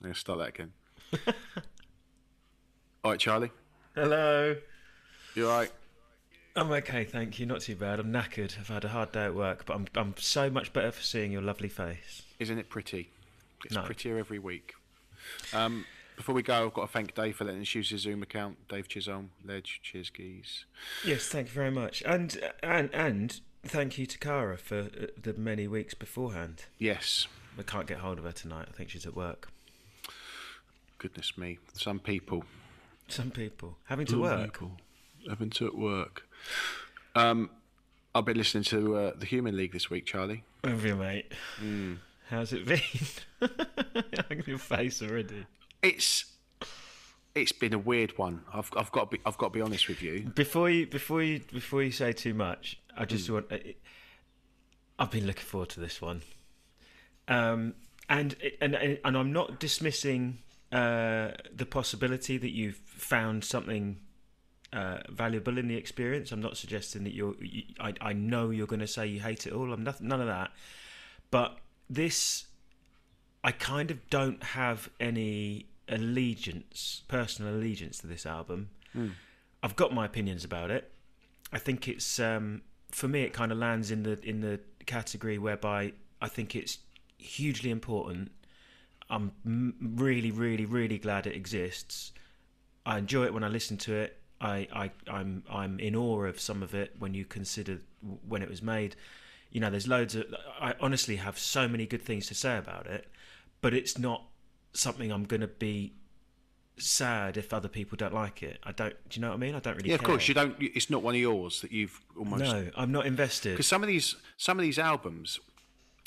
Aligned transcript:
I'm 0.00 0.04
going 0.04 0.14
to 0.14 0.20
start 0.20 0.38
that 0.38 0.48
again. 0.48 0.72
all 3.04 3.10
right, 3.12 3.20
Charlie. 3.20 3.50
Hello. 3.94 4.56
You 5.34 5.48
all 5.48 5.58
right? 5.58 5.70
I'm 6.56 6.70
okay, 6.72 7.04
thank 7.04 7.38
you. 7.38 7.46
Not 7.46 7.60
too 7.60 7.76
bad. 7.76 8.00
I'm 8.00 8.12
knackered. 8.12 8.58
I've 8.58 8.68
had 8.68 8.84
a 8.84 8.88
hard 8.88 9.12
day 9.12 9.24
at 9.26 9.34
work, 9.34 9.64
but 9.66 9.74
I'm 9.74 9.86
I'm 9.94 10.14
so 10.18 10.50
much 10.50 10.72
better 10.72 10.90
for 10.90 11.02
seeing 11.02 11.30
your 11.30 11.42
lovely 11.42 11.68
face. 11.68 12.22
Isn't 12.40 12.58
it 12.58 12.68
pretty? 12.68 13.10
It's 13.64 13.74
No. 13.74 13.82
prettier 13.82 14.18
every 14.18 14.38
week. 14.38 14.74
Um, 15.52 15.84
before 16.16 16.34
we 16.34 16.42
go, 16.42 16.66
I've 16.66 16.74
got 16.74 16.86
to 16.86 16.92
thank 16.92 17.14
Dave 17.14 17.36
for 17.36 17.44
letting 17.44 17.60
us 17.60 17.74
use 17.74 17.90
his 17.90 18.00
Zoom 18.00 18.22
account. 18.22 18.68
Dave 18.68 18.88
Chisholm, 18.88 19.30
Ledge, 19.44 19.80
cheers, 19.82 20.10
geese. 20.10 20.64
Yes, 21.04 21.26
thank 21.28 21.48
you 21.48 21.52
very 21.54 21.70
much. 21.70 22.02
And 22.04 22.40
and 22.62 22.90
and 22.92 23.40
thank 23.64 23.96
you 23.96 24.06
to 24.06 24.18
Cara 24.18 24.58
for 24.58 24.78
uh, 24.80 25.06
the 25.22 25.34
many 25.34 25.68
weeks 25.68 25.94
beforehand. 25.94 26.64
Yes, 26.78 27.28
I 27.58 27.62
can't 27.62 27.86
get 27.86 27.98
hold 27.98 28.18
of 28.18 28.24
her 28.24 28.32
tonight. 28.32 28.66
I 28.68 28.72
think 28.72 28.90
she's 28.90 29.06
at 29.06 29.14
work. 29.14 29.50
Goodness 31.00 31.38
me. 31.38 31.58
Some 31.72 31.98
people. 31.98 32.44
Some 33.08 33.30
people 33.30 33.78
having 33.84 34.06
to 34.06 34.20
work. 34.20 34.60
Having 35.28 35.50
to 35.50 35.66
at 35.66 35.74
work. 35.74 36.28
Um, 37.16 37.50
I've 38.14 38.26
been 38.26 38.36
listening 38.36 38.64
to 38.64 38.96
uh, 38.96 39.12
the 39.16 39.26
Human 39.26 39.56
League 39.56 39.72
this 39.72 39.88
week, 39.88 40.04
Charlie. 40.04 40.44
Have 40.62 40.84
you, 40.84 40.94
mate? 40.94 41.32
How's 42.28 42.52
it 42.52 42.66
been? 42.66 42.80
I 43.42 44.22
can 44.22 44.44
your 44.46 44.58
face 44.58 45.02
already. 45.02 45.46
It's 45.82 46.26
it's 47.34 47.52
been 47.52 47.72
a 47.72 47.78
weird 47.78 48.18
one. 48.18 48.42
I've 48.52 48.70
I've 48.76 48.92
got 48.92 49.10
to 49.10 49.16
be 49.16 49.22
I've 49.24 49.38
got 49.38 49.52
to 49.52 49.58
be 49.58 49.62
honest 49.62 49.88
with 49.88 50.02
you. 50.02 50.30
Before 50.34 50.68
you 50.68 50.86
before 50.86 51.22
you 51.22 51.40
before 51.50 51.82
you 51.82 51.92
say 51.92 52.12
too 52.12 52.34
much, 52.34 52.78
I 52.96 53.06
just 53.06 53.28
want. 53.30 53.50
uh, 53.50 53.56
I've 54.98 55.10
been 55.10 55.26
looking 55.26 55.46
forward 55.46 55.70
to 55.70 55.80
this 55.80 56.02
one, 56.02 56.20
um, 57.26 57.74
and 58.10 58.36
and 58.60 58.74
and 58.74 59.16
I'm 59.16 59.32
not 59.32 59.58
dismissing 59.58 60.40
uh, 60.72 61.32
the 61.54 61.66
possibility 61.66 62.38
that 62.38 62.50
you've 62.50 62.76
found 62.76 63.44
something 63.44 63.98
uh, 64.72 64.98
valuable 65.08 65.58
in 65.58 65.68
the 65.68 65.76
experience. 65.76 66.30
I'm 66.30 66.40
not 66.40 66.56
suggesting 66.56 67.04
that 67.04 67.14
you're. 67.14 67.34
You, 67.42 67.62
I 67.80 67.94
I 68.00 68.12
know 68.12 68.50
you're 68.50 68.68
going 68.68 68.80
to 68.80 68.86
say 68.86 69.06
you 69.06 69.20
hate 69.20 69.46
it 69.46 69.52
all. 69.52 69.72
I'm 69.72 69.82
nothing, 69.82 70.08
none 70.08 70.20
of 70.20 70.28
that, 70.28 70.52
but 71.30 71.58
this, 71.88 72.46
I 73.42 73.50
kind 73.50 73.90
of 73.90 74.08
don't 74.10 74.42
have 74.42 74.88
any 75.00 75.66
allegiance, 75.88 77.02
personal 77.08 77.52
allegiance 77.54 77.98
to 77.98 78.06
this 78.06 78.24
album. 78.24 78.70
I've 79.62 79.76
got 79.76 79.92
my 79.92 80.06
opinions 80.06 80.44
about 80.44 80.70
it. 80.70 80.90
I 81.52 81.58
think 81.58 81.88
it's 81.88 82.20
um, 82.20 82.62
for 82.92 83.08
me. 83.08 83.22
It 83.22 83.32
kind 83.32 83.50
of 83.50 83.58
lands 83.58 83.90
in 83.90 84.04
the 84.04 84.20
in 84.22 84.40
the 84.40 84.60
category 84.86 85.36
whereby 85.36 85.92
I 86.22 86.28
think 86.28 86.54
it's 86.54 86.78
hugely 87.18 87.70
important. 87.70 88.30
I'm 89.10 89.74
really, 89.96 90.30
really, 90.30 90.64
really 90.64 90.98
glad 90.98 91.26
it 91.26 91.34
exists. 91.34 92.12
I 92.86 92.98
enjoy 92.98 93.24
it 93.24 93.34
when 93.34 93.44
I 93.44 93.48
listen 93.48 93.76
to 93.78 93.94
it. 93.94 94.16
I, 94.40 94.68
I, 94.72 94.90
I'm, 95.10 95.42
I'm 95.50 95.78
in 95.80 95.94
awe 95.94 96.24
of 96.24 96.40
some 96.40 96.62
of 96.62 96.74
it 96.74 96.94
when 96.98 97.12
you 97.12 97.24
consider 97.24 97.80
when 98.26 98.42
it 98.42 98.48
was 98.48 98.62
made. 98.62 98.96
You 99.50 99.60
know, 99.60 99.68
there's 99.68 99.88
loads 99.88 100.14
of. 100.14 100.26
I 100.60 100.74
honestly 100.80 101.16
have 101.16 101.38
so 101.38 101.68
many 101.68 101.86
good 101.86 102.02
things 102.02 102.26
to 102.28 102.34
say 102.34 102.56
about 102.56 102.86
it, 102.86 103.08
but 103.60 103.74
it's 103.74 103.98
not 103.98 104.24
something 104.72 105.10
I'm 105.10 105.24
going 105.24 105.40
to 105.40 105.48
be 105.48 105.94
sad 106.78 107.36
if 107.36 107.52
other 107.52 107.68
people 107.68 107.96
don't 107.96 108.14
like 108.14 108.42
it. 108.42 108.58
I 108.62 108.72
don't. 108.72 108.94
Do 109.08 109.18
you 109.18 109.22
know 109.22 109.28
what 109.30 109.34
I 109.34 109.38
mean? 109.38 109.54
I 109.54 109.58
don't 109.58 109.76
really. 109.76 109.88
Yeah, 109.90 109.96
of 109.96 110.00
care. 110.00 110.08
course 110.08 110.28
you 110.28 110.34
don't. 110.34 110.56
It's 110.60 110.88
not 110.88 111.02
one 111.02 111.14
of 111.14 111.20
yours 111.20 111.60
that 111.62 111.72
you've 111.72 112.00
almost 112.16 112.44
No, 112.44 112.70
I'm 112.76 112.92
not 112.92 113.06
invested. 113.06 113.50
because 113.50 113.66
some 113.66 113.82
of 113.82 113.88
these 113.88 114.16
some 114.36 114.58
of 114.58 114.62
these 114.62 114.78
albums, 114.78 115.40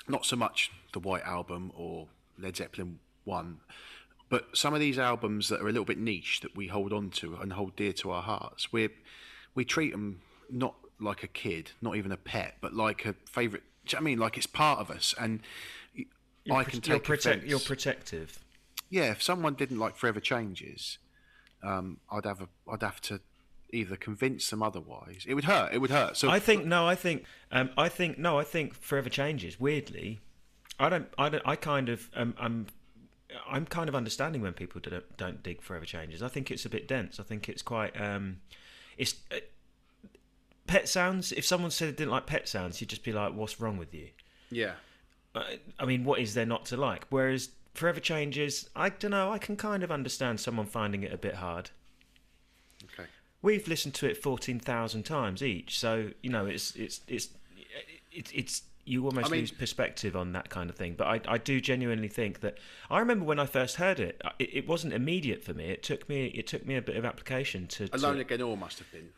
not 0.07 0.25
so 0.25 0.35
much 0.35 0.71
the 0.93 0.99
White 0.99 1.23
Album 1.23 1.71
or 1.75 2.07
Led 2.39 2.55
Zeppelin 2.57 2.99
one, 3.23 3.59
but 4.29 4.47
some 4.55 4.73
of 4.73 4.79
these 4.79 4.97
albums 4.99 5.49
that 5.49 5.61
are 5.61 5.67
a 5.67 5.71
little 5.71 5.85
bit 5.85 5.97
niche 5.97 6.41
that 6.41 6.55
we 6.55 6.67
hold 6.67 6.91
on 6.91 7.09
to 7.11 7.35
and 7.35 7.53
hold 7.53 7.75
dear 7.75 7.93
to 7.93 8.11
our 8.11 8.21
hearts, 8.23 8.71
we 8.73 8.89
we 9.55 9.63
treat 9.65 9.91
them 9.91 10.21
not 10.49 10.75
like 10.99 11.23
a 11.23 11.27
kid, 11.27 11.72
not 11.81 11.95
even 11.95 12.11
a 12.11 12.17
pet, 12.17 12.55
but 12.61 12.73
like 12.73 13.05
a 13.05 13.13
favourite. 13.29 13.63
Do 13.85 13.95
you 13.95 13.99
know 13.99 13.99
what 13.99 14.01
I 14.01 14.11
mean? 14.11 14.19
Like 14.19 14.38
it's 14.38 14.47
part 14.47 14.79
of 14.79 14.89
us, 14.91 15.13
and 15.19 15.41
You're 15.93 16.55
I 16.57 16.63
pro- 16.63 16.72
can 16.72 16.81
you're, 16.85 16.95
take 16.99 17.03
protect, 17.03 17.45
you're 17.45 17.59
protective. 17.59 18.39
yeah, 18.89 19.11
if 19.11 19.22
someone 19.22 19.53
didn't 19.55 19.77
like 19.79 19.95
Forever 19.95 20.19
Changes, 20.19 20.97
um, 21.63 21.97
I'd 22.11 22.25
have 22.25 22.41
a, 22.41 22.47
I'd 22.72 22.81
have 22.81 22.99
to 23.01 23.19
either 23.72 23.95
convince 23.95 24.49
them 24.49 24.61
otherwise. 24.61 25.25
It 25.27 25.33
would 25.33 25.45
hurt. 25.45 25.73
It 25.73 25.79
would 25.79 25.89
hurt. 25.89 26.16
So 26.17 26.29
I 26.29 26.39
think 26.39 26.66
no. 26.66 26.88
I 26.88 26.95
think 26.95 27.25
um, 27.51 27.69
I 27.77 27.89
think 27.89 28.17
no. 28.17 28.39
I 28.39 28.43
think 28.43 28.73
Forever 28.73 29.09
Changes. 29.09 29.59
Weirdly, 29.59 30.22
I 30.79 30.89
don't. 30.89 31.07
I 31.17 31.29
don't. 31.29 31.44
I 31.45 31.56
kind 31.56 31.89
of. 31.89 32.09
Um, 32.16 32.35
I'm. 32.39 32.67
I'm 33.50 33.66
kind 33.66 33.89
of 33.89 33.95
understanding 33.95 34.41
when 34.41 34.53
people 34.53 34.79
don't 34.79 35.17
don't 35.17 35.41
dig 35.41 35.61
Forever 35.61 35.85
Changes. 35.85 36.22
I 36.22 36.28
think 36.28 36.51
it's 36.51 36.66
a 36.66 36.69
bit 36.69 36.88
dense. 36.88 37.19
I 37.19 37.23
think 37.23 37.50
it's 37.50 37.61
quite. 37.61 38.00
Um, 38.00 38.41
it's. 38.97 39.16
Uh, 39.31 39.38
Pet 40.67 40.88
Sounds. 40.88 41.31
If 41.31 41.45
someone 41.45 41.72
said 41.72 41.89
they 41.89 41.91
didn't 41.91 42.11
like 42.11 42.25
Pet 42.25 42.47
Sounds, 42.47 42.79
you'd 42.79 42.89
just 42.89 43.03
be 43.03 43.11
like, 43.11 43.34
"What's 43.34 43.59
wrong 43.59 43.78
with 43.78 43.94
you?" 43.94 44.09
yeah. 44.50 44.73
Uh, 45.35 45.44
I 45.79 45.85
mean, 45.85 46.03
what 46.03 46.19
is 46.19 46.35
there 46.35 46.45
not 46.45 46.66
to 46.67 46.78
like? 46.78 47.05
Whereas 47.09 47.50
Forever 47.73 48.00
Changes, 48.00 48.69
I 48.75 48.90
don't 48.90 49.11
know. 49.11 49.31
I 49.31 49.40
can 49.40 49.55
kind 49.55 49.84
of 49.84 49.91
understand 49.91 50.40
someone 50.40 50.67
finding 50.67 51.01
it 51.01 51.11
a 51.11 51.17
bit 51.17 51.35
hard. 51.35 51.72
Okay. 52.84 53.09
We've 53.41 53.67
listened 53.67 53.95
to 53.95 54.07
it 54.07 54.16
fourteen 54.16 54.59
thousand 54.59 55.03
times 55.03 55.41
each, 55.41 55.79
so 55.79 56.11
you 56.22 56.29
know 56.29 56.45
it's 56.45 56.75
it's 56.75 57.01
it's 57.07 57.29
it's, 58.11 58.31
it's 58.31 58.61
you 58.85 59.05
almost 59.05 59.27
I 59.27 59.29
mean- 59.29 59.41
lose 59.41 59.51
perspective 59.51 60.16
on 60.16 60.33
that 60.33 60.49
kind 60.49 60.69
of 60.69 60.75
thing. 60.75 60.95
But 60.97 61.07
I, 61.07 61.21
I 61.33 61.38
do 61.38 61.61
genuinely 61.61 62.07
think 62.09 62.41
that 62.41 62.57
I 62.89 62.99
remember 62.99 63.25
when 63.25 63.39
I 63.39 63.45
first 63.45 63.77
heard 63.77 63.99
it, 63.99 64.21
it, 64.39 64.49
it 64.53 64.67
wasn't 64.67 64.94
immediate 64.94 65.44
for 65.44 65.53
me. 65.53 65.66
It 65.66 65.83
took 65.83 66.07
me 66.09 66.25
it 66.27 66.47
took 66.47 66.66
me 66.66 66.75
a 66.75 66.81
bit 66.81 66.97
of 66.97 67.05
application 67.05 67.67
to. 67.67 67.88
to 67.88 67.95
Alone 67.95 68.19
Again 68.19 68.41
Or 68.41 68.57
must 68.57 68.79
have 68.79 68.91
been. 68.91 69.09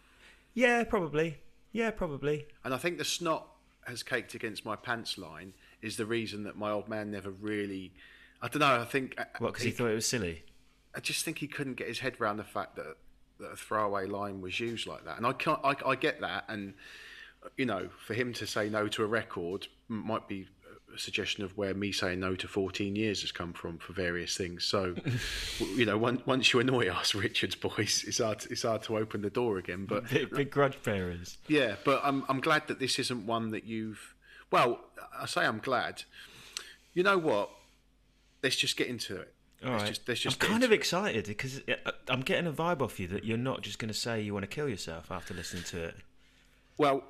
yeah, 0.53 0.83
probably. 0.83 1.39
Yeah, 1.71 1.91
probably. 1.91 2.47
And 2.63 2.73
I 2.73 2.77
think 2.77 2.97
the 2.97 3.05
snot 3.05 3.47
has 3.85 4.01
caked 4.01 4.33
against 4.33 4.65
my 4.65 4.75
pants 4.75 5.17
line 5.17 5.53
is 5.81 5.97
the 5.97 6.05
reason 6.05 6.43
that 6.43 6.57
my 6.57 6.71
old 6.71 6.87
man 6.87 7.11
never 7.11 7.31
really. 7.31 7.91
I 8.41 8.47
don't 8.47 8.59
know. 8.59 8.79
I 8.81 8.85
think. 8.85 9.15
Uh, 9.17 9.25
what? 9.39 9.53
Because 9.53 9.65
he 9.65 9.71
thought 9.71 9.89
it 9.89 9.95
was 9.95 10.07
silly. 10.07 10.43
I 10.95 10.99
just 10.99 11.25
think 11.25 11.39
he 11.39 11.47
couldn't 11.47 11.73
get 11.75 11.87
his 11.87 11.99
head 11.99 12.15
around 12.21 12.37
the 12.37 12.43
fact 12.45 12.77
that, 12.77 12.95
that 13.39 13.47
a 13.51 13.55
throwaway 13.55 14.05
line 14.05 14.39
was 14.39 14.59
used 14.59 14.87
like 14.87 15.03
that. 15.05 15.17
And 15.17 15.25
I 15.25 15.33
can't. 15.33 15.59
I, 15.63 15.75
I 15.85 15.95
get 15.95 16.21
that. 16.21 16.45
And 16.47 16.75
you 17.57 17.65
know, 17.65 17.89
for 18.05 18.13
him 18.13 18.33
to 18.33 18.47
say 18.47 18.69
no 18.69 18.87
to 18.89 19.03
a 19.03 19.07
record 19.07 19.67
might 19.87 20.27
be 20.27 20.47
a 20.93 20.99
suggestion 20.99 21.43
of 21.43 21.55
where 21.57 21.73
me 21.73 21.91
saying 21.91 22.19
no 22.19 22.35
to 22.35 22.47
14 22.47 22.95
years 22.95 23.21
has 23.21 23.31
come 23.31 23.53
from 23.53 23.77
for 23.77 23.93
various 23.93 24.35
things. 24.37 24.63
So, 24.63 24.95
you 25.75 25.85
know, 25.85 25.97
once 25.97 26.25
once 26.25 26.53
you 26.53 26.59
annoy 26.59 26.87
us, 26.89 27.13
Richards 27.15 27.55
boys, 27.55 28.03
it's 28.07 28.19
hard. 28.19 28.45
It's 28.49 28.63
hard 28.63 28.83
to 28.83 28.97
open 28.97 29.21
the 29.21 29.29
door 29.29 29.57
again. 29.57 29.85
But 29.85 30.09
Big, 30.09 30.29
big 30.31 30.51
grudge 30.51 30.81
bearers. 30.83 31.37
yeah, 31.47 31.75
but 31.83 32.01
I'm 32.03 32.23
I'm 32.29 32.39
glad 32.39 32.67
that 32.67 32.79
this 32.79 32.99
isn't 32.99 33.25
one 33.25 33.51
that 33.51 33.65
you've. 33.65 34.13
Well, 34.51 34.79
I 35.19 35.25
say 35.25 35.45
I'm 35.45 35.59
glad. 35.59 36.03
You 36.93 37.03
know 37.03 37.17
what? 37.17 37.49
Let's 38.41 38.55
just 38.55 38.77
get 38.77 38.87
into 38.87 39.17
it. 39.17 39.33
All 39.63 39.71
let's 39.71 39.81
right. 39.81 39.87
just 39.89 40.07
let's 40.07 40.21
just 40.21 40.43
I'm 40.43 40.49
kind 40.49 40.63
of 40.63 40.71
it. 40.71 40.75
excited 40.75 41.25
because 41.25 41.61
uh, 41.67 41.91
I'm 42.09 42.21
getting 42.21 42.47
a 42.47 42.53
vibe 42.53 42.81
off 42.81 42.99
you 42.99 43.07
that 43.07 43.23
you're 43.25 43.37
not 43.37 43.61
just 43.61 43.79
going 43.79 43.89
to 43.89 43.97
say 43.97 44.21
you 44.21 44.33
want 44.33 44.43
to 44.43 44.47
kill 44.47 44.69
yourself 44.69 45.11
after 45.11 45.33
listening 45.33 45.63
to 45.63 45.83
it. 45.83 45.95
Well, 46.77 47.03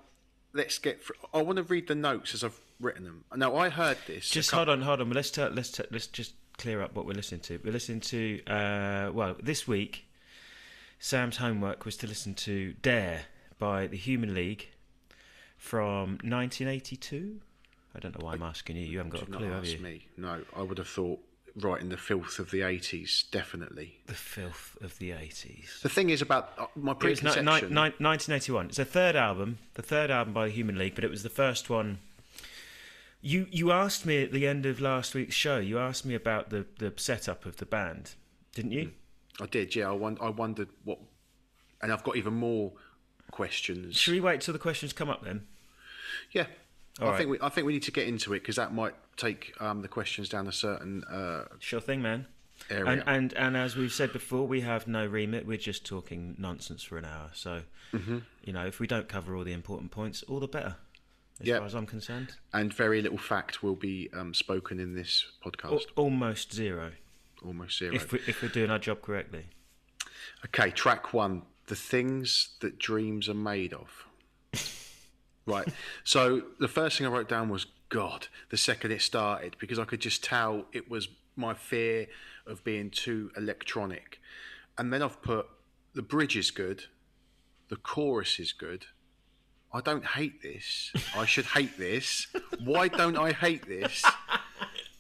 let's 0.56 0.80
get. 0.80 1.04
Fr- 1.04 1.14
I 1.34 1.42
want 1.44 1.58
to 1.58 1.64
read 1.64 1.88
the 1.88 1.96
notes 1.96 2.34
as 2.34 2.44
I've 2.44 2.60
written 2.80 3.04
them. 3.04 3.26
Now, 3.36 3.56
I 3.56 3.70
heard 3.70 3.98
this. 4.08 4.30
Just 4.30 4.50
hold 4.52 4.70
on, 4.70 4.82
hold 4.82 5.02
on. 5.02 5.12
Let's 5.12 5.30
t- 5.30 5.44
let's 5.44 5.72
t- 5.72 5.84
let's 5.92 6.08
just 6.08 6.34
clear 6.58 6.82
up 6.82 6.96
what 6.96 7.06
we're 7.06 7.14
listening 7.14 7.42
to. 7.42 7.60
We're 7.64 7.74
listening 7.74 8.00
to 8.02 8.44
uh, 8.48 9.12
well 9.14 9.36
this 9.42 9.68
week. 9.68 10.06
Sam's 10.98 11.38
homework 11.38 11.86
was 11.86 11.98
to 11.98 12.08
listen 12.08 12.34
to 12.36 12.74
Dare 12.82 13.26
by 13.60 13.86
the 13.86 13.98
Human 13.98 14.34
League 14.34 14.70
from 15.58 16.12
1982. 16.24 17.42
I 17.94 18.00
don't 18.00 18.18
know 18.18 18.26
why 18.26 18.34
I'm 18.34 18.44
asking 18.44 18.78
you. 18.78 18.86
You 18.86 18.98
haven't 19.00 19.12
got 19.12 19.24
a 19.24 19.26
clue, 19.26 19.52
have 19.52 19.66
you? 19.66 19.78
me. 19.80 20.08
No, 20.18 20.42
I 20.56 20.62
would 20.62 20.78
have 20.78 20.88
thought 20.88 21.20
right 21.56 21.82
in 21.82 21.90
the 21.90 21.98
filth 21.98 22.38
of 22.40 22.52
the 22.52 22.60
80s, 22.62 23.30
definitely. 23.32 24.00
The 24.08 24.14
filth 24.14 24.78
of 24.82 24.98
the 25.00 25.12
80s. 25.12 25.82
The 25.82 25.90
thing 25.90 26.10
is 26.10 26.22
about 26.22 26.52
uh, 26.58 26.66
my 26.76 26.92
It 26.92 27.04
was 27.04 27.24
ni- 27.24 27.30
preconception. 27.32 27.70
ni- 27.70 27.82
ni- 27.90 28.06
1981. 28.06 28.68
It's 28.68 28.80
a 28.80 28.86
third 28.86 29.16
album, 29.16 29.58
the 29.76 29.82
third 29.82 30.12
album 30.12 30.34
by 30.34 30.50
Human 30.50 30.78
League, 30.78 30.96
but 30.96 31.04
it 31.04 31.10
was 31.12 31.24
the 31.24 31.30
first 31.30 31.70
one. 31.70 32.00
You 33.22 33.48
you 33.50 33.72
asked 33.72 34.06
me 34.06 34.22
at 34.24 34.32
the 34.32 34.46
end 34.46 34.66
of 34.68 34.80
last 34.80 35.16
week's 35.16 35.34
show. 35.36 35.58
You 35.58 35.80
asked 35.80 36.06
me 36.06 36.14
about 36.14 36.50
the, 36.52 36.66
the 36.78 36.94
setup 36.98 37.46
of 37.46 37.58
the 37.58 37.66
band, 37.66 38.14
didn't 38.54 38.72
you? 38.72 38.92
I 39.42 39.48
did, 39.48 39.76
yeah. 39.76 39.90
I, 39.90 39.94
won- 39.94 40.18
I 40.22 40.30
wondered 40.30 40.70
what. 40.84 41.00
And 41.82 41.92
I've 41.92 42.04
got 42.04 42.18
even 42.18 42.34
more 42.36 42.74
questions. 43.32 43.98
Should 43.98 44.14
we 44.14 44.22
wait 44.22 44.42
till 44.42 44.54
the 44.54 44.60
questions 44.60 44.94
come 44.94 45.10
up 45.10 45.24
then? 45.24 45.46
Yeah. 46.32 46.46
All 47.02 47.08
I 47.08 47.12
right. 47.12 47.18
think 47.18 47.30
we 47.30 47.38
I 47.42 47.50
think 47.50 47.68
we 47.68 47.74
need 47.74 47.84
to 47.84 47.92
get 47.92 48.08
into 48.08 48.34
it 48.34 48.40
because 48.40 48.56
that 48.56 48.74
might 48.74 48.94
take 49.18 49.54
um, 49.62 49.82
the 49.82 49.88
questions 49.88 50.30
down 50.30 50.48
a 50.48 50.52
certain 50.52 51.04
uh, 51.06 51.46
Sure 51.60 51.82
thing, 51.82 52.02
man. 52.02 52.28
area. 52.70 52.86
And, 52.92 53.04
and 53.08 53.34
and 53.34 53.58
as 53.58 53.76
we've 53.76 53.92
said 53.92 54.14
before, 54.14 54.48
we 54.48 54.62
have 54.62 54.88
no 54.88 55.06
remit. 55.06 55.46
We're 55.46 55.58
just 55.58 55.86
talking 55.86 56.36
nonsense 56.38 56.84
for 56.84 56.98
an 56.98 57.06
hour. 57.06 57.32
So, 57.34 57.62
Mm-hmm. 57.94 58.20
you 58.44 58.52
know, 58.54 58.66
if 58.66 58.80
we 58.80 58.88
don't 58.88 59.08
cover 59.08 59.36
all 59.36 59.44
the 59.46 59.54
important 59.54 59.92
points, 59.92 60.24
all 60.24 60.40
the 60.42 60.48
better, 60.48 60.76
as 61.40 61.48
Yeah. 61.48 61.58
far 61.60 61.66
as 61.68 61.74
I'm 61.76 61.86
concerned. 61.86 62.34
and 62.54 62.74
very 62.74 63.02
little 63.02 63.18
fact 63.18 63.62
will 63.64 63.76
be 63.76 64.10
um, 64.14 64.34
spoken 64.34 64.80
in 64.80 64.96
this 64.96 65.26
podcast. 65.46 65.72
Al- 65.72 65.82
almost 66.06 66.54
zero. 66.54 66.92
almost 67.46 67.78
zero. 67.80 67.94
If 67.96 68.12
we, 68.12 68.20
if 68.28 68.42
we're 68.42 68.50
doing 68.50 68.72
our 68.72 68.80
job 68.80 69.02
correctly. 69.02 69.46
Okay, 70.46 70.72
track 70.72 71.14
one: 71.14 71.44
the 71.68 71.76
things 71.76 72.56
that 72.62 72.80
dreams 72.80 73.28
are 73.30 73.34
made 73.54 73.74
of. 73.74 74.06
Right. 75.46 75.68
So 76.04 76.44
the 76.60 76.68
first 76.68 76.98
thing 76.98 77.08
I 77.08 77.10
wrote 77.10 77.30
down 77.30 77.50
was 77.50 77.66
God. 77.90 78.28
The 78.50 78.58
second 78.58 78.92
it 78.92 79.02
started, 79.02 79.56
because 79.60 79.80
I 79.80 79.86
could 79.86 80.02
just 80.02 80.24
tell 80.24 80.66
it 80.74 80.90
was 80.90 81.08
my 81.36 81.54
fear 81.54 82.08
of 82.48 82.64
being 82.64 82.90
too 82.90 83.32
electronic, 83.36 84.20
and 84.78 84.92
then 84.92 85.02
I've 85.02 85.22
put 85.22 85.48
the 85.94 86.02
bridge 86.02 86.36
is 86.36 86.52
good, 86.52 86.84
the 87.70 87.76
chorus 87.78 88.40
is 88.40 88.52
good. 88.52 88.86
I 89.74 89.82
don't 89.82 90.06
hate 90.06 90.42
this. 90.42 90.94
I 91.18 91.26
should 91.26 91.46
hate 91.46 91.78
this. 91.78 92.28
Why 92.64 92.88
don't 92.88 93.18
I 93.18 93.34
hate 93.34 93.68
this? 93.68 94.06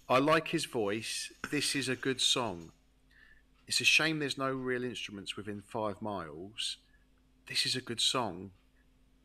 I 0.09 0.19
like 0.19 0.49
his 0.49 0.65
voice. 0.65 1.31
This 1.49 1.75
is 1.75 1.87
a 1.87 1.95
good 1.95 2.19
song. 2.19 2.71
It's 3.67 3.81
a 3.81 3.85
shame 3.85 4.19
there's 4.19 4.37
no 4.37 4.51
real 4.51 4.83
instruments 4.83 5.37
within 5.37 5.61
five 5.61 6.01
miles. 6.01 6.77
This 7.47 7.65
is 7.65 7.75
a 7.75 7.81
good 7.81 8.01
song. 8.01 8.51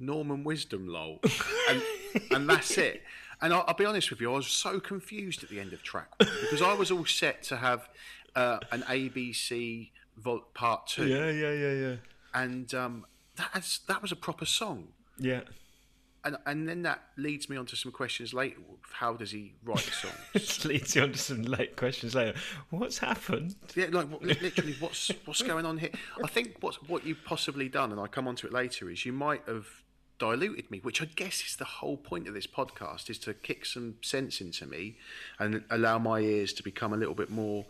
Norman 0.00 0.43
Wisdom, 0.44 0.88
lol. 0.88 1.20
and, 1.69 1.82
and 2.31 2.49
that's 2.49 2.76
it. 2.79 3.02
And 3.43 3.55
I'll, 3.55 3.64
I'll, 3.69 3.75
be 3.75 3.85
honest 3.85 4.11
with 4.11 4.20
you, 4.20 4.32
I 4.32 4.37
was 4.37 4.49
so 4.49 4.81
confused 4.81 5.43
at 5.43 5.50
the 5.50 5.61
end 5.61 5.73
of 5.73 5.82
track 5.82 6.08
one 6.19 6.29
because 6.43 6.62
I 6.62 6.75
was 6.75 6.91
all 6.91 7.06
set 7.06 7.43
to 7.44 7.56
have 7.56 7.88
uh, 8.35 8.58
an 8.70 8.82
ABC 8.82 9.91
vol- 10.17 10.44
part 10.55 10.87
two. 10.87 11.06
Yeah, 11.06 11.31
yeah, 11.31 11.52
yeah, 11.52 11.73
yeah. 11.73 11.97
And 12.35 12.73
um, 12.75 13.06
that's, 13.37 13.79
that 13.79 14.02
was 14.02 14.12
a 14.12 14.17
proper 14.17 14.44
song. 14.44 14.88
Yeah. 15.19 15.41
And, 16.23 16.37
and 16.44 16.69
then 16.69 16.82
that 16.82 17.03
leads 17.17 17.49
me 17.49 17.56
on 17.56 17.64
to 17.67 17.76
some 17.76 17.93
questions 17.93 18.35
later. 18.35 18.58
How 18.93 19.14
does 19.14 19.31
he 19.31 19.55
write 19.64 19.79
songs? 19.79 20.14
it 20.35 20.64
leads 20.67 20.94
you 20.94 21.03
on 21.03 21.12
to 21.12 21.19
some 21.19 21.43
late 21.43 21.76
questions 21.76 22.14
later. 22.14 22.37
What's 22.69 22.99
happened? 22.99 23.56
Yeah, 23.75 23.87
like 23.91 24.08
literally, 24.20 24.76
what's 24.81 25.11
what's 25.25 25.41
going 25.41 25.64
on 25.64 25.79
here? 25.79 25.91
I 26.23 26.29
think 26.29 26.56
what's 26.61 26.76
what 26.82 27.06
you've 27.06 27.25
possibly 27.25 27.70
done, 27.70 27.91
and 27.91 27.99
I 27.99 28.06
come 28.06 28.29
on 28.29 28.37
to 28.37 28.46
it 28.46 28.53
later, 28.53 28.91
is 28.91 29.06
you 29.06 29.14
might 29.14 29.43
have 29.46 29.67
diluted 30.20 30.70
me, 30.70 30.78
which 30.78 31.02
I 31.02 31.06
guess 31.06 31.43
is 31.44 31.56
the 31.56 31.64
whole 31.64 31.96
point 31.96 32.28
of 32.28 32.34
this 32.34 32.46
podcast, 32.46 33.11
is 33.11 33.19
to 33.20 33.34
kick 33.34 33.67
some 33.67 33.94
sense 34.02 34.40
into 34.40 34.67
me 34.67 34.99
and 35.40 35.64
allow 35.70 35.99
my 35.99 36.20
ears 36.20 36.52
to 36.52 36.62
become 36.62 36.93
a 36.93 36.96
little 36.96 37.14
bit 37.14 37.31
more 37.31 37.64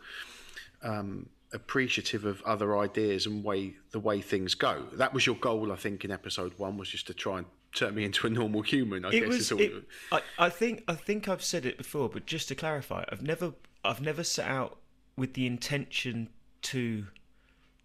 um, 0.82 1.31
appreciative 1.55 2.26
of 2.26 2.43
other 2.43 2.76
ideas 2.76 3.25
and 3.25 3.43
way 3.43 3.76
the 3.93 4.00
way 4.00 4.20
things 4.20 4.55
go. 4.55 4.85
That 4.93 5.14
was 5.14 5.25
your 5.25 5.37
goal, 5.37 5.73
I 5.73 5.76
think, 5.76 6.05
in 6.05 6.11
episode 6.11 6.52
one, 6.58 6.76
was 6.76 6.91
just 6.91 7.06
to 7.06 7.14
try 7.14 7.38
and 7.38 7.47
turn 7.73 7.94
me 7.94 8.05
into 8.05 8.26
a 8.26 8.31
normal 8.31 8.62
human. 8.62 9.05
I 9.05 9.11
it 9.11 9.20
guess 9.20 9.29
was. 9.29 9.52
all... 9.52 9.61
It, 9.61 9.85
I, 10.12 10.20
I 10.38 10.49
think. 10.50 10.85
I 10.88 10.94
think 10.94 11.29
I've 11.29 11.44
said 11.44 11.64
it 11.64 11.79
before, 11.79 12.08
but 12.08 12.26
just 12.26 12.49
to 12.49 12.55
clarify, 12.55 13.05
I've 13.11 13.23
never. 13.23 13.55
I've 13.82 14.02
never 14.02 14.25
set 14.25 14.47
out 14.47 14.76
with 15.17 15.32
the 15.35 15.47
intention 15.47 16.29
to 16.62 17.06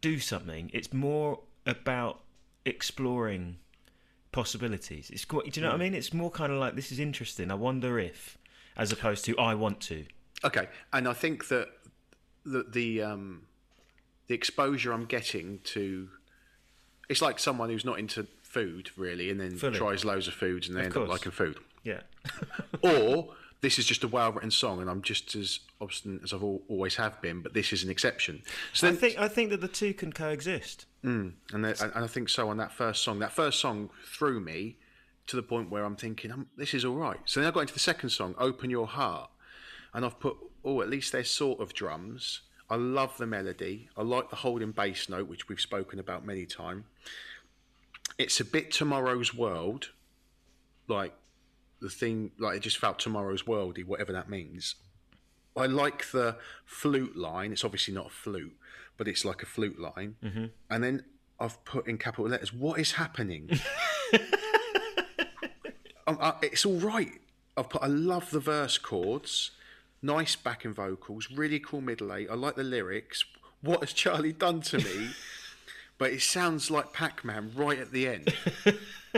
do 0.02 0.20
something. 0.20 0.70
It's 0.74 0.92
more 0.92 1.40
about 1.66 2.22
exploring 2.66 3.58
possibilities. 4.36 5.10
It's 5.10 5.24
quite, 5.24 5.50
do 5.52 5.60
you 5.60 5.66
know 5.66 5.72
what 5.72 5.80
I 5.82 5.84
mean? 5.84 5.94
It's 5.96 6.14
more 6.14 6.30
kind 6.30 6.52
of 6.52 6.60
like 6.60 6.76
this 6.76 6.92
is 6.92 7.00
interesting. 7.00 7.50
I 7.50 7.56
wonder 7.56 7.98
if, 7.98 8.38
as 8.76 8.92
opposed 8.92 9.24
to 9.26 9.38
I 9.40 9.56
want 9.56 9.80
to. 9.82 10.06
Okay, 10.44 10.68
and 10.92 11.08
I 11.08 11.14
think 11.14 11.48
that 11.48 11.70
the 12.46 12.66
the 12.70 13.02
um, 13.02 13.44
the 14.28 14.36
exposure 14.36 14.92
I'm 14.92 15.06
getting 15.06 15.60
to, 15.76 16.10
it's 17.10 17.22
like 17.22 17.40
someone 17.40 17.70
who's 17.70 17.86
not 17.86 17.98
into 17.98 18.28
food 18.44 18.92
really, 18.98 19.30
and 19.32 19.40
then 19.40 19.58
Fully. 19.58 19.78
tries 19.78 20.04
loads 20.04 20.28
of 20.28 20.34
foods 20.34 20.68
and 20.68 20.76
they 20.76 20.82
Of 20.82 20.86
end 20.88 20.94
course. 20.96 21.06
up 21.06 21.12
liking 21.14 21.32
food. 21.32 21.58
Yeah. 21.84 22.02
or 22.82 23.30
this 23.62 23.80
is 23.80 23.86
just 23.86 24.04
a 24.04 24.08
well 24.10 24.34
written 24.34 24.52
song, 24.52 24.82
and 24.82 24.90
I'm 24.90 25.02
just 25.02 25.34
as 25.36 25.60
obstinate 25.80 26.24
as 26.26 26.34
I've 26.34 26.44
al- 26.44 26.62
always 26.68 26.96
have 26.98 27.22
been, 27.22 27.42
but 27.42 27.54
this 27.54 27.72
is 27.72 27.84
an 27.86 27.90
exception. 27.90 28.44
So 28.74 28.90
I 28.90 28.92
think 28.96 29.18
I 29.18 29.30
think 29.30 29.50
that 29.52 29.62
the 29.62 29.70
two 29.70 29.94
can 29.94 30.12
coexist. 30.12 30.86
And, 31.54 31.66
then, 31.66 31.76
and 31.80 32.04
I 32.04 32.08
think 32.08 32.30
so 32.30 32.50
on 32.50 32.58
that 32.58 32.72
first 32.72 33.04
song. 33.04 33.20
That 33.20 33.32
first 33.32 33.60
song 33.60 33.90
threw 34.06 34.40
me 34.40 34.78
to 35.28 35.36
the 35.36 35.44
point 35.44 35.70
where 35.70 35.84
I'm 35.84 35.96
thinking, 35.96 36.32
um, 36.32 36.48
this 36.58 36.74
is 36.74 36.86
all 36.86 36.96
right. 36.96 37.20
So 37.26 37.40
then 37.40 37.48
I 37.48 37.52
got 37.52 37.62
into 37.62 37.74
the 37.74 37.80
second 37.80 38.10
song, 38.10 38.36
Open 38.38 38.70
Your 38.70 38.88
Heart, 38.88 39.30
and 39.94 40.06
I've 40.06 40.20
put, 40.20 40.38
oh, 40.64 40.82
at 40.82 40.90
least 40.90 41.12
there's 41.12 41.30
sort 41.30 41.60
of 41.60 41.74
drums. 41.74 42.42
I 42.70 42.76
love 42.76 43.18
the 43.18 43.28
melody. 43.28 43.90
I 43.96 44.02
like 44.02 44.30
the 44.30 44.38
holding 44.38 44.72
bass 44.72 45.08
note, 45.08 45.28
which 45.28 45.48
we've 45.48 45.62
spoken 45.62 46.00
about 46.00 46.26
many 46.26 46.46
times. 46.46 46.86
It's 48.18 48.40
a 48.40 48.46
bit 48.46 48.72
Tomorrow's 48.72 49.34
World, 49.34 49.90
like 50.88 51.14
the 51.82 51.90
thing, 51.90 52.32
like 52.40 52.58
it 52.58 52.62
just 52.62 52.78
felt 52.78 52.98
Tomorrow's 52.98 53.44
Worldy, 53.44 53.86
whatever 53.86 54.12
that 54.14 54.30
means. 54.30 54.76
I 55.56 55.68
like 55.68 56.12
the 56.12 56.38
flute 56.66 57.16
line. 57.16 57.52
It's 57.52 57.64
obviously 57.64 57.94
not 57.94 58.08
a 58.08 58.10
flute, 58.10 58.56
but 58.98 59.08
it's 59.08 59.26
like 59.26 59.44
a 59.44 59.46
flute 59.46 59.80
line. 59.80 60.16
Mm-hmm. 60.24 60.46
And 60.70 60.84
then 60.84 61.04
I've 61.40 61.64
put 61.66 61.88
in 61.88 61.98
capital 61.98 62.28
letters, 62.28 62.54
"What 62.54 62.80
is 62.80 62.94
happening?" 62.94 63.50
um, 66.08 66.18
uh, 66.20 66.34
it's 66.42 66.66
all 66.66 66.80
right. 66.80 67.12
I've 67.58 67.70
put. 67.70 67.82
I 67.82 67.88
love 67.88 68.32
the 68.32 68.40
verse 68.40 68.78
chords, 68.78 69.52
nice 70.02 70.36
backing 70.36 70.74
vocals, 70.74 71.30
really 71.32 71.60
cool 71.60 71.82
middle 71.82 72.14
eight. 72.14 72.30
I 72.30 72.36
like 72.36 72.56
the 72.56 72.64
lyrics. 72.64 73.24
What 73.62 73.82
has 73.82 73.94
Charlie 73.94 74.34
done 74.34 74.62
to 74.62 74.78
me? 74.78 75.10
but 75.98 76.12
it 76.12 76.22
sounds 76.22 76.70
like 76.70 76.92
Pac-Man 76.94 77.52
right 77.56 77.80
at 77.80 77.92
the 77.92 78.08
end. 78.08 78.34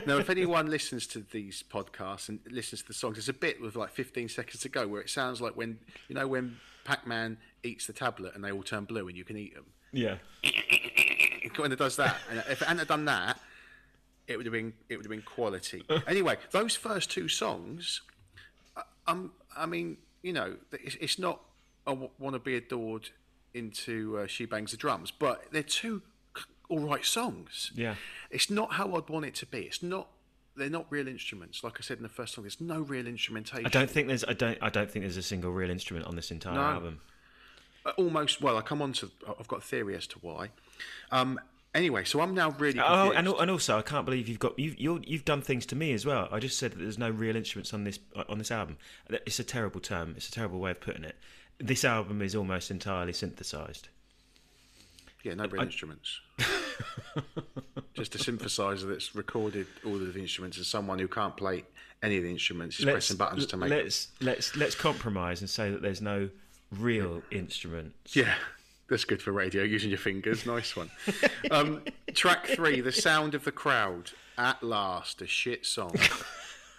now, 0.05 0.17
if 0.17 0.29
anyone 0.29 0.69
listens 0.69 1.07
to 1.07 1.25
these 1.31 1.63
podcasts 1.63 2.29
and 2.29 2.39
listens 2.49 2.81
to 2.81 2.87
the 2.87 2.93
songs, 2.93 3.15
there's 3.15 3.29
a 3.29 3.33
bit 3.33 3.59
with 3.61 3.75
like 3.75 3.91
15 3.91 4.29
seconds 4.29 4.61
to 4.61 4.69
go 4.69 4.87
where 4.87 5.01
it 5.01 5.09
sounds 5.09 5.41
like 5.41 5.57
when 5.57 5.79
you 6.07 6.15
know 6.15 6.27
when 6.27 6.57
Pac-Man 6.83 7.37
eats 7.63 7.87
the 7.87 7.93
tablet 7.93 8.35
and 8.35 8.43
they 8.43 8.51
all 8.51 8.63
turn 8.63 8.85
blue 8.85 9.07
and 9.07 9.17
you 9.17 9.23
can 9.23 9.37
eat 9.37 9.53
them. 9.55 9.65
Yeah. 9.91 10.15
when 11.57 11.71
It 11.71 11.79
does 11.79 11.95
that. 11.97 12.17
And 12.29 12.39
if 12.49 12.61
it 12.61 12.67
hadn't 12.67 12.87
done 12.87 13.05
that, 13.05 13.39
it 14.27 14.37
would 14.37 14.45
have 14.45 14.53
been 14.53 14.73
it 14.89 14.97
would 14.97 15.05
have 15.05 15.09
been 15.11 15.21
quality. 15.21 15.83
anyway, 16.07 16.37
those 16.51 16.75
first 16.75 17.09
two 17.11 17.27
songs, 17.27 18.01
I- 18.75 18.83
um, 19.07 19.31
I 19.55 19.65
mean, 19.65 19.97
you 20.21 20.33
know, 20.33 20.55
it's, 20.71 20.95
it's 20.95 21.19
not 21.19 21.39
I 21.85 21.91
want 22.19 22.33
to 22.33 22.39
be 22.39 22.55
adored 22.55 23.09
into 23.53 24.17
uh, 24.19 24.27
She 24.27 24.45
Bangs 24.45 24.71
the 24.71 24.77
Drums, 24.77 25.09
but 25.11 25.45
they're 25.51 25.63
two 25.63 26.01
all 26.69 26.79
right 26.79 27.05
songs. 27.05 27.71
Yeah. 27.73 27.95
It's 28.29 28.49
not 28.49 28.73
how 28.73 28.93
I'd 28.95 29.07
want 29.09 29.25
it 29.25 29.35
to 29.35 29.45
be. 29.45 29.59
It's 29.59 29.81
not. 29.81 30.09
They're 30.57 30.69
not 30.71 30.87
real 30.89 31.07
instruments. 31.07 31.63
Like 31.63 31.77
I 31.79 31.81
said 31.81 31.97
in 31.97 32.03
the 32.03 32.09
first 32.09 32.33
song, 32.33 32.43
there's 32.43 32.59
no 32.59 32.81
real 32.81 33.05
instrumentation. 33.07 33.65
I 33.65 33.69
don't 33.69 33.89
think 33.89 34.07
there's 34.07 34.25
I 34.25 34.33
don't 34.33 34.57
I 34.61 34.69
don't 34.69 34.89
think 34.91 35.03
there's 35.05 35.15
a 35.17 35.21
single 35.21 35.51
real 35.51 35.69
instrument 35.69 36.05
on 36.07 36.15
this 36.15 36.29
entire 36.31 36.55
No. 36.55 36.61
album. 36.61 36.99
Uh, 37.87 37.91
almost. 37.97 38.41
Well, 38.41 38.57
I 38.57 38.61
come 38.61 38.81
on 38.81 38.91
to. 38.93 39.09
I've 39.39 39.47
got 39.47 39.59
a 39.59 39.61
theory 39.61 39.95
as 39.95 40.05
to 40.07 40.19
why. 40.19 40.49
Um. 41.11 41.39
Anyway, 41.73 42.03
so 42.05 42.21
I'm 42.21 42.33
now 42.33 42.51
really. 42.51 42.79
Oh, 42.79 43.11
and 43.11 43.27
and 43.27 43.51
also 43.51 43.77
I 43.77 43.81
can't 43.81 44.03
believe 44.03 44.27
you've 44.27 44.39
got 44.39 44.57
you've 44.59 44.79
you're, 44.79 44.99
you've 45.05 45.25
done 45.25 45.41
things 45.41 45.65
to 45.67 45.75
me 45.75 45.93
as 45.93 46.05
well. 46.05 46.27
I 46.31 46.39
just 46.39 46.57
said 46.57 46.71
that 46.71 46.79
there's 46.79 46.97
no 46.97 47.09
real 47.09 47.35
instruments 47.35 47.73
on 47.73 47.83
this 47.83 47.99
on 48.27 48.39
this 48.39 48.51
album. 48.51 48.77
It's 49.09 49.39
a 49.39 49.43
terrible 49.43 49.79
term. 49.79 50.13
It's 50.17 50.27
a 50.27 50.31
terrible 50.31 50.59
way 50.59 50.71
of 50.71 50.81
putting 50.81 51.03
it. 51.03 51.15
This 51.59 51.85
album 51.85 52.21
is 52.21 52.35
almost 52.35 52.71
entirely 52.71 53.13
synthesized. 53.13 53.89
Yeah, 55.23 55.35
no 55.35 55.45
real 55.47 55.63
instruments. 55.63 56.19
Just 57.93 58.15
a 58.15 58.17
synthesizer 58.17 58.87
that's 58.89 59.15
recorded 59.15 59.67
all 59.85 59.95
of 59.95 60.13
the 60.13 60.19
instruments, 60.19 60.57
and 60.57 60.65
someone 60.65 60.99
who 60.99 61.07
can't 61.07 61.35
play 61.35 61.63
any 62.03 62.17
of 62.17 62.23
the 62.23 62.29
instruments 62.29 62.79
is 62.79 62.85
pressing 62.85 63.17
buttons 63.17 63.45
to 63.47 63.57
make. 63.57 63.69
them. 63.69 63.79
let's 63.79 64.07
let's 64.21 64.55
let's 64.55 64.75
compromise 64.75 65.41
and 65.41 65.49
say 65.49 65.71
that 65.71 65.81
there's 65.81 66.01
no 66.01 66.29
real 66.71 67.21
instruments. 67.31 68.15
Yeah, 68.15 68.33
that's 68.89 69.05
good 69.05 69.21
for 69.21 69.31
radio. 69.31 69.63
Using 69.63 69.89
your 69.89 69.99
fingers, 69.99 70.45
nice 70.45 70.75
one. 70.75 70.89
Um, 71.51 71.83
track 72.13 72.47
three, 72.47 72.81
"The 72.81 72.91
Sound 72.91 73.35
of 73.35 73.43
the 73.43 73.51
Crowd." 73.51 74.11
At 74.39 74.61
last, 74.61 75.23
a 75.23 75.27
shit 75.27 75.65
song. 75.65 75.95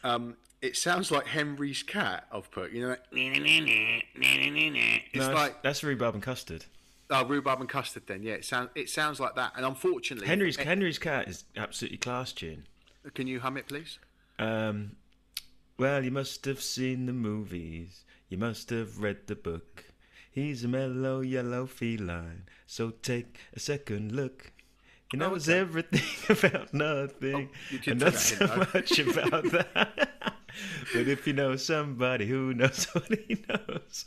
Um, 0.04 0.37
it 0.62 0.76
sounds 0.76 1.11
like 1.11 1.26
Henry's 1.26 1.83
cat. 1.83 2.25
I've 2.33 2.49
put, 2.52 2.71
you 2.71 2.83
know, 2.83 2.88
like, 2.88 3.02
it's 3.12 5.14
No, 5.14 5.33
like 5.33 5.62
that's 5.62 5.83
rhubarb 5.83 6.14
and 6.14 6.23
custard. 6.23 6.64
oh, 7.11 7.25
rhubarb 7.25 7.61
and 7.61 7.68
custard. 7.68 8.04
Then, 8.07 8.23
yeah, 8.23 8.35
it 8.35 8.45
sounds 8.45 8.71
it 8.75 8.90
sounds 8.90 9.21
like 9.21 9.35
that. 9.37 9.52
And 9.57 9.64
unfortunately, 9.66 10.28
Henry's 10.28 10.59
eh, 10.59 10.64
Henry's 10.64 10.99
cat 10.99 11.28
is 11.28 11.45
absolutely 11.57 11.99
class 11.99 12.33
tune. 12.33 12.66
Can 13.14 13.26
you 13.26 13.40
hum 13.40 13.57
it, 13.57 13.68
please? 13.68 13.99
Um, 14.38 14.92
well, 15.78 16.04
you 16.04 16.11
must 16.11 16.45
have 16.45 16.61
seen 16.61 17.07
the 17.07 17.12
movies. 17.12 18.04
You 18.28 18.38
must 18.38 18.70
have 18.70 18.99
read 19.00 19.26
the 19.26 19.35
book. 19.37 19.85
He's 20.30 20.64
a 20.64 20.68
mellow 20.68 21.20
yellow 21.20 21.66
feline. 21.66 22.42
So 22.66 22.90
take 22.90 23.38
a 23.54 23.61
second 23.61 24.12
look. 24.12 24.52
He 25.11 25.16
Oh, 25.16 25.20
knows 25.30 25.49
okay. 25.49 25.58
everything 25.61 26.02
about 26.37 26.75
nothing, 26.75 27.49
Oh, 27.73 27.78
and 27.87 28.00
not 28.00 28.12
that 28.12 28.18
so 28.18 28.47
much 28.47 28.99
about 28.99 29.44
that. 29.52 30.08
but 30.92 31.08
if 31.08 31.26
you 31.26 31.32
know 31.32 31.56
somebody 31.56 32.26
who 32.26 32.52
knows 32.52 32.85
what 32.92 33.08
he 33.26 33.42
knows, 33.49 34.04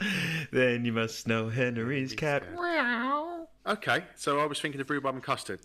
then 0.51 0.86
you 0.86 0.94
must 0.94 1.28
know 1.28 1.50
Henry's 1.50 2.13
cat. 2.13 2.44
Okay, 3.66 4.04
so 4.16 4.40
I 4.40 4.46
was 4.46 4.60
thinking 4.60 4.80
of 4.82 4.90
rhubarb 4.90 5.16
and 5.16 5.24
custard. 5.24 5.60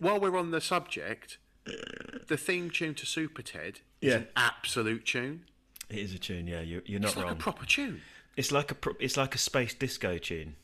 While 0.00 0.20
we're 0.20 0.36
on 0.36 0.50
the 0.50 0.60
subject, 0.60 1.38
the 1.64 2.36
theme 2.36 2.70
tune 2.70 2.94
to 2.94 3.06
SuperTed 3.06 3.76
is 4.00 4.12
Yeah. 4.12 4.14
an 4.16 4.28
absolute 4.36 5.04
tune. 5.06 5.44
It 5.90 5.98
is 5.98 6.14
a 6.14 6.18
tune, 6.18 6.46
yeah. 6.46 6.60
You're, 6.60 6.82
you're 6.86 7.00
not 7.00 7.08
It's 7.08 7.16
like 7.16 7.26
wrong. 7.26 7.34
a 7.34 7.36
proper 7.36 7.64
tune. 7.66 8.02
It's 8.36 8.52
like 8.52 8.70
a 8.70 8.74
pro- 8.74 8.94
it's 9.00 9.16
like 9.16 9.34
a 9.34 9.38
space 9.38 9.74
disco 9.74 10.18
tune. 10.18 10.56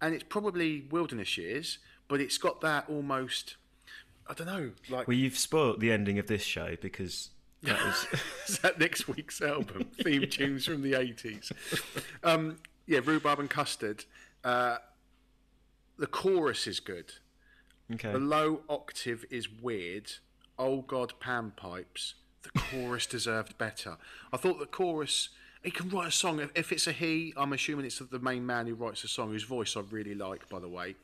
and 0.00 0.14
it's 0.14 0.24
probably 0.24 0.86
Wilderness 0.90 1.36
Years, 1.36 1.78
but 2.08 2.20
it's 2.20 2.38
got 2.38 2.60
that 2.62 2.88
almost. 2.88 3.56
I 4.26 4.32
don't 4.34 4.46
know, 4.46 4.70
like 4.88 5.06
Well, 5.06 5.16
you've 5.16 5.36
spoilt 5.36 5.80
the 5.80 5.92
ending 5.92 6.18
of 6.18 6.26
this 6.28 6.42
show 6.42 6.76
because 6.80 7.30
that 7.62 7.78
was 7.84 8.06
is 8.48 8.58
that 8.60 8.78
next 8.78 9.06
week's 9.08 9.42
album 9.42 9.84
theme 10.02 10.28
tunes 10.30 10.64
from 10.64 10.80
the 10.82 10.94
eighties. 10.94 11.52
Um, 12.22 12.56
yeah, 12.86 13.00
rhubarb 13.04 13.40
and 13.40 13.50
custard. 13.50 14.04
Uh, 14.42 14.76
the 15.98 16.06
chorus 16.06 16.66
is 16.66 16.80
good. 16.80 17.12
okay. 17.92 18.12
The 18.12 18.18
low 18.18 18.62
octave 18.68 19.24
is 19.30 19.50
weird. 19.50 20.10
Oh 20.58 20.80
God, 20.82 21.12
pan 21.20 21.52
pipes. 21.56 22.14
The 22.44 22.58
chorus 22.58 23.06
deserved 23.06 23.56
better. 23.58 23.96
I 24.32 24.36
thought 24.36 24.58
the 24.58 24.66
chorus. 24.66 25.30
He 25.62 25.70
can 25.70 25.88
write 25.88 26.08
a 26.08 26.10
song. 26.10 26.46
If- 26.54 26.72
it's 26.72 26.86
a 26.86 26.92
he, 26.92 27.32
I'm 27.38 27.54
assuming 27.54 27.86
it's 27.86 27.98
the 27.98 28.18
main 28.18 28.44
man 28.44 28.66
who 28.66 28.74
writes 28.74 29.00
the 29.00 29.08
song, 29.08 29.30
whose 29.30 29.44
voice 29.44 29.76
I 29.78 29.80
really 29.90 30.14
like. 30.14 30.46
By 30.50 30.58
the 30.60 30.68
way, 30.68 30.94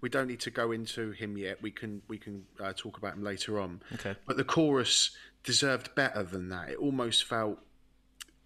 we 0.00 0.08
don't 0.08 0.28
need 0.28 0.40
to 0.40 0.50
go 0.50 0.72
into 0.72 1.10
him 1.10 1.36
yet. 1.36 1.60
We 1.60 1.70
can 1.70 2.00
we 2.08 2.16
can 2.16 2.46
uh, 2.58 2.72
talk 2.74 2.96
about 2.96 3.14
him 3.14 3.22
later 3.22 3.60
on. 3.60 3.82
Okay. 3.94 4.14
But 4.26 4.38
the 4.38 4.44
chorus 4.44 5.10
deserved 5.44 5.94
better 5.94 6.22
than 6.22 6.48
that. 6.48 6.70
It 6.70 6.78
almost 6.78 7.24
felt 7.24 7.58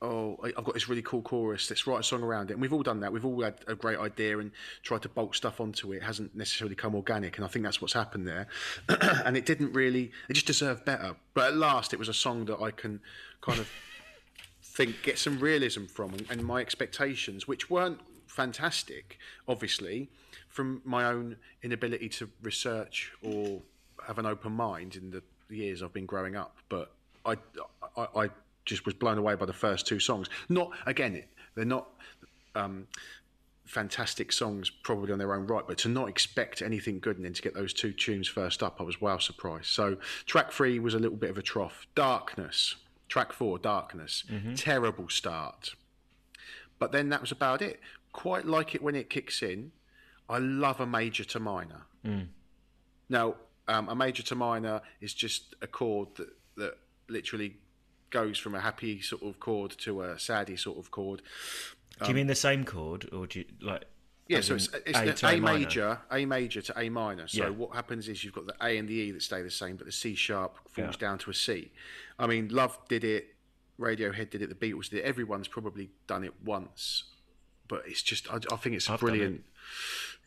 oh, 0.02 0.36
I've 0.42 0.64
got 0.64 0.74
this 0.74 0.88
really 0.88 1.02
cool 1.02 1.22
chorus. 1.22 1.70
Let's 1.70 1.86
write 1.86 2.00
a 2.00 2.02
song 2.02 2.22
around 2.22 2.50
it. 2.50 2.54
And 2.54 2.60
we've 2.60 2.72
all 2.72 2.82
done 2.82 3.00
that. 3.00 3.12
We've 3.12 3.24
all 3.24 3.40
had 3.42 3.54
a 3.68 3.74
great 3.74 3.98
idea 3.98 4.38
and 4.38 4.50
tried 4.82 5.02
to 5.02 5.08
bolt 5.08 5.34
stuff 5.36 5.60
onto 5.60 5.92
it. 5.92 5.98
It 5.98 6.02
hasn't 6.02 6.34
necessarily 6.34 6.74
come 6.74 6.94
organic, 6.94 7.36
and 7.36 7.44
I 7.44 7.48
think 7.48 7.64
that's 7.64 7.80
what's 7.80 7.94
happened 7.94 8.26
there. 8.26 8.48
and 9.24 9.36
it 9.36 9.46
didn't 9.46 9.72
really. 9.72 10.10
It 10.28 10.34
just 10.34 10.46
deserved 10.46 10.84
better. 10.84 11.14
But 11.34 11.52
at 11.52 11.56
last, 11.56 11.92
it 11.92 11.98
was 11.98 12.08
a 12.08 12.14
song 12.14 12.44
that 12.46 12.60
I 12.60 12.72
can 12.72 13.00
kind 13.40 13.60
of 13.60 13.68
think 14.62 15.02
get 15.02 15.18
some 15.18 15.38
realism 15.38 15.84
from, 15.84 16.12
and, 16.12 16.26
and 16.30 16.44
my 16.44 16.60
expectations, 16.60 17.46
which 17.46 17.70
weren't 17.70 18.00
fantastic, 18.26 19.18
obviously, 19.46 20.08
from 20.48 20.82
my 20.84 21.04
own 21.04 21.36
inability 21.62 22.08
to 22.08 22.28
research 22.42 23.12
or 23.22 23.62
have 24.06 24.18
an 24.18 24.26
open 24.26 24.52
mind 24.52 24.96
in 24.96 25.10
the 25.10 25.22
years 25.48 25.82
I've 25.82 25.92
been 25.92 26.06
growing 26.06 26.34
up. 26.34 26.56
But 26.68 26.92
I, 27.24 27.36
I, 27.96 28.06
I 28.16 28.30
just 28.64 28.84
was 28.84 28.94
blown 28.94 29.18
away 29.18 29.34
by 29.34 29.46
the 29.46 29.52
first 29.52 29.86
two 29.86 29.98
songs. 30.00 30.28
Not 30.48 30.70
again, 30.86 31.22
they're 31.54 31.64
not. 31.64 31.88
Um, 32.54 32.86
fantastic 33.64 34.32
songs 34.32 34.68
probably 34.68 35.12
on 35.12 35.18
their 35.18 35.32
own 35.34 35.46
right 35.46 35.62
but 35.66 35.78
to 35.78 35.88
not 35.88 36.06
expect 36.08 36.60
anything 36.60 36.98
good 36.98 37.16
and 37.16 37.24
then 37.24 37.32
to 37.32 37.40
get 37.40 37.54
those 37.54 37.72
two 37.72 37.90
tunes 37.92 38.28
first 38.28 38.62
up 38.62 38.78
i 38.80 38.82
was 38.82 39.00
wow 39.00 39.16
surprised. 39.16 39.66
So 39.66 39.96
track 40.26 40.52
three 40.52 40.78
was 40.78 40.92
a 40.92 40.98
little 40.98 41.16
bit 41.16 41.30
of 41.30 41.38
a 41.38 41.42
trough. 41.42 41.86
Darkness. 41.94 42.76
Track 43.08 43.32
four 43.32 43.58
darkness. 43.58 44.24
Terrible 44.56 45.08
start. 45.08 45.74
But 46.78 46.92
then 46.92 47.08
that 47.10 47.20
was 47.22 47.30
about 47.32 47.62
it. 47.62 47.80
Quite 48.12 48.44
like 48.44 48.74
it 48.74 48.82
when 48.82 48.94
it 48.94 49.08
kicks 49.08 49.42
in 49.42 49.72
i 50.28 50.38
love 50.38 50.80
a 50.80 50.86
major 50.86 51.24
to 51.24 51.40
minor. 51.40 51.82
Now 53.08 53.36
um, 53.68 53.88
a 53.88 53.94
major 53.94 54.22
to 54.24 54.34
minor 54.34 54.82
is 55.00 55.14
just 55.14 55.54
a 55.62 55.66
chord 55.66 56.08
that, 56.16 56.28
that 56.56 56.78
literally 57.08 57.56
goes 58.12 58.38
from 58.38 58.54
a 58.54 58.60
happy 58.60 59.00
sort 59.00 59.22
of 59.22 59.40
chord 59.40 59.72
to 59.78 60.02
a 60.02 60.18
saddy 60.18 60.56
sort 60.56 60.78
of 60.78 60.90
chord 60.92 61.22
do 62.02 62.08
you 62.08 62.14
mean 62.14 62.26
the 62.26 62.34
same 62.34 62.64
chord, 62.64 63.08
or 63.12 63.26
do 63.26 63.40
you 63.40 63.44
like? 63.60 63.84
Yeah, 64.28 64.40
so 64.40 64.54
it's, 64.54 64.68
it's 64.86 64.98
A 64.98 65.04
the 65.04 65.26
A, 65.34 65.36
A 65.36 65.40
major, 65.40 65.98
A 66.10 66.24
major 66.24 66.62
to 66.62 66.78
A 66.78 66.88
minor. 66.88 67.28
So 67.28 67.44
Yeah. 67.44 67.50
what 67.50 67.74
happens 67.74 68.08
is 68.08 68.24
you've 68.24 68.32
got 68.34 68.46
the 68.46 68.54
A 68.60 68.78
and 68.78 68.88
the 68.88 68.94
E 68.94 69.10
that 69.12 69.22
stay 69.22 69.42
the 69.42 69.50
same, 69.50 69.76
but 69.76 69.86
the 69.86 69.92
C 69.92 70.14
sharp 70.14 70.58
falls 70.70 70.94
Yeah. 70.94 70.98
down 70.98 71.18
to 71.18 71.30
a 71.30 71.34
C. 71.34 71.70
I 72.18 72.26
mean, 72.26 72.48
Love 72.48 72.78
did 72.88 73.04
it, 73.04 73.34
Radiohead 73.78 74.30
did 74.30 74.42
it, 74.42 74.48
the 74.48 74.54
Beatles 74.54 74.88
did 74.88 75.00
it. 75.00 75.04
Everyone's 75.04 75.48
probably 75.48 75.90
done 76.06 76.24
it 76.24 76.32
once, 76.44 77.04
but 77.68 77.82
it's 77.86 78.02
just 78.02 78.28
I, 78.32 78.38
I 78.50 78.56
think 78.56 78.74
it's 78.76 78.88
I've 78.88 79.00
brilliant. 79.00 79.44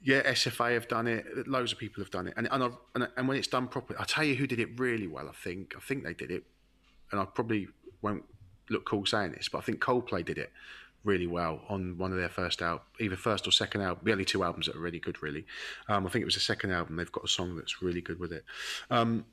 Yeah, 0.04 0.22
SFA 0.32 0.74
have 0.74 0.88
done 0.88 1.08
it. 1.08 1.48
Loads 1.48 1.72
of 1.72 1.78
people 1.80 2.04
have 2.04 2.12
done 2.12 2.28
it, 2.28 2.36
and 2.38 2.48
and, 2.52 2.64
I've, 2.64 2.78
and 2.94 3.10
and 3.18 3.28
when 3.28 3.38
it's 3.38 3.48
done 3.48 3.68
properly, 3.68 3.98
I'll 3.98 4.06
tell 4.06 4.24
you 4.24 4.36
who 4.36 4.46
did 4.48 4.60
it 4.60 4.80
really 4.80 5.08
well. 5.08 5.28
I 5.28 5.34
think 5.34 5.74
I 5.76 5.80
think 5.80 6.04
they 6.04 6.14
did 6.14 6.32
it, 6.32 6.44
and 7.12 7.20
I 7.22 7.26
probably 7.26 7.68
won't 8.02 8.24
look 8.70 8.86
cool 8.86 9.06
saying 9.06 9.34
this, 9.34 9.50
but 9.50 9.60
I 9.60 9.62
think 9.62 9.80
Coldplay 9.80 10.26
did 10.26 10.38
it 10.38 10.52
really 11.04 11.28
well 11.28 11.62
on 11.70 11.98
one 11.98 12.12
of 12.12 12.18
their 12.18 12.30
first 12.30 12.62
album, 12.62 12.86
either 13.00 13.16
first 13.16 13.48
or 13.48 13.52
second 13.52 13.82
album. 13.82 14.04
The 14.04 14.12
only 14.12 14.26
two 14.26 14.44
albums 14.44 14.66
that 14.66 14.76
are 14.76 14.80
really 14.80 15.00
good, 15.00 15.22
really. 15.22 15.46
Um, 15.88 16.06
I 16.06 16.10
think 16.10 16.24
it 16.24 16.26
was 16.26 16.34
the 16.34 16.42
second 16.42 16.72
album. 16.72 16.96
They've 16.96 17.12
got 17.12 17.24
a 17.24 17.28
song 17.28 17.56
that's 17.56 17.82
really 17.82 18.02
good 18.02 18.20
with 18.20 18.32
it. 18.34 18.44
Um, 18.90 19.26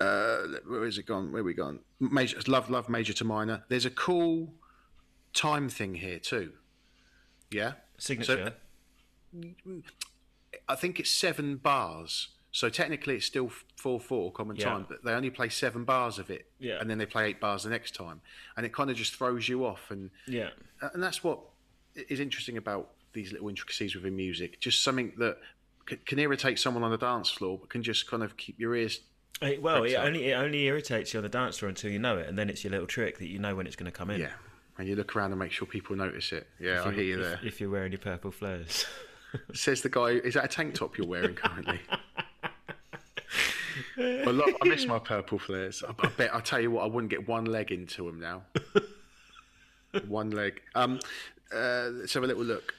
uh, 0.00 0.38
where 0.66 0.84
is 0.84 0.98
it 0.98 1.06
gone? 1.06 1.32
Where 1.32 1.42
we 1.42 1.54
gone? 1.54 1.80
Major, 2.00 2.38
love, 2.46 2.70
love, 2.70 2.88
major 2.88 3.12
to 3.14 3.24
minor. 3.24 3.64
There's 3.68 3.86
a 3.86 3.90
cool 3.90 4.52
time 5.32 5.68
thing 5.68 5.94
here 5.94 6.18
too. 6.18 6.52
Yeah, 7.50 7.72
Signature. 7.96 8.54
I 10.68 10.74
think 10.74 11.00
it's 11.00 11.10
seven 11.10 11.56
bars. 11.56 12.28
So 12.50 12.68
technically, 12.70 13.16
it's 13.16 13.26
still 13.26 13.50
four 13.76 14.00
four 14.00 14.32
common 14.32 14.56
Yeah. 14.56 14.64
time, 14.70 14.86
but 14.88 15.04
they 15.04 15.12
only 15.12 15.30
play 15.30 15.48
seven 15.50 15.84
bars 15.84 16.18
of 16.18 16.30
it, 16.30 16.50
Yeah. 16.58 16.78
and 16.80 16.88
then 16.88 16.98
they 16.98 17.06
play 17.06 17.28
eight 17.28 17.40
bars 17.40 17.64
the 17.64 17.70
next 17.70 17.94
time, 17.94 18.20
and 18.56 18.64
it 18.64 18.72
kind 18.72 18.90
of 18.90 18.96
just 18.96 19.14
throws 19.14 19.48
you 19.48 19.64
off. 19.66 19.90
And 19.90 20.10
yeah. 20.26 20.50
and 20.80 21.02
that's 21.02 21.22
what 21.22 21.40
is 21.94 22.20
interesting 22.20 22.56
about 22.56 22.90
these 23.12 23.32
little 23.32 23.48
intricacies 23.48 23.94
within 23.94 24.16
music. 24.16 24.60
Just 24.60 24.82
something 24.82 25.12
that 25.18 25.38
c- 25.88 25.96
can 26.06 26.18
irritate 26.18 26.58
someone 26.58 26.82
on 26.82 26.90
the 26.90 26.98
dance 26.98 27.28
floor, 27.30 27.58
but 27.58 27.68
can 27.68 27.82
just 27.82 28.06
kind 28.10 28.22
of 28.22 28.36
keep 28.36 28.58
your 28.58 28.74
ears. 28.74 29.00
It- 29.42 29.60
well, 29.62 29.84
it 29.84 29.94
up. 29.94 30.04
only 30.06 30.24
it 30.30 30.32
only 30.34 30.64
irritates 30.64 31.12
you 31.12 31.18
on 31.18 31.24
the 31.24 31.28
dance 31.28 31.58
floor 31.58 31.68
until 31.68 31.90
you 31.90 31.98
know 31.98 32.16
it, 32.18 32.26
and 32.28 32.38
then 32.38 32.48
it's 32.48 32.64
your 32.64 32.70
little 32.70 32.86
trick 32.86 33.18
that 33.18 33.28
you 33.28 33.38
know 33.38 33.54
when 33.54 33.66
it's 33.66 33.76
going 33.76 33.90
to 33.90 33.96
come 33.96 34.10
in. 34.10 34.20
Yeah, 34.20 34.32
and 34.78 34.88
you 34.88 34.96
look 34.96 35.14
around 35.14 35.32
and 35.32 35.38
make 35.38 35.52
sure 35.52 35.66
people 35.66 35.96
notice 35.96 36.32
it. 36.32 36.48
Yeah, 36.58 36.82
I 36.82 36.88
If 36.88 36.94
hear 36.94 37.04
you 37.04 37.20
if- 37.20 37.24
there. 37.26 37.40
If 37.44 37.60
you're 37.60 37.70
wearing 37.70 37.92
your 37.92 37.98
purple 38.00 38.30
flares. 38.30 38.86
Says 39.52 39.82
the 39.82 39.90
guy. 39.90 40.12
Is 40.12 40.34
that 40.34 40.44
a 40.46 40.48
tank 40.48 40.74
top 40.74 40.96
you're 40.96 41.06
wearing 41.06 41.34
currently? 41.34 41.80
I, 43.98 44.54
miss 44.64 44.86
my 44.86 44.98
purple 44.98 45.38
flares. 45.38 45.82
I, 45.86 45.92
I 46.06 46.08
bet. 46.08 46.34
I 46.34 46.40
tell 46.40 46.60
you 46.60 46.70
what, 46.70 46.84
I 46.84 46.86
wouldn't 46.86 47.10
get 47.10 47.28
one 47.28 47.44
leg 47.44 47.70
into 47.72 48.04
them 48.06 48.20
now. 48.20 48.42
one 50.06 50.30
leg. 50.30 50.60
Um, 50.74 51.00
uh, 51.54 51.88
let's 51.92 52.14
have 52.14 52.24
a 52.24 52.26
little 52.26 52.44
look. 52.44 52.74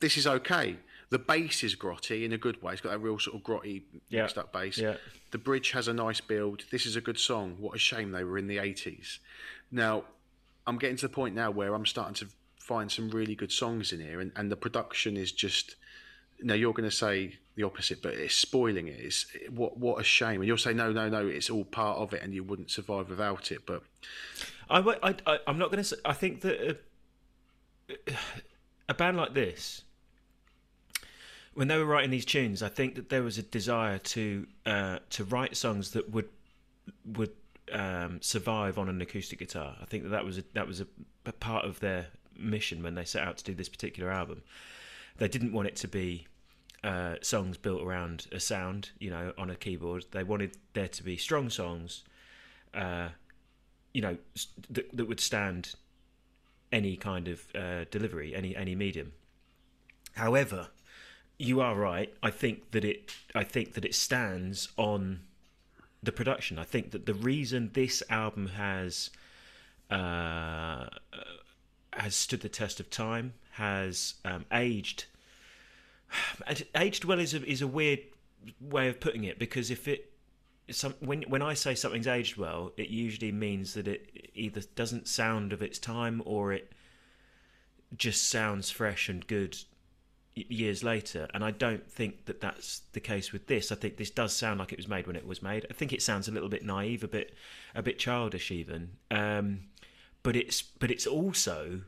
This 0.00 0.16
is 0.16 0.26
okay. 0.26 0.76
The 1.10 1.18
bass 1.18 1.64
is 1.64 1.74
grotty 1.74 2.24
in 2.24 2.32
a 2.32 2.38
good 2.38 2.62
way. 2.62 2.72
It's 2.72 2.82
got 2.82 2.94
a 2.94 2.98
real 2.98 3.18
sort 3.18 3.36
of 3.36 3.42
grotty, 3.42 3.82
Yeah. 4.10 4.22
mixed 4.22 4.38
up 4.38 4.52
bass. 4.52 4.78
Yeah. 4.78 4.96
The 5.30 5.38
bridge 5.38 5.70
has 5.72 5.88
a 5.88 5.92
nice 5.94 6.20
build. 6.20 6.64
This 6.70 6.84
is 6.86 6.96
a 6.96 7.00
good 7.00 7.18
song. 7.18 7.56
What 7.58 7.74
a 7.74 7.78
shame 7.78 8.12
they 8.12 8.24
were 8.24 8.38
in 8.38 8.46
the 8.46 8.58
80s. 8.58 9.18
Now, 9.70 10.04
I'm 10.66 10.78
getting 10.78 10.96
to 10.98 11.08
the 11.08 11.12
point 11.14 11.34
now 11.34 11.50
where 11.50 11.74
I'm 11.74 11.86
starting 11.86 12.14
to 12.14 12.28
find 12.60 12.92
some 12.92 13.08
really 13.10 13.34
good 13.34 13.50
songs 13.50 13.92
in 13.92 14.00
here, 14.00 14.20
and, 14.20 14.32
and 14.36 14.50
the 14.52 14.56
production 14.56 15.16
is 15.16 15.32
just. 15.32 15.76
Now 16.40 16.54
you're 16.54 16.72
going 16.72 16.88
to 16.88 16.94
say 16.94 17.36
the 17.56 17.64
opposite, 17.64 18.02
but 18.02 18.14
it's 18.14 18.36
spoiling 18.36 18.86
it. 18.86 19.00
It's 19.00 19.26
what 19.50 19.76
what 19.76 20.00
a 20.00 20.04
shame. 20.04 20.40
And 20.40 20.46
you'll 20.46 20.58
say 20.58 20.72
no, 20.72 20.92
no, 20.92 21.08
no. 21.08 21.26
It's 21.26 21.50
all 21.50 21.64
part 21.64 21.98
of 21.98 22.12
it, 22.14 22.22
and 22.22 22.32
you 22.32 22.44
wouldn't 22.44 22.70
survive 22.70 23.10
without 23.10 23.50
it. 23.50 23.66
But 23.66 23.82
I, 24.70 24.78
I, 24.78 25.14
I 25.26 25.38
I'm 25.46 25.58
not 25.58 25.70
going 25.70 25.78
to 25.78 25.84
say. 25.84 25.96
I 26.04 26.12
think 26.12 26.42
that 26.42 26.78
a, 27.90 27.96
a 28.88 28.94
band 28.94 29.16
like 29.16 29.34
this, 29.34 29.82
when 31.54 31.66
they 31.66 31.76
were 31.76 31.84
writing 31.84 32.10
these 32.10 32.24
tunes, 32.24 32.62
I 32.62 32.68
think 32.68 32.94
that 32.94 33.08
there 33.08 33.22
was 33.22 33.38
a 33.38 33.42
desire 33.42 33.98
to 33.98 34.46
uh, 34.64 34.98
to 35.10 35.24
write 35.24 35.56
songs 35.56 35.90
that 35.92 36.10
would 36.10 36.28
would 37.04 37.32
um, 37.72 38.22
survive 38.22 38.78
on 38.78 38.88
an 38.88 39.00
acoustic 39.02 39.40
guitar. 39.40 39.76
I 39.82 39.84
think 39.84 40.04
that 40.04 40.10
that 40.10 40.24
was 40.24 40.38
a, 40.38 40.44
that 40.54 40.66
was 40.66 40.80
a, 40.80 40.86
a 41.26 41.32
part 41.32 41.64
of 41.64 41.80
their 41.80 42.06
mission 42.36 42.82
when 42.82 42.94
they 42.94 43.04
set 43.04 43.26
out 43.26 43.36
to 43.38 43.44
do 43.44 43.54
this 43.54 43.68
particular 43.68 44.10
album. 44.10 44.42
They 45.18 45.28
didn't 45.28 45.52
want 45.52 45.68
it 45.68 45.76
to 45.76 45.88
be 45.88 46.26
uh, 46.82 47.16
songs 47.22 47.56
built 47.56 47.82
around 47.82 48.26
a 48.32 48.40
sound, 48.40 48.90
you 48.98 49.10
know, 49.10 49.32
on 49.36 49.50
a 49.50 49.56
keyboard. 49.56 50.06
They 50.12 50.22
wanted 50.22 50.56
there 50.74 50.88
to 50.88 51.02
be 51.02 51.16
strong 51.16 51.50
songs. 51.50 52.04
Uh, 52.72 53.08
you 53.92 54.02
know 54.02 54.16
that, 54.70 54.96
that 54.96 55.06
would 55.06 55.20
stand 55.20 55.74
any 56.70 56.96
kind 56.96 57.28
of 57.28 57.46
uh, 57.54 57.84
delivery, 57.90 58.34
any 58.34 58.54
any 58.54 58.74
medium. 58.74 59.12
However, 60.14 60.68
you 61.38 61.60
are 61.60 61.74
right. 61.74 62.12
I 62.22 62.30
think 62.30 62.70
that 62.72 62.84
it. 62.84 63.12
I 63.34 63.44
think 63.44 63.74
that 63.74 63.84
it 63.84 63.94
stands 63.94 64.68
on 64.76 65.20
the 66.02 66.12
production. 66.12 66.58
I 66.58 66.64
think 66.64 66.90
that 66.92 67.06
the 67.06 67.14
reason 67.14 67.70
this 67.72 68.02
album 68.10 68.48
has 68.48 69.10
uh, 69.90 70.86
has 71.92 72.14
stood 72.14 72.40
the 72.40 72.48
test 72.48 72.78
of 72.80 72.90
time, 72.90 73.34
has 73.58 74.14
um, 74.24 74.44
aged. 74.52 75.04
Aged 76.74 77.04
well 77.04 77.18
is 77.18 77.34
a, 77.34 77.44
is 77.44 77.60
a 77.60 77.66
weird 77.66 78.00
way 78.60 78.88
of 78.88 78.98
putting 78.98 79.24
it 79.24 79.38
because 79.38 79.70
if 79.70 79.86
it 79.86 80.10
some 80.70 80.94
when 81.00 81.22
when 81.22 81.42
I 81.42 81.54
say 81.54 81.74
something's 81.74 82.06
aged 82.06 82.36
well, 82.36 82.72
it 82.76 82.88
usually 82.88 83.32
means 83.32 83.74
that 83.74 83.88
it 83.88 84.30
either 84.34 84.62
doesn't 84.74 85.08
sound 85.08 85.52
of 85.52 85.62
its 85.62 85.78
time 85.78 86.22
or 86.24 86.52
it 86.52 86.72
just 87.96 88.30
sounds 88.30 88.70
fresh 88.70 89.08
and 89.08 89.26
good 89.26 89.56
years 90.34 90.84
later. 90.84 91.28
And 91.34 91.44
I 91.44 91.50
don't 91.50 91.90
think 91.90 92.26
that 92.26 92.40
that's 92.40 92.82
the 92.92 93.00
case 93.00 93.32
with 93.32 93.48
this. 93.48 93.72
I 93.72 93.74
think 93.74 93.96
this 93.96 94.10
does 94.10 94.32
sound 94.32 94.60
like 94.60 94.72
it 94.72 94.78
was 94.78 94.88
made 94.88 95.06
when 95.06 95.16
it 95.16 95.26
was 95.26 95.42
made. 95.42 95.66
I 95.68 95.72
think 95.72 95.92
it 95.92 96.02
sounds 96.02 96.28
a 96.28 96.32
little 96.32 96.48
bit 96.48 96.64
naive, 96.64 97.02
a 97.02 97.08
bit 97.08 97.34
a 97.74 97.82
bit 97.82 97.98
childish 97.98 98.50
even. 98.50 98.90
Um, 99.10 99.60
but 100.22 100.36
it's 100.36 100.62
but 100.62 100.90
it's 100.90 101.06
also 101.06 101.80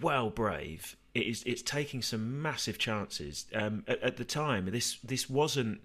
well 0.00 0.30
brave. 0.30 0.96
It 1.14 1.26
is 1.26 1.42
it's 1.44 1.62
taking 1.62 2.02
some 2.02 2.40
massive 2.40 2.78
chances. 2.78 3.46
Um, 3.54 3.84
at, 3.88 4.00
at 4.02 4.16
the 4.16 4.24
time, 4.24 4.66
this 4.70 4.98
this 5.02 5.28
wasn't 5.28 5.80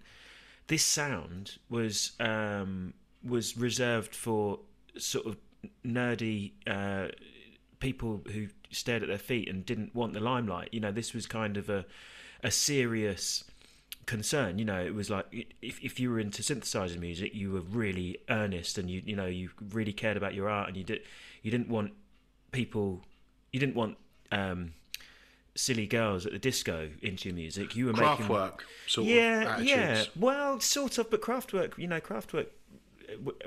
this 0.67 0.83
sound 0.83 1.57
was 1.69 2.11
um, 2.19 2.93
was 3.23 3.57
reserved 3.57 4.15
for 4.15 4.59
sort 4.97 5.25
of 5.25 5.37
nerdy 5.85 6.51
uh, 6.67 7.07
people 7.79 8.21
who 8.31 8.47
stared 8.71 9.01
at 9.01 9.09
their 9.09 9.17
feet 9.17 9.49
and 9.49 9.65
didn't 9.65 9.95
want 9.95 10.13
the 10.13 10.19
limelight. 10.19 10.69
You 10.71 10.79
know, 10.79 10.91
this 10.91 11.13
was 11.13 11.25
kind 11.25 11.57
of 11.57 11.69
a 11.69 11.85
a 12.43 12.51
serious 12.51 13.43
concern. 14.05 14.59
You 14.59 14.65
know, 14.65 14.79
it 14.79 14.93
was 14.93 15.09
like 15.09 15.25
if 15.61 15.83
if 15.83 15.99
you 15.99 16.11
were 16.11 16.19
into 16.19 16.43
synthesizer 16.43 16.99
music, 16.99 17.33
you 17.33 17.51
were 17.51 17.61
really 17.61 18.19
earnest 18.29 18.77
and 18.77 18.89
you 18.89 19.01
you 19.05 19.15
know 19.15 19.25
you 19.25 19.49
really 19.71 19.93
cared 19.93 20.17
about 20.17 20.33
your 20.33 20.49
art 20.49 20.67
and 20.67 20.77
you 20.77 20.83
did 20.83 21.01
you 21.41 21.51
didn't 21.51 21.69
want 21.69 21.93
people 22.51 23.03
you 23.55 23.59
didn't 23.59 23.75
want 23.75 23.95
um, 24.33 24.73
silly 25.55 25.87
girls 25.87 26.25
at 26.25 26.33
the 26.33 26.39
disco 26.39 26.89
into 27.01 27.29
your 27.29 27.35
music. 27.37 27.73
You 27.73 27.85
were 27.85 27.93
Craft 27.93 28.19
making 28.19 28.35
work, 28.35 28.65
sort 28.85 29.07
yeah, 29.07 29.55
of 29.55 29.63
yeah. 29.63 30.03
Well, 30.13 30.59
sort 30.59 30.97
of, 30.97 31.09
but 31.09 31.21
Kraftwerk, 31.21 31.77
you 31.77 31.87
know, 31.87 32.01
Kraftwerk, 32.01 32.47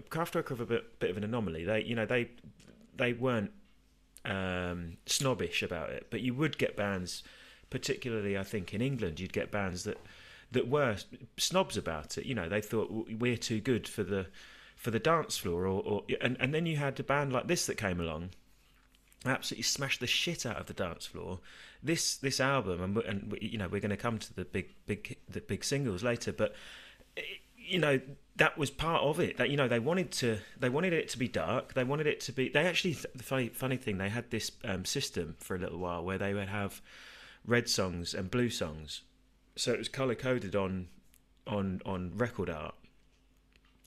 Kraftwerk 0.09 0.51
are 0.51 0.63
a 0.63 0.67
bit, 0.67 0.99
bit 0.99 1.11
of 1.11 1.19
an 1.19 1.25
anomaly. 1.25 1.67
They, 1.67 1.83
you 1.83 1.95
know, 1.95 2.07
they 2.07 2.31
they 2.97 3.13
weren't 3.13 3.51
um, 4.25 4.97
snobbish 5.05 5.63
about 5.63 5.91
it, 5.91 6.07
but 6.09 6.23
you 6.23 6.33
would 6.33 6.57
get 6.57 6.75
bands, 6.75 7.23
particularly 7.69 8.39
I 8.39 8.45
think 8.45 8.73
in 8.73 8.81
England, 8.81 9.21
you'd 9.21 9.35
get 9.35 9.51
bands 9.51 9.85
that 9.85 9.99
that 10.53 10.69
were 10.69 10.97
snobs 11.37 11.77
about 11.77 12.17
it. 12.17 12.25
You 12.25 12.35
know, 12.35 12.49
they 12.49 12.63
thought 12.63 12.89
we're 12.91 13.37
too 13.37 13.61
good 13.61 13.87
for 13.87 14.05
the 14.05 14.29
for 14.75 14.91
the 14.91 14.99
dance 14.99 15.37
floor, 15.37 15.67
or, 15.67 15.83
or 15.83 16.05
and 16.23 16.39
and 16.41 16.55
then 16.55 16.65
you 16.65 16.79
had 16.79 16.99
a 16.99 17.03
band 17.03 17.31
like 17.31 17.47
this 17.47 17.67
that 17.67 17.77
came 17.77 18.01
along 18.01 18.31
absolutely 19.25 19.65
smashed 19.65 20.01
the 20.01 20.07
shit 20.07 20.47
out 20.47 20.57
of 20.57 20.67
the 20.67 20.75
dance 20.75 21.07
floor. 21.07 21.41
This 21.83 22.17
this 22.17 22.41
album, 22.41 22.83
and, 22.83 22.97
and 22.99 23.39
you 23.41 23.59
know 23.59 23.69
we're 23.69 23.81
going 23.81 23.91
to 23.91 23.97
come 23.97 24.19
to 24.19 24.35
the 24.35 24.45
big 24.45 24.75
big 24.87 25.17
the 25.29 25.41
big 25.41 25.65
singles 25.65 26.03
later, 26.03 26.33
but 26.33 26.55
you 27.57 27.79
know 27.79 28.01
that 28.37 28.57
was 28.57 28.71
part 28.71 29.03
of 29.03 29.21
it. 29.21 29.37
That 29.37 29.51
you 29.51 29.57
know 29.57 29.69
they 29.69 29.79
wanted 29.79 30.11
to 30.13 30.39
they 30.59 30.69
wanted 30.69 30.93
it 30.93 31.09
to 31.11 31.19
be 31.19 31.29
dark. 31.29 31.75
They 31.75 31.85
wanted 31.85 32.07
it 32.07 32.21
to 32.21 32.33
be. 32.33 32.49
They 32.49 32.67
actually 32.67 32.97
the 33.15 33.23
funny 33.23 33.49
funny 33.49 33.77
thing 33.77 33.99
they 33.99 34.09
had 34.09 34.31
this 34.31 34.53
um, 34.65 34.85
system 34.85 35.37
for 35.39 35.57
a 35.57 35.59
little 35.59 35.79
while 35.79 36.05
where 36.05 36.19
they 36.19 36.35
would 36.35 36.49
have 36.49 36.81
red 37.45 37.69
songs 37.69 38.15
and 38.15 38.31
blue 38.31 38.51
songs, 38.51 39.03
so 39.57 39.73
it 39.73 39.79
was 39.79 39.89
color 39.89 40.15
coded 40.15 40.57
on 40.57 40.89
on 41.47 41.81
on 41.85 42.13
record 42.17 42.51
art. 42.51 42.75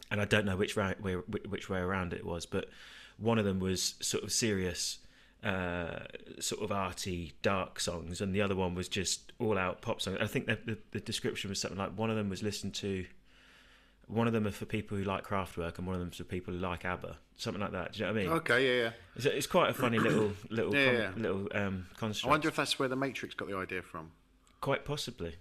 And 0.10 0.20
I 0.20 0.26
don't 0.26 0.46
know 0.46 0.58
which 0.58 0.76
way, 0.76 0.94
which 1.00 1.70
way 1.70 1.80
around 1.80 2.12
it 2.12 2.26
was, 2.26 2.46
but 2.46 2.68
one 3.18 3.40
of 3.40 3.46
them 3.46 3.60
was 3.60 3.96
sort 4.02 4.26
of 4.26 4.32
serious 4.34 5.00
uh, 5.44 6.00
sort 6.40 6.62
of 6.62 6.72
arty, 6.72 7.34
dark 7.42 7.80
songs, 7.80 8.22
and 8.22 8.34
the 8.34 8.42
other 8.42 8.56
one 8.56 8.76
was 8.76 8.88
just 8.88 9.34
all 9.40 9.58
out 9.58 9.82
pop 9.82 10.02
songs. 10.02 10.18
I 10.22 10.28
think 10.28 10.46
the, 10.46 10.58
the, 10.66 10.78
the, 10.92 11.00
description 11.00 11.50
was 11.50 11.60
something 11.60 11.80
like 11.80 11.98
one 11.98 12.10
of 12.12 12.16
them 12.16 12.30
was 12.30 12.44
listened 12.44 12.76
to. 12.76 13.06
One 14.08 14.28
of 14.28 14.34
them 14.34 14.46
are 14.46 14.52
for 14.52 14.66
people 14.66 14.98
who 14.98 15.04
like 15.04 15.26
Kraftwerk, 15.26 15.78
and 15.78 15.88
one 15.88 15.96
of 15.96 16.00
them 16.00 16.10
is 16.10 16.18
for 16.18 16.26
people 16.26 16.54
who 16.54 16.60
like 16.60 16.86
ABBA, 16.86 17.18
something 17.38 17.62
like 17.62 17.72
that. 17.72 17.94
Do 17.94 18.00
you 18.00 18.06
know 18.06 18.14
what 18.14 18.20
I 18.20 18.24
mean? 18.24 18.32
Okay, 18.34 18.68
yeah, 18.68 18.84
yeah. 18.84 18.92
It's, 19.16 19.26
it's 19.26 19.48
quite 19.48 19.70
a 19.70 19.74
funny 19.74 19.98
little 19.98 20.34
little 20.50 20.76
Yeah, 20.76 20.86
con- 20.86 20.96
yeah. 20.96 21.12
little 21.16 21.48
um, 21.56 21.88
construct. 21.98 22.30
I 22.30 22.30
wonder 22.30 22.48
if 22.50 22.56
that's 22.56 22.78
where 22.78 22.90
the 22.90 22.96
Matrix 22.96 23.34
got 23.34 23.48
the 23.48 23.58
idea 23.58 23.82
from. 23.82 24.12
Quite 24.60 24.86
possibly, 24.86 25.38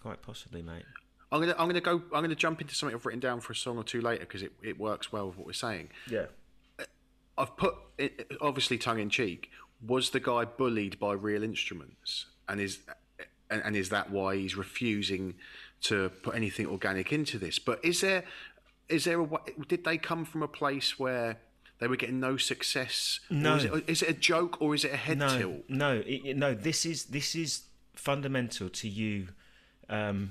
quite 0.00 0.22
possibly, 0.22 0.62
mate. 0.62 0.84
I'm 1.32 1.40
gonna, 1.40 1.56
I'm 1.58 1.66
gonna 1.66 1.80
go, 1.80 2.02
I'm 2.12 2.22
gonna 2.22 2.36
jump 2.36 2.60
into 2.60 2.76
something 2.76 2.94
I've 2.94 3.04
written 3.04 3.18
down 3.18 3.40
for 3.40 3.52
a 3.52 3.56
song 3.56 3.76
or 3.76 3.82
two 3.82 4.00
later 4.00 4.20
because 4.20 4.42
it, 4.42 4.52
it 4.62 4.78
works 4.78 5.10
well 5.10 5.26
with 5.26 5.36
what 5.36 5.46
we're 5.46 5.52
saying. 5.52 5.88
Yeah. 6.08 6.26
I've 7.38 7.56
put 7.56 7.74
it, 7.98 8.32
obviously 8.40 8.78
tongue 8.78 8.98
in 8.98 9.10
cheek. 9.10 9.50
Was 9.86 10.10
the 10.10 10.20
guy 10.20 10.44
bullied 10.44 10.98
by 10.98 11.12
real 11.12 11.42
instruments, 11.42 12.26
and 12.48 12.60
is 12.60 12.78
and, 13.50 13.62
and 13.62 13.76
is 13.76 13.90
that 13.90 14.10
why 14.10 14.36
he's 14.36 14.56
refusing 14.56 15.34
to 15.82 16.10
put 16.22 16.34
anything 16.34 16.66
organic 16.66 17.12
into 17.12 17.38
this? 17.38 17.58
But 17.58 17.84
is 17.84 18.00
there 18.00 18.24
is 18.88 19.04
there 19.04 19.20
a 19.20 19.28
did 19.68 19.84
they 19.84 19.98
come 19.98 20.24
from 20.24 20.42
a 20.42 20.48
place 20.48 20.98
where 20.98 21.40
they 21.78 21.88
were 21.88 21.96
getting 21.96 22.20
no 22.20 22.36
success? 22.36 23.20
No. 23.28 23.56
is 23.56 23.64
it, 23.64 23.84
is 23.86 24.02
it 24.02 24.08
a 24.08 24.14
joke 24.14 24.60
or 24.60 24.74
is 24.74 24.84
it 24.84 24.92
a 24.92 24.96
head 24.96 25.18
no, 25.18 25.38
tilt? 25.38 25.64
No, 25.68 26.02
it- 26.06 26.36
no. 26.36 26.54
This 26.54 26.86
is 26.86 27.06
this 27.06 27.34
is 27.34 27.64
fundamental 27.94 28.68
to 28.68 28.88
you 28.88 29.28
um, 29.88 30.30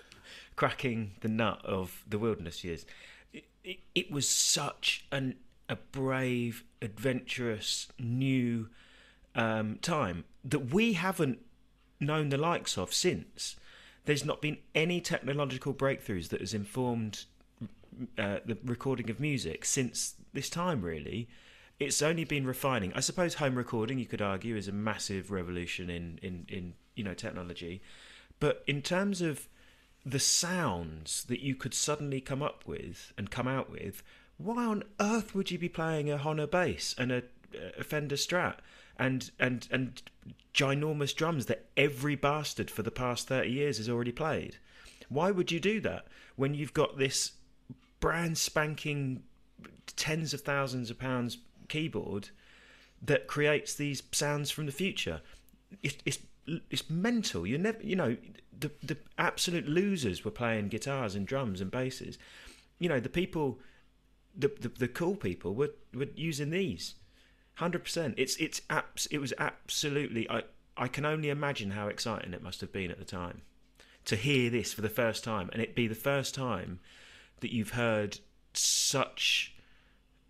cracking 0.56 1.12
the 1.20 1.28
nut 1.28 1.60
of 1.64 2.02
the 2.06 2.18
wilderness 2.18 2.62
years. 2.64 2.84
It, 3.32 3.44
it, 3.64 3.78
it 3.94 4.10
was 4.10 4.28
such 4.28 5.06
an 5.10 5.36
a 5.72 5.76
brave, 5.90 6.64
adventurous, 6.82 7.88
new 7.98 8.68
um, 9.34 9.78
time 9.80 10.24
that 10.44 10.72
we 10.72 10.92
haven't 10.92 11.38
known 11.98 12.28
the 12.28 12.36
likes 12.36 12.76
of 12.76 12.92
since. 12.92 13.56
There's 14.04 14.24
not 14.24 14.42
been 14.42 14.58
any 14.74 15.00
technological 15.00 15.72
breakthroughs 15.72 16.28
that 16.28 16.40
has 16.40 16.52
informed 16.52 17.24
uh, 18.18 18.40
the 18.44 18.58
recording 18.64 19.08
of 19.08 19.18
music 19.18 19.64
since 19.64 20.14
this 20.34 20.50
time, 20.50 20.82
really. 20.82 21.26
It's 21.80 22.02
only 22.02 22.24
been 22.24 22.46
refining. 22.46 22.92
I 22.92 23.00
suppose 23.00 23.34
home 23.34 23.54
recording, 23.54 23.98
you 23.98 24.04
could 24.04 24.20
argue, 24.20 24.56
is 24.56 24.68
a 24.68 24.72
massive 24.72 25.30
revolution 25.30 25.88
in, 25.88 26.18
in, 26.20 26.44
in 26.48 26.74
you 26.94 27.02
know 27.02 27.14
technology. 27.14 27.80
But 28.40 28.62
in 28.66 28.82
terms 28.82 29.22
of 29.22 29.48
the 30.04 30.18
sounds 30.18 31.24
that 31.24 31.40
you 31.40 31.54
could 31.54 31.72
suddenly 31.72 32.20
come 32.20 32.42
up 32.42 32.64
with 32.66 33.14
and 33.16 33.30
come 33.30 33.48
out 33.48 33.70
with, 33.70 34.02
why 34.44 34.64
on 34.64 34.84
earth 35.00 35.34
would 35.34 35.50
you 35.50 35.58
be 35.58 35.68
playing 35.68 36.10
a 36.10 36.18
Hofner 36.18 36.50
bass 36.50 36.94
and 36.98 37.12
a, 37.12 37.22
a 37.78 37.84
Fender 37.84 38.16
Strat 38.16 38.56
and 38.98 39.30
and 39.38 39.68
and 39.70 40.02
ginormous 40.54 41.14
drums 41.14 41.46
that 41.46 41.66
every 41.76 42.14
bastard 42.14 42.70
for 42.70 42.82
the 42.82 42.90
past 42.90 43.28
thirty 43.28 43.50
years 43.50 43.78
has 43.78 43.88
already 43.88 44.12
played? 44.12 44.56
Why 45.08 45.30
would 45.30 45.50
you 45.52 45.60
do 45.60 45.80
that 45.80 46.06
when 46.36 46.54
you've 46.54 46.74
got 46.74 46.98
this 46.98 47.32
brand 48.00 48.38
spanking 48.38 49.22
tens 49.96 50.32
of 50.34 50.40
thousands 50.40 50.90
of 50.90 50.98
pounds 50.98 51.38
keyboard 51.68 52.30
that 53.00 53.26
creates 53.26 53.74
these 53.74 54.02
sounds 54.12 54.50
from 54.50 54.66
the 54.66 54.72
future? 54.72 55.20
It, 55.82 56.02
it's 56.04 56.18
it's 56.70 56.90
mental. 56.90 57.46
You 57.46 57.58
never, 57.58 57.82
you 57.82 57.96
know, 57.96 58.16
the 58.58 58.70
the 58.82 58.96
absolute 59.18 59.68
losers 59.68 60.24
were 60.24 60.30
playing 60.30 60.68
guitars 60.68 61.14
and 61.14 61.26
drums 61.26 61.60
and 61.60 61.70
basses. 61.70 62.18
You 62.78 62.88
know, 62.88 63.00
the 63.00 63.08
people, 63.08 63.60
the 64.36 64.50
the, 64.60 64.68
the 64.68 64.88
cool 64.88 65.16
people 65.16 65.54
were 65.54 65.70
were 65.94 66.08
using 66.14 66.50
these. 66.50 66.94
Hundred 67.54 67.84
percent. 67.84 68.14
It's 68.16 68.36
it's 68.36 68.62
abs- 68.70 69.06
It 69.06 69.18
was 69.18 69.32
absolutely. 69.38 70.28
I 70.30 70.42
I 70.76 70.88
can 70.88 71.04
only 71.04 71.28
imagine 71.28 71.72
how 71.72 71.88
exciting 71.88 72.32
it 72.32 72.42
must 72.42 72.60
have 72.60 72.72
been 72.72 72.90
at 72.90 72.98
the 72.98 73.04
time 73.04 73.42
to 74.06 74.16
hear 74.16 74.50
this 74.50 74.72
for 74.72 74.80
the 74.80 74.88
first 74.88 75.22
time, 75.22 75.50
and 75.52 75.62
it 75.62 75.74
be 75.74 75.86
the 75.86 75.94
first 75.94 76.34
time 76.34 76.80
that 77.40 77.52
you've 77.52 77.70
heard 77.70 78.18
such 78.54 79.54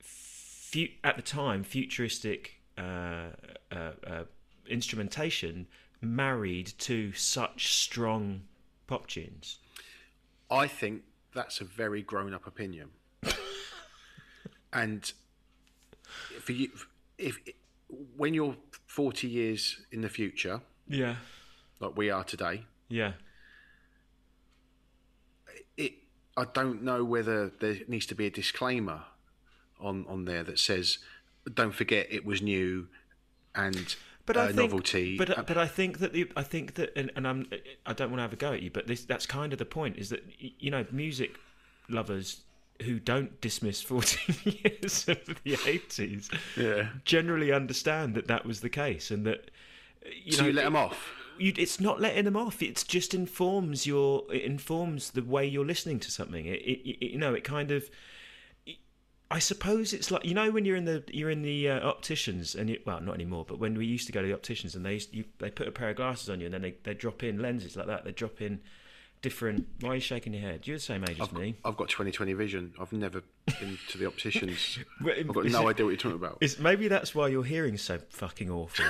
fu- 0.01 0.89
at 1.05 1.17
the 1.17 1.23
time 1.23 1.63
futuristic 1.63 2.61
uh, 2.77 3.29
uh, 3.71 3.93
uh, 4.07 4.25
instrumentation 4.69 5.67
married 6.01 6.73
to 6.79 7.13
such 7.13 7.73
strong 7.75 8.43
pop 8.87 9.07
tunes. 9.07 9.59
I 10.51 10.67
think 10.67 11.03
that's 11.35 11.61
a 11.61 11.65
very 11.65 12.03
grown 12.03 12.35
up 12.35 12.47
opinion. 12.47 12.91
and 14.73 15.13
for 16.41 16.53
you, 16.53 16.71
if 17.19 17.39
when 18.17 18.35
you're 18.35 18.57
40 18.87 19.29
years 19.29 19.81
in 19.91 20.01
the 20.01 20.09
future, 20.09 20.61
Yeah, 20.89 21.17
like 21.81 21.97
we 21.97 22.11
are 22.11 22.25
today, 22.25 22.65
yeah, 22.89 23.13
it 25.77 25.93
I 26.37 26.45
don't 26.45 26.83
know 26.83 27.05
whether 27.05 27.49
there 27.49 27.77
needs 27.89 28.07
to 28.07 28.15
be 28.15 28.27
a 28.27 28.31
disclaimer 28.31 29.03
on 29.81 30.07
on 30.09 30.25
there 30.25 30.43
that 30.45 30.59
says, 30.59 30.99
"Don't 31.53 31.75
forget 31.75 32.07
it 32.11 32.25
was 32.25 32.43
new," 32.43 32.89
and 33.55 33.97
but 34.27 34.37
uh, 34.37 34.41
I 34.41 34.47
think, 34.47 34.57
novelty. 34.57 35.17
But 35.17 35.47
but 35.47 35.59
I 35.59 35.67
think 35.67 35.99
that 35.99 36.13
the 36.13 36.31
I 36.37 36.43
think 36.43 36.75
that 36.75 36.93
and, 36.97 37.11
and 37.17 37.27
I'm 37.27 37.47
I 37.87 37.93
don't 37.93 38.11
want 38.11 38.19
to 38.19 38.23
have 38.23 38.33
a 38.33 38.37
go 38.37 38.53
at 38.53 38.63
you, 38.63 38.71
but 38.71 38.87
this 38.87 39.05
that's 39.05 39.27
kind 39.27 39.53
of 39.53 39.59
the 39.59 39.65
point 39.65 39.97
is 39.97 40.11
that 40.11 40.23
you 40.39 40.71
know 40.71 40.87
music 40.91 41.37
lovers 41.89 42.43
who 42.83 42.99
don't 43.01 43.41
dismiss 43.41 43.81
14 43.93 44.37
years 44.45 45.09
of 45.09 45.25
the 45.45 45.53
80s 45.57 46.31
yeah. 46.57 46.89
generally 47.05 47.51
understand 47.53 48.15
that 48.15 48.27
that 48.29 48.45
was 48.47 48.61
the 48.61 48.69
case 48.69 49.11
and 49.11 49.25
that 49.27 49.51
you 50.25 50.33
So 50.33 50.43
know 50.43 50.49
you 50.49 50.55
let 50.55 50.65
them 50.65 50.77
off. 50.77 51.11
you, 51.39 51.53
it's 51.57 51.81
not 51.81 52.01
letting 52.01 52.25
them 52.25 52.37
off. 52.37 52.63
It 52.63 52.85
just 52.87 53.15
informs 53.15 53.87
your. 53.87 54.25
It 54.33 54.43
informs 54.43 55.11
the 55.11 55.23
way 55.23 55.47
you're 55.47 55.65
listening 55.65 56.01
to 56.01 56.11
something. 56.11 56.45
It, 56.47 56.61
it, 56.63 56.89
it 57.05 57.11
you 57.13 57.19
know, 57.19 57.35
it 57.35 57.45
kind 57.45 57.71
of. 57.71 57.89
I 59.31 59.39
suppose 59.39 59.95
it's 59.95 60.11
like 60.11 60.27
you 60.27 60.35
know 60.35 60.51
when 60.51 60.65
you're 60.67 60.77
in 60.77 60.85
the 60.85 61.03
you're 61.11 61.31
in 61.31 61.41
the 61.43 61.71
uh, 61.71 61.81
opticians 61.89 62.55
and 62.55 62.69
you, 62.69 62.79
well 62.85 63.01
not 63.01 63.15
anymore 63.15 63.47
but 63.49 63.59
when 63.59 63.75
we 63.79 63.87
used 63.87 64.07
to 64.09 64.13
go 64.13 64.21
to 64.21 64.29
the 64.29 64.35
opticians 64.35 64.75
and 64.75 64.85
they 64.85 64.93
used, 64.93 65.15
you, 65.15 65.25
they 65.39 65.51
put 65.51 65.67
a 65.67 65.73
pair 65.73 65.89
of 65.89 65.97
glasses 65.97 66.29
on 66.29 66.39
you 66.39 66.45
and 66.47 66.53
then 66.53 66.61
they, 66.61 66.75
they 66.83 66.93
drop 66.93 67.23
in 67.23 67.41
lenses 67.41 67.75
like 67.75 67.87
that 67.87 68.05
they 68.05 68.13
drop 68.13 68.43
in 68.43 68.61
different. 69.23 69.67
Why 69.81 69.91
are 69.91 69.95
you 69.95 70.01
shaking 70.01 70.35
your 70.35 70.43
head? 70.43 70.67
You're 70.67 70.77
the 70.77 70.83
same 70.83 71.05
age 71.09 71.19
as 71.21 71.33
me. 71.33 71.55
I've 71.65 71.77
got 71.77 71.89
20/20 71.89 72.37
vision. 72.37 72.75
I've 72.81 72.93
never 72.93 73.23
been 73.61 73.79
to 73.89 73.99
the 73.99 74.07
opticians. 74.07 74.79
I've 75.01 75.27
got 75.29 75.45
no 75.47 75.67
it- 75.69 75.71
idea 75.71 75.87
what 75.87 75.91
you're 75.91 75.97
talking 75.97 76.17
about. 76.19 76.39
Is 76.41 76.59
maybe 76.59 76.89
that's 76.89 77.15
why 77.15 77.29
your 77.29 77.45
hearing's 77.45 77.83
so 77.83 77.99
fucking 78.11 78.51
awful. 78.51 78.85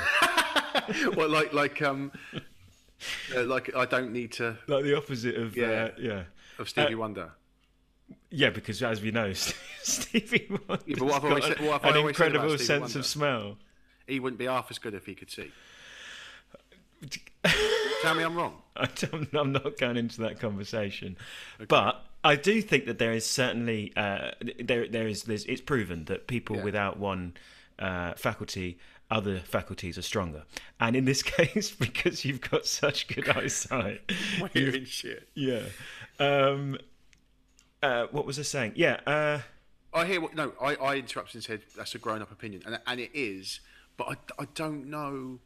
well, 1.16 1.28
like 1.28 1.52
like 1.52 1.80
um, 1.82 2.10
uh, 3.36 3.44
like 3.44 3.74
I 3.76 3.84
don't 3.84 4.12
need 4.12 4.32
to 4.32 4.56
like 4.66 4.84
the 4.84 4.96
opposite 4.96 5.36
of 5.36 5.56
Yeah. 5.56 5.66
uh, 5.66 5.90
yeah. 5.98 6.22
of 6.58 6.68
Stevie 6.68 6.94
Wonder. 6.94 7.30
Yeah, 8.30 8.50
because 8.50 8.82
as 8.82 9.00
we 9.02 9.10
know, 9.10 9.32
Stevie 9.82 10.48
Wonder's 10.68 10.86
Yeah, 10.86 11.02
what 11.04 11.14
I've 11.14 11.22
got 11.22 11.42
said- 11.44 11.60
what 11.60 11.84
an 11.84 11.96
always 11.96 12.16
said 12.16 12.28
about 12.34 12.44
incredible 12.44 12.58
sense 12.58 12.80
Wonder. 12.80 12.98
of 12.98 13.06
smell. 13.06 13.58
He 14.06 14.18
wouldn't 14.20 14.38
be 14.38 14.46
half 14.46 14.70
as 14.70 14.78
good 14.78 14.94
if 14.94 15.06
he 15.06 15.14
could 15.14 15.30
see. 15.30 15.50
Tell 18.02 18.14
me 18.14 18.22
I'm 18.24 18.34
wrong. 18.34 18.54
I 18.76 18.86
don't, 18.86 19.32
I'm 19.34 19.52
not 19.52 19.78
going 19.78 19.96
into 19.96 20.20
that 20.22 20.40
conversation, 20.40 21.16
but 21.68 22.04
I 22.24 22.36
do 22.36 22.60
think 22.62 22.86
that 22.86 22.98
there 22.98 23.12
is 23.12 23.24
certainly 23.26 23.92
uh, 23.96 24.32
there 24.62 24.88
there 24.88 25.06
is 25.08 25.24
there's, 25.24 25.44
it's 25.46 25.60
proven 25.60 26.04
that 26.06 26.26
people 26.26 26.56
Yeah. 26.56 26.62
without 26.64 26.98
one 26.98 27.34
uh, 27.78 28.14
faculty, 28.14 28.78
other 29.10 29.38
faculties 29.40 29.98
are 29.98 30.02
stronger, 30.02 30.44
and 30.80 30.96
in 30.96 31.04
this 31.04 31.22
case, 31.38 31.70
because 31.70 32.24
you've 32.24 32.40
got 32.40 32.66
such 32.66 33.08
good 33.08 33.28
eyesight, 33.36 34.00
I'm 34.40 34.48
hearing 34.54 34.84
shit. 34.84 35.28
yeah. 35.34 35.62
Um, 36.18 36.78
uh, 37.82 38.06
what 38.10 38.24
was 38.26 38.38
I 38.38 38.42
saying? 38.42 38.72
Yeah. 38.76 39.00
Uh, 39.06 39.40
I 39.94 40.06
hear 40.06 40.20
what 40.20 40.34
no. 40.34 40.52
I, 40.60 40.76
I 40.76 40.96
interrupted 40.96 41.34
and 41.36 41.44
said 41.44 41.60
that's 41.76 41.94
a 41.94 41.98
grown-up 41.98 42.30
opinion, 42.32 42.62
and 42.64 42.78
and 42.86 43.00
it 43.00 43.10
is. 43.12 43.60
But 43.98 44.08
I, 44.38 44.42
I 44.42 44.46
don't 44.54 44.86
know. 44.88 45.40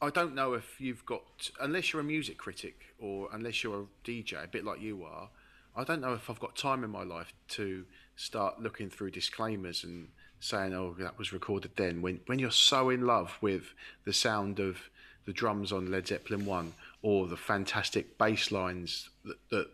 I 0.00 0.10
don't 0.10 0.34
know 0.34 0.54
if 0.54 0.80
you've 0.80 1.04
got 1.04 1.50
unless 1.60 1.92
you're 1.92 2.00
a 2.00 2.04
music 2.04 2.38
critic 2.38 2.94
or 3.00 3.28
unless 3.32 3.64
you're 3.64 3.82
a 3.82 3.86
DJ, 4.08 4.44
a 4.44 4.46
bit 4.46 4.64
like 4.64 4.80
you 4.80 5.04
are. 5.04 5.28
I 5.76 5.84
don't 5.84 6.00
know 6.00 6.14
if 6.14 6.30
I've 6.30 6.38
got 6.38 6.56
time 6.56 6.84
in 6.84 6.90
my 6.90 7.02
life 7.02 7.32
to 7.50 7.84
start 8.16 8.60
looking 8.60 8.90
through 8.90 9.10
disclaimers 9.10 9.82
and 9.82 10.08
saying, 10.40 10.72
"Oh, 10.72 10.94
that 10.98 11.18
was 11.18 11.32
recorded 11.32 11.72
then." 11.76 12.00
When 12.00 12.20
when 12.26 12.38
you're 12.38 12.50
so 12.52 12.90
in 12.90 13.06
love 13.06 13.38
with 13.40 13.74
the 14.04 14.12
sound 14.12 14.60
of 14.60 14.88
the 15.24 15.32
drums 15.32 15.72
on 15.72 15.90
Led 15.90 16.06
Zeppelin 16.06 16.46
one 16.46 16.74
or 17.02 17.26
the 17.26 17.36
fantastic 17.36 18.16
bass 18.18 18.50
lines 18.50 19.10
that, 19.24 19.38
that 19.50 19.68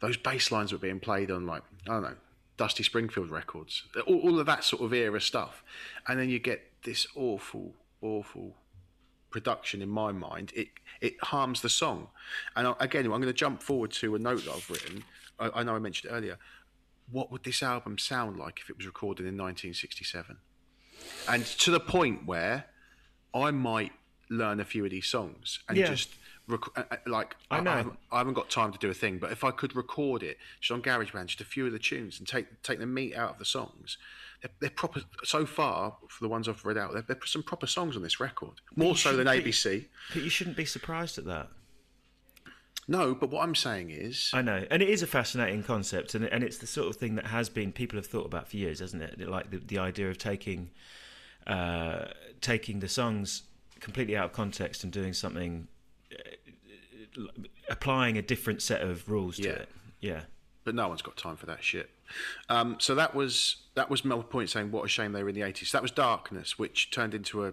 those 0.00 0.16
bass 0.16 0.50
lines 0.50 0.72
were 0.72 0.78
being 0.78 1.00
played 1.00 1.30
on, 1.30 1.46
like 1.46 1.62
I 1.86 1.92
don't 1.92 2.02
know, 2.02 2.16
Dusty 2.56 2.82
Springfield 2.82 3.30
records, 3.30 3.82
all, 4.06 4.20
all 4.20 4.40
of 4.40 4.46
that 4.46 4.64
sort 4.64 4.82
of 4.82 4.94
era 4.94 5.20
stuff, 5.20 5.62
and 6.08 6.18
then 6.18 6.30
you 6.30 6.38
get 6.38 6.62
this 6.82 7.06
awful, 7.14 7.74
awful 8.00 8.56
production 9.40 9.82
in 9.82 9.90
my 9.90 10.12
mind, 10.12 10.50
it 10.56 10.68
it 11.02 11.14
harms 11.22 11.60
the 11.60 11.68
song. 11.68 12.08
And 12.56 12.66
I, 12.68 12.74
again, 12.80 13.04
I'm 13.04 13.10
going 13.10 13.24
to 13.24 13.32
jump 13.34 13.62
forward 13.62 13.90
to 14.00 14.14
a 14.14 14.18
note 14.18 14.42
that 14.46 14.52
I've 14.52 14.70
written. 14.70 15.04
I, 15.38 15.50
I 15.56 15.62
know 15.62 15.74
I 15.76 15.78
mentioned 15.78 16.10
earlier. 16.10 16.38
What 17.12 17.30
would 17.30 17.44
this 17.44 17.62
album 17.62 17.98
sound 17.98 18.38
like 18.38 18.60
if 18.62 18.70
it 18.70 18.78
was 18.78 18.86
recorded 18.86 19.26
in 19.26 19.36
1967? 19.36 20.38
And 21.28 21.44
to 21.44 21.70
the 21.70 21.78
point 21.80 22.24
where 22.26 22.64
I 23.34 23.50
might 23.50 23.92
learn 24.30 24.58
a 24.58 24.64
few 24.64 24.84
of 24.86 24.90
these 24.90 25.06
songs 25.06 25.58
and 25.68 25.76
Yeah. 25.76 25.90
just 25.90 26.14
rec- 26.48 26.76
uh, 26.78 26.84
uh, 26.90 26.96
like 27.06 27.36
I 27.50 27.60
know. 27.60 27.72
haven't, 27.72 27.98
I 28.10 28.18
haven't 28.18 28.34
got 28.34 28.48
time 28.48 28.72
to 28.72 28.78
do 28.78 28.88
a 28.88 28.94
thing, 28.94 29.18
but 29.18 29.30
if 29.32 29.44
I 29.44 29.50
could 29.50 29.76
record 29.76 30.22
it 30.22 30.38
just 30.62 30.72
on 30.72 30.80
GarageBand, 30.80 31.26
just 31.26 31.42
a 31.42 31.44
few 31.44 31.66
of 31.66 31.72
the 31.72 31.78
tunes 31.78 32.18
and 32.18 32.26
take 32.26 32.46
take 32.62 32.78
the 32.78 32.86
meat 32.86 33.14
out 33.14 33.32
of 33.32 33.38
the 33.38 33.44
songs, 33.44 33.98
they're, 34.42 34.50
they're 34.60 34.70
proper. 34.70 35.00
So 35.24 35.46
far, 35.46 35.96
for 36.08 36.24
the 36.24 36.28
ones 36.28 36.48
I've 36.48 36.64
read 36.64 36.78
out, 36.78 36.92
there 36.92 37.16
are 37.16 37.26
some 37.26 37.42
proper 37.42 37.66
songs 37.66 37.96
on 37.96 38.02
this 38.02 38.20
record, 38.20 38.60
more 38.74 38.96
so 38.96 39.16
than 39.16 39.26
shouldn't 39.26 39.44
be- 39.44 39.50
ABC. 39.52 39.84
but 40.12 40.22
you 40.22 40.30
shouldn't 40.30 40.56
be 40.56 40.64
surprised 40.64 41.18
at 41.18 41.24
that. 41.26 41.48
No, 42.88 43.14
but 43.16 43.30
what 43.30 43.42
I'm 43.42 43.56
saying 43.56 43.90
is, 43.90 44.30
I 44.32 44.42
know, 44.42 44.64
and 44.70 44.80
it 44.80 44.88
is 44.88 45.02
a 45.02 45.08
fascinating 45.08 45.64
concept, 45.64 46.14
and 46.14 46.24
and 46.26 46.44
it's 46.44 46.58
the 46.58 46.68
sort 46.68 46.88
of 46.88 46.96
thing 46.96 47.16
that 47.16 47.26
has 47.26 47.48
been 47.48 47.72
people 47.72 47.96
have 47.98 48.06
thought 48.06 48.26
about 48.26 48.48
for 48.48 48.56
years, 48.56 48.78
hasn't 48.78 49.02
it? 49.02 49.18
Like 49.28 49.50
the, 49.50 49.58
the 49.58 49.78
idea 49.78 50.08
of 50.08 50.18
taking 50.18 50.70
uh, 51.48 52.04
taking 52.40 52.78
the 52.78 52.88
songs 52.88 53.42
completely 53.80 54.16
out 54.16 54.26
of 54.26 54.32
context 54.32 54.84
and 54.84 54.92
doing 54.92 55.12
something, 55.12 55.66
uh, 56.12 57.22
applying 57.68 58.16
a 58.18 58.22
different 58.22 58.62
set 58.62 58.82
of 58.82 59.08
rules 59.08 59.36
to 59.36 59.42
Yeah. 59.42 59.50
it. 59.50 59.68
Yeah, 60.00 60.20
but 60.62 60.74
no 60.76 60.86
one's 60.88 61.02
got 61.02 61.16
time 61.16 61.34
for 61.36 61.46
that 61.46 61.64
shit. 61.64 61.90
Um, 62.48 62.76
so 62.78 62.94
that 62.94 63.14
was 63.14 63.56
that 63.74 63.90
was 63.90 64.04
Mel 64.04 64.22
Point 64.22 64.50
saying, 64.50 64.70
"What 64.70 64.84
a 64.84 64.88
shame 64.88 65.12
they 65.12 65.22
were 65.22 65.28
in 65.28 65.34
the 65.34 65.42
'80s." 65.42 65.70
That 65.70 65.82
was 65.82 65.90
Darkness, 65.90 66.58
which 66.58 66.90
turned 66.90 67.14
into 67.14 67.46
a 67.46 67.52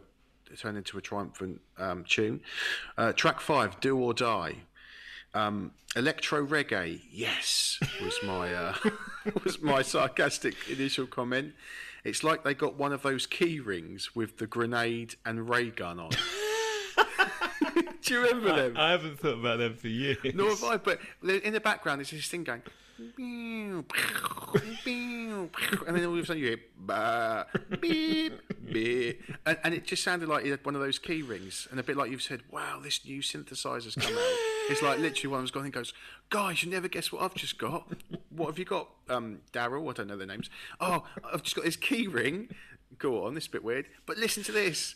turned 0.58 0.78
into 0.78 0.98
a 0.98 1.02
triumphant 1.02 1.62
um, 1.78 2.04
tune. 2.04 2.42
Uh, 2.98 3.14
track 3.14 3.40
five, 3.40 3.80
"Do 3.80 3.98
or 3.98 4.14
Die." 4.14 4.56
Um, 5.36 5.72
electro 5.96 6.46
reggae, 6.46 7.02
yes, 7.12 7.80
was 8.04 8.20
my 8.24 8.54
uh, 8.54 8.76
was 9.44 9.62
my 9.62 9.82
sarcastic 9.82 10.56
initial 10.70 11.08
comment. 11.08 11.54
It's 12.04 12.24
like 12.24 12.44
they 12.44 12.54
got 12.54 12.76
one 12.76 12.92
of 12.92 13.02
those 13.02 13.26
key 13.26 13.60
rings 13.60 14.16
with 14.16 14.38
the 14.38 14.46
grenade 14.46 15.16
and 15.26 15.50
ray 15.50 15.70
gun 15.70 16.00
on. 16.00 16.12
Do 18.04 18.14
you 18.14 18.22
remember 18.22 18.54
them? 18.56 18.78
I 18.78 18.92
haven't 18.92 19.20
thought 19.20 19.40
about 19.40 19.60
them 19.60 19.76
for 19.76 19.88
years. 19.88 20.18
Nor 20.34 20.50
have 20.50 20.64
I, 20.64 20.78
but 20.78 21.00
in 21.24 21.54
the 21.54 21.62
background 21.62 22.00
there's 22.00 22.12
this 22.12 22.28
thing 22.28 22.44
going, 22.44 22.62
and 22.98 23.86
then 25.88 26.06
all 26.06 26.14
of 26.14 26.20
a 26.20 26.26
sudden 26.26 26.42
you 26.42 26.50
hear, 26.50 26.60
bah, 26.78 27.46
beep, 27.82 28.34
beep, 28.72 29.24
and, 29.46 29.58
and 29.64 29.74
it 29.74 29.86
just 29.86 30.04
sounded 30.04 30.30
like 30.30 30.46
had 30.46 30.64
one 30.64 30.76
of 30.76 30.82
those 30.82 31.00
key 31.00 31.22
rings, 31.22 31.68
and 31.72 31.80
a 31.80 31.84
bit 31.84 31.98
like 31.98 32.12
you've 32.12 32.22
said, 32.22 32.42
wow, 32.52 32.80
this 32.82 33.04
new 33.06 33.22
synthesizer's 33.22 33.96
come 33.96 34.14
out. 34.14 34.38
It's 34.70 34.82
like 34.82 35.00
literally 35.00 35.32
one 35.32 35.40
of 35.40 35.44
them's 35.44 35.52
gone 35.52 35.64
and 35.66 35.74
goes, 35.74 35.94
guys, 36.30 36.64
you 36.64 36.70
never 36.70 36.88
guess 36.88 37.12
what 37.12 37.24
I've 37.24 37.34
just 37.36 37.58
got. 37.58 37.92
What 38.30 38.48
have 38.48 38.60
you 38.60 38.66
got, 38.66 38.90
um, 39.10 39.40
Daryl? 39.52 39.90
I 39.90 39.94
don't 39.94 40.08
know 40.08 40.18
their 40.18 40.28
names. 40.28 40.50
Oh, 40.80 41.04
I've 41.32 41.44
just 41.44 41.56
got 41.56 41.66
this 41.66 41.76
key 41.76 42.08
ring. 42.08 42.50
Go 43.00 43.26
on, 43.26 43.34
this 43.34 43.46
is 43.46 43.48
a 43.50 43.52
bit 43.52 43.64
weird, 43.64 43.88
but 44.06 44.18
listen 44.18 44.44
to 44.44 44.52
this. 44.52 44.96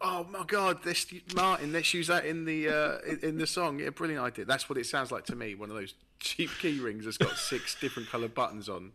Oh 0.00 0.26
my 0.30 0.44
God! 0.46 0.80
Let's 0.84 1.06
Martin. 1.34 1.72
Let's 1.72 1.92
use 1.94 2.08
that 2.08 2.24
in 2.24 2.44
the 2.44 2.68
uh, 2.68 2.98
in, 3.22 3.38
the 3.38 3.46
song. 3.46 3.78
Yeah, 3.78 3.90
brilliant 3.90 4.22
idea. 4.22 4.44
That's 4.44 4.68
what 4.68 4.78
it 4.78 4.86
sounds 4.86 5.10
like 5.10 5.24
to 5.26 5.36
me. 5.36 5.54
One 5.54 5.70
of 5.70 5.76
those 5.76 5.94
cheap 6.18 6.50
key 6.60 6.78
rings 6.78 7.04
that's 7.04 7.18
got 7.18 7.36
six 7.36 7.74
different 7.80 8.08
coloured 8.08 8.34
buttons 8.34 8.68
on. 8.68 8.92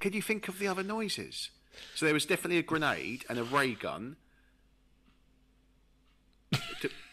Can 0.00 0.12
you 0.12 0.22
think 0.22 0.48
of 0.48 0.58
the 0.58 0.66
other 0.68 0.82
noises? 0.82 1.50
So 1.94 2.06
there 2.06 2.14
was 2.14 2.26
definitely 2.26 2.58
a 2.58 2.62
grenade 2.62 3.24
and 3.28 3.38
a 3.38 3.44
ray 3.44 3.74
gun. 3.74 4.16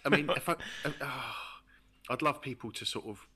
I 0.05 0.09
mean, 0.09 0.29
if 0.35 0.49
I, 0.49 0.55
ah, 1.01 1.61
I'd 2.09 2.21
love 2.21 2.41
people 2.41 2.71
to 2.73 2.85
sort 2.85 3.05
of 3.05 3.27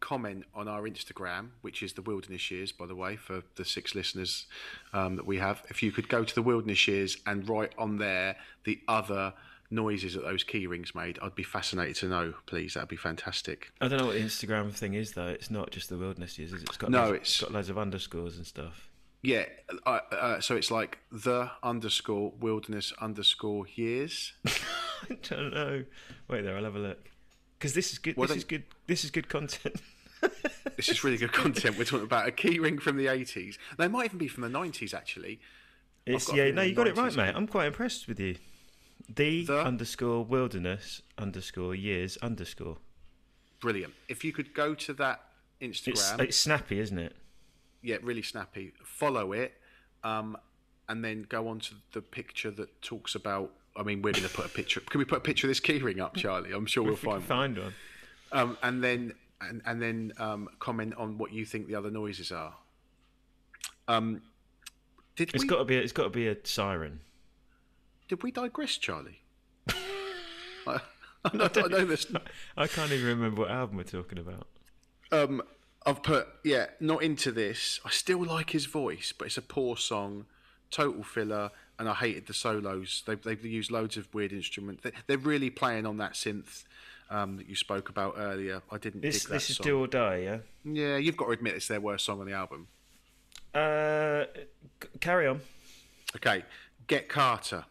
comment 0.00 0.44
on 0.54 0.68
our 0.68 0.82
Instagram, 0.82 1.48
which 1.62 1.82
is 1.82 1.92
the 1.94 2.02
Wilderness 2.02 2.50
Years, 2.50 2.72
by 2.72 2.86
the 2.86 2.94
way, 2.94 3.16
for 3.16 3.42
the 3.56 3.64
six 3.64 3.94
listeners 3.94 4.46
um, 4.92 5.16
that 5.16 5.26
we 5.26 5.38
have. 5.38 5.62
If 5.68 5.82
you 5.82 5.92
could 5.92 6.08
go 6.08 6.24
to 6.24 6.34
the 6.34 6.42
Wilderness 6.42 6.86
Years 6.88 7.16
and 7.26 7.48
write 7.48 7.72
on 7.78 7.98
there 7.98 8.36
the 8.64 8.80
other 8.88 9.34
noises 9.70 10.14
that 10.14 10.22
those 10.24 10.44
key 10.44 10.66
rings 10.66 10.94
made, 10.94 11.18
I'd 11.20 11.34
be 11.34 11.42
fascinated 11.42 11.96
to 11.96 12.06
know. 12.08 12.34
Please, 12.46 12.74
that'd 12.74 12.88
be 12.88 12.96
fantastic. 12.96 13.70
I 13.80 13.88
don't 13.88 13.98
know 13.98 14.06
what 14.06 14.14
the 14.14 14.20
Instagram 14.22 14.72
thing 14.72 14.94
is 14.94 15.12
though. 15.12 15.26
It's 15.26 15.50
not 15.50 15.70
just 15.70 15.88
the 15.90 15.98
wilderness 15.98 16.38
Years, 16.38 16.52
is. 16.52 16.62
it? 16.62 16.68
It's 16.68 16.78
got 16.78 16.90
No, 16.90 17.04
loads, 17.10 17.14
it's- 17.16 17.40
got 17.42 17.52
loads 17.52 17.68
of 17.68 17.76
underscores 17.78 18.36
and 18.36 18.46
stuff. 18.46 18.88
Yeah, 19.20 19.46
uh, 19.84 19.98
uh, 20.12 20.40
so 20.40 20.54
it's 20.54 20.70
like 20.70 20.98
the 21.10 21.50
underscore 21.62 22.32
wilderness 22.38 22.92
underscore 23.00 23.66
years. 23.74 24.32
I 24.46 25.18
don't 25.28 25.52
know. 25.52 25.84
Wait 26.28 26.42
there, 26.42 26.56
I'll 26.56 26.62
have 26.62 26.76
a 26.76 26.78
look. 26.78 27.10
Because 27.58 27.74
this 27.74 27.92
is 27.92 27.98
good. 27.98 28.16
Well, 28.16 28.26
this 28.28 28.34
then- 28.34 28.38
is 28.38 28.44
good. 28.44 28.62
This 28.86 29.04
is 29.04 29.10
good 29.10 29.28
content. 29.28 29.76
This 30.76 30.88
is 30.90 31.02
really 31.02 31.16
good 31.16 31.32
content. 31.32 31.76
We're 31.76 31.82
talking 31.84 32.04
about 32.06 32.28
a 32.28 32.30
key 32.30 32.60
ring 32.60 32.78
from 32.78 32.96
the 32.96 33.06
80s. 33.06 33.58
They 33.78 33.88
might 33.88 34.04
even 34.04 34.18
be 34.18 34.28
from 34.28 34.44
the 34.44 34.48
90s, 34.48 34.94
actually. 34.94 35.40
It's, 36.06 36.32
yeah, 36.32 36.52
no, 36.52 36.62
you 36.62 36.72
got 36.72 36.86
it 36.86 36.96
right, 36.96 37.12
mate. 37.16 37.34
I'm 37.34 37.48
quite 37.48 37.66
impressed 37.66 38.06
with 38.06 38.20
you. 38.20 38.36
The, 39.12 39.44
The? 39.44 39.60
underscore 39.64 40.24
wilderness 40.24 41.02
underscore 41.18 41.74
years 41.74 42.16
underscore. 42.18 42.76
Brilliant. 43.60 43.92
If 44.08 44.22
you 44.22 44.32
could 44.32 44.54
go 44.54 44.74
to 44.76 44.92
that 44.94 45.22
It's 45.58 45.80
Instagram, 45.80 46.20
it's 46.20 46.36
snappy, 46.36 46.78
isn't 46.78 46.98
it? 46.98 47.16
yeah, 47.82 47.96
really 48.00 48.22
snappy. 48.22 48.72
Follow 48.84 49.32
it, 49.32 49.54
um, 50.04 50.36
and 50.88 51.04
then 51.04 51.26
go 51.28 51.48
on 51.48 51.58
to 51.60 51.74
the 51.92 52.02
picture 52.02 52.52
that 52.52 52.82
talks 52.82 53.16
about. 53.16 53.52
I 53.76 53.82
mean, 53.82 54.02
we're 54.02 54.12
going 54.12 54.24
to 54.24 54.34
put 54.34 54.46
a 54.46 54.48
picture. 54.48 54.80
Can 54.80 54.98
we 54.98 55.04
put 55.04 55.18
a 55.18 55.20
picture 55.20 55.46
of 55.46 55.50
this 55.50 55.60
keyring 55.60 56.00
up, 56.00 56.16
Charlie? 56.16 56.52
I'm 56.52 56.66
sure 56.66 56.82
we'll 56.82 56.94
we 56.94 56.98
find 56.98 57.12
one. 57.12 57.22
find 57.22 57.58
one. 57.58 57.74
Um, 58.32 58.58
and 58.62 58.82
then 58.82 59.14
and, 59.40 59.62
and 59.64 59.80
then 59.80 60.12
um, 60.18 60.48
comment 60.58 60.94
on 60.96 61.18
what 61.18 61.32
you 61.32 61.44
think 61.44 61.68
the 61.68 61.74
other 61.74 61.90
noises 61.90 62.32
are. 62.32 62.54
Um, 63.86 64.22
did 65.16 65.34
It's 65.34 65.44
we 65.44 65.48
got 65.48 65.58
to 65.58 65.64
be. 65.64 65.76
It's 65.76 65.92
got 65.92 66.04
to 66.04 66.10
be 66.10 66.28
a 66.28 66.36
siren. 66.44 67.00
did 68.08 68.22
we 68.22 68.30
digress, 68.30 68.76
Charlie? 68.76 69.20
I, 70.66 70.80
I 71.24 71.36
know, 71.36 71.48
I 71.54 71.68
know 71.68 71.84
this. 71.84 72.06
I 72.56 72.66
can't 72.66 72.92
even 72.92 73.06
remember 73.06 73.42
what 73.42 73.50
album 73.50 73.76
we're 73.78 73.84
talking 73.84 74.18
about. 74.18 74.46
Um, 75.10 75.42
I've 75.86 76.02
put 76.02 76.28
yeah, 76.44 76.66
not 76.80 77.02
into 77.02 77.32
this. 77.32 77.80
I 77.84 77.90
still 77.90 78.24
like 78.24 78.50
his 78.50 78.66
voice, 78.66 79.12
but 79.16 79.26
it's 79.26 79.38
a 79.38 79.42
poor 79.42 79.76
song, 79.76 80.26
total 80.70 81.02
filler, 81.02 81.50
and 81.78 81.88
I 81.88 81.94
hated 81.94 82.26
the 82.26 82.34
solos. 82.34 83.02
They've 83.06 83.22
they've 83.22 83.44
used 83.44 83.70
loads 83.70 83.96
of 83.96 84.12
weird 84.14 84.32
instruments. 84.32 84.82
They, 84.82 84.92
they're 85.06 85.18
really 85.18 85.50
playing 85.50 85.86
on 85.86 85.96
that 85.98 86.12
synth. 86.14 86.64
um, 87.10 87.38
that 87.38 87.48
you 87.48 87.54
spoke 87.56 87.88
about 87.88 88.14
earlier. 88.18 88.60
I 88.70 88.76
didn't 88.76 89.00
This 89.00 89.20
dig 89.22 89.28
that 89.28 89.34
this 89.36 89.50
is 89.50 89.56
song. 89.56 89.64
do 89.66 89.78
or 89.80 89.86
die, 89.86 90.16
yeah. 90.18 90.38
Yeah, 90.64 90.96
you've 90.98 91.16
got 91.16 91.24
to 91.26 91.30
admit 91.32 91.54
it's 91.54 91.66
their 91.68 91.80
worst 91.80 92.04
song 92.04 92.20
on 92.20 92.26
the 92.26 92.34
album. 92.34 92.66
Uh, 93.54 94.24
c- 94.82 94.88
carry 95.00 95.26
on. 95.26 95.40
Okay, 96.16 96.44
Get 96.86 97.08
Carter. 97.08 97.64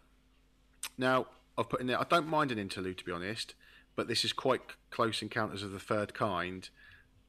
Now, 0.98 1.28
I've 1.58 1.70
put 1.70 1.82
in 1.82 1.88
there, 1.88 2.00
I 2.00 2.04
don't 2.04 2.28
mind 2.28 2.52
an 2.52 2.58
interlude 2.60 2.98
to 2.98 3.06
be 3.06 3.12
honest, 3.12 3.54
but 3.96 4.08
this 4.08 4.26
is 4.26 4.34
quite 4.34 4.62
close 4.90 5.22
encounters 5.22 5.62
of 5.64 5.72
the 5.72 5.80
third 5.80 6.14
kind. 6.16 6.68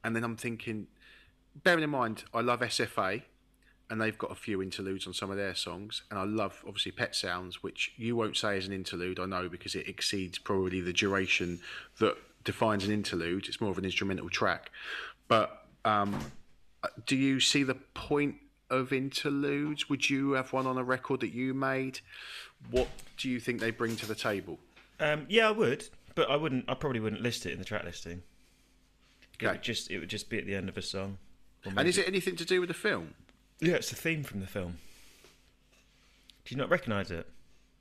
And 0.03 0.15
then 0.15 0.23
I'm 0.23 0.35
thinking, 0.35 0.87
bearing 1.63 1.83
in 1.83 1.89
mind, 1.91 2.23
I 2.33 2.41
love 2.41 2.61
SFA, 2.61 3.21
and 3.89 3.99
they've 3.99 4.17
got 4.17 4.31
a 4.31 4.35
few 4.35 4.61
interludes 4.61 5.07
on 5.07 5.13
some 5.13 5.31
of 5.31 5.37
their 5.37 5.55
songs. 5.55 6.03
And 6.11 6.19
I 6.19 6.23
love, 6.23 6.63
obviously, 6.67 6.91
Pet 6.91 7.15
Sounds, 7.15 7.63
which 7.63 7.91
you 7.97 8.15
won't 8.15 8.37
say 8.37 8.57
is 8.57 8.67
an 8.67 8.73
interlude, 8.73 9.19
I 9.19 9.25
know, 9.25 9.49
because 9.49 9.73
it 9.75 9.87
exceeds 9.87 10.37
probably 10.37 10.81
the 10.81 10.93
duration 10.93 11.59
that 11.99 12.15
defines 12.43 12.85
an 12.85 12.91
interlude. 12.91 13.47
It's 13.47 13.59
more 13.59 13.71
of 13.71 13.77
an 13.77 13.85
instrumental 13.85 14.29
track. 14.29 14.69
But 15.27 15.65
um, 15.85 16.19
do 17.05 17.15
you 17.15 17.39
see 17.39 17.63
the 17.63 17.75
point 17.75 18.35
of 18.69 18.93
interludes? 18.93 19.89
Would 19.89 20.09
you 20.09 20.33
have 20.33 20.53
one 20.53 20.67
on 20.67 20.77
a 20.77 20.83
record 20.83 21.21
that 21.21 21.33
you 21.33 21.53
made? 21.53 21.99
What 22.69 22.87
do 23.17 23.29
you 23.29 23.39
think 23.39 23.59
they 23.59 23.71
bring 23.71 23.95
to 23.97 24.05
the 24.05 24.15
table? 24.15 24.59
Um, 24.99 25.25
yeah, 25.29 25.47
I 25.47 25.51
would, 25.51 25.87
but 26.13 26.29
I 26.29 26.35
wouldn't. 26.35 26.65
I 26.67 26.73
probably 26.75 26.99
wouldn't 26.99 27.21
list 27.21 27.45
it 27.45 27.53
in 27.53 27.59
the 27.59 27.65
track 27.65 27.85
listing. 27.85 28.21
It 29.39 29.45
Okay. 29.45 29.53
would 29.53 29.61
just 29.63 29.89
it 29.89 29.99
would 29.99 30.09
just 30.09 30.29
be 30.29 30.37
at 30.37 30.45
the 30.45 30.53
end 30.53 30.67
of 30.67 30.77
a 30.77 30.81
song. 30.81 31.17
And 31.65 31.87
is 31.87 31.97
it 31.97 32.07
anything 32.07 32.35
to 32.35 32.45
do 32.45 32.59
with 32.59 32.67
the 32.67 32.73
film? 32.73 33.13
Yeah, 33.59 33.75
it's 33.75 33.89
the 33.89 33.95
theme 33.95 34.23
from 34.23 34.39
the 34.39 34.47
film. 34.47 34.77
Do 36.45 36.55
you 36.55 36.57
not 36.57 36.69
recognise 36.69 37.11
it? 37.11 37.27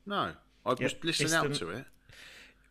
No. 0.07 0.33
I 0.67 0.71
was 0.71 0.81
Yeah, 0.81 0.89
listening 1.03 1.33
out 1.35 1.49
the- 1.49 1.59
to 1.59 1.71
it. 1.71 1.85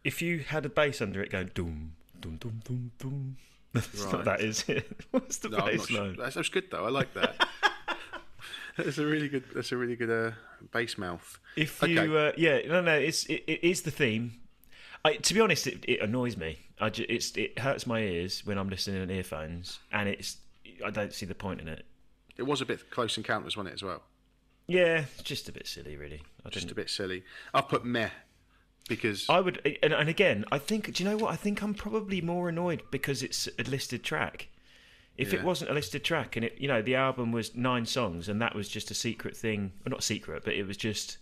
If 0.03 0.21
you 0.21 0.39
had 0.39 0.65
a 0.65 0.69
bass 0.69 1.01
under 1.01 1.21
it 1.21 1.31
going 1.31 1.51
doom, 1.53 1.93
doom, 2.19 2.37
doom, 2.37 2.61
doom, 2.63 2.91
doom. 2.99 3.37
That's 3.73 4.01
Right. 4.03 4.13
what 4.13 4.25
that 4.25 4.41
is. 4.41 4.63
What's 5.11 5.37
the 5.37 5.49
No, 5.49 5.57
bass 5.65 5.79
not 5.79 5.87
sure. 5.89 6.01
line? 6.03 6.15
That's, 6.17 6.35
that's 6.35 6.49
good 6.49 6.71
though. 6.71 6.85
I 6.85 6.89
like 6.89 7.13
that. 7.15 7.47
that's 8.77 8.97
a 8.97 9.05
really 9.05 9.27
good. 9.27 9.43
That's 9.53 9.71
a 9.71 9.77
really 9.77 9.95
good 9.95 10.09
uh, 10.09 10.31
bass 10.71 10.97
mouth. 10.97 11.39
If 11.55 11.83
Okay. 11.83 11.91
you, 11.93 12.15
uh, 12.17 12.31
yeah, 12.37 12.59
no, 12.67 12.81
no, 12.81 12.93
it's 12.95 13.25
it, 13.25 13.43
it 13.47 13.63
is 13.63 13.81
the 13.81 13.91
theme. 13.91 14.39
I, 15.03 15.15
to 15.17 15.33
be 15.33 15.41
honest, 15.41 15.67
it, 15.67 15.83
it 15.87 15.99
annoys 16.01 16.37
me. 16.37 16.59
I 16.79 16.89
ju- 16.89 17.05
it's 17.09 17.35
it 17.35 17.59
hurts 17.59 17.85
my 17.85 17.99
ears 17.99 18.45
when 18.45 18.57
I'm 18.57 18.69
listening 18.69 19.01
in 19.03 19.11
earphones, 19.11 19.79
and 19.91 20.07
it's 20.07 20.37
I 20.85 20.89
don't 20.89 21.13
see 21.13 21.25
the 21.25 21.35
point 21.35 21.59
in 21.61 21.67
it. 21.67 21.85
It 22.37 22.43
was 22.43 22.61
a 22.61 22.65
bit 22.65 22.89
close 22.91 23.17
encounters, 23.17 23.57
wasn't 23.57 23.71
it, 23.71 23.75
as 23.75 23.83
well? 23.83 24.03
Yeah, 24.67 25.05
just 25.23 25.47
a 25.49 25.51
bit 25.51 25.65
silly, 25.67 25.95
really. 25.95 26.21
I 26.45 26.49
Just 26.49 26.67
didn't. 26.67 26.71
a 26.71 26.75
bit 26.75 26.89
silly. 26.89 27.23
I'll 27.53 27.63
put 27.63 27.85
meh 27.85 28.09
because 28.89 29.25
I 29.29 29.39
would, 29.39 29.61
and, 29.81 29.93
and 29.93 30.09
again, 30.09 30.45
I 30.51 30.57
think. 30.59 30.93
Do 30.93 31.03
you 31.03 31.09
know 31.09 31.17
what? 31.17 31.31
I 31.31 31.35
think 31.35 31.61
I'm 31.61 31.73
probably 31.73 32.21
more 32.21 32.49
annoyed 32.49 32.83
because 32.91 33.23
it's 33.23 33.47
a 33.59 33.63
listed 33.63 34.03
track. 34.03 34.47
If 35.17 35.33
it 35.33 35.43
wasn't 35.43 35.71
a 35.71 35.73
listed 35.73 36.03
track, 36.03 36.35
and 36.35 36.45
it, 36.45 36.57
you 36.59 36.67
know, 36.67 36.81
the 36.83 36.93
album 36.93 37.31
was 37.31 37.55
nine 37.55 37.87
songs, 37.87 38.29
and 38.29 38.39
that 38.41 38.53
was 38.53 38.69
just 38.69 38.91
a 38.91 38.93
secret 38.93 39.35
thing, 39.35 39.71
well, 39.83 39.89
not 39.89 40.03
secret, 40.03 40.43
but 40.45 40.53
it 40.53 40.67
was 40.67 40.77
just 40.77 41.17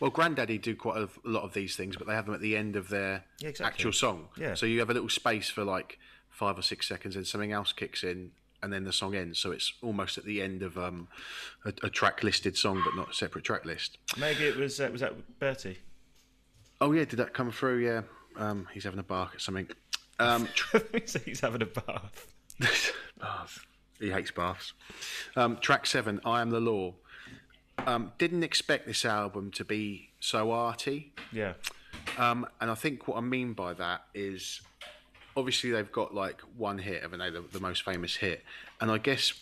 well, 0.00 0.10
Grandaddy 0.10 0.60
do 0.60 0.74
quite 0.74 0.96
a 0.96 1.08
lot 1.24 1.42
of 1.42 1.52
these 1.52 1.76
things, 1.76 1.96
but 1.96 2.06
they 2.06 2.14
have 2.14 2.24
them 2.26 2.34
at 2.34 2.40
the 2.40 2.56
end 2.56 2.76
of 2.76 2.88
their 2.88 3.24
Yeah, 3.40 3.48
exactly. 3.50 3.72
actual 3.74 3.92
song. 3.92 4.28
Yeah. 4.38 4.54
So 4.54 4.64
you 4.64 4.78
have 4.80 4.88
a 4.90 4.94
little 4.94 5.08
space 5.10 5.50
for 5.50 5.64
like 5.64 5.98
five 6.30 6.58
or 6.58 6.62
six 6.62 6.86
seconds, 6.88 7.14
and 7.14 7.26
something 7.26 7.52
else 7.52 7.72
kicks 7.74 8.02
in, 8.02 8.30
and 8.66 8.72
then 8.72 8.82
the 8.82 8.92
song 8.92 9.14
ends. 9.14 9.38
So 9.38 9.52
it's 9.52 9.72
almost 9.80 10.18
at 10.18 10.24
the 10.24 10.42
end 10.42 10.64
of 10.64 10.76
um, 10.76 11.06
a, 11.64 11.72
a 11.84 11.88
track 11.88 12.24
listed 12.24 12.56
song, 12.56 12.82
but 12.84 12.96
not 12.96 13.12
a 13.12 13.14
separate 13.14 13.44
track 13.44 13.64
list. 13.64 13.96
maybe 14.18 14.44
it 14.44 14.56
was 14.56 14.80
uh, 14.80 14.88
was 14.90 15.02
that 15.02 15.38
Bertie. 15.38 15.78
Oh 16.80 16.90
yeah, 16.90 17.04
did 17.04 17.18
that 17.18 17.32
come 17.32 17.52
through? 17.52 17.78
Yeah, 17.78 18.02
um, 18.36 18.66
he's 18.74 18.82
having 18.82 18.98
a 18.98 19.04
bark 19.04 19.36
at 19.36 19.40
something. 19.40 19.68
Um, 20.18 20.48
he's 21.24 21.38
having 21.38 21.62
a 21.62 21.66
bath. 21.66 22.26
baths. 23.20 23.60
He 24.00 24.10
hates 24.10 24.32
baths. 24.32 24.72
Um, 25.36 25.58
track 25.58 25.86
seven, 25.86 26.20
"I 26.24 26.40
Am 26.40 26.50
the 26.50 26.58
Law." 26.58 26.94
Um, 27.86 28.10
didn't 28.18 28.42
expect 28.42 28.88
this 28.88 29.04
album 29.04 29.52
to 29.52 29.64
be 29.64 30.08
so 30.18 30.50
arty. 30.50 31.12
Yeah. 31.30 31.52
Um, 32.18 32.48
and 32.60 32.68
I 32.68 32.74
think 32.74 33.06
what 33.06 33.16
I 33.16 33.20
mean 33.20 33.52
by 33.52 33.74
that 33.74 34.06
is 34.12 34.60
obviously 35.36 35.70
they've 35.70 35.92
got 35.92 36.14
like 36.14 36.40
one 36.56 36.78
hit, 36.78 37.02
haven't 37.02 37.18
they? 37.18 37.30
The, 37.30 37.42
the 37.52 37.60
most 37.60 37.82
famous 37.82 38.16
hit. 38.16 38.44
And 38.80 38.90
I 38.90 38.98
guess 38.98 39.34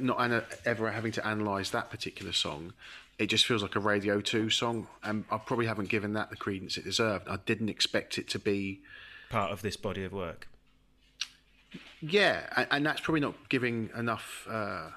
not 0.00 0.20
ana- 0.20 0.44
ever 0.64 0.90
having 0.90 1.12
to 1.12 1.28
analyse 1.28 1.70
that 1.70 1.90
particular 1.90 2.32
song, 2.32 2.72
it 3.18 3.26
just 3.26 3.46
feels 3.46 3.62
like 3.62 3.76
a 3.76 3.80
Radio 3.80 4.20
2 4.20 4.50
song. 4.50 4.86
And 5.02 5.24
I 5.30 5.38
probably 5.38 5.66
haven't 5.66 5.88
given 5.88 6.12
that 6.14 6.30
the 6.30 6.36
credence 6.36 6.76
it 6.76 6.84
deserved. 6.84 7.28
I 7.28 7.38
didn't 7.44 7.68
expect 7.68 8.18
it 8.18 8.28
to 8.30 8.38
be. 8.38 8.80
part 9.30 9.50
of 9.50 9.62
this 9.62 9.76
body 9.76 10.04
of 10.04 10.12
work. 10.12 10.48
Yeah, 12.00 12.46
and, 12.56 12.66
and 12.70 12.86
that's 12.86 13.00
probably 13.00 13.20
not 13.20 13.48
giving 13.48 13.90
enough 13.96 14.46
uh, 14.48 14.90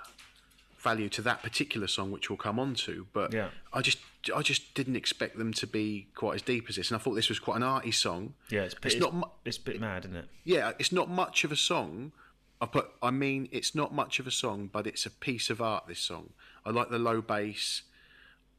value 0.89 1.09
to 1.09 1.21
that 1.23 1.41
particular 1.43 1.87
song, 1.87 2.11
which 2.11 2.29
we'll 2.29 2.37
come 2.37 2.59
on 2.59 2.75
to. 2.75 3.07
But 3.13 3.33
Yeah. 3.33 3.49
I 3.73 3.81
just, 3.81 3.99
I 4.35 4.41
just 4.41 4.73
didn't 4.73 4.95
expect 4.95 5.37
them 5.37 5.51
to 5.53 5.67
be 5.67 6.07
quite 6.15 6.35
as 6.35 6.41
deep 6.41 6.65
as 6.69 6.75
this, 6.77 6.89
and 6.89 6.99
I 6.99 7.01
thought 7.03 7.15
this 7.15 7.29
was 7.29 7.39
quite 7.39 7.57
an 7.57 7.63
arty 7.63 7.91
song. 7.91 8.33
Yeah, 8.49 8.63
it's, 8.63 8.75
It's 8.75 8.95
it's, 8.95 9.01
not 9.05 9.13
mu- 9.13 9.31
it's 9.45 9.57
a 9.57 9.61
bit 9.61 9.79
mad, 9.81 10.05
isn't 10.05 10.15
it? 10.17 10.27
yeah, 10.43 10.71
it's 10.79 10.91
not 10.91 11.09
much 11.09 11.43
of 11.43 11.51
a 11.51 11.55
song. 11.55 12.11
I 12.59 12.65
put, 12.65 12.85
I 13.03 13.11
mean, 13.11 13.49
it's 13.51 13.75
not 13.75 13.93
much 13.93 14.19
of 14.19 14.25
a 14.27 14.31
song, 14.31 14.69
but 14.71 14.87
it's 14.87 15.05
a 15.05 15.11
piece 15.11 15.49
of 15.49 15.61
art. 15.61 15.83
This 15.87 15.99
song, 15.99 16.29
I 16.65 16.69
like 16.71 16.89
the 16.89 16.99
low 16.99 17.21
bass. 17.21 17.83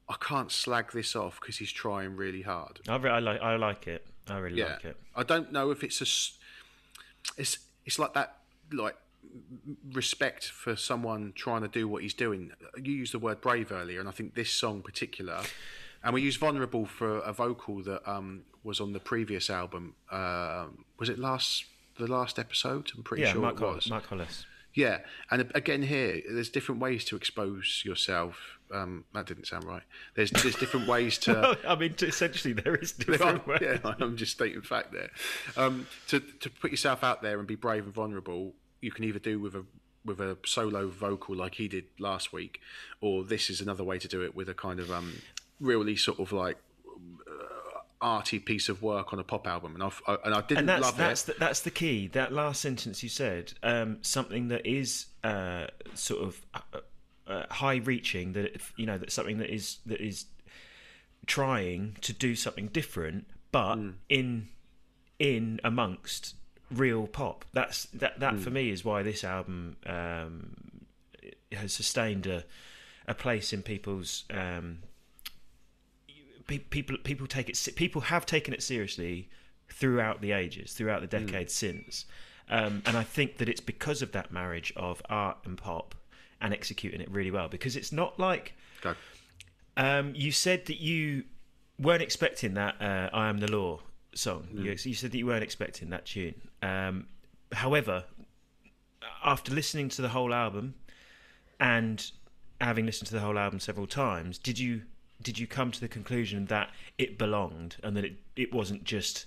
I 0.09 0.14
can't 0.21 0.51
slag 0.53 0.93
this 0.93 1.17
off 1.17 1.41
because 1.41 1.57
he's 1.59 1.73
trying 1.73 2.14
really 2.17 2.43
hard. 2.43 2.81
I, 2.88 2.97
re- 2.97 3.11
I 3.11 3.19
like 3.19 3.41
I 3.43 3.57
like 3.57 3.87
it. 3.88 4.07
I 4.29 4.38
really 4.38 4.59
Yeah, 4.59 4.75
like 4.75 4.85
it. 4.85 4.97
I 5.17 5.23
don't 5.23 5.51
know 5.53 5.71
if 5.71 5.83
it's 5.83 6.01
a, 6.01 6.09
it's 7.41 7.59
it's 7.85 7.99
like 7.99 8.14
that, 8.14 8.37
like 8.73 8.97
respect 9.92 10.46
for 10.48 10.76
someone 10.76 11.33
trying 11.35 11.62
to 11.62 11.68
do 11.68 11.88
what 11.88 12.02
he's 12.02 12.14
doing. 12.14 12.52
You 12.83 12.92
used 12.92 13.12
the 13.14 13.18
word 13.18 13.40
brave 13.40 13.72
earlier, 13.72 14.00
and 14.00 14.09
I 14.09 14.12
think 14.12 14.35
this 14.35 14.50
song 14.50 14.83
particular, 14.83 15.40
and 16.02 16.14
we 16.14 16.22
used 16.22 16.38
vulnerable 16.40 16.87
for 16.87 17.18
a 17.18 17.33
vocal 17.33 17.83
that 17.85 18.09
um, 18.11 18.42
was 18.64 18.81
on 18.81 18.92
the 18.92 19.00
previous 19.00 19.50
album. 19.50 19.94
Um 20.11 20.85
was 20.98 21.09
it 21.09 21.18
last 21.18 21.64
the 21.98 22.07
last 22.07 22.38
episode? 22.38 22.90
I'm 22.96 23.02
pretty 23.02 23.22
Yeah, 23.24 23.33
sure 23.33 23.42
Mark, 23.42 23.61
it 23.61 23.64
was. 23.64 23.90
Mark 23.90 24.07
Hollis. 24.07 24.46
Yeah, 24.74 24.98
and 25.31 25.50
again 25.54 25.83
here, 25.83 26.20
there's 26.31 26.50
different 26.50 26.81
ways 26.81 27.04
to 27.07 27.16
expose 27.16 27.83
yourself. 27.85 28.59
Um, 28.70 29.04
that 29.14 29.26
didn't 29.26 29.46
sound 29.46 29.64
right. 29.64 29.83
There's 30.14 30.31
there's 30.31 30.54
different 30.54 30.87
ways 30.87 31.18
to. 31.18 31.59
I 31.66 31.74
mean, 31.74 31.94
essentially, 32.00 32.52
there 32.54 32.74
is 32.76 32.92
There 32.98 33.14
are- 33.14 33.18
different 33.18 33.46
ways. 33.46 33.61
yeah, 33.62 33.94
I'm 33.98 34.16
just 34.16 34.33
stating 34.33 34.61
fact 34.62 34.92
there. 34.92 35.11
Um, 35.57 35.87
to 36.09 36.20
to 36.20 36.50
put 36.50 36.70
yourself 36.70 37.02
out 37.02 37.22
there 37.22 37.38
and 37.38 37.48
be 37.48 37.54
brave 37.57 37.85
and 37.87 37.94
vulnerable, 37.94 38.52
you 38.81 38.91
can 38.91 39.05
either 39.05 39.19
do 39.19 39.38
with 39.41 39.55
a 39.55 39.64
with 40.05 40.21
a 40.21 40.38
solo 40.47 40.88
vocal 40.88 41.35
like 41.37 41.57
he 41.57 41.69
did 41.69 41.85
last 41.99 42.33
week, 42.33 42.61
or 43.01 43.25
this 43.25 43.51
is 43.51 43.61
another 43.61 43.85
way 43.85 43.99
to 43.99 44.09
do 44.09 44.23
it 44.23 44.35
with 44.35 44.49
a 44.49 44.55
kind 44.55 44.81
of 44.81 44.91
um, 44.91 45.21
really 45.61 45.97
sort 45.97 46.19
of 46.21 46.33
like 46.33 46.57
uh, 47.29 47.79
arty 48.01 48.38
piece 48.38 48.69
of 48.69 48.81
work 48.83 49.12
on 49.12 49.19
a 49.19 49.25
pop 49.25 49.47
album. 49.47 49.75
And 49.75 49.83
I've, 49.83 50.01
I, 50.07 50.17
and 50.25 50.35
I 50.35 50.41
didn't 50.43 50.59
and 50.59 50.69
that's 50.69 50.83
love 50.83 50.97
that's 50.97 51.29
it. 51.29 51.35
the, 51.35 51.41
that's 51.41 51.61
the 51.61 51.71
key. 51.71 52.07
That 52.09 52.33
last 52.33 52.61
sentence 52.61 53.03
you 53.03 53.09
said, 53.09 53.53
um, 53.62 53.99
something 54.03 54.49
that 54.49 54.64
is 54.67 55.07
uh, 55.25 55.67
sort 55.95 56.23
of 56.23 56.47
uh, 56.55 56.79
uh, 57.27 57.43
high-reaching. 57.51 58.33
That 58.33 58.61
you 58.77 58.87
know, 58.87 58.99
that 58.99 59.12
something 59.12 59.38
that 59.38 59.51
is 59.53 59.79
that 59.87 60.01
is 60.01 60.27
trying 61.27 61.97
to 62.01 62.12
do 62.12 62.35
something 62.35 62.69
different, 62.69 63.27
but 63.53 63.75
Hmm. 63.75 63.91
in 64.09 64.49
in 65.19 65.61
amongst 65.64 66.37
real 66.70 67.07
pop. 67.07 67.44
That's 67.52 67.85
that 67.87 68.20
that 68.20 68.35
Hmm. 68.35 68.40
for 68.40 68.50
me 68.50 68.70
is 68.70 68.85
why 68.85 69.02
this 69.02 69.24
album 69.24 69.76
um, 69.87 70.57
has 71.52 71.72
sustained 71.72 72.26
a 72.26 72.44
a 73.07 73.14
place 73.14 73.52
in 73.54 73.62
people's 73.62 74.24
um, 74.31 74.81
pe- 76.46 76.59
people 76.59 76.96
people 76.98 77.26
take 77.26 77.48
it 77.48 77.68
people 77.76 78.02
have 78.02 78.26
taken 78.26 78.52
it 78.54 78.62
seriously 78.62 79.28
throughout 79.70 80.20
the 80.20 80.33
ages 80.33 80.72
throughout 80.72 81.00
the 81.00 81.07
decades 81.07 81.54
since 81.54 82.04
um, 82.50 82.83
and 82.87 82.96
I 82.96 83.02
think 83.02 83.37
that 83.38 83.48
it's 83.48 83.61
because 83.61 84.00
of 84.02 84.12
that 84.12 84.33
marriage 84.33 84.72
of 84.76 85.02
art 85.11 85.38
and 85.44 85.57
pop 85.59 85.94
and 86.40 86.54
executing 86.54 87.00
it 87.00 87.11
really 87.11 87.31
well 87.31 87.48
because 87.48 87.76
it's 87.76 87.92
not 87.92 88.18
like 88.18 88.54
um, 89.76 90.12
you 90.14 90.33
said 90.33 90.66
that 90.66 90.81
you 90.81 91.24
weren't 91.78 92.02
expecting 92.02 92.54
that 92.54 92.81
uh, 92.81 93.09
"I 93.12 93.28
Am 93.28 93.38
the 93.38 93.50
Law" 93.50 93.81
song. 94.18 94.48
You, 94.52 94.76
you 94.83 94.94
said 94.94 95.12
that 95.12 95.18
you 95.18 95.26
weren't 95.26 95.42
expecting 95.42 95.90
that 95.90 96.07
tune. 96.07 96.35
Um, 96.62 97.07
however, 97.52 98.04
after 99.24 99.52
listening 99.52 99.88
to 99.90 100.02
the 100.02 100.09
whole 100.09 100.35
album 100.35 100.74
and 101.61 102.11
having 102.61 102.87
listened 102.87 103.09
to 103.09 103.14
the 103.14 103.20
whole 103.20 103.38
album 103.38 103.61
several 103.61 103.87
times, 103.87 104.38
did 104.38 104.59
you 104.59 104.83
did 105.20 105.38
you 105.38 105.46
come 105.46 105.72
to 105.72 105.81
the 105.81 105.88
conclusion 105.88 106.46
that 106.46 106.70
it 106.96 107.18
belonged 107.18 107.76
and 107.83 107.96
that 107.96 108.04
it 108.04 108.16
it 108.37 108.52
wasn't 108.52 108.85
just 108.85 109.26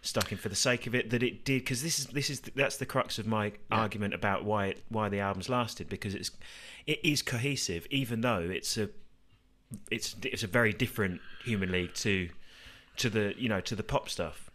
stuck 0.00 0.32
in 0.32 0.38
for 0.38 0.48
the 0.48 0.56
sake 0.56 0.86
of 0.86 0.94
it? 0.94 1.10
That 1.10 1.22
it 1.22 1.44
did 1.44 1.62
because 1.62 1.82
this 1.82 1.98
is 1.98 2.06
this 2.06 2.30
is 2.30 2.40
that's 2.54 2.76
the 2.76 2.86
crux 2.86 3.18
of 3.18 3.26
my 3.26 3.52
argument 3.70 4.14
about 4.14 4.44
why 4.44 4.66
it, 4.66 4.82
why 4.88 5.08
the 5.08 5.20
album's 5.20 5.48
lasted 5.48 5.88
because 5.88 6.14
it's 6.14 6.30
it 6.86 7.00
is 7.04 7.22
cohesive 7.22 7.86
even 7.90 8.20
though 8.20 8.40
it's 8.40 8.76
a 8.78 8.88
it's 9.90 10.16
it's 10.22 10.42
a 10.42 10.46
very 10.46 10.72
different 10.72 11.20
human 11.44 11.70
league 11.70 11.92
to 11.94 12.28
to 12.98 13.10
the 13.10 13.34
you 13.38 13.48
know 13.48 13.60
to 13.60 13.74
the 13.74 13.82
pop 13.82 14.08
stuff 14.08 14.48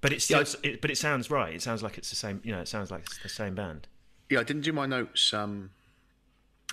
But 0.00 0.12
it's 0.12 0.24
still, 0.24 0.44
it, 0.62 0.80
but 0.80 0.90
it 0.90 0.98
sounds 0.98 1.30
right. 1.30 1.52
It 1.52 1.62
sounds 1.62 1.82
like 1.82 1.98
it's 1.98 2.10
the 2.10 2.16
same. 2.16 2.40
You 2.44 2.52
know, 2.52 2.60
it 2.60 2.68
sounds 2.68 2.90
like 2.90 3.02
it's 3.02 3.18
the 3.18 3.28
same 3.28 3.54
band. 3.54 3.88
Yeah, 4.30 4.40
I 4.40 4.44
didn't 4.44 4.62
do 4.62 4.72
my 4.72 4.86
notes 4.86 5.34
um, 5.34 5.70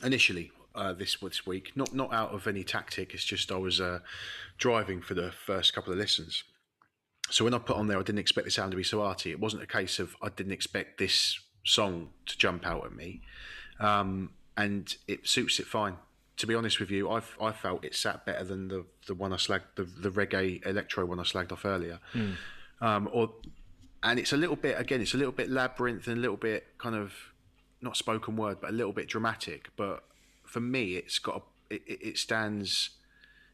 initially 0.03 0.51
uh, 0.75 0.93
this 0.93 1.17
this 1.21 1.45
week. 1.45 1.71
Not 1.75 1.93
not 1.93 2.13
out 2.13 2.33
of 2.33 2.47
any 2.47 2.63
tactic. 2.63 3.13
It's 3.13 3.23
just 3.23 3.51
I 3.51 3.57
was 3.57 3.81
uh, 3.81 3.99
driving 4.57 5.01
for 5.01 5.15
the 5.15 5.31
first 5.31 5.73
couple 5.73 5.91
of 5.91 5.97
listens. 5.99 6.43
So 7.31 7.43
when 7.43 7.55
I 7.55 7.57
put 7.57 7.77
on 7.77 7.87
there, 7.87 7.97
I 7.97 8.03
didn't 8.03 8.19
expect 8.19 8.45
the 8.45 8.51
sound 8.51 8.71
to 8.71 8.77
be 8.77 8.83
so 8.83 9.01
arty. 9.01 9.31
It 9.31 9.39
wasn't 9.39 9.63
a 9.63 9.67
case 9.67 9.97
of 9.97 10.15
I 10.21 10.29
didn't 10.29 10.53
expect 10.53 10.99
this 10.99 11.39
song 11.65 12.09
to 12.27 12.37
jump 12.37 12.67
out 12.67 12.85
at 12.85 12.93
me, 12.93 13.21
um, 13.79 14.31
and 14.55 14.95
it 15.07 15.27
suits 15.27 15.59
it 15.59 15.65
fine. 15.65 15.97
To 16.37 16.47
be 16.47 16.55
honest 16.55 16.79
with 16.79 16.91
you, 16.91 17.09
I 17.09 17.21
I 17.41 17.51
felt 17.51 17.85
it 17.85 17.95
sat 17.95 18.25
better 18.25 18.43
than 18.43 18.67
the 18.67 18.85
the 19.07 19.13
one 19.13 19.33
I 19.33 19.37
slagged 19.37 19.75
the 19.75 19.83
the 19.83 20.09
reggae 20.09 20.65
electro 20.65 21.05
one 21.05 21.19
I 21.19 21.23
slagged 21.23 21.51
off 21.51 21.65
earlier. 21.65 21.99
Mm. 22.13 22.35
Um, 22.81 23.09
or 23.11 23.33
and 24.03 24.19
it's 24.19 24.33
a 24.33 24.37
little 24.37 24.55
bit 24.55 24.79
again, 24.79 25.01
it's 25.01 25.13
a 25.13 25.17
little 25.17 25.31
bit 25.31 25.49
labyrinth 25.49 26.07
and 26.07 26.17
a 26.17 26.21
little 26.21 26.37
bit 26.37 26.77
kind 26.77 26.95
of 26.95 27.13
not 27.81 27.97
spoken 27.97 28.35
word, 28.35 28.57
but 28.61 28.69
a 28.69 28.73
little 28.73 28.93
bit 28.93 29.07
dramatic. 29.07 29.69
But 29.75 30.03
for 30.43 30.59
me, 30.59 30.95
it's 30.95 31.19
got 31.19 31.43
a, 31.71 31.75
it, 31.75 31.83
it 31.87 32.17
stands 32.17 32.91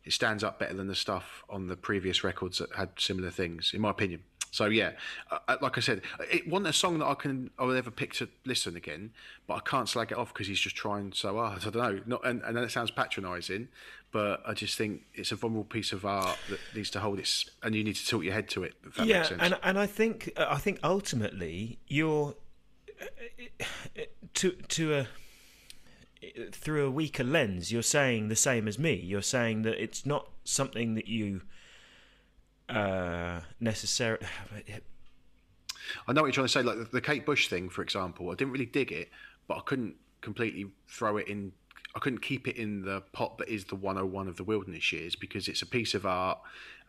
it 0.03 0.13
stands 0.13 0.43
up 0.43 0.59
better 0.59 0.73
than 0.73 0.87
the 0.87 0.95
stuff 0.95 1.43
on 1.49 1.67
the 1.67 1.77
previous 1.77 2.23
records 2.23 2.57
that 2.57 2.75
had 2.75 2.89
similar 2.97 3.29
things, 3.29 3.71
in 3.73 3.81
my 3.81 3.91
opinion. 3.91 4.23
So 4.51 4.65
yeah, 4.65 4.91
uh, 5.31 5.39
uh, 5.47 5.57
like 5.61 5.77
I 5.77 5.81
said, 5.81 6.01
uh, 6.19 6.23
it 6.29 6.47
wasn't 6.47 6.67
a 6.67 6.73
song 6.73 6.99
that 6.99 7.05
I 7.05 7.13
can 7.15 7.49
I 7.57 7.63
will 7.63 7.75
ever 7.75 7.89
pick 7.89 8.13
to 8.15 8.27
listen 8.45 8.75
again, 8.75 9.11
but 9.47 9.55
I 9.55 9.59
can't 9.61 9.87
slag 9.87 10.11
it 10.11 10.17
off 10.17 10.33
because 10.33 10.47
he's 10.47 10.59
just 10.59 10.75
trying 10.75 11.13
so 11.13 11.37
hard. 11.37 11.65
I 11.65 11.69
don't 11.69 11.75
know, 11.75 12.01
not 12.05 12.25
and, 12.25 12.41
and 12.43 12.57
that 12.57 12.69
sounds 12.69 12.91
patronising, 12.91 13.69
but 14.11 14.43
I 14.45 14.53
just 14.53 14.77
think 14.77 15.03
it's 15.13 15.31
a 15.31 15.37
vulnerable 15.37 15.63
piece 15.63 15.93
of 15.93 16.05
art 16.05 16.37
that 16.49 16.59
needs 16.75 16.89
to 16.91 16.99
hold 16.99 17.17
its 17.17 17.49
and 17.63 17.73
you 17.73 17.83
need 17.83 17.95
to 17.95 18.05
tilt 18.05 18.23
your 18.23 18.33
head 18.33 18.49
to 18.49 18.63
it. 18.63 18.73
yeah, 19.03 19.27
and 19.39 19.57
and 19.63 19.79
I 19.79 19.87
think 19.87 20.33
uh, 20.35 20.47
I 20.49 20.57
think 20.57 20.79
ultimately 20.83 21.79
you're 21.87 22.35
to 24.33 24.51
to 24.51 24.93
a 24.93 25.07
through 26.51 26.85
a 26.85 26.91
weaker 26.91 27.23
lens, 27.23 27.71
you're 27.71 27.81
saying 27.81 28.27
the 28.27 28.35
same 28.35 28.67
as 28.67 28.77
me. 28.77 28.93
You're 28.95 29.21
saying 29.21 29.63
that 29.63 29.81
it's 29.81 30.05
not 30.05 30.27
something 30.43 30.95
that 30.95 31.07
you 31.07 31.41
uh, 32.71 33.41
necessarily. 33.59 34.25
I 36.07 36.13
know 36.13 36.21
what 36.21 36.27
you're 36.27 36.33
trying 36.33 36.45
to 36.45 36.51
say. 36.51 36.61
Like 36.63 36.77
the, 36.77 36.85
the 36.85 37.01
Kate 37.01 37.25
Bush 37.25 37.47
thing, 37.47 37.69
for 37.69 37.81
example, 37.81 38.29
I 38.29 38.35
didn't 38.35 38.53
really 38.53 38.65
dig 38.65 38.91
it, 38.91 39.09
but 39.47 39.57
I 39.57 39.61
couldn't 39.61 39.95
completely 40.21 40.67
throw 40.87 41.17
it 41.17 41.27
in. 41.27 41.51
I 41.93 41.99
couldn't 41.99 42.21
keep 42.21 42.47
it 42.47 42.55
in 42.55 42.83
the 42.83 43.01
pot 43.11 43.37
that 43.39 43.49
is 43.49 43.65
the 43.65 43.75
101 43.75 44.29
of 44.29 44.37
the 44.37 44.45
wilderness 44.45 44.93
years 44.93 45.17
because 45.17 45.49
it's 45.49 45.61
a 45.61 45.65
piece 45.65 45.93
of 45.93 46.05
art 46.05 46.39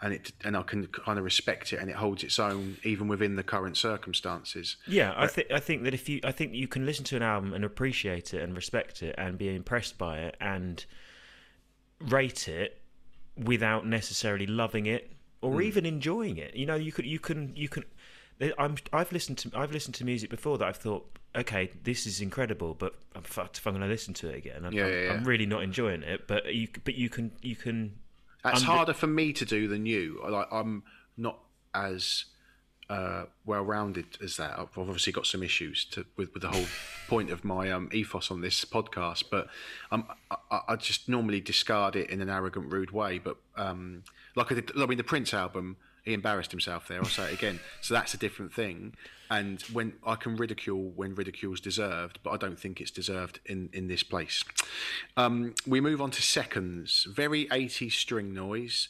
and 0.02 0.12
it 0.12 0.32
and 0.44 0.56
I 0.56 0.62
can 0.62 0.86
kind 0.88 1.18
of 1.18 1.24
respect 1.24 1.72
it, 1.72 1.76
and 1.80 1.88
it 1.88 1.96
holds 1.96 2.24
its 2.24 2.38
own 2.38 2.76
even 2.82 3.06
within 3.06 3.36
the 3.36 3.44
current 3.44 3.76
circumstances. 3.76 4.76
Yeah, 4.86 5.14
I 5.16 5.28
think 5.28 5.50
I 5.50 5.60
think 5.60 5.84
that 5.84 5.94
if 5.94 6.08
you 6.08 6.20
I 6.24 6.32
think 6.32 6.54
you 6.54 6.66
can 6.66 6.84
listen 6.84 7.04
to 7.06 7.16
an 7.16 7.22
album 7.22 7.54
and 7.54 7.64
appreciate 7.64 8.34
it 8.34 8.42
and 8.42 8.54
respect 8.54 9.02
it 9.02 9.14
and 9.16 9.38
be 9.38 9.54
impressed 9.54 9.98
by 9.98 10.18
it 10.18 10.36
and 10.40 10.84
rate 12.00 12.48
it 12.48 12.80
without 13.36 13.86
necessarily 13.86 14.46
loving 14.46 14.86
it 14.86 15.11
or 15.42 15.56
mm. 15.56 15.64
even 15.64 15.84
enjoying 15.84 16.38
it. 16.38 16.56
You 16.56 16.66
know, 16.66 16.76
you 16.76 16.92
could 16.92 17.04
you 17.04 17.18
can 17.18 17.52
you 17.54 17.68
can. 17.68 17.84
I'm 18.58 18.76
I've 18.92 19.12
listened 19.12 19.38
to 19.38 19.50
I've 19.54 19.72
listened 19.72 19.94
to 19.96 20.04
music 20.04 20.30
before 20.30 20.58
that 20.58 20.66
I've 20.66 20.76
thought 20.76 21.06
okay 21.36 21.70
this 21.84 22.06
is 22.06 22.20
incredible 22.20 22.74
but 22.74 22.94
I'm 23.14 23.22
fucked 23.22 23.56
if 23.58 23.66
I'm 23.66 23.72
going 23.72 23.82
to 23.82 23.88
listen 23.88 24.14
to 24.14 24.28
it 24.28 24.36
again. 24.36 24.64
I'm, 24.64 24.72
yeah, 24.72 24.86
yeah, 24.86 25.02
yeah. 25.04 25.12
I'm 25.12 25.24
really 25.24 25.46
not 25.46 25.62
enjoying 25.62 26.02
it. 26.02 26.26
But 26.26 26.52
you 26.52 26.68
but 26.84 26.94
you 26.94 27.08
can 27.08 27.32
you 27.42 27.56
can 27.56 27.98
that's 28.42 28.62
harder 28.62 28.94
for 28.94 29.06
me 29.06 29.32
to 29.34 29.44
do 29.44 29.68
than 29.68 29.86
you. 29.86 30.20
Like 30.28 30.48
I'm 30.50 30.82
not 31.16 31.38
as 31.74 32.24
uh, 32.88 33.24
well 33.46 33.62
rounded 33.62 34.06
as 34.22 34.36
that. 34.36 34.58
I've 34.58 34.76
obviously 34.76 35.12
got 35.12 35.26
some 35.26 35.42
issues 35.42 35.84
to, 35.86 36.04
with, 36.16 36.32
with 36.34 36.42
the 36.42 36.48
whole 36.48 36.66
point 37.08 37.30
of 37.30 37.44
my 37.44 37.70
um, 37.70 37.88
ethos 37.92 38.30
on 38.30 38.40
this 38.40 38.64
podcast, 38.64 39.24
but 39.30 39.48
um, 39.90 40.06
I, 40.30 40.60
I, 40.68 40.76
just 40.76 41.08
normally 41.08 41.40
discard 41.40 41.96
it 41.96 42.10
in 42.10 42.20
an 42.20 42.28
arrogant, 42.28 42.72
rude 42.72 42.90
way. 42.90 43.18
But 43.18 43.36
um, 43.56 44.02
like 44.36 44.52
I 44.52 44.56
did, 44.56 44.72
I 44.76 44.86
mean, 44.86 44.98
the 44.98 45.04
Prince 45.04 45.32
album, 45.32 45.76
he 46.04 46.12
embarrassed 46.12 46.50
himself 46.50 46.88
there. 46.88 46.98
I'll 46.98 47.04
say 47.04 47.24
it 47.24 47.34
again. 47.34 47.60
so 47.80 47.94
that's 47.94 48.14
a 48.14 48.18
different 48.18 48.52
thing. 48.52 48.94
And 49.30 49.62
when 49.72 49.94
I 50.06 50.16
can 50.16 50.36
ridicule 50.36 50.92
when 50.94 51.14
ridicule 51.14 51.54
is 51.54 51.60
deserved, 51.60 52.18
but 52.22 52.30
I 52.30 52.36
don't 52.36 52.60
think 52.60 52.80
it's 52.80 52.90
deserved 52.90 53.40
in 53.46 53.70
in 53.72 53.88
this 53.88 54.02
place. 54.02 54.44
Um, 55.16 55.54
we 55.66 55.80
move 55.80 56.02
on 56.02 56.10
to 56.10 56.20
seconds. 56.20 57.06
Very 57.10 57.46
80s 57.46 57.92
string 57.92 58.34
noise. 58.34 58.88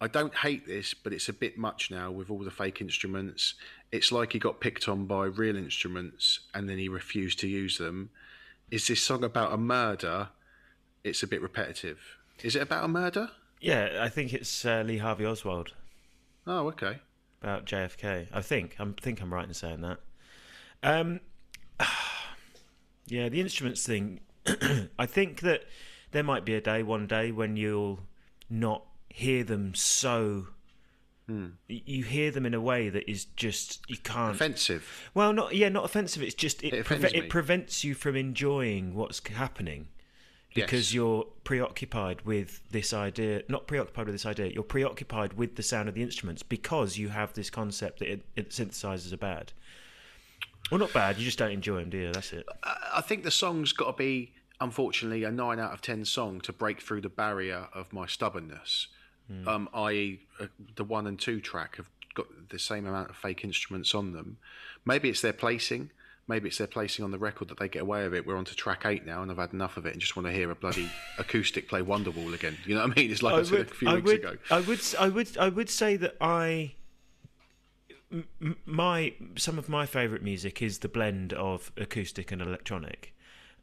I 0.00 0.08
don't 0.08 0.34
hate 0.34 0.66
this, 0.66 0.92
but 0.92 1.12
it's 1.12 1.28
a 1.28 1.32
bit 1.32 1.56
much 1.56 1.90
now 1.90 2.10
with 2.10 2.30
all 2.30 2.40
the 2.40 2.50
fake 2.50 2.80
instruments. 2.80 3.54
It's 3.92 4.12
like 4.12 4.32
he 4.32 4.38
got 4.38 4.60
picked 4.60 4.88
on 4.88 5.06
by 5.06 5.26
real 5.26 5.56
instruments 5.56 6.40
and 6.52 6.68
then 6.68 6.78
he 6.78 6.88
refused 6.88 7.38
to 7.40 7.48
use 7.48 7.78
them. 7.78 8.10
Is 8.70 8.86
this 8.86 9.02
song 9.02 9.22
about 9.22 9.52
a 9.52 9.56
murder? 9.56 10.30
It's 11.04 11.22
a 11.22 11.26
bit 11.26 11.40
repetitive. 11.40 12.00
Is 12.42 12.56
it 12.56 12.62
about 12.62 12.84
a 12.84 12.88
murder? 12.88 13.30
Yeah, 13.60 14.00
I 14.00 14.08
think 14.08 14.34
it's 14.34 14.64
uh, 14.64 14.82
Lee 14.84 14.98
Harvey 14.98 15.24
Oswald. 15.24 15.72
Oh, 16.46 16.66
okay. 16.68 16.98
About 17.40 17.66
JFK, 17.66 18.26
I 18.32 18.42
think. 18.42 18.76
I 18.78 18.86
think 19.00 19.22
I'm 19.22 19.32
right 19.32 19.46
in 19.46 19.54
saying 19.54 19.80
that. 19.82 20.00
Um, 20.82 21.20
yeah, 23.06 23.28
the 23.28 23.40
instruments 23.40 23.86
thing. 23.86 24.20
I 24.98 25.06
think 25.06 25.40
that 25.40 25.64
there 26.10 26.22
might 26.22 26.44
be 26.44 26.54
a 26.54 26.60
day, 26.60 26.82
one 26.82 27.06
day, 27.06 27.32
when 27.32 27.56
you'll 27.56 28.00
not 28.50 28.84
hear 29.14 29.44
them 29.44 29.74
so. 29.74 30.48
Hmm. 31.28 31.50
You 31.68 32.02
hear 32.02 32.32
them 32.32 32.44
in 32.44 32.52
a 32.52 32.60
way 32.60 32.88
that 32.90 33.08
is 33.08 33.26
just 33.36 33.80
you 33.88 33.96
can't 33.96 34.34
offensive. 34.34 35.08
Well, 35.14 35.32
not 35.32 35.54
yeah, 35.54 35.68
not 35.68 35.84
offensive. 35.84 36.22
It's 36.22 36.34
just 36.34 36.62
it, 36.62 36.74
it, 36.74 36.84
preve- 36.84 37.14
it 37.14 37.30
prevents 37.30 37.84
you 37.84 37.94
from 37.94 38.16
enjoying 38.16 38.94
what's 38.94 39.26
happening 39.26 39.86
because 40.52 40.90
yes. 40.90 40.94
you're 40.94 41.24
preoccupied 41.44 42.22
with 42.22 42.60
this 42.70 42.92
idea 42.92 43.42
not 43.48 43.66
preoccupied 43.66 44.06
with 44.06 44.14
this 44.14 44.24
idea 44.24 44.46
you're 44.46 44.62
preoccupied 44.62 45.32
with 45.32 45.56
the 45.56 45.62
sound 45.64 45.88
of 45.88 45.96
the 45.96 46.02
instruments 46.02 46.44
because 46.44 46.96
you 46.96 47.08
have 47.08 47.32
this 47.34 47.50
concept 47.50 47.98
that 47.98 48.08
it, 48.08 48.22
it 48.36 48.50
synthesizers 48.50 49.12
are 49.12 49.16
bad 49.16 49.52
well 50.70 50.78
not 50.78 50.92
bad 50.92 51.18
you 51.18 51.24
just 51.24 51.38
don't 51.38 51.50
enjoy 51.50 51.80
them 51.80 51.90
do 51.90 51.98
you 51.98 52.12
that's 52.12 52.32
it 52.32 52.46
i 52.94 53.00
think 53.00 53.24
the 53.24 53.32
song's 53.32 53.72
got 53.72 53.96
to 53.96 53.96
be 53.98 54.32
unfortunately 54.60 55.24
a 55.24 55.30
9 55.30 55.58
out 55.58 55.72
of 55.72 55.80
10 55.80 56.04
song 56.04 56.40
to 56.40 56.52
break 56.52 56.80
through 56.80 57.00
the 57.00 57.08
barrier 57.08 57.66
of 57.74 57.92
my 57.92 58.06
stubbornness 58.06 58.86
mm. 59.30 59.46
um, 59.46 59.68
i.e 59.74 60.20
uh, 60.40 60.46
the 60.76 60.84
one 60.84 61.06
and 61.06 61.18
two 61.18 61.40
track 61.40 61.76
have 61.76 61.88
got 62.14 62.26
the 62.50 62.58
same 62.58 62.86
amount 62.86 63.10
of 63.10 63.16
fake 63.16 63.44
instruments 63.44 63.94
on 63.94 64.12
them 64.12 64.36
maybe 64.84 65.08
it's 65.08 65.20
their 65.20 65.32
placing 65.32 65.90
maybe 66.28 66.48
it's 66.48 66.58
their 66.58 66.66
placing 66.66 67.04
on 67.04 67.10
the 67.10 67.18
record 67.18 67.48
that 67.48 67.58
they 67.58 67.68
get 67.68 67.82
away 67.82 68.04
with 68.04 68.14
it. 68.14 68.26
We're 68.26 68.36
on 68.36 68.44
to 68.46 68.54
track 68.54 68.84
eight 68.84 69.04
now, 69.04 69.22
and 69.22 69.30
I've 69.30 69.38
had 69.38 69.52
enough 69.52 69.76
of 69.76 69.86
it, 69.86 69.92
and 69.92 70.00
just 70.00 70.16
want 70.16 70.26
to 70.26 70.32
hear 70.32 70.50
a 70.50 70.54
bloody 70.54 70.90
acoustic 71.18 71.68
play 71.68 71.82
Wonderwall 71.82 72.32
again. 72.34 72.56
You 72.64 72.74
know 72.74 72.82
what 72.82 72.92
I 72.92 73.00
mean? 73.00 73.10
It's 73.10 73.22
like 73.22 73.34
I, 73.34 73.38
I 73.38 73.42
said 73.42 73.58
would, 73.58 73.70
a 73.70 73.74
few 73.74 73.88
I 73.88 73.94
weeks 73.94 74.06
would, 74.06 74.18
ago. 74.20 74.36
I 74.50 74.60
would, 74.60 74.80
I 74.98 75.08
would, 75.08 75.38
I 75.38 75.48
would 75.48 75.70
say 75.70 75.96
that 75.96 76.16
I. 76.20 76.74
My 78.64 79.12
some 79.36 79.58
of 79.58 79.68
my 79.68 79.86
favourite 79.86 80.22
music 80.22 80.62
is 80.62 80.78
the 80.78 80.88
blend 80.88 81.32
of 81.32 81.72
acoustic 81.76 82.30
and 82.30 82.40
electronic. 82.40 83.12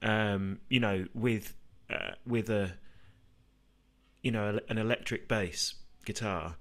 Um, 0.02 0.60
you 0.68 0.80
know, 0.80 1.06
with 1.14 1.56
uh, 1.90 2.12
with 2.26 2.50
a 2.50 2.74
you 4.22 4.32
know 4.32 4.60
an 4.70 4.78
electric 4.78 5.28
bass 5.28 5.76
guitar, 6.06 6.56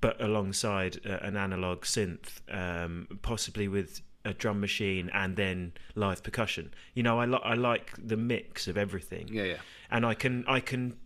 but 0.00 0.20
alongside 0.20 1.04
an 1.04 1.36
analog 1.36 1.82
synth, 1.82 2.40
um, 2.50 3.08
possibly 3.22 3.68
with 3.68 4.00
a 4.24 4.32
drum 4.32 4.60
machine 4.60 5.10
and 5.12 5.36
then 5.36 5.72
live 5.94 6.22
percussion. 6.22 6.72
You 6.94 7.02
know, 7.02 7.18
I 7.18 7.24
like 7.24 7.42
I 7.44 7.54
like 7.54 7.92
the 7.98 8.16
mix 8.16 8.68
of 8.68 8.76
everything. 8.76 9.28
Yeah, 9.30 9.44
yeah. 9.44 9.56
And 9.90 10.06
I 10.06 10.14
can 10.14 10.44
I 10.46 10.60
can 10.60 10.96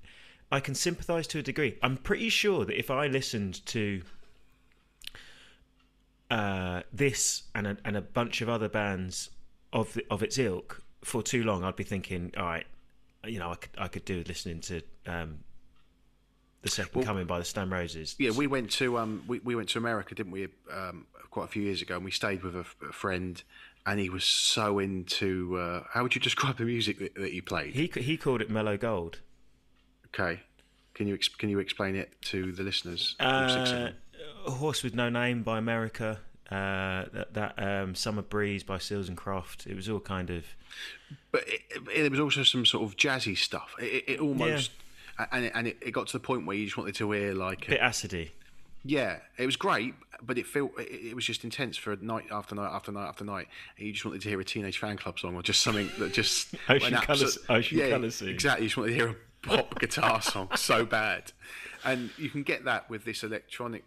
I 0.51 0.61
can 0.61 0.75
sympathise 0.75 1.27
to 1.29 1.39
a 1.39 1.43
degree. 1.43 1.79
I'm 1.83 1.97
pretty 1.97 2.29
sure 2.29 2.65
that 2.65 2.79
if 2.79 2.91
I 2.91 3.07
listened 3.07 3.65
to 3.67 4.03
uh, 6.31 6.83
this 6.93 7.45
and 7.55 7.67
a, 7.67 7.77
and 7.85 7.97
a 7.97 8.03
bunch 8.03 8.43
of 8.43 8.49
other 8.49 8.69
bands 8.69 9.31
of 9.73 9.93
the, 9.95 10.05
of 10.11 10.23
its 10.23 10.39
ilk 10.39 10.83
for 11.03 11.23
too 11.23 11.43
long, 11.43 11.65
I'd 11.65 11.77
be 11.77 11.85
thinking, 11.85 12.33
all 12.37 12.45
right, 12.45 12.67
you 13.25 13.39
know, 13.39 13.51
I 13.51 13.57
could 13.57 13.71
I 13.79 13.89
could 13.89 14.05
do 14.05 14.23
listening 14.27 14.61
to 14.61 14.83
um, 15.07 15.39
the 16.67 16.73
second 16.73 16.95
well, 16.95 17.05
coming 17.05 17.27
by 17.27 17.39
the 17.39 17.45
Stone 17.45 17.71
Roses. 17.71 18.15
Yeah, 18.19 18.31
we 18.31 18.47
went 18.47 18.71
to 18.73 18.99
um 18.99 19.25
we, 19.27 19.39
we 19.41 19.55
went 19.55 19.69
to 19.71 19.79
America, 19.79 20.15
didn't 20.15 20.33
we? 20.33 20.49
Um, 20.73 21.07
quite 21.31 21.45
a 21.45 21.49
few 21.49 21.63
years 21.63 21.83
ago, 21.83 21.97
and 21.97 22.05
we 22.05 22.11
stayed 22.11 22.43
with 22.43 22.57
a, 22.57 22.65
a 22.89 22.93
friend, 22.93 23.43
and 23.85 24.01
he 24.01 24.09
was 24.09 24.25
so 24.25 24.79
into. 24.79 25.59
Uh, 25.59 25.85
how 25.93 26.03
would 26.03 26.15
you 26.15 26.21
describe 26.31 26.59
the 26.59 26.65
music 26.65 26.99
that, 26.99 27.15
that 27.15 27.33
he 27.33 27.41
played? 27.41 27.75
He 27.75 27.91
he 28.01 28.17
called 28.17 28.41
it 28.41 28.51
mellow 28.51 28.77
gold. 28.77 29.21
Okay, 30.09 30.41
can 30.95 31.07
you 31.07 31.19
can 31.39 31.49
you 31.49 31.59
explain 31.59 31.97
it 31.97 32.21
to 32.23 32.53
the 32.53 32.63
listeners? 32.63 33.17
Uh, 33.21 33.91
a 34.47 34.51
Horse 34.51 34.83
with 34.83 34.95
No 34.95 35.09
Name 35.09 35.43
by 35.43 35.59
America. 35.59 36.21
Uh, 36.51 37.07
that, 37.13 37.35
that 37.35 37.55
um, 37.59 37.97
Summer 37.97 38.23
Breeze 38.23 38.63
by 38.63 38.79
Seals 38.79 39.09
and 39.09 39.17
Croft. 39.17 39.67
It 39.67 39.75
was 39.75 39.89
all 39.89 39.99
kind 39.99 40.31
of. 40.31 40.45
But 41.33 41.43
it, 41.49 41.61
it, 41.93 42.11
was 42.13 42.21
also 42.21 42.45
some 42.45 42.65
sort 42.65 42.85
of 42.85 42.97
jazzy 42.97 43.37
stuff. 43.37 43.75
It, 43.81 44.05
it 44.07 44.21
almost. 44.21 44.71
Yeah. 44.71 44.83
And, 45.33 45.45
it, 45.47 45.53
and 45.55 45.67
it, 45.69 45.93
got 45.93 46.07
to 46.09 46.13
the 46.15 46.21
point 46.21 46.47
where 46.47 46.57
you 46.57 46.67
just 46.67 46.77
wanted 46.77 46.95
to 46.97 47.11
hear 47.13 47.33
like 47.35 47.67
a 47.69 47.71
bit 47.73 47.81
acidy. 47.81 48.31
Yeah, 48.85 49.17
it 49.39 49.47
was 49.47 49.57
great, 49.57 49.95
but 50.23 50.39
it 50.39 50.47
felt 50.47 50.79
it, 50.79 50.91
it 51.09 51.15
was 51.17 51.25
just 51.25 51.43
intense 51.43 51.77
for 51.77 51.97
night 51.97 52.27
after 52.31 52.55
night 52.55 52.71
after 52.73 52.93
night 52.93 53.09
after 53.09 53.25
night. 53.25 53.49
And 53.79 53.87
you 53.87 53.93
just 53.93 54.05
wanted 54.05 54.21
to 54.23 54.29
hear 54.29 54.39
a 54.41 54.45
Teenage 54.45 54.81
Fanclub 54.81 55.19
song 55.19 55.35
or 55.35 55.43
just 55.43 55.63
something 55.63 55.91
that 55.99 56.13
just 56.13 56.55
Ocean 56.69 56.93
went 56.93 57.05
Colours- 57.05 57.39
abso- 57.39 57.57
Ocean 57.57 57.79
yeah, 57.79 57.91
Colours 57.91 58.15
scene. 58.17 58.29
Exactly, 58.29 58.65
you 58.65 58.69
just 58.69 58.77
wanted 58.77 58.91
to 58.91 58.97
hear 58.97 59.09
a 59.09 59.17
pop 59.47 59.79
guitar 59.81 60.21
song 60.23 60.49
so 60.55 60.85
bad, 60.85 61.33
and 61.85 62.11
you 62.19 62.29
can 62.31 62.43
get 62.43 62.65
that 62.65 62.89
with 62.91 63.05
this 63.05 63.23
electronic. 63.23 63.85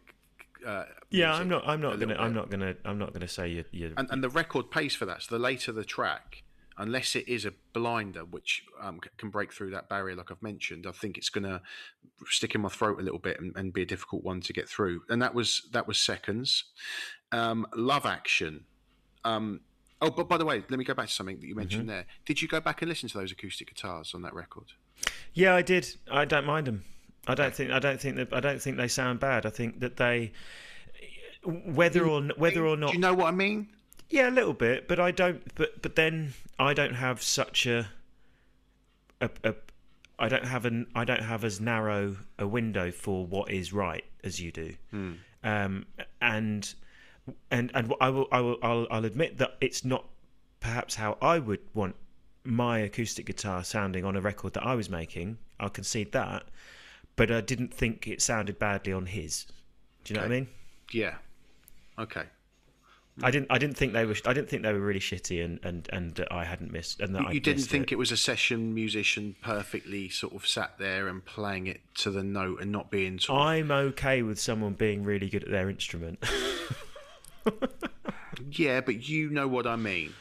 Uh, 0.65 0.83
Yeah, 1.11 1.33
I'm 1.33 1.47
not. 1.47 1.63
I'm 1.67 1.79
not 1.79 1.99
gonna. 1.99 2.15
I'm 2.15 2.33
not 2.33 2.49
gonna. 2.49 2.75
I'm 2.83 2.97
not 2.97 3.13
gonna 3.13 3.27
say 3.29 3.47
you. 3.49 3.63
You. 3.71 3.93
and, 3.95 4.09
and 4.11 4.21
the 4.23 4.29
record 4.29 4.71
pays 4.71 4.95
for 4.95 5.05
that. 5.05 5.21
So 5.23 5.35
the 5.35 5.39
later 5.39 5.71
the 5.71 5.85
track, 5.85 6.43
unless 6.79 7.15
it 7.15 7.27
is 7.27 7.45
a 7.45 7.53
blinder, 7.73 8.21
which 8.21 8.63
um, 8.81 8.99
c- 9.03 9.09
can 9.17 9.29
break 9.29 9.53
through 9.53 9.69
that 9.71 9.89
barrier, 9.89 10.15
like 10.15 10.31
I've 10.31 10.41
mentioned, 10.41 10.87
I 10.87 10.91
think 10.91 11.17
it's 11.17 11.29
going 11.29 11.43
to 11.43 11.61
stick 12.25 12.55
in 12.55 12.61
my 12.61 12.69
throat 12.69 12.99
a 12.99 13.03
little 13.03 13.19
bit 13.19 13.39
and, 13.39 13.55
and 13.55 13.71
be 13.71 13.83
a 13.83 13.85
difficult 13.85 14.23
one 14.23 14.41
to 14.41 14.53
get 14.53 14.67
through. 14.67 15.01
And 15.09 15.21
that 15.21 15.35
was 15.35 15.67
that 15.73 15.87
was 15.87 15.99
seconds. 15.99 16.63
Um, 17.31 17.67
Love 17.75 18.05
Action. 18.05 18.63
Um, 19.23 19.59
oh, 20.01 20.09
but 20.09 20.27
by 20.27 20.37
the 20.37 20.45
way, 20.45 20.63
let 20.69 20.79
me 20.79 20.85
go 20.85 20.93
back 20.93 21.07
to 21.07 21.13
something 21.13 21.39
that 21.39 21.45
you 21.45 21.55
mentioned 21.55 21.89
there. 21.89 22.05
Did 22.25 22.41
you 22.41 22.47
go 22.47 22.59
back 22.59 22.81
and 22.81 22.89
listen 22.89 23.09
to 23.09 23.17
those 23.17 23.31
acoustic 23.31 23.67
guitars 23.67 24.13
on 24.15 24.21
that 24.23 24.33
record? 24.33 24.71
Yeah, 25.33 25.53
I 25.53 25.61
did. 25.61 25.87
I 26.09 26.25
don't 26.25 26.45
mind 26.45 26.67
them. 26.67 26.85
I 27.27 27.35
don't 27.35 27.53
think. 27.53 27.71
I 27.71 27.79
don't 27.79 27.99
think 27.99 28.15
that. 28.15 28.33
I 28.33 28.39
don't 28.39 28.61
think 28.61 28.77
they 28.77 28.87
sound 28.87 29.19
bad. 29.19 29.45
I 29.45 29.49
think 29.49 29.81
that 29.81 29.97
they, 29.97 30.31
whether 31.43 32.05
or 32.07 32.21
whether 32.37 32.65
or 32.65 32.77
not, 32.77 32.91
Do 32.91 32.93
you 32.93 33.01
know 33.01 33.13
what 33.13 33.27
I 33.27 33.31
mean? 33.31 33.67
Yeah, 34.09 34.29
a 34.29 34.31
little 34.31 34.53
bit. 34.53 34.87
But 34.87 34.99
I 34.99 35.11
don't. 35.11 35.43
But 35.55 35.81
but 35.81 35.95
then 35.95 36.33
I 36.57 36.73
don't 36.73 36.95
have 36.95 37.21
such 37.21 37.65
a. 37.65 37.87
A, 39.21 39.29
a 39.43 39.55
I 40.17 40.27
don't 40.29 40.45
have 40.45 40.65
an. 40.65 40.87
I 40.95 41.05
don't 41.05 41.23
have 41.23 41.43
as 41.43 41.59
narrow 41.61 42.17
a 42.37 42.47
window 42.47 42.91
for 42.91 43.25
what 43.25 43.51
is 43.51 43.71
right 43.73 44.03
as 44.23 44.39
you 44.39 44.51
do. 44.51 44.75
Um, 45.43 45.85
and 46.21 46.73
and 47.51 47.71
and 47.73 47.93
I 48.01 48.09
will. 48.09 48.27
I 48.31 48.39
will. 48.41 48.57
I'll, 48.61 48.87
I'll 48.91 49.05
admit 49.05 49.37
that 49.37 49.57
it's 49.61 49.85
not 49.85 50.05
perhaps 50.59 50.95
how 50.95 51.17
I 51.21 51.39
would 51.39 51.61
want 51.73 51.95
my 52.43 52.79
acoustic 52.79 53.25
guitar 53.25 53.63
sounding 53.63 54.03
on 54.03 54.15
a 54.15 54.21
record 54.21 54.53
that 54.53 54.65
I 54.65 54.75
was 54.75 54.89
making. 54.89 55.37
I'll 55.59 55.69
concede 55.69 56.11
that, 56.13 56.43
but 57.15 57.31
I 57.31 57.41
didn't 57.41 57.73
think 57.73 58.07
it 58.07 58.21
sounded 58.21 58.57
badly 58.59 58.91
on 58.91 59.05
his. 59.05 59.45
Do 60.03 60.13
you 60.13 60.15
know 60.15 60.25
what 60.25 60.31
I 60.31 60.35
mean? 60.35 60.47
Yeah. 60.91 61.15
Okay. 61.97 62.23
I 63.21 63.31
didn't. 63.31 63.47
I 63.49 63.57
didn't 63.57 63.77
think 63.77 63.93
they 63.93 64.05
were. 64.05 64.15
I 64.25 64.33
didn't 64.33 64.49
think 64.49 64.63
they 64.63 64.73
were 64.73 64.79
really 64.79 64.99
shitty, 64.99 65.43
and 65.43 65.59
and 65.63 65.89
and 65.91 66.25
I 66.31 66.45
hadn't 66.45 66.71
missed. 66.71 67.01
And 67.01 67.15
that 67.15 67.21
You, 67.23 67.27
I'd 67.29 67.43
didn't 67.43 67.63
think 67.63 67.91
it. 67.91 67.95
it. 67.95 67.97
was 67.97 68.11
a 68.11 68.17
session 68.17 68.73
musician 68.73 69.35
perfectly 69.41 70.09
sort 70.09 70.33
of 70.33 70.47
sat 70.47 70.77
there 70.77 71.07
and 71.07 71.23
playing 71.23 71.67
it 71.67 71.81
to 71.95 72.11
the 72.11 72.23
note 72.23 72.61
and 72.61 72.71
not 72.71 72.89
being. 72.89 73.19
Sort 73.19 73.39
of... 73.39 73.47
I'm 73.47 73.71
okay 73.71 74.21
with 74.21 74.39
someone 74.39 74.73
being 74.73 75.03
really 75.03 75.29
good 75.29 75.43
at 75.43 75.49
their 75.49 75.69
instrument. 75.69 76.23
Yeah, 78.51 78.81
but 78.81 79.07
you 79.07 79.29
know 79.29 79.47
what 79.47 79.67
I 79.67 79.75
mean. 79.75 80.13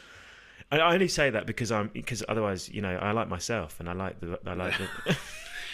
I 0.71 0.79
I 0.79 0.95
only 0.95 1.09
say 1.09 1.31
that 1.31 1.47
because 1.47 1.73
I'm 1.73 1.89
because 1.89 2.23
otherwise, 2.29 2.69
you 2.69 2.83
know, 2.83 2.97
I 2.97 3.13
like 3.13 3.29
myself 3.29 3.81
and 3.81 3.89
I 3.89 3.93
like 3.93 4.21
the 4.21 4.39
I 4.47 4.55
like 4.55 4.75
the. 4.79 5.17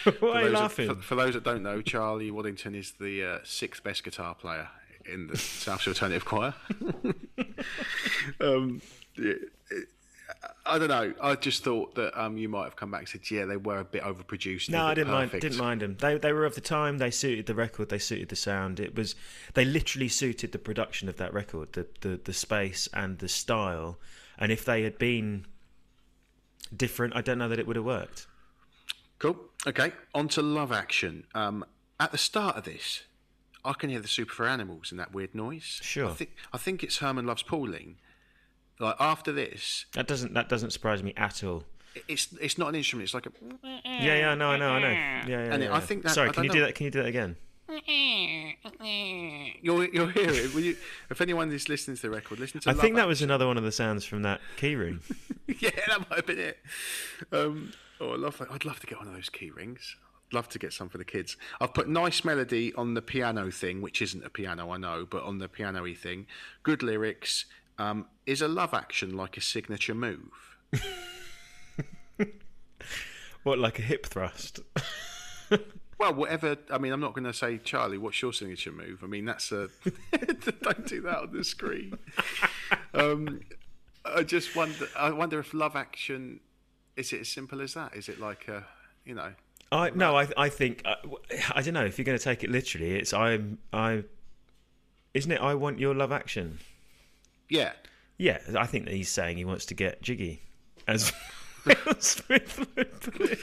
Why 0.19 0.29
are 0.29 0.35
you 0.35 0.43
those, 0.43 0.51
that, 0.51 0.59
laughing? 0.59 0.95
for, 0.95 1.01
for 1.01 1.15
those 1.15 1.33
that 1.33 1.43
don't 1.43 1.63
know, 1.63 1.81
Charlie 1.81 2.29
Waddington 2.29 2.75
is 2.75 2.91
the 2.99 3.23
uh, 3.23 3.39
sixth 3.43 3.83
best 3.83 4.03
guitar 4.03 4.35
player 4.35 4.69
in 5.11 5.27
the 5.27 5.37
South 5.37 5.81
Sea 5.81 5.91
Alternative 5.91 6.25
Choir. 6.25 6.53
um, 8.39 8.81
I 10.65 10.79
don't 10.79 10.87
know. 10.87 11.13
I 11.21 11.35
just 11.35 11.63
thought 11.63 11.95
that 11.95 12.19
um, 12.19 12.37
you 12.37 12.49
might 12.49 12.63
have 12.63 12.75
come 12.75 12.91
back 12.91 13.01
and 13.01 13.09
said, 13.09 13.29
"Yeah, 13.29 13.45
they 13.45 13.57
were 13.57 13.79
a 13.79 13.85
bit 13.85 14.03
overproduced." 14.03 14.69
No, 14.69 14.85
I 14.85 14.93
didn't 14.93 15.11
mind. 15.13 15.31
Didn't 15.31 15.57
mind 15.57 15.81
them. 15.81 15.97
They 15.99 16.17
they 16.17 16.33
were 16.33 16.45
of 16.45 16.55
the 16.55 16.61
time. 16.61 16.97
They 16.97 17.11
suited 17.11 17.45
the 17.45 17.55
record. 17.55 17.89
They 17.89 17.99
suited 17.99 18.29
the 18.29 18.35
sound. 18.35 18.79
It 18.79 18.95
was 18.95 19.15
they 19.53 19.65
literally 19.65 20.07
suited 20.07 20.51
the 20.51 20.59
production 20.59 21.07
of 21.07 21.17
that 21.17 21.33
record, 21.33 21.73
the 21.73 21.87
the 22.01 22.19
the 22.23 22.33
space 22.33 22.89
and 22.93 23.19
the 23.19 23.29
style. 23.29 23.99
And 24.37 24.51
if 24.51 24.65
they 24.65 24.83
had 24.83 24.97
been 24.97 25.45
different, 26.75 27.15
I 27.15 27.21
don't 27.21 27.37
know 27.37 27.47
that 27.47 27.59
it 27.59 27.67
would 27.67 27.75
have 27.75 27.85
worked. 27.85 28.27
Cool. 29.19 29.37
Okay, 29.67 29.93
on 30.13 30.27
to 30.29 30.41
Love 30.41 30.71
Action. 30.71 31.25
Um, 31.33 31.63
at 31.99 32.11
the 32.11 32.17
start 32.17 32.57
of 32.57 32.63
this, 32.65 33.03
I 33.65 33.73
can 33.73 33.89
hear 33.89 33.99
the 33.99 34.07
Super 34.07 34.33
Furry 34.33 34.49
Animals 34.49 34.91
and 34.91 34.99
that 34.99 35.13
weird 35.13 35.33
noise. 35.35 35.79
Sure. 35.81 36.09
I 36.09 36.13
think 36.13 36.31
I 36.53 36.57
think 36.57 36.83
it's 36.83 36.97
Herman 36.99 37.25
Loves 37.25 37.43
Pauline. 37.43 37.97
Like 38.79 38.95
after 38.99 39.31
this, 39.31 39.85
That 39.93 40.07
doesn't 40.07 40.33
that 40.33 40.49
doesn't 40.49 40.71
surprise 40.71 41.01
me 41.03 41.13
at 41.17 41.43
all. 41.43 41.63
it's 42.07 42.27
it's 42.41 42.57
not 42.57 42.69
an 42.69 42.75
instrument. 42.75 43.05
It's 43.05 43.13
like 43.13 43.25
a 43.25 43.31
Yeah, 43.63 44.17
yeah, 44.17 44.29
I 44.31 44.35
know, 44.35 44.49
I 44.49 44.57
know, 44.57 44.69
I 44.71 44.79
know. 44.79 44.89
Yeah, 44.89 45.27
yeah. 45.27 45.39
And 45.53 45.63
yeah, 45.63 45.71
I 45.71 45.75
yeah. 45.75 45.79
think 45.79 46.03
that- 46.03 46.11
Sorry, 46.13 46.29
I 46.29 46.33
can 46.33 46.43
you 46.43 46.49
don't 46.49 46.57
do 46.57 46.65
that? 46.65 46.75
Can 46.75 46.85
you 46.85 46.91
do 46.91 47.01
that 47.01 47.07
again? 47.07 47.35
You'll, 49.61 49.85
you'll 49.85 50.07
hear 50.07 50.29
it. 50.29 50.53
Will 50.53 50.61
you, 50.61 50.77
if 51.09 51.19
anyone 51.21 51.51
is 51.51 51.67
listening 51.69 51.95
to 51.95 52.01
the 52.03 52.09
record, 52.09 52.39
listen 52.39 52.59
to 52.61 52.69
I 52.69 52.73
Love 52.73 52.81
think 52.81 52.95
that 52.95 53.01
Action. 53.01 53.09
was 53.09 53.21
another 53.21 53.47
one 53.47 53.57
of 53.57 53.63
the 53.63 53.71
sounds 53.71 54.05
from 54.05 54.21
that 54.23 54.39
key 54.57 54.75
ring. 54.75 54.99
yeah, 55.47 55.71
that 55.87 55.99
might 56.09 56.17
have 56.17 56.25
been 56.27 56.39
it. 56.39 56.57
Um, 57.31 57.73
oh, 57.99 58.11
I 58.11 58.15
love 58.17 58.37
that. 58.37 58.51
I'd 58.51 58.65
love 58.65 58.79
to 58.81 58.87
get 58.87 58.99
one 58.99 59.07
of 59.07 59.13
those 59.13 59.29
key 59.29 59.49
rings. 59.49 59.95
Love 60.31 60.49
to 60.49 60.59
get 60.59 60.73
some 60.73 60.89
for 60.89 60.97
the 60.97 61.05
kids. 61.05 61.37
I've 61.61 61.73
put 61.73 61.87
nice 61.87 62.25
melody 62.25 62.73
on 62.73 62.93
the 62.93 63.01
piano 63.01 63.51
thing, 63.51 63.81
which 63.81 64.01
isn't 64.01 64.25
a 64.25 64.29
piano, 64.29 64.71
I 64.71 64.77
know, 64.77 65.05
but 65.09 65.23
on 65.23 65.37
the 65.37 65.47
piano-y 65.47 65.93
thing. 65.93 66.27
Good 66.63 66.83
lyrics. 66.83 67.45
Um, 67.77 68.07
is 68.25 68.41
a 68.41 68.47
love 68.47 68.73
action 68.73 69.15
like 69.15 69.37
a 69.37 69.41
signature 69.41 69.93
move? 69.93 70.57
what, 73.43 73.59
like 73.59 73.79
a 73.79 73.83
hip 73.83 74.05
thrust? 74.05 74.59
Well, 75.97 76.13
whatever. 76.13 76.57
I 76.69 76.77
mean, 76.77 76.91
I'm 76.91 76.99
not 76.99 77.13
going 77.13 77.23
to 77.23 77.33
say, 77.33 77.57
Charlie, 77.57 77.97
what's 77.97 78.21
your 78.21 78.33
signature 78.33 78.73
move? 78.73 78.99
I 79.01 79.07
mean, 79.07 79.23
that's 79.23 79.53
a. 79.53 79.69
don't 80.61 80.85
do 80.85 80.99
that 80.99 81.19
on 81.19 81.31
the 81.31 81.41
screen. 81.41 81.97
um, 82.93 83.39
I 84.03 84.23
just 84.23 84.57
wonder. 84.57 84.89
I 84.97 85.11
wonder 85.11 85.39
if 85.39 85.53
love 85.53 85.77
action 85.77 86.41
is 86.95 87.11
it 87.11 87.21
as 87.21 87.29
simple 87.29 87.61
as 87.61 87.73
that? 87.73 87.95
Is 87.95 88.09
it 88.09 88.19
like 88.19 88.47
a, 88.47 88.65
you 89.05 89.15
know? 89.15 89.33
I 89.71 89.89
no, 89.91 90.17
I 90.17 90.27
I 90.37 90.49
think 90.49 90.81
I, 90.85 90.95
I 91.53 91.61
don't 91.61 91.73
know 91.73 91.85
if 91.85 91.97
you're 91.97 92.05
going 92.05 92.17
to 92.17 92.23
take 92.23 92.43
it 92.43 92.49
literally. 92.49 92.91
It's 92.95 93.13
I'm 93.13 93.57
I, 93.73 94.03
isn't 95.13 95.31
it? 95.31 95.41
I 95.41 95.55
want 95.55 95.79
your 95.79 95.93
love 95.93 96.11
action. 96.11 96.59
Yeah. 97.49 97.73
Yeah, 98.17 98.39
I 98.57 98.65
think 98.65 98.85
that 98.85 98.93
he's 98.93 99.09
saying 99.09 99.37
he 99.37 99.45
wants 99.45 99.65
to 99.65 99.73
get 99.73 100.01
jiggy, 100.01 100.41
as 100.87 101.11
Smith 101.99 102.65
would 102.75 103.01
put 103.01 103.31
it. 103.31 103.39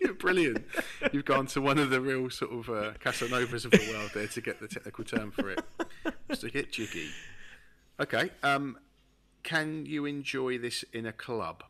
Yeah, 0.00 0.12
brilliant. 0.12 0.64
You've 1.12 1.24
gone 1.24 1.46
to 1.48 1.60
one 1.60 1.78
of 1.78 1.90
the 1.90 2.00
real 2.00 2.28
sort 2.30 2.52
of 2.52 2.68
uh, 2.68 2.92
Casanovas 2.98 3.64
of 3.64 3.70
the 3.72 3.88
world 3.92 4.10
there 4.14 4.26
to 4.26 4.40
get 4.40 4.60
the 4.60 4.68
technical 4.68 5.04
term 5.04 5.30
for 5.30 5.50
it. 5.50 5.64
Just 6.28 6.42
to 6.42 6.50
get 6.50 6.72
jiggy. 6.72 7.08
Okay. 8.00 8.30
Um, 8.42 8.78
can 9.42 9.86
you 9.86 10.04
enjoy 10.04 10.58
this 10.58 10.84
in 10.92 11.06
a 11.06 11.12
club? 11.12 11.62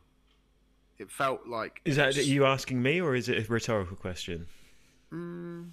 It 0.99 1.09
felt 1.09 1.47
like 1.47 1.81
Is 1.85 1.95
that 1.95 2.15
you 2.25 2.45
asking 2.45 2.81
me, 2.81 2.99
or 3.01 3.15
is 3.15 3.29
it 3.29 3.47
a 3.47 3.51
rhetorical 3.51 3.95
question? 3.95 4.47
Mm, 5.13 5.69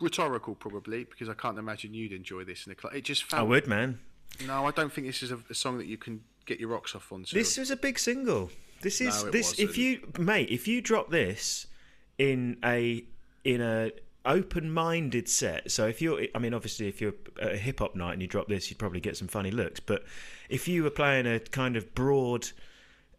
rhetorical, 0.00 0.54
probably, 0.54 1.04
because 1.04 1.28
I 1.28 1.34
can't 1.34 1.58
imagine 1.58 1.94
you'd 1.94 2.12
enjoy 2.12 2.44
this 2.44 2.66
in 2.66 2.72
a 2.72 2.74
club. 2.74 2.94
It 2.94 3.04
just 3.04 3.24
felt. 3.24 3.40
I 3.40 3.44
would, 3.44 3.66
man. 3.66 4.00
No, 4.46 4.66
I 4.66 4.70
don't 4.70 4.92
think 4.92 5.06
this 5.06 5.22
is 5.22 5.30
a, 5.30 5.38
a 5.50 5.54
song 5.54 5.78
that 5.78 5.86
you 5.86 5.96
can 5.98 6.22
get 6.46 6.58
your 6.58 6.70
rocks 6.70 6.94
off 6.94 7.12
on. 7.12 7.24
to. 7.24 7.34
This 7.34 7.58
was 7.58 7.70
a 7.70 7.76
big 7.76 7.98
single. 7.98 8.50
This 8.82 9.00
is 9.00 9.24
No, 9.24 9.30
this. 9.30 9.52
If 9.58 9.68
wasn't. 9.68 9.76
you, 9.78 10.12
mate, 10.18 10.50
if 10.50 10.66
you 10.66 10.80
drop 10.80 11.10
this 11.10 11.66
in 12.18 12.56
a 12.64 13.04
in 13.44 13.60
a 13.60 13.92
open-minded 14.26 15.28
set. 15.28 15.70
So 15.70 15.86
if 15.86 16.02
you're, 16.02 16.26
I 16.34 16.38
mean, 16.38 16.52
obviously, 16.52 16.88
if 16.88 17.00
you're 17.00 17.14
at 17.40 17.52
a 17.52 17.56
hip 17.56 17.78
hop 17.78 17.94
night 17.94 18.14
and 18.14 18.20
you 18.22 18.28
drop 18.28 18.48
this, 18.48 18.68
you'd 18.70 18.78
probably 18.78 19.00
get 19.00 19.16
some 19.16 19.28
funny 19.28 19.50
looks. 19.50 19.80
But 19.80 20.04
if 20.48 20.66
you 20.66 20.82
were 20.82 20.90
playing 20.90 21.26
a 21.26 21.38
kind 21.38 21.76
of 21.76 21.94
broad 21.94 22.48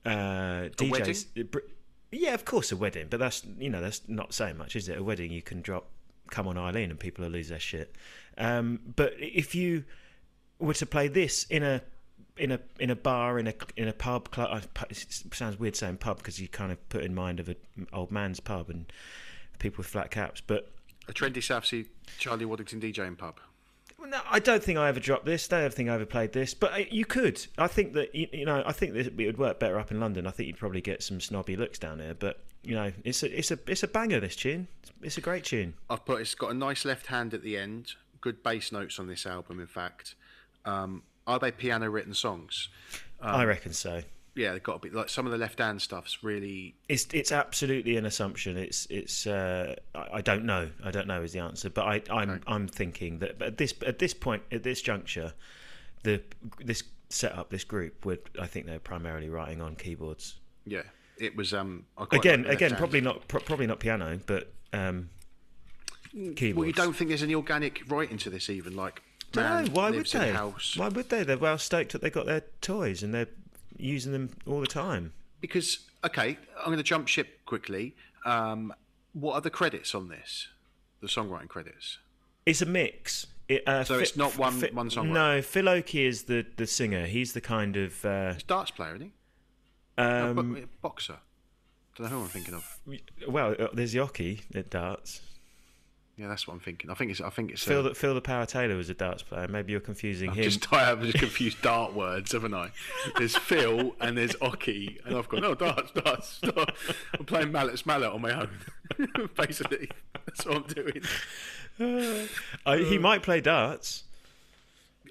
uh, 0.08 0.70
DJ, 0.70 1.26
yeah, 2.12 2.34
of 2.34 2.46
course, 2.46 2.72
a 2.72 2.78
wedding. 2.78 3.08
But 3.10 3.20
that's 3.20 3.44
you 3.58 3.70
know 3.70 3.82
that's 3.82 4.02
not 4.08 4.34
saying 4.34 4.58
much, 4.58 4.76
is 4.76 4.90
it? 4.90 4.98
A 4.98 5.04
wedding, 5.04 5.32
you 5.32 5.42
can 5.42 5.62
drop 5.62 5.90
"Come 6.30 6.48
on, 6.48 6.58
Eileen" 6.58 6.90
and 6.90 7.00
people 7.00 7.24
will 7.24 7.32
lose 7.32 7.50
their 7.50 7.60
shit. 7.60 7.96
Um, 8.38 8.80
but 8.96 9.14
if 9.18 9.56
you 9.56 9.84
were 10.60 10.74
to 10.76 10.86
play 10.86 11.08
this 11.08 11.46
in 11.46 11.64
a 11.64 11.82
in 12.38 12.52
a 12.52 12.60
in 12.80 12.90
a 12.90 12.96
bar 12.96 13.40
in 13.40 13.48
a 13.48 13.54
in 13.76 13.88
a 13.88 13.94
pub 13.94 14.30
club 14.30 14.64
it 14.90 15.06
sounds 15.34 15.60
weird 15.60 15.76
saying 15.76 15.98
pub 15.98 16.18
because 16.18 16.40
you 16.40 16.48
kind 16.48 16.72
of 16.72 16.90
put 16.90 17.04
in 17.04 17.16
mind 17.16 17.40
of 17.40 17.50
an 17.50 17.56
old 17.94 18.12
man's 18.12 18.40
pub 18.40 18.70
and 18.70 18.92
people 19.58 19.80
with 19.80 19.88
flat 19.88 20.12
caps 20.12 20.40
but 20.46 20.72
a 21.08 21.14
trendy 21.14 21.42
South 21.42 21.66
Sea 21.66 21.86
Charlie 22.20 22.46
Waddington 22.46 22.80
DJing 22.82 23.18
pub. 23.18 23.40
Well, 24.00 24.10
no, 24.10 24.20
I 24.30 24.40
don't 24.40 24.64
think 24.64 24.78
I 24.78 24.88
ever 24.90 25.00
dropped 25.00 25.26
this. 25.26 25.52
I 25.52 25.62
don't 25.62 25.74
think 25.74 25.90
I 25.90 25.96
ever 25.96 26.06
played 26.06 26.32
this, 26.32 26.54
but 26.54 26.74
uh, 26.74 26.84
you 26.92 27.06
could. 27.06 27.46
I 27.58 27.68
think 27.68 27.94
that 27.94 28.14
you, 28.14 28.28
you 28.32 28.46
know. 28.46 28.64
I 28.66 28.72
think 28.72 28.94
that 28.94 29.08
it 29.08 29.18
would 29.18 29.38
work 29.38 29.60
better 29.60 29.80
up 29.80 29.92
in 29.92 30.00
London. 30.00 30.28
I 30.28 30.32
think 30.32 30.48
you'd 30.48 30.58
probably 30.58 30.82
get 30.82 31.02
some 31.02 31.20
snobby 31.20 31.56
looks 31.56 31.80
down 31.80 31.98
there. 31.98 32.14
But 32.14 32.40
you 32.64 32.76
know, 32.76 32.92
it's 33.04 33.24
a 33.24 33.38
it's 33.38 33.52
a 33.52 33.60
it's 33.68 33.84
a 33.84 33.88
banger. 33.88 34.20
This 34.20 34.36
tune. 34.36 34.68
It's 35.02 35.18
a 35.18 35.22
great 35.22 35.44
tune. 35.44 35.74
I've 35.90 36.06
put 36.06 36.22
it's 36.22 36.36
got 36.36 36.52
a 36.52 36.54
nice 36.54 36.86
left 36.86 37.08
hand 37.08 37.34
at 37.34 37.42
the 37.42 37.58
end. 37.58 37.94
Good 38.22 38.44
bass 38.44 38.72
notes 38.72 39.00
on 39.00 39.08
this 39.08 39.26
album, 39.26 39.60
in 39.60 39.68
fact. 39.68 40.16
Um, 40.66 41.04
are 41.26 41.40
they 41.40 41.52
piano 41.52 41.90
written 41.90 42.14
songs? 42.14 42.70
I 43.22 43.46
reckon 43.46 43.74
so. 43.74 44.04
Yeah, 44.38 44.54
they've 44.54 44.64
got 44.64 44.82
to 44.82 44.90
be 44.90 44.96
like 44.96 45.10
some 45.10 45.26
of 45.26 45.32
the 45.32 45.38
left 45.38 45.60
hand 45.60 45.82
stuff's 45.82 46.24
really. 46.24 46.76
It's 46.88 47.08
it's 47.14 47.32
absolutely 47.32 47.98
an 47.98 48.06
assumption. 48.06 48.58
It's 48.58 48.86
it's 48.90 49.26
uh, 49.28 49.76
I, 49.96 50.08
I 50.14 50.22
don't 50.22 50.46
know. 50.46 50.70
I 50.84 50.92
don't 50.92 51.08
know 51.08 51.22
is 51.24 51.34
the 51.34 51.40
answer, 51.40 51.70
but 51.70 51.86
I 51.86 52.02
I'm 52.10 52.30
Okay. 52.30 52.44
I'm 52.48 52.68
thinking 52.68 53.20
that 53.20 53.42
at 53.42 53.58
this 53.58 53.74
at 53.86 54.00
this 54.00 54.14
point 54.14 54.44
at 54.52 54.64
this 54.64 54.82
juncture, 54.82 55.34
the 56.04 56.22
this 56.64 56.84
setup 57.10 57.50
this 57.50 57.64
group 57.64 58.06
would 58.06 58.20
I 58.40 58.48
think 58.48 58.66
they're 58.66 58.80
primarily 58.80 59.30
writing 59.30 59.62
on 59.62 59.76
keyboards. 59.76 60.36
Yeah, 60.66 60.84
it 61.18 61.36
was. 61.36 61.54
Um, 61.54 61.86
Again 62.12 62.44
like 62.44 62.54
again 62.54 62.76
probably 62.76 63.02
not 63.02 63.28
pro- 63.28 63.42
probably 63.42 63.68
not 63.68 63.80
piano, 63.80 64.20
but 64.26 64.52
um, 64.74 65.10
keyboards. 66.14 66.56
Well, 66.56 66.68
you 66.68 66.74
don't 66.74 66.94
think 66.94 67.10
there's 67.10 67.24
any 67.24 67.36
organic 67.36 67.84
writing 67.90 68.18
to 68.20 68.30
this, 68.30 68.50
even 68.50 68.76
like. 68.76 69.02
No, 69.36 69.42
man 69.42 69.74
why 69.74 69.92
would 69.92 70.06
they? 70.06 70.32
house. 70.32 70.78
Why 70.78 70.88
would 70.88 71.10
they? 71.10 71.24
They're 71.24 71.38
well 71.38 71.58
stoked 71.58 71.92
that 71.92 72.02
they 72.02 72.10
got 72.10 72.26
their 72.26 72.44
toys 72.62 73.04
and 73.04 73.14
they're 73.14 73.28
using 73.78 74.12
them 74.12 74.30
all 74.46 74.60
the 74.60 74.68
time. 74.68 75.14
Because 75.42 75.80
okay, 76.06 76.38
I'm 76.60 76.66
going 76.66 76.78
to 76.78 76.84
jump 76.84 77.08
ship 77.08 77.40
quickly. 77.46 77.96
Um, 78.26 78.74
what 79.14 79.34
are 79.36 79.42
the 79.42 79.50
credits 79.50 79.94
on 79.96 80.10
this? 80.10 80.48
The 81.02 81.08
songwriting 81.08 81.48
credits. 81.48 82.00
It's 82.46 82.62
a 82.62 82.66
mix. 82.66 83.28
It, 83.48 83.68
uh, 83.68 83.84
So 83.84 83.96
Fi- 83.96 84.02
it's 84.02 84.18
not 84.18 84.38
one- 84.38 84.60
Fi- 84.60 84.70
one 84.72 84.90
songwriter? 84.90 85.12
No, 85.12 85.42
Phil 85.42 85.70
Oakey 85.70 86.06
is 86.06 86.24
the, 86.24 86.46
the 86.58 86.68
singer. 86.68 87.06
He's 87.06 87.34
the 87.34 87.42
kind 87.42 87.78
of 87.78 88.04
uh, 88.06 88.34
darts 88.48 88.72
player, 88.72 88.96
isn't 88.96 89.08
he? 89.08 89.12
No, 89.98 90.30
um, 90.32 90.54
bo- 90.54 90.64
boxer. 90.82 91.18
Don't 91.96 92.12
know 92.12 92.18
who 92.18 92.24
I'm 92.24 92.30
thinking 92.30 92.54
of. 92.54 92.80
well. 93.28 93.56
uh, 93.60 93.68
There's 93.74 93.94
Yoki 93.96 94.42
at 94.54 94.70
darts. 94.70 95.22
Yeah, 96.18 96.28
that's 96.30 96.48
what 96.48 96.56
I'm 96.56 96.60
thinking. 96.60 96.90
I 96.90 96.96
think 96.96 97.12
it's. 97.12 97.22
I 97.22 97.30
think 97.30 97.52
it's. 97.52 97.64
Phil 97.64 97.80
uh, 97.80 97.90
the 97.90 97.96
Phil 97.96 98.16
the 98.16 98.22
Power 98.22 98.48
Taylor 98.48 98.76
was 98.76 98.90
a 98.90 98.96
darts 98.96 99.22
player. 99.22 99.48
Maybe 99.48 99.72
you're 99.72 99.80
confusing 99.80 100.32
I've 100.32 100.38
him. 100.38 100.44
just 100.46 100.74
I 100.74 100.86
have 100.86 101.02
just 101.04 101.20
confused 101.20 101.62
dart 101.62 101.94
words, 101.94 102.32
haven't 102.32 102.56
I? 102.56 102.72
There's 103.20 103.36
Phil 103.38 103.96
and 104.02 104.18
there's 104.18 104.34
oche, 104.42 104.98
and 105.06 105.16
I've 105.16 105.30
gone 105.30 105.46
Oh, 105.46 105.54
darts, 105.54 105.92
darts, 105.92 106.40
darts. 106.42 106.72
I'm 107.20 107.26
playing 107.26 107.52
Mallet's 107.52 107.86
Mallet 107.86 108.12
on 108.12 108.22
my 108.22 108.32
own, 108.32 108.50
basically. 109.38 109.92
That's 110.26 110.44
what 110.46 110.56
I'm 110.58 110.64
doing. 110.64 112.28
Uh, 112.66 112.78
he 112.78 112.98
might 112.98 113.22
play 113.22 113.40
darts. 113.40 114.04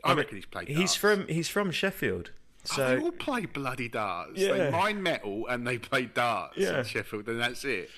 I 0.02 0.12
reckon 0.14 0.36
he's 0.36 0.46
played. 0.46 0.68
He's 0.68 0.94
from 0.96 1.26
he's 1.28 1.48
from 1.48 1.70
Sheffield. 1.70 2.30
Oh, 2.76 2.96
they 2.96 3.00
all 3.00 3.12
play 3.12 3.46
bloody 3.46 3.88
darts. 3.88 4.32
Yeah. 4.38 4.52
They 4.54 4.70
mine 4.70 5.00
metal 5.02 5.46
and 5.46 5.64
they 5.64 5.78
play 5.78 6.06
darts 6.06 6.56
Yeah. 6.56 6.78
in 6.80 6.84
Sheffield, 6.84 7.28
and 7.28 7.40
that's 7.40 7.64
it. 7.64 7.90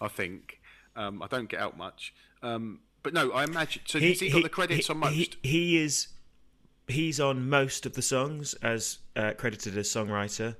I 0.00 0.08
think. 0.08 0.60
Um, 0.96 1.22
I 1.22 1.26
don't 1.26 1.48
get 1.48 1.60
out 1.60 1.76
much. 1.76 2.14
Um, 2.44 2.80
but 3.02 3.14
no, 3.14 3.32
I 3.32 3.44
imagine. 3.44 3.82
So 3.86 3.98
has 3.98 4.20
he 4.20 4.30
got 4.30 4.42
the 4.42 4.48
credits 4.48 4.86
he- 4.86 4.92
on 4.92 4.98
most? 4.98 5.14
He, 5.14 5.38
he 5.42 5.82
is 5.82 6.08
he's 6.86 7.18
on 7.18 7.48
most 7.48 7.86
of 7.86 7.94
the 7.94 8.02
songs 8.02 8.54
as 8.54 8.98
uh, 9.16 9.32
credited 9.36 9.76
as 9.78 9.88
songwriter, 9.88 10.56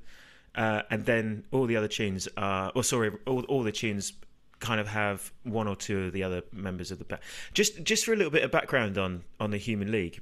uh, 0.54 0.82
and 0.90 1.04
then 1.04 1.44
all 1.52 1.66
the 1.66 1.76
other 1.76 1.88
tunes 1.88 2.28
are. 2.36 2.72
Well, 2.74 2.82
sorry, 2.82 3.12
all 3.26 3.44
all 3.44 3.62
the 3.62 3.72
tunes 3.72 4.14
kind 4.60 4.80
of 4.80 4.88
have 4.88 5.30
one 5.42 5.68
or 5.68 5.76
two 5.76 6.04
of 6.04 6.12
the 6.12 6.22
other 6.22 6.42
members 6.52 6.90
of 6.90 6.98
the 6.98 7.04
band. 7.04 7.20
Just 7.52 7.82
just 7.82 8.04
for 8.04 8.12
a 8.12 8.16
little 8.16 8.32
bit 8.32 8.42
of 8.42 8.50
background 8.50 8.98
on 8.98 9.24
on 9.38 9.50
the 9.50 9.58
Human 9.58 9.92
League. 9.92 10.20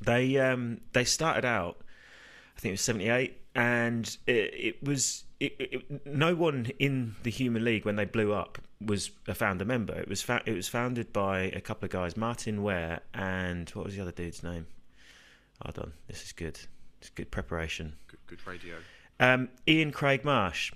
They 0.00 0.38
um 0.38 0.80
they 0.92 1.04
started 1.04 1.44
out, 1.44 1.78
I 2.56 2.60
think 2.60 2.70
it 2.70 2.74
was 2.74 2.80
seventy 2.82 3.08
eight, 3.08 3.40
and 3.54 4.16
it, 4.26 4.54
it 4.54 4.82
was 4.82 5.24
it, 5.40 5.56
it, 5.58 6.06
no 6.06 6.34
one 6.34 6.70
in 6.78 7.16
the 7.22 7.30
Human 7.30 7.64
League 7.64 7.84
when 7.84 7.96
they 7.96 8.04
blew 8.04 8.32
up 8.32 8.58
was 8.84 9.10
a 9.26 9.34
founder 9.34 9.64
member. 9.64 9.94
It 9.94 10.08
was 10.08 10.22
fa- 10.22 10.42
it 10.46 10.52
was 10.52 10.68
founded 10.68 11.12
by 11.12 11.40
a 11.40 11.60
couple 11.60 11.86
of 11.86 11.90
guys, 11.90 12.16
Martyn 12.16 12.62
Ware 12.62 13.00
and 13.14 13.68
what 13.70 13.86
was 13.86 13.96
the 13.96 14.02
other 14.02 14.12
dude's 14.12 14.42
name? 14.42 14.66
Hold 15.62 15.78
on, 15.78 15.92
this 16.08 16.22
is 16.22 16.32
good. 16.32 16.58
It's 17.00 17.10
good 17.10 17.30
preparation. 17.30 17.94
good, 18.08 18.20
good 18.26 18.46
radio. 18.46 18.76
Um, 19.18 19.48
Ian 19.66 19.92
Craig 19.92 20.24
Marsh. 20.24 20.72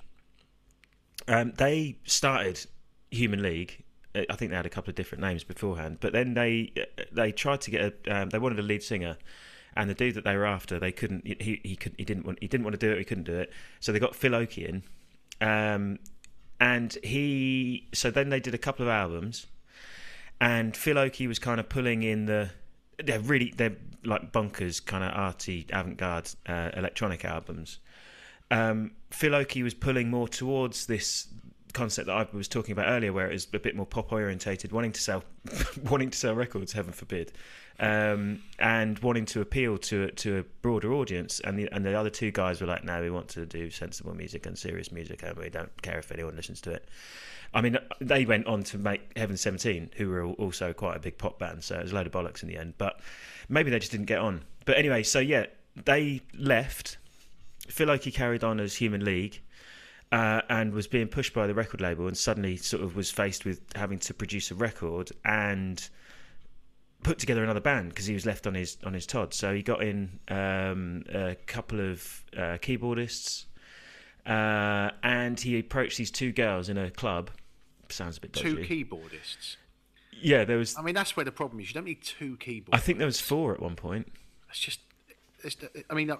Um, 1.28 1.52
they 1.56 1.98
started 2.04 2.64
Human 3.10 3.42
League. 3.42 3.84
Uh, 4.14 4.22
I 4.30 4.36
think 4.36 4.50
they 4.50 4.56
had 4.56 4.66
a 4.66 4.70
couple 4.70 4.90
of 4.90 4.94
different 4.96 5.22
names 5.22 5.44
beforehand, 5.44 5.98
but 6.00 6.12
then 6.12 6.34
they 6.34 6.72
uh, 6.76 7.02
they 7.12 7.32
tried 7.32 7.60
to 7.62 7.70
get 7.70 7.94
a. 8.06 8.16
Um, 8.16 8.30
they 8.30 8.38
wanted 8.38 8.58
a 8.58 8.62
lead 8.62 8.82
singer, 8.82 9.18
and 9.76 9.90
the 9.90 9.94
dude 9.94 10.14
that 10.14 10.24
they 10.24 10.36
were 10.36 10.46
after, 10.46 10.78
they 10.78 10.92
couldn't. 10.92 11.26
He 11.26 11.60
he 11.62 11.76
could 11.76 11.94
he 11.98 12.04
didn't 12.04 12.24
want 12.24 12.38
he 12.40 12.48
didn't 12.48 12.64
want 12.64 12.78
to 12.78 12.86
do 12.86 12.90
it. 12.92 12.98
He 12.98 13.04
couldn't 13.04 13.24
do 13.24 13.38
it. 13.38 13.52
So 13.80 13.92
they 13.92 13.98
got 13.98 14.16
Phil 14.16 14.34
Oakey 14.34 14.66
in, 14.66 14.82
um, 15.46 15.98
and 16.60 16.96
he. 17.02 17.88
So 17.92 18.10
then 18.10 18.28
they 18.28 18.40
did 18.40 18.54
a 18.54 18.58
couple 18.58 18.84
of 18.84 18.90
albums, 18.90 19.46
and 20.40 20.76
Phil 20.76 20.98
Oakey 20.98 21.26
was 21.26 21.38
kind 21.38 21.58
of 21.58 21.68
pulling 21.68 22.02
in 22.02 22.26
the. 22.26 22.50
They're 23.02 23.20
really 23.20 23.52
they're 23.56 23.76
like 24.04 24.30
bunkers, 24.30 24.78
kind 24.78 25.02
of 25.02 25.12
arty, 25.14 25.66
avant-garde 25.72 26.30
uh, 26.46 26.70
electronic 26.74 27.24
albums 27.24 27.80
um, 28.50 28.92
Phil 29.10 29.34
Oakey 29.34 29.62
was 29.62 29.74
pulling 29.74 30.10
more 30.10 30.28
towards 30.28 30.86
this 30.86 31.28
concept 31.72 32.06
that 32.08 32.16
I 32.16 32.26
was 32.32 32.48
talking 32.48 32.72
about 32.72 32.88
earlier, 32.88 33.12
where 33.12 33.28
it 33.28 33.32
was 33.32 33.46
a 33.52 33.58
bit 33.58 33.76
more 33.76 33.86
pop 33.86 34.12
orientated, 34.12 34.72
wanting 34.72 34.92
to 34.92 35.00
sell, 35.00 35.24
wanting 35.88 36.10
to 36.10 36.18
sell 36.18 36.34
records, 36.34 36.72
heaven 36.72 36.92
forbid, 36.92 37.32
um, 37.80 38.42
and 38.58 38.98
wanting 38.98 39.24
to 39.24 39.40
appeal 39.40 39.78
to 39.78 40.10
to 40.10 40.38
a 40.38 40.42
broader 40.62 40.92
audience. 40.92 41.40
And 41.40 41.58
the 41.58 41.68
and 41.72 41.84
the 41.84 41.98
other 41.98 42.10
two 42.10 42.30
guys 42.30 42.60
were 42.60 42.66
like, 42.66 42.84
"No, 42.84 43.00
we 43.00 43.10
want 43.10 43.28
to 43.30 43.46
do 43.46 43.70
sensible 43.70 44.14
music 44.14 44.46
and 44.46 44.56
serious 44.56 44.92
music, 44.92 45.22
and 45.22 45.36
we 45.36 45.48
don't 45.48 45.82
care 45.82 45.98
if 45.98 46.12
anyone 46.12 46.36
listens 46.36 46.60
to 46.62 46.72
it." 46.72 46.88
I 47.52 47.62
mean, 47.62 47.78
they 48.00 48.26
went 48.26 48.46
on 48.46 48.62
to 48.64 48.78
make 48.78 49.16
Heaven 49.16 49.36
Seventeen, 49.36 49.90
who 49.96 50.10
were 50.10 50.24
also 50.24 50.72
quite 50.72 50.96
a 50.96 51.00
big 51.00 51.18
pop 51.18 51.38
band, 51.38 51.64
so 51.64 51.78
it 51.78 51.82
was 51.82 51.92
a 51.92 51.94
load 51.94 52.06
of 52.06 52.12
bollocks 52.12 52.42
in 52.42 52.48
the 52.48 52.58
end. 52.58 52.74
But 52.76 53.00
maybe 53.48 53.70
they 53.70 53.78
just 53.78 53.90
didn't 53.90 54.06
get 54.06 54.20
on. 54.20 54.44
But 54.66 54.76
anyway, 54.76 55.02
so 55.02 55.18
yeah, 55.18 55.46
they 55.74 56.20
left. 56.38 56.98
Phil 57.66 57.90
Oakey 57.90 58.10
carried 58.10 58.44
on 58.44 58.60
as 58.60 58.76
Human 58.76 59.04
League 59.04 59.40
uh, 60.12 60.42
and 60.48 60.72
was 60.72 60.86
being 60.86 61.08
pushed 61.08 61.32
by 61.32 61.46
the 61.46 61.54
record 61.54 61.80
label, 61.80 62.06
and 62.06 62.16
suddenly 62.16 62.56
sort 62.56 62.82
of 62.82 62.94
was 62.94 63.10
faced 63.10 63.46
with 63.46 63.62
having 63.74 63.98
to 64.00 64.12
produce 64.12 64.50
a 64.50 64.54
record 64.54 65.12
and 65.24 65.88
put 67.02 67.18
together 67.18 67.42
another 67.42 67.60
band 67.60 67.90
because 67.90 68.06
he 68.06 68.14
was 68.14 68.26
left 68.26 68.46
on 68.46 68.54
his 68.54 68.78
on 68.84 68.92
his 68.94 69.06
Todd. 69.06 69.34
So 69.34 69.54
he 69.54 69.62
got 69.62 69.82
in 69.82 70.18
um, 70.28 71.04
a 71.12 71.36
couple 71.46 71.80
of 71.80 72.24
uh, 72.36 72.58
keyboardists, 72.60 73.44
uh, 74.26 74.90
and 75.02 75.38
he 75.38 75.58
approached 75.58 75.98
these 75.98 76.10
two 76.10 76.32
girls 76.32 76.68
in 76.68 76.78
a 76.78 76.90
club. 76.90 77.30
Sounds 77.88 78.18
a 78.18 78.20
bit 78.20 78.32
dodgy. 78.32 78.54
Two 78.54 78.56
keyboardists. 78.56 79.56
yeah, 80.12 80.44
there 80.44 80.58
was. 80.58 80.76
I 80.78 80.82
mean, 80.82 80.94
that's 80.94 81.16
where 81.16 81.24
the 81.24 81.32
problem 81.32 81.60
is. 81.60 81.68
You 81.68 81.74
don't 81.74 81.86
need 81.86 82.02
two 82.02 82.36
keyboardists. 82.36 82.68
I 82.72 82.78
think 82.78 82.98
there 82.98 83.06
was 83.06 83.20
four 83.20 83.52
at 83.54 83.60
one 83.60 83.76
point. 83.76 84.12
It's 84.48 84.60
just. 84.60 84.80
It's, 85.42 85.56
I 85.88 85.94
mean, 85.94 86.10
uh, 86.10 86.16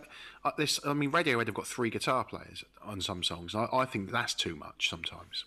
this. 0.56 0.80
I 0.84 0.94
mean, 0.94 1.12
Radiohead 1.12 1.46
have 1.46 1.54
got 1.54 1.66
three 1.66 1.90
guitar 1.90 2.24
players 2.24 2.64
on 2.82 3.00
some 3.02 3.22
songs. 3.22 3.54
I, 3.54 3.68
I 3.70 3.84
think 3.84 4.10
that's 4.10 4.32
too 4.34 4.56
much 4.56 4.88
sometimes. 4.88 5.44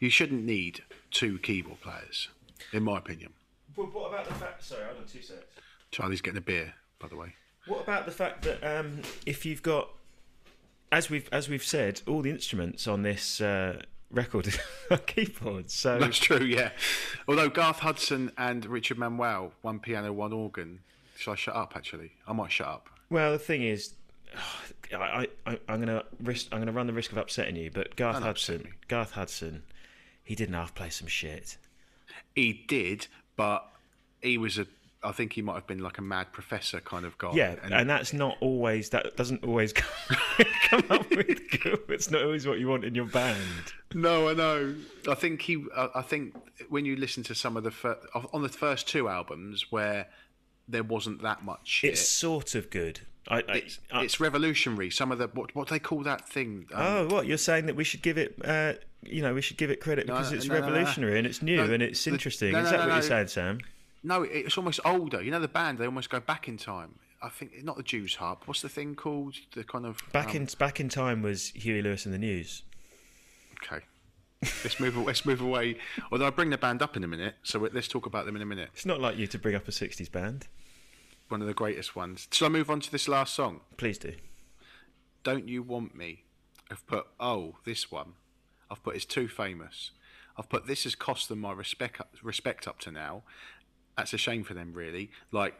You 0.00 0.10
shouldn't 0.10 0.44
need 0.44 0.82
two 1.10 1.38
keyboard 1.38 1.80
players, 1.80 2.28
in 2.72 2.82
my 2.82 2.98
opinion. 2.98 3.32
Well, 3.78 3.86
what 3.92 4.12
about 4.12 4.26
the 4.26 4.34
fact? 4.34 4.64
Sorry, 4.64 4.82
hold 4.84 4.98
on 4.98 5.06
two 5.06 5.22
seconds. 5.22 5.46
Charlie's 5.92 6.20
getting 6.20 6.38
a 6.38 6.42
beer, 6.42 6.74
by 6.98 7.06
the 7.06 7.16
way. 7.16 7.34
What 7.66 7.82
about 7.82 8.06
the 8.06 8.12
fact 8.12 8.42
that 8.42 8.64
um, 8.64 9.02
if 9.24 9.46
you've 9.46 9.62
got, 9.62 9.88
as 10.90 11.08
we've 11.08 11.28
as 11.30 11.48
we've 11.48 11.62
said, 11.62 12.00
all 12.08 12.20
the 12.22 12.30
instruments 12.30 12.88
on 12.88 13.02
this 13.02 13.40
uh, 13.40 13.80
record 14.10 14.52
are 14.90 14.96
keyboards. 14.98 15.74
So 15.74 15.98
That's 15.98 16.18
true, 16.18 16.44
yeah. 16.44 16.70
Although 17.28 17.48
Garth 17.50 17.78
Hudson 17.78 18.32
and 18.36 18.66
Richard 18.66 18.98
Manuel, 18.98 19.52
one 19.62 19.78
piano, 19.78 20.12
one 20.12 20.32
organ. 20.32 20.80
Shall 21.16 21.34
I 21.34 21.36
shut 21.36 21.54
up? 21.54 21.74
Actually, 21.76 22.12
I 22.26 22.32
might 22.32 22.50
shut 22.50 22.66
up. 22.66 22.88
well, 23.10 23.30
the 23.32 23.38
thing 23.38 23.62
is, 23.62 23.94
I, 24.92 25.28
I 25.46 25.58
I'm 25.68 25.78
gonna 25.80 26.02
risk 26.20 26.48
I'm 26.50 26.58
gonna 26.58 26.72
run 26.72 26.88
the 26.88 26.92
risk 26.92 27.12
of 27.12 27.18
upsetting 27.18 27.54
you, 27.54 27.70
but 27.72 27.94
Garth 27.94 28.14
Don't 28.14 28.22
Hudson. 28.22 28.68
Garth 28.88 29.12
Hudson, 29.12 29.62
he 30.24 30.34
didn't 30.34 30.54
half 30.54 30.74
play 30.74 30.90
some 30.90 31.06
shit. 31.08 31.58
He 32.34 32.64
did, 32.66 33.06
but 33.38 33.66
he 34.20 34.36
was 34.36 34.58
a. 34.58 34.66
I 35.00 35.12
think 35.12 35.32
he 35.34 35.42
might 35.42 35.54
have 35.54 35.66
been 35.68 35.78
like 35.78 35.98
a 35.98 36.02
mad 36.02 36.32
professor 36.32 36.80
kind 36.80 37.06
of 37.06 37.16
guy. 37.18 37.30
Yeah, 37.32 37.54
and, 37.62 37.88
that's 37.88 38.12
not 38.12 38.36
always 38.40 38.90
that 38.90 39.16
doesn't 39.16 39.44
always 39.44 39.72
come, 40.68 40.82
up 40.90 41.08
with 41.08 41.40
good. 41.62 41.78
It's 41.88 42.10
not 42.10 42.22
always 42.22 42.48
what 42.48 42.58
you 42.58 42.66
want 42.66 42.84
in 42.84 42.96
your 42.96 43.04
band. 43.06 43.38
No, 43.94 44.28
I 44.28 44.34
know. 44.34 44.74
I 45.08 45.14
think 45.14 45.40
he. 45.42 45.64
I 45.94 46.02
think 46.02 46.34
when 46.68 46.84
you 46.84 46.96
listen 46.96 47.22
to 47.24 47.34
some 47.36 47.56
of 47.56 47.62
the 47.62 47.70
fir- 47.70 47.96
on 48.32 48.42
the 48.42 48.48
first 48.48 48.88
two 48.88 49.08
albums 49.08 49.70
where 49.70 50.08
there 50.66 50.82
wasn't 50.82 51.22
that 51.22 51.44
much 51.44 51.60
shit, 51.68 51.92
It's 51.92 52.08
sort 52.08 52.54
of 52.56 52.68
good. 52.68 53.00
I, 53.28 53.36
I, 53.36 53.42
it's, 53.54 53.78
I- 53.92 54.02
it's 54.02 54.18
revolutionary. 54.20 54.90
Some 54.90 55.12
of 55.12 55.18
the 55.18 55.28
what 55.28 55.54
what 55.54 55.68
they 55.68 55.78
call 55.78 56.02
that 56.02 56.28
thing. 56.28 56.66
um, 56.74 56.82
Oh, 56.84 57.06
what 57.14 57.26
you're 57.26 57.38
saying 57.38 57.66
that 57.66 57.76
we 57.76 57.84
should 57.84 58.02
give 58.02 58.18
it, 58.18 58.34
uh, 58.44 58.72
you 59.02 59.22
know, 59.22 59.34
we 59.34 59.42
should 59.42 59.56
give 59.56 59.70
it 59.70 59.80
credit 59.80 60.06
because 60.06 60.30
no, 60.30 60.36
it's 60.36 60.46
no, 60.46 60.54
no, 60.54 60.60
no. 60.60 60.66
revolutionary 60.66 61.18
and 61.18 61.26
it's 61.26 61.42
new 61.42 61.60
and 61.60 61.82
it's 61.82 62.06
interesting. 62.06 62.54
Is 62.54 62.70
that 62.70 62.80
what 62.80 62.86
you're 62.86 62.96
no. 62.96 63.00
saying, 63.00 63.28
Sam? 63.28 63.60
No, 64.02 64.22
it's 64.22 64.56
almost 64.56 64.80
older. 64.84 65.22
You 65.22 65.30
know 65.30 65.40
the 65.40 65.48
band. 65.48 65.78
They 65.78 65.86
almost 65.86 66.10
go 66.10 66.20
back 66.20 66.48
in 66.48 66.56
time. 66.56 66.98
I 67.20 67.28
think 67.28 67.64
not 67.64 67.76
the 67.76 67.82
Jews 67.82 68.14
harp. 68.16 68.46
What's 68.46 68.62
the 68.62 68.68
thing 68.68 68.94
called? 68.94 69.36
The 69.54 69.64
kind 69.64 69.86
of 69.86 70.00
Back 70.12 70.30
um, 70.30 70.36
in 70.36 70.48
back 70.58 70.78
in 70.80 70.88
time 70.88 71.22
was 71.22 71.48
Huey 71.48 71.82
Lewis 71.82 72.04
and 72.04 72.14
the 72.14 72.18
News. 72.18 72.62
Okay. 73.64 73.84
let's 74.42 74.78
move. 74.78 74.96
Let's 74.96 75.26
move 75.26 75.40
away. 75.40 75.78
Although 76.12 76.28
I 76.28 76.30
bring 76.30 76.50
the 76.50 76.58
band 76.58 76.80
up 76.80 76.96
in 76.96 77.02
a 77.02 77.08
minute, 77.08 77.34
so 77.42 77.58
let's 77.72 77.88
talk 77.88 78.06
about 78.06 78.24
them 78.24 78.36
in 78.36 78.42
a 78.42 78.46
minute. 78.46 78.70
It's 78.72 78.86
not 78.86 79.00
like 79.00 79.16
you 79.16 79.26
to 79.26 79.38
bring 79.38 79.56
up 79.56 79.66
a 79.66 79.72
'60s 79.72 80.10
band. 80.10 80.46
One 81.28 81.40
of 81.40 81.48
the 81.48 81.54
greatest 81.54 81.96
ones. 81.96 82.28
Shall 82.30 82.46
I 82.46 82.50
move 82.50 82.70
on 82.70 82.80
to 82.80 82.90
this 82.90 83.08
last 83.08 83.34
song? 83.34 83.60
Please 83.76 83.98
do. 83.98 84.14
Don't 85.24 85.48
You 85.48 85.62
Want 85.62 85.94
Me. 85.94 86.22
I've 86.70 86.86
put, 86.86 87.06
oh, 87.18 87.56
this 87.64 87.90
one. 87.90 88.12
I've 88.70 88.82
put, 88.82 88.96
it's 88.96 89.04
too 89.04 89.28
famous. 89.28 89.90
I've 90.36 90.48
put, 90.48 90.66
this 90.66 90.84
has 90.84 90.94
cost 90.94 91.28
them 91.28 91.40
my 91.40 91.52
respect, 91.52 92.00
respect 92.22 92.68
up 92.68 92.78
to 92.80 92.90
now. 92.90 93.22
That's 93.96 94.12
a 94.12 94.18
shame 94.18 94.44
for 94.44 94.54
them, 94.54 94.72
really. 94.72 95.10
Like, 95.32 95.58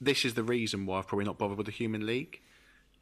this 0.00 0.24
is 0.24 0.34
the 0.34 0.42
reason 0.42 0.86
why 0.86 0.98
I've 0.98 1.06
probably 1.06 1.24
not 1.24 1.38
bothered 1.38 1.56
with 1.56 1.66
the 1.66 1.72
Human 1.72 2.04
League. 2.04 2.40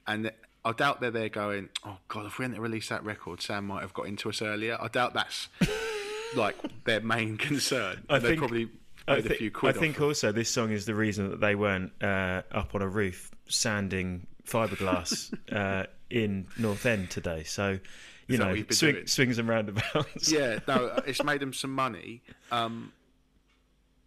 And 0.06 0.30
I 0.64 0.72
doubt 0.72 1.00
they're 1.00 1.10
there 1.10 1.28
going, 1.28 1.70
oh, 1.84 1.96
God, 2.08 2.26
if 2.26 2.38
we 2.38 2.44
hadn't 2.44 2.60
released 2.60 2.90
that 2.90 3.04
record, 3.04 3.40
Sam 3.40 3.66
might 3.66 3.80
have 3.80 3.94
got 3.94 4.06
into 4.06 4.28
us 4.28 4.42
earlier. 4.42 4.76
I 4.80 4.88
doubt 4.88 5.14
that's, 5.14 5.48
like, 6.36 6.56
their 6.84 7.00
main 7.00 7.38
concern. 7.38 8.04
I 8.10 8.18
they 8.18 8.28
think- 8.28 8.38
probably 8.38 8.68
I, 9.08 9.16
made 9.16 9.26
a 9.26 9.34
few 9.34 9.50
quid 9.50 9.76
I 9.76 9.78
think 9.80 10.00
also 10.00 10.30
this 10.30 10.48
song 10.48 10.70
is 10.70 10.86
the 10.86 10.94
reason 10.94 11.30
that 11.30 11.40
they 11.40 11.54
weren't 11.54 11.92
uh, 12.00 12.42
up 12.52 12.74
on 12.74 12.82
a 12.82 12.88
roof 12.88 13.30
sanding 13.48 14.26
fiberglass 14.46 15.32
uh, 15.52 15.86
in 16.10 16.46
North 16.58 16.86
End 16.86 17.10
today. 17.10 17.42
So, 17.44 17.78
you 18.26 18.38
know, 18.38 18.48
what 18.48 18.58
you've 18.58 18.68
been 18.68 18.76
swing, 18.76 19.06
swings 19.06 19.38
and 19.38 19.48
roundabouts. 19.48 20.30
yeah, 20.30 20.58
no, 20.68 21.00
it's 21.06 21.22
made 21.22 21.40
them 21.40 21.52
some 21.52 21.72
money. 21.72 22.22
Um, 22.50 22.92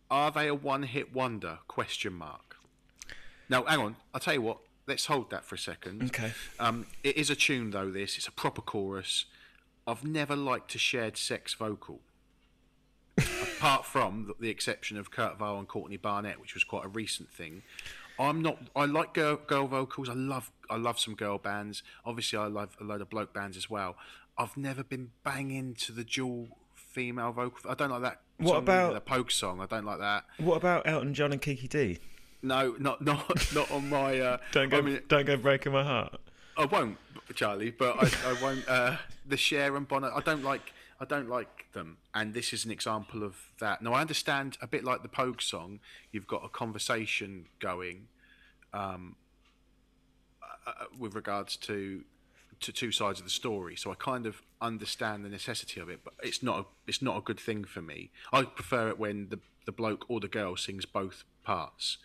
are 0.09 0.31
they 0.31 0.47
a 0.47 0.55
one-hit 0.55 1.13
wonder? 1.13 1.59
Question 1.67 2.13
mark. 2.13 2.57
Now, 3.49 3.63
hang 3.63 3.79
on. 3.79 3.95
I'll 4.13 4.19
tell 4.19 4.33
you 4.33 4.41
what. 4.41 4.59
Let's 4.87 5.07
hold 5.07 5.31
that 5.31 5.45
for 5.45 5.55
a 5.55 5.57
second. 5.57 6.03
Okay. 6.03 6.31
Um, 6.59 6.85
it 7.03 7.17
is 7.17 7.31
a 7.31 7.35
tune, 7.35 7.71
though. 7.71 7.89
This 7.89 8.17
it's 8.17 8.27
a 8.27 8.31
proper 8.31 8.61
chorus. 8.61 9.25
I've 9.87 10.03
never 10.03 10.35
liked 10.35 10.75
a 10.75 10.77
shared 10.77 11.17
sex 11.17 11.55
vocal, 11.55 12.01
apart 13.17 13.85
from 13.85 14.27
the, 14.27 14.35
the 14.39 14.49
exception 14.49 14.97
of 14.97 15.09
Kurt 15.09 15.37
Vile 15.37 15.57
and 15.57 15.67
Courtney 15.67 15.97
Barnett, 15.97 16.39
which 16.39 16.53
was 16.53 16.63
quite 16.63 16.85
a 16.85 16.87
recent 16.87 17.31
thing. 17.31 17.63
I'm 18.19 18.41
not. 18.41 18.57
I 18.75 18.85
like 18.85 19.13
girl, 19.13 19.35
girl 19.37 19.67
vocals. 19.67 20.09
I 20.09 20.13
love. 20.13 20.51
I 20.69 20.77
love 20.77 20.99
some 20.99 21.15
girl 21.15 21.37
bands. 21.37 21.83
Obviously, 22.05 22.39
I 22.39 22.47
love 22.47 22.75
a 22.79 22.83
load 22.83 23.01
of 23.01 23.09
bloke 23.09 23.33
bands 23.33 23.57
as 23.57 23.69
well. 23.69 23.95
I've 24.37 24.55
never 24.57 24.83
been 24.83 25.11
banging 25.23 25.75
to 25.75 25.91
the 25.91 26.03
dual 26.03 26.47
female 26.75 27.31
vocal. 27.31 27.69
I 27.69 27.73
don't 27.75 27.89
like 27.89 28.01
that. 28.03 28.21
What 28.37 28.49
song, 28.53 28.57
about- 28.63 28.93
the 28.93 29.01
Pogue 29.01 29.31
song? 29.31 29.61
I 29.61 29.65
don't 29.65 29.85
like 29.85 29.99
that. 29.99 30.25
What 30.39 30.57
about 30.57 30.87
Elton 30.87 31.13
John 31.13 31.31
and 31.31 31.41
Kiki 31.41 31.67
Dee? 31.67 31.99
No, 32.41 32.75
not 32.79 33.01
not 33.01 33.53
not 33.53 33.71
on 33.71 33.89
my. 33.89 34.19
Uh, 34.19 34.37
Don't 34.51 34.69
go, 34.69 34.77
I 34.77 34.81
mean, 34.81 34.99
don't 35.07 35.25
go 35.25 35.35
breaking 35.35 35.71
my 35.71 35.83
heart. 35.83 36.19
I 36.57 36.65
won't, 36.65 36.97
Charlie, 37.33 37.71
but 37.71 37.97
I, 37.97 38.29
I 38.29 38.41
won't. 38.41 38.67
Uh, 38.69 38.97
the 39.27 39.35
Cher 39.37 39.75
and 39.75 39.87
Bonnet, 39.87 40.11
I 40.15 40.21
don't 40.21 40.43
like. 40.43 40.71
I 40.99 41.05
don't 41.05 41.27
like 41.27 41.71
them, 41.73 41.97
and 42.13 42.33
this 42.33 42.53
is 42.53 42.63
an 42.63 42.71
example 42.71 43.23
of 43.23 43.35
that. 43.59 43.81
Now 43.81 43.93
I 43.93 44.01
understand 44.01 44.57
a 44.61 44.67
bit 44.67 44.83
like 44.83 45.01
the 45.01 45.09
Pogue 45.09 45.41
song. 45.41 45.79
You've 46.11 46.27
got 46.27 46.45
a 46.45 46.49
conversation 46.49 47.47
going, 47.59 48.07
um, 48.73 49.17
uh, 50.41 50.69
uh, 50.69 50.85
with 50.97 51.15
regards 51.15 51.57
to 51.57 52.03
to 52.61 52.71
two 52.71 52.91
sides 52.91 53.19
of 53.19 53.25
the 53.25 53.31
story. 53.31 53.75
So 53.75 53.91
I 53.91 53.95
kind 53.95 54.25
of 54.25 54.41
understand 54.61 55.25
the 55.25 55.29
necessity 55.29 55.81
of 55.81 55.89
it, 55.89 55.99
but 56.05 56.13
it's 56.23 56.41
not 56.41 56.59
a, 56.59 56.65
it's 56.87 57.01
not 57.01 57.17
a 57.17 57.21
good 57.21 57.39
thing 57.39 57.65
for 57.65 57.81
me. 57.81 58.11
I 58.31 58.43
prefer 58.43 58.87
it 58.89 58.97
when 58.97 59.27
the 59.29 59.39
the 59.65 59.71
bloke 59.71 60.05
or 60.07 60.19
the 60.19 60.27
girl 60.27 60.55
sings 60.55 60.85
both 60.85 61.23
parts. 61.43 61.97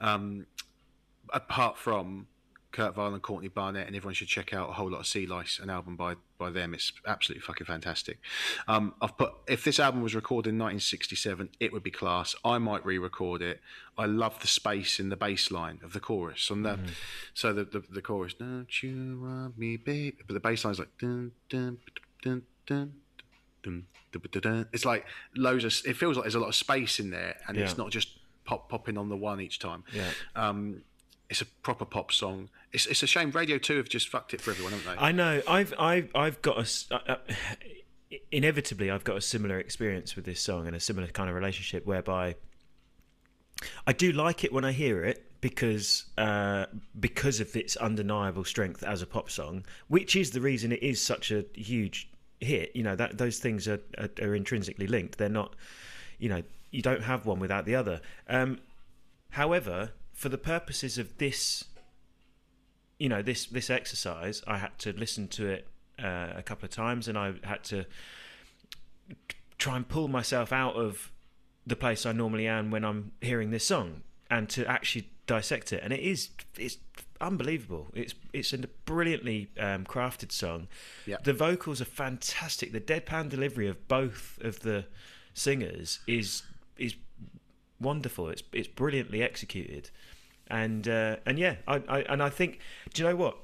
Um, 0.00 0.46
apart 1.32 1.76
from 1.76 2.28
Kurt 2.72 2.94
Vile 2.94 3.12
and 3.12 3.22
Courtney 3.22 3.48
Barnett, 3.48 3.86
and 3.86 3.94
everyone 3.94 4.14
should 4.14 4.28
check 4.28 4.52
out 4.52 4.70
a 4.70 4.72
whole 4.72 4.90
lot 4.90 5.00
of 5.00 5.06
Sea 5.06 5.26
Lice, 5.26 5.60
an 5.62 5.70
album 5.70 5.96
by 5.96 6.14
by 6.38 6.50
them. 6.50 6.74
It's 6.74 6.92
absolutely 7.06 7.42
fucking 7.42 7.66
fantastic. 7.66 8.18
Um, 8.66 8.94
I've 9.00 9.16
put 9.16 9.32
if 9.46 9.62
this 9.62 9.78
album 9.78 10.02
was 10.02 10.14
recorded 10.14 10.50
in 10.50 10.58
1967, 10.58 11.50
it 11.60 11.72
would 11.72 11.82
be 11.82 11.90
class. 11.90 12.34
I 12.44 12.58
might 12.58 12.84
re-record 12.84 13.42
it. 13.42 13.60
I 13.96 14.06
love 14.06 14.40
the 14.40 14.46
space 14.46 14.98
in 14.98 15.10
the 15.10 15.16
bass 15.16 15.50
line 15.50 15.80
of 15.84 15.92
the 15.92 16.00
chorus. 16.00 16.50
On 16.50 16.62
the 16.62 16.78
so 17.34 17.52
the, 17.52 17.64
the 17.64 17.82
the 17.90 18.02
chorus, 18.02 18.34
don't 18.34 18.82
you 18.82 19.20
want 19.22 19.58
me, 19.58 19.76
babe? 19.76 20.16
But 20.26 20.34
the 20.34 20.40
bass 20.40 20.64
line 20.64 20.72
is 20.72 20.78
like 20.78 20.96
dun 20.98 21.32
dun 21.48 21.78
dun 22.22 22.42
dun. 22.66 22.94
Dun, 23.62 23.86
dun, 24.10 24.22
dun, 24.32 24.42
dun. 24.42 24.68
It's 24.72 24.84
like 24.84 25.06
loads 25.36 25.64
of. 25.64 25.72
It 25.86 25.96
feels 25.96 26.16
like 26.16 26.24
there's 26.24 26.34
a 26.34 26.40
lot 26.40 26.48
of 26.48 26.56
space 26.56 26.98
in 26.98 27.10
there, 27.10 27.36
and 27.46 27.56
it's 27.56 27.78
not 27.78 27.90
just 27.90 28.08
pop 28.44 28.68
popping 28.68 28.98
on 28.98 29.08
the 29.08 29.16
one 29.16 29.40
each 29.40 29.60
time. 29.60 29.84
Yeah. 29.92 30.10
Um, 30.34 30.82
it's 31.30 31.40
a 31.40 31.46
proper 31.46 31.84
pop 31.84 32.12
song. 32.12 32.50
It's 32.72 32.86
it's 32.86 33.02
a 33.02 33.06
shame 33.06 33.30
Radio 33.30 33.58
Two 33.58 33.76
have 33.76 33.88
just 33.88 34.08
fucked 34.08 34.34
it 34.34 34.40
for 34.40 34.50
everyone, 34.50 34.72
haven't 34.72 34.96
they? 34.96 35.02
I 35.02 35.12
know. 35.12 35.42
I've 35.46 35.74
I've 35.78 36.10
I've 36.14 36.42
got 36.42 36.58
a 36.58 36.94
uh, 36.94 36.98
uh, 37.08 37.16
inevitably 38.30 38.90
I've 38.90 39.04
got 39.04 39.16
a 39.16 39.20
similar 39.20 39.58
experience 39.58 40.16
with 40.16 40.24
this 40.24 40.40
song 40.40 40.66
and 40.66 40.74
a 40.74 40.80
similar 40.80 41.08
kind 41.08 41.28
of 41.28 41.36
relationship 41.36 41.86
whereby 41.86 42.36
I 43.86 43.92
do 43.92 44.12
like 44.12 44.44
it 44.44 44.52
when 44.52 44.64
I 44.64 44.72
hear 44.72 45.04
it 45.04 45.24
because 45.40 46.06
uh, 46.16 46.66
because 46.98 47.40
of 47.40 47.54
its 47.54 47.76
undeniable 47.76 48.44
strength 48.44 48.82
as 48.82 49.02
a 49.02 49.06
pop 49.06 49.30
song, 49.30 49.64
which 49.88 50.16
is 50.16 50.30
the 50.30 50.40
reason 50.40 50.72
it 50.72 50.82
is 50.82 51.00
such 51.00 51.30
a 51.30 51.44
huge 51.54 52.08
hit. 52.40 52.74
You 52.74 52.84
know 52.84 52.96
that 52.96 53.18
those 53.18 53.38
things 53.38 53.68
are 53.68 53.80
are, 53.98 54.08
are 54.22 54.34
intrinsically 54.34 54.86
linked. 54.86 55.18
They're 55.18 55.28
not. 55.28 55.54
You 56.18 56.28
know, 56.28 56.42
you 56.70 56.82
don't 56.82 57.02
have 57.02 57.26
one 57.26 57.40
without 57.40 57.66
the 57.66 57.74
other. 57.74 58.00
Um, 58.28 58.60
however, 59.30 59.90
for 60.12 60.28
the 60.28 60.38
purposes 60.38 60.98
of 60.98 61.18
this 61.18 61.64
you 63.02 63.08
know 63.08 63.22
this 63.22 63.46
this 63.46 63.68
exercise 63.70 64.42
i 64.46 64.56
had 64.58 64.78
to 64.78 64.92
listen 64.92 65.26
to 65.28 65.48
it 65.48 65.66
uh, 66.02 66.28
a 66.36 66.42
couple 66.42 66.64
of 66.64 66.70
times 66.70 67.08
and 67.08 67.18
i 67.18 67.32
had 67.42 67.62
to 67.64 67.84
try 69.58 69.76
and 69.76 69.88
pull 69.88 70.08
myself 70.08 70.52
out 70.52 70.74
of 70.74 71.10
the 71.66 71.76
place 71.76 72.06
i 72.06 72.12
normally 72.12 72.46
am 72.46 72.70
when 72.70 72.84
i'm 72.84 73.12
hearing 73.20 73.50
this 73.50 73.66
song 73.66 74.02
and 74.32 74.48
to 74.48 74.66
actually 74.66 75.10
dissect 75.26 75.72
it. 75.72 75.80
And 75.82 75.92
it 75.92 76.00
is 76.00 76.30
it's 76.58 76.78
unbelievable. 77.20 77.88
It's 77.94 78.14
it's 78.32 78.52
a 78.52 78.58
brilliantly 78.86 79.50
um, 79.58 79.84
crafted 79.84 80.32
song. 80.32 80.68
Yeah. 81.06 81.16
the 81.22 81.32
vocals 81.32 81.80
are 81.80 81.86
fantastic. 81.86 82.72
The 82.72 82.80
deadpan 82.80 83.28
delivery 83.28 83.68
of 83.68 83.88
both 83.88 84.38
of 84.42 84.60
the 84.60 84.86
singers 85.34 86.00
is 86.06 86.42
is 86.76 86.94
wonderful. 87.80 88.28
It's 88.30 88.42
it's 88.52 88.68
brilliantly 88.68 89.22
executed 89.22 89.90
and 90.52 90.86
uh, 90.86 91.16
and 91.26 91.38
yeah, 91.38 91.56
I, 91.66 91.82
I 91.88 92.00
and 92.02 92.22
I 92.22 92.28
think, 92.28 92.60
do 92.92 93.02
you 93.02 93.08
know 93.08 93.16
what? 93.16 93.38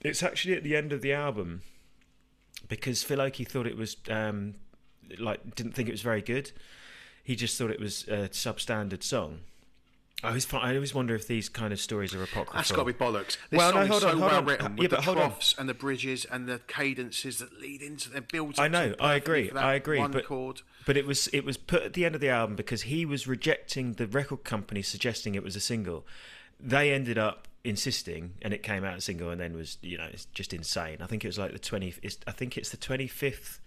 It's 0.00 0.22
actually 0.22 0.54
at 0.54 0.62
the 0.62 0.76
end 0.76 0.92
of 0.92 1.02
the 1.02 1.12
album 1.12 1.62
because 2.68 3.02
Phil 3.02 3.20
Oakey 3.20 3.44
thought 3.44 3.66
it 3.66 3.76
was 3.76 3.96
um, 4.08 4.54
like 5.18 5.54
didn't 5.56 5.72
think 5.72 5.88
it 5.88 5.92
was 5.92 6.02
very 6.02 6.22
good. 6.22 6.52
He 7.22 7.34
just 7.34 7.58
thought 7.58 7.70
it 7.70 7.80
was 7.80 8.06
a 8.06 8.28
substandard 8.28 9.02
song. 9.02 9.40
I 10.22 10.28
always 10.28 10.44
find, 10.46 10.64
I 10.66 10.74
always 10.74 10.94
wonder 10.94 11.14
if 11.14 11.26
these 11.26 11.48
kind 11.50 11.72
of 11.72 11.78
stories 11.80 12.14
are 12.14 12.22
apocryphal. 12.22 12.54
That's 12.54 12.70
got 12.72 12.84
to 12.84 12.92
be 12.92 12.92
bollocks. 12.94 13.36
This 13.50 13.58
Well, 13.58 13.74
no, 13.74 13.80
song 13.80 13.88
hold 13.88 13.98
is 13.98 14.04
on, 14.04 14.12
so 14.12 14.18
well 14.20 14.36
on. 14.38 14.44
written 14.46 14.76
with 14.76 14.92
yeah, 14.92 14.96
the 14.98 15.02
hold 15.04 15.18
on. 15.18 15.32
and 15.58 15.68
the 15.68 15.74
bridges 15.74 16.24
and 16.24 16.48
the 16.48 16.60
cadences 16.66 17.38
that 17.38 17.60
lead 17.60 17.82
into 17.82 18.08
them. 18.10 18.26
Builds. 18.32 18.58
I 18.58 18.68
know, 18.68 18.94
I 19.00 19.14
agree, 19.14 19.50
I 19.50 19.74
agree, 19.74 20.06
but- 20.06 20.24
chord. 20.24 20.62
But 20.86 20.96
it 20.96 21.06
was 21.06 21.26
it 21.28 21.44
was 21.44 21.56
put 21.56 21.82
at 21.82 21.92
the 21.94 22.04
end 22.04 22.14
of 22.14 22.20
the 22.20 22.28
album 22.28 22.56
because 22.56 22.82
he 22.82 23.04
was 23.06 23.26
rejecting 23.26 23.94
the 23.94 24.06
record 24.06 24.44
company 24.44 24.82
suggesting 24.82 25.34
it 25.34 25.42
was 25.42 25.56
a 25.56 25.60
single. 25.60 26.06
They 26.60 26.92
ended 26.92 27.16
up 27.18 27.48
insisting, 27.64 28.34
and 28.42 28.52
it 28.54 28.62
came 28.62 28.84
out 28.84 28.98
a 28.98 29.00
single, 29.00 29.30
and 29.30 29.40
then 29.40 29.54
was 29.54 29.78
you 29.82 29.96
know 29.98 30.06
it's 30.12 30.26
just 30.26 30.52
insane. 30.52 30.98
I 31.00 31.06
think 31.06 31.24
it 31.24 31.28
was 31.28 31.38
like 31.38 31.52
the 31.52 31.58
twenty. 31.58 31.94
It's, 32.02 32.18
I 32.26 32.32
think 32.32 32.56
it's 32.58 32.68
the 32.70 32.76
twenty 32.76 33.06
fifth 33.06 33.60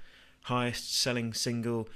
highest 0.44 0.96
selling 0.96 1.34
single, 1.34 1.90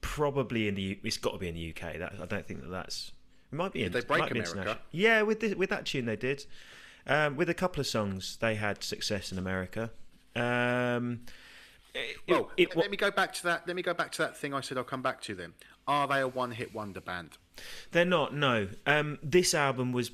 probably 0.00 0.68
in 0.68 0.74
the. 0.74 0.98
It's 1.02 1.16
got 1.18 1.32
to 1.32 1.38
be 1.38 1.48
in 1.48 1.54
the 1.54 1.70
UK. 1.74 1.98
That 1.98 2.14
I 2.20 2.26
don't 2.26 2.46
think 2.46 2.60
that 2.62 2.70
that's. 2.70 3.12
It 3.56 3.62
might 3.62 3.72
be. 3.72 3.84
in, 3.84 3.92
they 3.92 4.02
break 4.02 4.30
America? 4.30 4.78
Yeah, 4.90 5.22
with 5.22 5.40
the, 5.40 5.54
with 5.54 5.70
that 5.70 5.86
tune 5.86 6.04
they 6.04 6.16
did. 6.16 6.44
Um, 7.06 7.36
with 7.36 7.48
a 7.48 7.54
couple 7.54 7.80
of 7.80 7.86
songs, 7.86 8.36
they 8.40 8.56
had 8.56 8.82
success 8.82 9.32
in 9.32 9.38
America. 9.38 9.90
Um, 10.34 11.20
it- 11.94 12.16
Well, 12.28 12.50
it- 12.56 12.68
let, 12.70 12.76
let 12.76 12.90
me 12.90 12.96
go 12.96 13.10
back 13.10 13.32
to 13.34 13.42
that. 13.44 13.66
Let 13.66 13.74
me 13.76 13.82
go 13.82 13.94
back 13.94 14.12
to 14.12 14.18
that 14.22 14.36
thing 14.36 14.52
I 14.52 14.60
said. 14.60 14.76
I'll 14.76 14.84
come 14.84 15.02
back 15.02 15.22
to 15.22 15.34
then. 15.34 15.54
Are 15.88 16.06
they 16.06 16.20
a 16.20 16.28
one-hit 16.28 16.74
wonder 16.74 17.00
band? 17.00 17.38
They're 17.92 18.04
not. 18.04 18.34
No. 18.34 18.68
Um, 18.86 19.18
this 19.22 19.54
album 19.54 19.92
was 19.92 20.10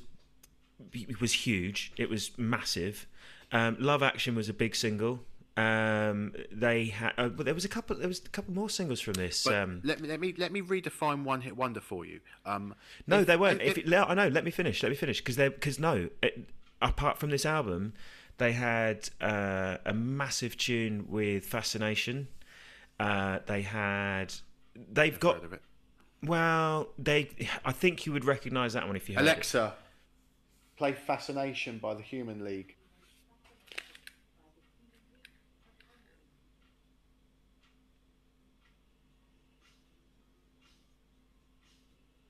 it 0.93 1.19
was 1.19 1.33
huge. 1.33 1.91
It 1.97 2.09
was 2.09 2.31
massive. 2.37 3.07
Um, 3.51 3.75
Love 3.79 4.01
Action 4.03 4.35
was 4.35 4.47
a 4.49 4.53
big 4.53 4.75
single. 4.75 5.23
Um, 5.55 6.33
they 6.51 6.85
had, 6.85 7.13
uh, 7.17 7.29
there 7.29 7.53
was 7.53 7.63
a 7.63 7.69
couple. 7.69 7.95
There 7.95 8.07
was 8.07 8.19
a 8.25 8.29
couple 8.29 8.53
more 8.55 8.69
singles 8.69 8.99
from 9.01 9.13
this. 9.13 9.45
Um, 9.45 9.81
let 9.83 10.01
me 10.01 10.07
let 10.07 10.19
me 10.19 10.33
let 10.37 10.51
me 10.51 10.61
redefine 10.61 11.23
one-hit 11.23 11.55
wonder 11.55 11.79
for 11.79 12.05
you. 12.05 12.21
Um, 12.45 12.73
no, 13.05 13.19
if- 13.19 13.27
they 13.27 13.37
weren't. 13.37 13.61
if- 13.61 13.77
If 13.77 13.85
it, 13.85 13.93
I 13.93 14.13
know, 14.15 14.27
let 14.29 14.43
me 14.43 14.51
finish. 14.51 14.81
Let 14.81 14.89
me 14.89 14.95
finish 14.95 15.19
because 15.19 15.35
they 15.35 15.49
because 15.49 15.77
no. 15.79 16.09
It, 16.23 16.49
apart 16.81 17.19
from 17.19 17.29
this 17.29 17.45
album, 17.45 17.93
they 18.39 18.53
had 18.53 19.09
uh, 19.21 19.77
a 19.85 19.93
massive 19.93 20.57
tune 20.57 21.05
with 21.07 21.45
Fascination. 21.45 22.29
Uh, 22.99 23.39
they 23.45 23.61
had. 23.61 24.33
They've 24.91 25.19
got 25.19 25.43
of 25.43 25.53
it. 25.53 25.61
well. 26.23 26.89
They. 26.97 27.29
I 27.63 27.73
think 27.73 28.07
you 28.07 28.11
would 28.13 28.25
recognise 28.25 28.73
that 28.73 28.87
one 28.87 28.95
if 28.95 29.07
you 29.07 29.15
heard 29.15 29.21
it. 29.21 29.29
Alexa, 29.29 29.75
play 30.77 30.93
"Fascination" 30.93 31.77
by 31.77 31.93
the 31.93 32.01
Human 32.01 32.43
League. 32.43 32.75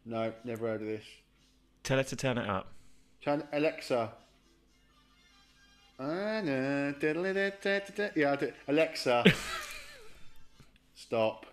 No, 0.05 0.33
never 0.43 0.67
heard 0.67 0.81
of 0.81 0.87
this. 0.87 1.03
Tell 1.83 1.97
her 1.97 2.03
to 2.03 2.15
turn 2.15 2.37
it 2.37 2.49
up. 2.49 2.67
Turn 3.23 3.43
Alexa, 3.53 4.11
Ah. 5.99 6.41
Yeah, 6.41 8.31
I 8.31 8.35
do. 8.35 8.51
Alexa, 8.67 9.23
stop. 10.95 11.45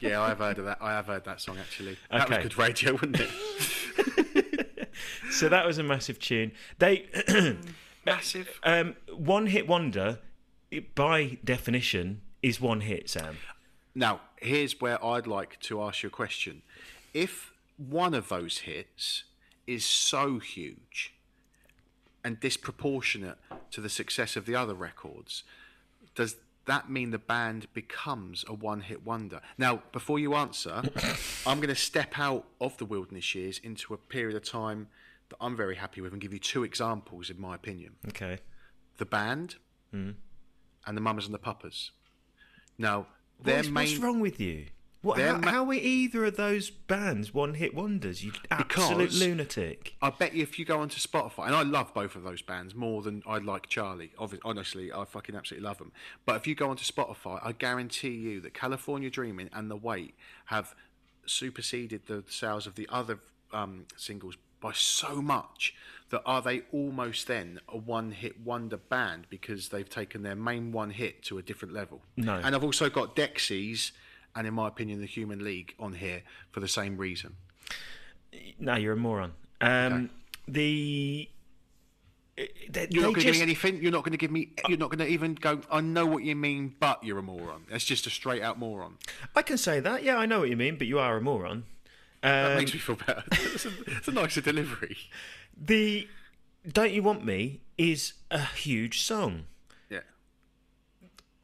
Yeah, 0.00 0.20
I 0.20 0.28
have 0.28 0.38
heard 0.38 0.58
of 0.58 0.66
that. 0.66 0.78
I 0.80 0.92
have 0.92 1.06
heard 1.06 1.24
that 1.24 1.40
song 1.40 1.56
actually. 1.58 1.96
That 2.10 2.28
was 2.28 2.38
good 2.38 2.58
radio, 2.58 2.92
wasn't 2.92 3.20
it? 3.20 3.30
So 5.30 5.48
that 5.48 5.66
was 5.66 5.78
a 5.78 5.82
massive 5.82 6.20
tune. 6.20 6.52
They 6.78 7.08
Massive. 8.06 8.60
um, 8.62 8.94
one 9.12 9.46
hit 9.48 9.66
wonder, 9.66 10.20
by 10.94 11.38
definition, 11.42 12.20
is 12.40 12.60
one 12.60 12.82
hit. 12.82 13.10
Sam. 13.10 13.38
Now, 13.96 14.20
here's 14.36 14.80
where 14.80 15.04
I'd 15.04 15.26
like 15.26 15.58
to 15.62 15.82
ask 15.82 16.04
you 16.04 16.06
a 16.06 16.10
question. 16.10 16.62
If 17.12 17.52
one 17.76 18.14
of 18.14 18.28
those 18.28 18.58
hits 18.58 19.24
is 19.66 19.84
so 19.84 20.38
huge 20.38 21.14
and 22.24 22.38
disproportionate 22.40 23.38
to 23.70 23.80
the 23.80 23.88
success 23.88 24.36
of 24.36 24.46
the 24.46 24.54
other 24.54 24.74
records, 24.74 25.42
does 26.14 26.36
that 26.66 26.88
mean 26.90 27.10
the 27.10 27.18
band 27.18 27.66
becomes 27.74 28.44
a 28.48 28.54
one 28.54 28.80
hit 28.82 29.04
wonder? 29.04 29.40
Now, 29.58 29.82
before 29.92 30.18
you 30.18 30.34
answer, 30.34 30.82
I'm 31.46 31.58
going 31.58 31.68
to 31.68 31.74
step 31.74 32.18
out 32.18 32.46
of 32.60 32.76
the 32.78 32.84
wilderness 32.86 33.34
years 33.34 33.58
into 33.58 33.92
a 33.92 33.98
period 33.98 34.36
of 34.36 34.44
time 34.44 34.88
that 35.28 35.36
I'm 35.40 35.56
very 35.56 35.76
happy 35.76 36.00
with 36.00 36.12
and 36.12 36.22
give 36.22 36.32
you 36.32 36.38
two 36.38 36.64
examples, 36.64 37.28
in 37.30 37.40
my 37.40 37.54
opinion 37.54 37.96
Okay. 38.08 38.38
the 38.98 39.04
band 39.06 39.56
Hmm. 39.90 40.12
and 40.86 40.96
the 40.96 41.00
Mamas 41.00 41.26
and 41.26 41.34
the 41.34 41.38
Papas. 41.38 41.90
Now, 42.78 43.06
their 43.42 43.56
What's, 43.56 43.68
main. 43.68 43.86
what's 43.88 43.98
wrong 43.98 44.20
with 44.20 44.40
you? 44.40 44.66
What, 45.04 45.20
how, 45.20 45.36
ma- 45.36 45.50
how 45.50 45.68
are 45.68 45.74
either 45.74 46.24
of 46.24 46.36
those 46.36 46.70
bands 46.70 47.34
one 47.34 47.54
hit 47.54 47.74
wonders? 47.74 48.24
You 48.24 48.32
absolute 48.50 49.12
lunatic. 49.12 49.94
I 50.00 50.10
bet 50.10 50.34
you 50.34 50.42
if 50.42 50.58
you 50.58 50.64
go 50.64 50.80
onto 50.80 50.98
Spotify, 50.98 51.46
and 51.46 51.54
I 51.54 51.62
love 51.62 51.92
both 51.92 52.16
of 52.16 52.22
those 52.22 52.40
bands 52.40 52.74
more 52.74 53.02
than 53.02 53.22
I 53.26 53.38
like 53.38 53.68
Charlie. 53.68 54.12
Obvi- 54.18 54.40
honestly, 54.44 54.90
I 54.92 55.04
fucking 55.04 55.36
absolutely 55.36 55.66
love 55.66 55.78
them. 55.78 55.92
But 56.24 56.36
if 56.36 56.46
you 56.46 56.54
go 56.54 56.70
onto 56.70 56.84
Spotify, 56.84 57.38
I 57.44 57.52
guarantee 57.52 58.14
you 58.14 58.40
that 58.40 58.54
California 58.54 59.10
Dreaming 59.10 59.50
and 59.52 59.70
The 59.70 59.76
Weight 59.76 60.14
have 60.46 60.74
superseded 61.26 62.06
the 62.06 62.24
sales 62.28 62.66
of 62.66 62.74
the 62.74 62.88
other 62.90 63.18
um, 63.52 63.86
singles 63.96 64.36
by 64.60 64.72
so 64.72 65.20
much 65.20 65.74
that 66.08 66.22
are 66.24 66.40
they 66.40 66.62
almost 66.72 67.26
then 67.26 67.60
a 67.68 67.76
one-hit 67.76 68.40
wonder 68.40 68.78
band 68.78 69.26
because 69.28 69.68
they've 69.68 69.90
taken 69.90 70.22
their 70.22 70.34
main 70.34 70.72
one 70.72 70.88
hit 70.90 71.22
to 71.24 71.36
a 71.36 71.42
different 71.42 71.74
level. 71.74 72.00
No. 72.16 72.36
And 72.42 72.54
I've 72.54 72.64
also 72.64 72.88
got 72.88 73.14
Dexys 73.14 73.92
and, 74.36 74.46
in 74.46 74.54
my 74.54 74.68
opinion, 74.68 75.00
the 75.00 75.06
Human 75.06 75.44
League 75.44 75.74
on 75.78 75.94
here 75.94 76.22
for 76.50 76.60
the 76.60 76.68
same 76.68 76.96
reason. 76.96 77.36
No, 78.58 78.74
you're 78.76 78.94
a 78.94 78.96
moron. 78.96 79.32
Um, 79.60 80.10
The 80.48 81.28
they, 82.68 82.88
You're 82.90 83.04
not 83.04 83.14
going 83.14 83.20
to 83.20 83.22
give 83.26 83.36
me 83.36 83.42
anything. 83.42 83.80
You're 83.80 83.92
not 83.92 84.02
going 84.02 84.10
to 84.12 84.18
give 84.18 84.32
me. 84.32 84.50
You're 84.68 84.76
not 84.78 84.90
going 84.90 84.98
to 84.98 85.06
even 85.06 85.34
go. 85.36 85.60
I 85.70 85.80
know 85.80 86.04
what 86.04 86.24
you 86.24 86.34
mean, 86.34 86.74
but 86.80 87.04
you're 87.04 87.18
a 87.18 87.22
moron. 87.22 87.62
That's 87.70 87.84
just 87.84 88.08
a 88.08 88.10
straight 88.10 88.42
out 88.42 88.58
moron. 88.58 88.98
I 89.36 89.42
can 89.42 89.56
say 89.56 89.78
that. 89.78 90.02
Yeah, 90.02 90.16
I 90.16 90.26
know 90.26 90.40
what 90.40 90.48
you 90.50 90.56
mean, 90.56 90.76
but 90.76 90.88
you 90.88 90.98
are 90.98 91.16
a 91.16 91.20
moron. 91.20 91.64
That 92.22 92.52
Um, 92.52 92.56
makes 92.58 92.72
me 92.74 92.80
feel 92.80 92.96
better. 92.96 93.22
it's, 93.32 93.66
a, 93.66 93.70
it's 93.86 94.08
a 94.08 94.12
nicer 94.12 94.40
delivery. 94.40 94.96
the 95.56 96.08
"Don't 96.68 96.90
You 96.92 97.04
Want 97.04 97.24
Me" 97.24 97.60
is 97.78 98.14
a 98.32 98.40
huge 98.46 99.02
song. 99.02 99.44
Yeah. 99.88 100.00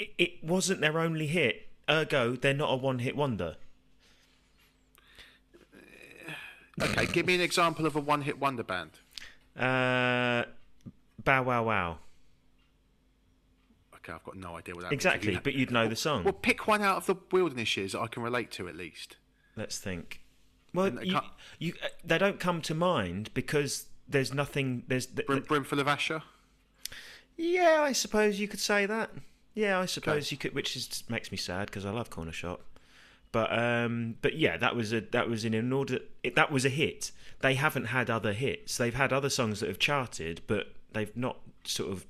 It, 0.00 0.10
it 0.18 0.32
wasn't 0.44 0.80
their 0.80 0.98
only 0.98 1.28
hit, 1.28 1.68
ergo 1.90 2.36
they're 2.36 2.54
not 2.54 2.70
a 2.72 2.76
one-hit 2.76 3.16
wonder. 3.16 3.56
Okay. 6.80 7.06
give 7.06 7.26
me 7.26 7.34
an 7.34 7.40
example 7.40 7.84
of 7.86 7.94
a 7.96 8.00
one-hit 8.00 8.38
wonder 8.38 8.62
band. 8.62 8.90
Uh, 9.56 10.44
Bow 11.22 11.42
Wow 11.42 11.64
Wow. 11.64 11.98
Okay, 13.96 14.12
I've 14.14 14.24
got 14.24 14.36
no 14.36 14.56
idea 14.56 14.74
what 14.74 14.84
that. 14.84 14.92
Exactly, 14.92 15.34
You- 15.34 15.40
but 15.42 15.52
you'd 15.54 15.70
know 15.70 15.86
the 15.88 15.96
song. 15.96 16.24
Well, 16.24 16.32
pick 16.32 16.66
one 16.66 16.80
out 16.80 16.96
of 16.96 17.06
the 17.06 17.16
wilderness 17.32 17.76
years 17.76 17.92
that 17.92 18.00
I 18.00 18.06
can 18.06 18.22
relate 18.22 18.50
to 18.52 18.66
at 18.68 18.76
least. 18.76 19.16
Let's 19.56 19.76
think. 19.78 20.22
Well, 20.72 20.90
they 20.92 21.04
you, 21.04 21.20
you, 21.58 21.74
uh, 21.84 21.88
they 22.02 22.16
don't 22.16 22.40
come 22.40 22.62
to 22.62 22.74
mind 22.74 23.28
because 23.34 23.86
there's 24.08 24.32
nothing. 24.32 24.84
There's 24.88 25.04
th- 25.06 25.26
Brim, 25.26 25.42
Brimful 25.42 25.80
of 25.80 25.86
Asha. 25.86 26.22
yeah, 27.36 27.80
I 27.82 27.92
suppose 27.92 28.40
you 28.40 28.48
could 28.48 28.60
say 28.60 28.86
that. 28.86 29.10
Yeah, 29.60 29.78
I 29.78 29.84
suppose 29.84 30.32
you 30.32 30.38
could, 30.38 30.54
which 30.54 30.74
is 30.74 31.04
makes 31.10 31.30
me 31.30 31.36
sad 31.36 31.66
because 31.66 31.84
I 31.84 31.90
love 31.90 32.08
Cornershop. 32.08 32.60
But 33.30 33.56
um, 33.56 34.16
but 34.22 34.34
yeah, 34.34 34.56
that 34.56 34.74
was 34.74 34.90
a 34.94 35.02
that 35.02 35.28
was 35.28 35.44
in 35.44 35.52
an 35.52 35.70
order. 35.70 35.98
That 36.34 36.50
was 36.50 36.64
a 36.64 36.70
hit. 36.70 37.12
They 37.40 37.54
haven't 37.54 37.86
had 37.86 38.08
other 38.08 38.32
hits. 38.32 38.78
They've 38.78 38.94
had 38.94 39.12
other 39.12 39.28
songs 39.28 39.60
that 39.60 39.68
have 39.68 39.78
charted, 39.78 40.40
but 40.46 40.68
they've 40.92 41.14
not 41.14 41.36
sort 41.64 41.92
of. 41.92 42.06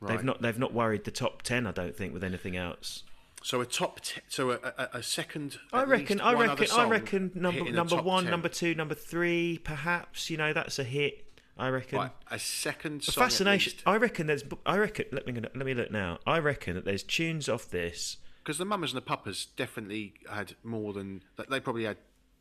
Right. 0.00 0.16
They've 0.16 0.24
not. 0.24 0.42
They've 0.42 0.58
not 0.58 0.74
worried 0.74 1.04
the 1.04 1.12
top 1.12 1.42
ten. 1.42 1.64
I 1.64 1.70
don't 1.70 1.94
think 1.94 2.12
with 2.12 2.24
anything 2.24 2.56
else. 2.56 3.04
So 3.44 3.60
a 3.60 3.66
top. 3.66 4.00
T- 4.00 4.20
so 4.28 4.50
a, 4.50 4.58
a, 4.76 4.88
a 4.94 5.02
second. 5.04 5.58
I 5.72 5.84
reckon. 5.84 6.20
I 6.20 6.32
reckon. 6.32 6.66
I 6.72 6.88
reckon 6.88 7.30
number 7.36 7.70
number 7.70 8.02
one, 8.02 8.24
10. 8.24 8.30
number 8.32 8.48
two, 8.48 8.74
number 8.74 8.96
three, 8.96 9.60
perhaps. 9.62 10.28
You 10.28 10.38
know, 10.38 10.52
that's 10.52 10.80
a 10.80 10.84
hit. 10.84 11.24
I 11.60 11.68
reckon. 11.68 11.98
Right, 11.98 12.12
a 12.30 12.38
second 12.38 13.04
song. 13.04 13.22
at 13.22 13.28
Fascination. 13.28 13.74
I 13.84 13.96
reckon 13.96 14.26
there's. 14.26 14.44
I 14.64 14.78
reckon. 14.78 15.04
Let 15.12 15.26
me 15.26 15.34
let 15.34 15.54
me 15.66 15.74
look 15.74 15.90
now. 15.90 16.18
I 16.26 16.38
reckon 16.38 16.74
that 16.74 16.86
there's 16.86 17.02
tunes 17.02 17.48
off 17.50 17.68
this. 17.68 18.16
Because 18.42 18.56
the 18.56 18.64
Mamas 18.64 18.92
and 18.92 18.96
the 18.96 19.02
Papas 19.04 19.46
definitely 19.56 20.14
had 20.30 20.54
more 20.64 20.94
than 20.94 21.22
they 21.50 21.60
probably 21.60 21.84
had 21.84 21.98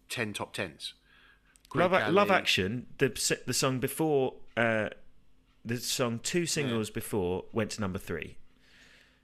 ten 0.07 0.31
top 0.31 0.53
tens. 0.53 0.93
Love, 1.75 1.91
Love 2.13 2.31
Action. 2.31 2.87
The 2.97 3.09
the 3.45 3.53
song 3.53 3.79
before. 3.79 4.35
Uh, 4.55 4.89
the 5.65 5.77
song 5.77 6.19
two 6.23 6.45
singles 6.45 6.89
before 6.89 7.43
went 7.51 7.71
to 7.71 7.81
number 7.81 7.99
three. 7.99 8.37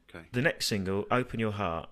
Okay. 0.09 0.25
The 0.33 0.41
next 0.41 0.65
single, 0.67 1.05
"Open 1.09 1.39
Your 1.39 1.53
Heart," 1.53 1.89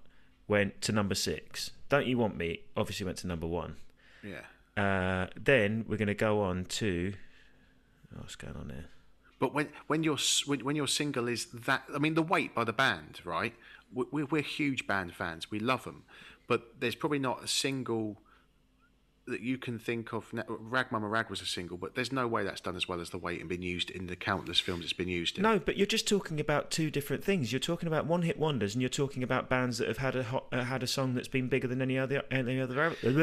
went 0.49 0.81
to 0.81 0.91
number 0.91 1.15
six. 1.15 1.71
"Don't 1.87 2.05
You 2.05 2.17
Want 2.17 2.35
Me" 2.35 2.59
obviously 2.75 3.05
went 3.05 3.17
to 3.19 3.27
number 3.27 3.47
one. 3.47 3.77
Yeah. 4.21 4.41
Uh, 4.75 5.27
then 5.39 5.85
we're 5.87 5.97
going 5.97 6.07
to 6.09 6.13
go 6.13 6.41
on 6.41 6.65
to. 6.65 7.13
Oh, 8.15 8.21
What's 8.21 8.35
going 8.35 8.55
on 8.55 8.67
there? 8.67 8.85
But 9.39 9.53
when 9.53 9.69
when 9.87 10.03
your 10.03 10.15
s- 10.15 10.43
when, 10.47 10.61
when 10.63 10.75
your 10.75 10.87
single 10.87 11.27
is 11.27 11.45
that, 11.53 11.83
I 11.93 11.99
mean, 11.99 12.13
the 12.15 12.23
Weight 12.23 12.55
by 12.55 12.63
the 12.63 12.73
band, 12.73 13.19
right? 13.25 13.53
We- 13.93 14.05
We're, 14.11 14.25
we're 14.25 14.41
huge 14.41 14.87
band 14.87 15.13
fans. 15.13 15.51
We 15.51 15.59
love 15.59 15.83
them, 15.83 16.03
but 16.47 16.79
there's 16.79 16.95
probably 16.95 17.19
not 17.19 17.43
a 17.43 17.47
single 17.47 18.17
that 19.25 19.39
you 19.39 19.57
can 19.57 19.79
think 19.79 20.11
of. 20.11 20.33
Rag 20.49 20.91
Mama 20.91 21.07
Rag 21.07 21.29
was 21.29 21.39
a 21.41 21.45
single, 21.45 21.77
but 21.77 21.95
there's 21.95 22.11
no 22.11 22.27
way 22.27 22.43
that's 22.43 22.59
done 22.59 22.75
as 22.75 22.89
well 22.89 22.99
as 22.99 23.09
the 23.11 23.17
Weight 23.17 23.39
and 23.39 23.47
been 23.47 23.61
used 23.61 23.89
in 23.89 24.07
the 24.07 24.17
countless 24.17 24.59
films 24.59 24.83
it's 24.83 24.91
been 24.91 25.07
used 25.07 25.37
in. 25.37 25.43
No, 25.43 25.59
but 25.59 25.77
you're 25.77 25.87
just 25.87 26.09
talking 26.09 26.41
about 26.41 26.69
two 26.71 26.91
different 26.91 27.23
things. 27.23 27.53
You're 27.53 27.61
talking 27.61 27.87
about 27.87 28.05
one-hit 28.05 28.37
wonders, 28.37 28.75
and 28.75 28.81
you're 28.81 28.89
talking 28.89 29.23
about 29.23 29.47
bands 29.49 29.77
that 29.77 29.87
have 29.87 29.99
had 29.99 30.17
a 30.17 30.23
hot, 30.23 30.47
uh, 30.51 30.65
had 30.65 30.83
a 30.83 30.87
song 30.87 31.13
that's 31.15 31.29
been 31.29 31.47
bigger 31.47 31.69
than 31.69 31.81
any 31.81 31.97
other 31.97 32.23
any 32.31 32.59
other. 32.59 32.93
is 33.03 33.15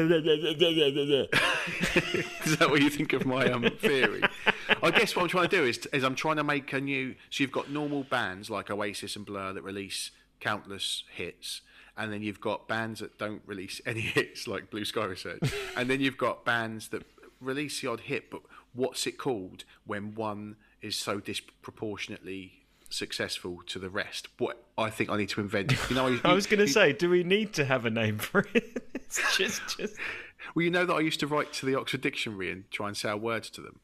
that 2.57 2.67
what 2.69 2.81
you 2.81 2.89
think 2.89 3.13
of 3.13 3.27
my 3.27 3.45
um, 3.51 3.69
theory? 3.79 4.23
I 4.83 4.91
guess 4.91 5.15
what 5.15 5.23
I'm 5.23 5.27
trying 5.27 5.49
to 5.49 5.55
do 5.57 5.65
is, 5.65 5.85
is 5.87 6.03
I'm 6.03 6.15
trying 6.15 6.37
to 6.37 6.43
make 6.43 6.71
a 6.73 6.81
new. 6.81 7.15
So 7.29 7.43
you've 7.43 7.51
got 7.51 7.69
normal 7.69 8.03
bands 8.03 8.49
like 8.49 8.69
Oasis 8.69 9.15
and 9.15 9.25
Blur 9.25 9.53
that 9.53 9.63
release 9.63 10.11
countless 10.39 11.03
hits, 11.13 11.61
and 11.97 12.11
then 12.11 12.21
you've 12.21 12.41
got 12.41 12.67
bands 12.67 12.99
that 12.99 13.17
don't 13.17 13.41
release 13.45 13.81
any 13.85 14.01
hits 14.01 14.47
like 14.47 14.69
Blue 14.69 14.85
Sky 14.85 15.05
Research, 15.05 15.51
and 15.75 15.89
then 15.89 16.01
you've 16.01 16.17
got 16.17 16.45
bands 16.45 16.89
that 16.89 17.03
release 17.39 17.81
the 17.81 17.87
odd 17.87 18.01
hit. 18.01 18.29
But 18.29 18.41
what's 18.73 19.05
it 19.07 19.17
called 19.17 19.63
when 19.85 20.15
one 20.15 20.57
is 20.81 20.95
so 20.95 21.19
disproportionately 21.19 22.65
successful 22.89 23.59
to 23.67 23.79
the 23.79 23.89
rest? 23.89 24.27
What 24.37 24.63
I 24.77 24.89
think 24.89 25.09
I 25.09 25.17
need 25.17 25.29
to 25.29 25.41
invent. 25.41 25.73
You 25.89 25.95
know, 25.95 26.19
I 26.25 26.33
was 26.33 26.47
going 26.47 26.59
to 26.59 26.67
say, 26.67 26.93
do 26.93 27.09
we 27.09 27.23
need 27.23 27.53
to 27.53 27.65
have 27.65 27.85
a 27.85 27.89
name 27.89 28.17
for 28.17 28.47
it? 28.53 28.83
it's 28.95 29.37
just, 29.37 29.61
just. 29.77 29.95
Well, 30.55 30.63
you 30.63 30.71
know 30.71 30.85
that 30.85 30.93
I 30.93 30.99
used 30.99 31.19
to 31.21 31.27
write 31.27 31.53
to 31.53 31.65
the 31.65 31.75
Oxford 31.75 32.01
Dictionary 32.01 32.51
and 32.51 32.69
try 32.71 32.87
and 32.87 32.97
sell 32.97 33.17
words 33.17 33.49
to 33.51 33.61
them. 33.61 33.79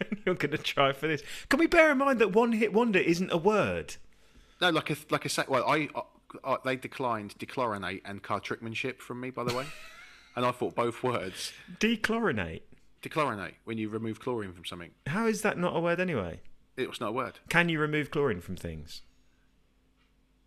You're 0.26 0.34
going 0.34 0.50
to 0.52 0.58
try 0.58 0.92
for 0.92 1.06
this. 1.06 1.22
Can 1.48 1.58
we 1.58 1.66
bear 1.66 1.92
in 1.92 1.98
mind 1.98 2.18
that 2.20 2.32
one-hit 2.32 2.72
wonder 2.72 2.98
isn't 2.98 3.30
a 3.32 3.36
word? 3.36 3.96
No, 4.60 4.70
like 4.70 4.90
a 4.90 4.96
like 5.10 5.24
a 5.24 5.28
sa- 5.28 5.44
well, 5.48 5.64
I, 5.66 5.88
I, 6.44 6.56
they 6.64 6.76
declined 6.76 7.34
dechlorinate 7.38 8.02
and 8.04 8.22
card 8.22 8.44
trickmanship 8.44 8.98
from 9.00 9.20
me, 9.20 9.30
by 9.30 9.44
the 9.44 9.54
way, 9.54 9.66
and 10.36 10.44
I 10.44 10.50
thought 10.52 10.74
both 10.74 11.02
words 11.02 11.52
Dechlorinate. 11.78 12.62
dechlorinate 13.02 13.54
when 13.64 13.78
you 13.78 13.88
remove 13.88 14.20
chlorine 14.20 14.52
from 14.52 14.64
something. 14.66 14.90
How 15.06 15.26
is 15.26 15.42
that 15.42 15.56
not 15.58 15.74
a 15.76 15.80
word 15.80 15.98
anyway? 16.00 16.40
It 16.76 16.88
was 16.88 17.00
not 17.00 17.08
a 17.08 17.12
word. 17.12 17.38
Can 17.48 17.68
you 17.68 17.78
remove 17.80 18.10
chlorine 18.10 18.40
from 18.40 18.56
things? 18.56 19.02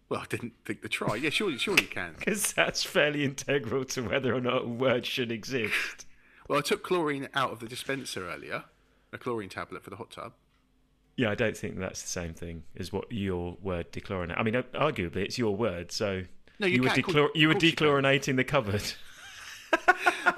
Well, 0.10 0.22
I 0.22 0.26
didn't 0.28 0.54
think 0.64 0.82
to 0.84 0.90
try. 0.90 1.16
Yeah, 1.16 1.30
surely, 1.32 1.58
surely 1.58 1.84
you 1.84 1.90
can. 1.90 2.14
Because 2.20 2.54
that's 2.54 2.84
fairly 2.84 3.24
integral 3.24 3.84
to 3.86 4.02
whether 4.04 4.36
or 4.36 4.42
not 4.42 4.64
a 4.64 4.68
word 4.68 5.06
should 5.06 5.32
exist. 5.32 6.06
Well, 6.48 6.60
I 6.60 6.62
took 6.62 6.84
chlorine 6.84 7.30
out 7.34 7.52
of 7.52 7.60
the 7.60 7.68
dispenser 7.68 8.30
earlier, 8.30 8.66
a 9.14 9.18
chlorine 9.18 9.50
tablet 9.50 9.84
for 9.84 9.90
the 9.90 9.96
hot 9.96 10.12
tub. 10.12 10.34
Yeah, 11.16 11.30
I 11.30 11.36
don't 11.36 11.56
think 11.56 11.78
that's 11.78 12.02
the 12.02 12.08
same 12.08 12.34
thing 12.34 12.64
as 12.78 12.92
what 12.92 13.12
your 13.12 13.58
word 13.62 13.92
dechlorinate. 13.92 14.38
I 14.38 14.44
mean, 14.44 14.56
uh, 14.56 14.64
arguably 14.74 15.18
it's 15.18 15.38
your 15.38 15.56
word, 15.56 15.92
so 15.92 16.24
No, 16.60 16.66
you 16.68 16.82
were 16.82 16.90
dechlor- 16.90 17.30
you 17.36 17.48
were 17.50 17.54
you 17.54 17.60
dechlorinating 17.60 18.36
the 18.36 18.44
cupboard. 18.44 18.84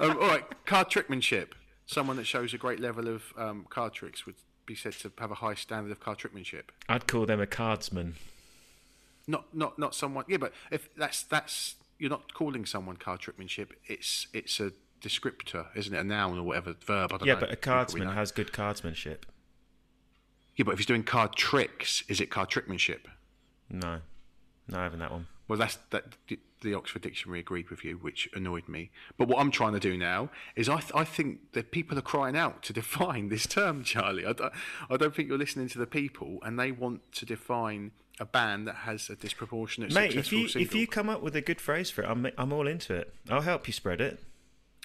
all 0.20 0.28
right, 0.28 0.44
card 0.66 0.90
trickmanship. 0.90 1.48
Someone 1.86 2.16
that 2.16 2.26
shows 2.26 2.52
a 2.52 2.58
great 2.58 2.80
level 2.80 3.08
of 3.08 3.32
um, 3.38 3.66
card 3.70 3.94
tricks 3.94 4.26
would 4.26 4.34
be 4.66 4.74
said 4.74 4.92
to 4.94 5.12
have 5.18 5.30
a 5.30 5.36
high 5.36 5.54
standard 5.54 5.92
of 5.92 6.00
card 6.00 6.18
trickmanship. 6.18 6.64
I'd 6.88 7.06
call 7.06 7.24
them 7.26 7.40
a 7.40 7.46
cardsman. 7.46 8.14
Not 9.26 9.54
not 9.54 9.78
not 9.78 9.94
someone. 9.94 10.24
Yeah, 10.28 10.36
but 10.36 10.52
if 10.70 10.94
that's 10.94 11.22
that's 11.22 11.76
you're 11.98 12.10
not 12.10 12.34
calling 12.34 12.66
someone 12.66 12.96
card 12.96 13.20
trickmanship. 13.20 13.68
It's 13.86 14.26
it's 14.32 14.60
a 14.60 14.72
descriptor, 15.02 15.66
isn't 15.74 15.94
it? 15.94 15.98
A 15.98 16.04
noun 16.04 16.38
or 16.38 16.42
whatever 16.42 16.74
verb. 16.84 17.12
I 17.12 17.16
don't 17.18 17.26
Yeah, 17.26 17.34
know. 17.34 17.40
but 17.40 17.52
a 17.52 17.56
cardsman 17.56 18.14
has 18.14 18.32
good 18.32 18.52
cardsmanship. 18.52 19.22
Yeah, 20.56 20.64
but 20.64 20.72
if 20.72 20.78
he's 20.78 20.86
doing 20.86 21.02
card 21.04 21.34
tricks, 21.36 22.02
is 22.08 22.20
it 22.20 22.30
card 22.30 22.48
trickmanship? 22.50 23.00
No, 23.70 24.00
not 24.68 24.78
having 24.80 25.00
that 25.00 25.10
one. 25.12 25.26
Well, 25.48 25.58
that's 25.58 25.76
that. 25.90 26.16
The, 26.28 26.38
the 26.62 26.72
Oxford 26.72 27.02
Dictionary 27.02 27.40
agreed 27.40 27.68
with 27.68 27.84
you, 27.84 27.96
which 27.98 28.28
annoyed 28.34 28.66
me. 28.66 28.90
But 29.18 29.28
what 29.28 29.38
I'm 29.38 29.50
trying 29.50 29.74
to 29.74 29.78
do 29.78 29.96
now 29.96 30.30
is, 30.56 30.70
I, 30.70 30.80
th- 30.80 30.90
I 30.94 31.04
think 31.04 31.52
that 31.52 31.70
people 31.70 31.98
are 31.98 32.02
crying 32.02 32.34
out 32.36 32.62
to 32.64 32.72
define 32.82 33.28
this 33.28 33.46
term, 33.46 33.84
Charlie. 33.84 34.24
I 34.24 34.32
don't, 34.32 34.52
I 34.88 34.96
don't 34.96 35.14
think 35.14 35.28
you're 35.28 35.36
listening 35.38 35.68
to 35.68 35.78
the 35.78 35.86
people, 35.86 36.38
and 36.42 36.58
they 36.58 36.72
want 36.72 37.12
to 37.12 37.26
define 37.26 37.92
a 38.18 38.24
band 38.24 38.66
that 38.66 38.74
has 38.76 39.10
a 39.10 39.14
disproportionate 39.16 39.92
Mate, 39.92 40.14
if 40.16 40.32
you 40.32 40.48
single. 40.48 40.62
if 40.66 40.74
you 40.74 40.86
come 40.86 41.10
up 41.10 41.22
with 41.22 41.36
a 41.36 41.42
good 41.42 41.60
phrase 41.60 41.90
for 41.90 42.02
it, 42.02 42.08
I'm 42.08 42.26
I'm 42.38 42.52
all 42.52 42.66
into 42.66 42.94
it. 42.94 43.12
I'll 43.30 43.42
help 43.42 43.66
you 43.66 43.74
spread 43.74 44.00
it. 44.00 44.18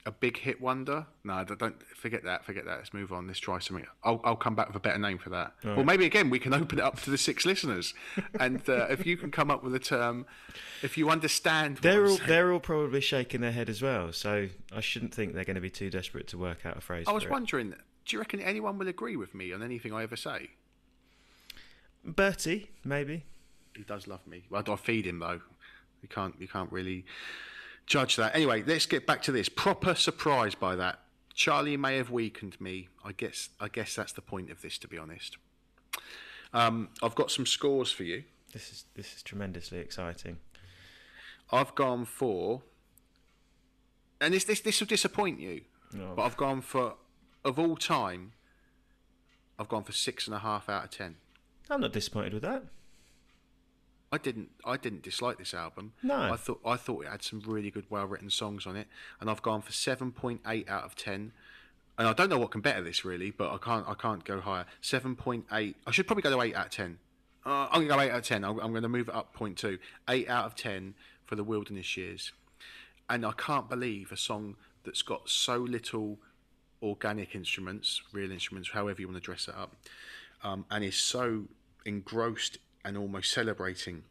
A 0.06 0.12
big 0.12 0.38
hit 0.38 0.60
wonder. 0.60 1.06
No, 1.24 1.44
don't, 1.44 1.60
don't 1.60 1.84
forget 1.96 2.24
that. 2.24 2.44
Forget 2.44 2.66
that. 2.66 2.78
Let's 2.78 2.94
move 2.94 3.12
on. 3.14 3.28
Let's 3.28 3.40
try 3.40 3.60
something. 3.60 3.86
I'll, 4.04 4.20
I'll 4.24 4.36
come 4.36 4.56
back 4.56 4.68
with 4.68 4.76
a 4.76 4.80
better 4.80 4.98
name 4.98 5.18
for 5.18 5.30
that. 5.30 5.54
Well, 5.64 5.84
maybe 5.84 6.06
again 6.06 6.30
we 6.30 6.40
can 6.40 6.54
open 6.54 6.80
it 6.80 6.84
up 6.84 7.00
to 7.02 7.10
the 7.10 7.18
six 7.18 7.46
listeners, 7.46 7.94
and 8.40 8.68
uh, 8.68 8.88
if 8.90 9.06
you 9.06 9.18
can 9.18 9.32
come 9.32 9.52
up 9.52 9.64
with 9.64 9.76
a 9.76 9.80
term, 9.80 10.26
if 10.82 10.98
you 10.98 11.10
understand, 11.10 11.78
They're 11.78 12.06
all 12.06 12.18
saying. 12.18 12.30
they're 12.30 12.52
all 12.52 12.60
probably 12.60 13.02
shaking 13.02 13.42
their 13.42 13.52
head 13.52 13.70
as 13.70 13.82
well. 13.82 14.12
So 14.12 14.48
I 14.76 14.82
shouldn't 14.82 15.14
think 15.14 15.34
they're 15.34 15.46
going 15.46 15.56
to 15.56 15.62
be 15.62 15.70
too 15.70 15.90
desperate 15.90 16.28
to 16.30 16.38
work 16.38 16.66
out 16.66 16.78
a 16.78 16.82
phrase. 16.82 17.06
I 17.08 17.12
was 17.12 17.28
wondering, 17.28 17.70
do 18.06 18.16
you 18.16 18.20
reckon 18.20 18.40
anyone 18.40 18.78
will 18.78 18.88
agree 18.88 19.16
with 19.16 19.36
me 19.36 19.54
on 19.54 19.62
anything 19.62 19.94
I 19.94 20.04
ever 20.04 20.16
say? 20.16 20.50
Bertie, 22.04 22.70
maybe. 22.84 23.26
He 23.76 23.84
does 23.84 24.08
love 24.08 24.26
me. 24.26 24.44
Well, 24.50 24.64
I 24.68 24.76
feed 24.76 25.06
him 25.06 25.20
though. 25.20 25.42
You 26.02 26.10
can't. 26.10 26.36
You 26.40 26.48
can't 26.48 26.72
really 26.72 27.06
judge 27.86 28.16
that. 28.16 28.36
Anyway, 28.36 28.64
let's 28.66 28.86
get 28.86 29.06
back 29.08 29.22
to 29.24 29.32
this. 29.32 29.50
Proper 29.50 29.96
surprise 29.96 30.56
by 30.56 30.76
that. 30.76 31.00
Charlie 31.34 31.78
may 31.78 31.98
have 31.98 32.10
weakened 32.10 32.60
me. 32.60 32.90
I 33.04 33.12
guess. 33.14 33.50
I 33.60 33.68
guess 33.68 33.96
that's 33.96 34.12
the 34.14 34.22
point 34.22 34.50
of 34.52 34.62
this, 34.62 34.78
to 34.80 34.88
be 34.88 34.98
honest. 34.98 35.38
Um, 36.54 36.90
I've 37.02 37.16
got 37.16 37.32
some 37.32 37.46
scores 37.46 37.92
for 37.92 38.04
you. 38.04 38.24
This 38.54 38.72
is 38.72 38.86
this 38.96 39.16
is 39.16 39.24
tremendously 39.24 39.80
exciting. 39.80 40.38
I've 41.52 41.74
gone 41.76 42.06
for, 42.06 42.62
and 44.20 44.34
this 44.34 44.44
this 44.44 44.62
this 44.62 44.80
will 44.80 44.88
disappoint 44.88 45.40
you, 45.40 45.62
No. 45.94 46.14
but 46.16 46.24
I've 46.24 46.38
gone 46.38 46.62
for 46.62 46.96
of 47.46 47.58
all 47.58 47.76
time. 47.78 48.34
I've 49.58 49.70
gone 49.70 49.84
for 49.84 49.92
six 49.94 50.28
and 50.28 50.36
a 50.36 50.40
half 50.40 50.68
out 50.70 50.84
of 50.86 50.90
ten. 50.92 51.16
I'm 51.70 51.80
not 51.82 51.94
disappointed 51.94 52.34
with 52.34 52.44
that. 52.44 52.64
I 54.12 54.18
didn't 54.18 54.50
I 54.66 54.78
didn't 54.78 55.04
dislike 55.04 55.38
this 55.38 55.54
album. 55.54 55.94
No. 56.04 56.16
I 56.16 56.36
thought 56.36 56.60
I 56.66 56.76
thought 56.76 57.06
it 57.06 57.10
had 57.10 57.24
some 57.24 57.40
really 57.46 57.72
good 57.72 57.86
well 57.90 58.06
written 58.06 58.30
songs 58.30 58.66
on 58.66 58.76
it, 58.76 58.88
and 59.20 59.30
I've 59.30 59.42
gone 59.42 59.62
for 59.62 59.72
seven 59.72 60.12
point 60.12 60.42
eight 60.46 60.70
out 60.70 60.84
of 60.84 60.96
ten. 60.96 61.32
And 61.98 62.08
I 62.08 62.14
don't 62.14 62.30
know 62.30 62.40
what 62.40 62.52
can 62.52 62.62
better 62.62 62.82
this 62.82 63.06
really, 63.06 63.32
but 63.32 63.54
I 63.54 63.58
can't 63.58 63.88
I 63.88 63.94
can't 63.94 64.24
go 64.26 64.42
higher. 64.42 64.66
Seven 64.82 65.16
point 65.16 65.46
eight. 65.52 65.78
I 65.88 65.92
should 65.92 66.08
probably 66.08 66.24
go 66.24 66.32
to 66.32 66.42
eight 66.42 66.56
out 66.56 66.68
of 66.68 66.72
ten. 66.72 66.98
Uh, 67.46 67.68
I'm 67.72 67.88
gonna 67.88 67.96
go 67.96 68.00
eight 68.02 68.12
out 68.12 68.20
of 68.20 68.26
ten. 68.26 68.44
I'm, 68.44 68.60
I'm 68.60 68.72
going 68.72 68.84
to 68.84 68.90
move 68.90 69.08
it 69.08 69.16
up 69.16 69.34
point 69.34 69.58
two. 69.58 69.80
Eight 70.10 70.30
out 70.30 70.46
of 70.46 70.56
ten 70.56 70.94
for 71.26 71.36
the 71.36 71.44
Wilderness 71.44 71.96
Years, 71.96 72.34
and 73.10 73.26
I 73.26 73.32
can't 73.32 73.70
believe 73.70 74.12
a 74.12 74.18
song 74.18 74.58
that's 74.84 75.02
got 75.02 75.30
so 75.30 75.58
little 75.58 76.18
organic 76.82 77.36
instruments, 77.36 78.02
real 78.12 78.32
instruments, 78.32 78.70
however 78.74 79.02
you 79.02 79.08
want 79.08 79.18
to 79.18 79.24
dress 79.24 79.48
it 79.48 79.56
up, 79.56 79.76
um, 80.44 80.66
and 80.70 80.84
is 80.84 80.98
so 80.98 81.46
engrossed 81.86 82.58
and 82.84 82.98
almost 82.98 83.32
celebrating 83.32 84.04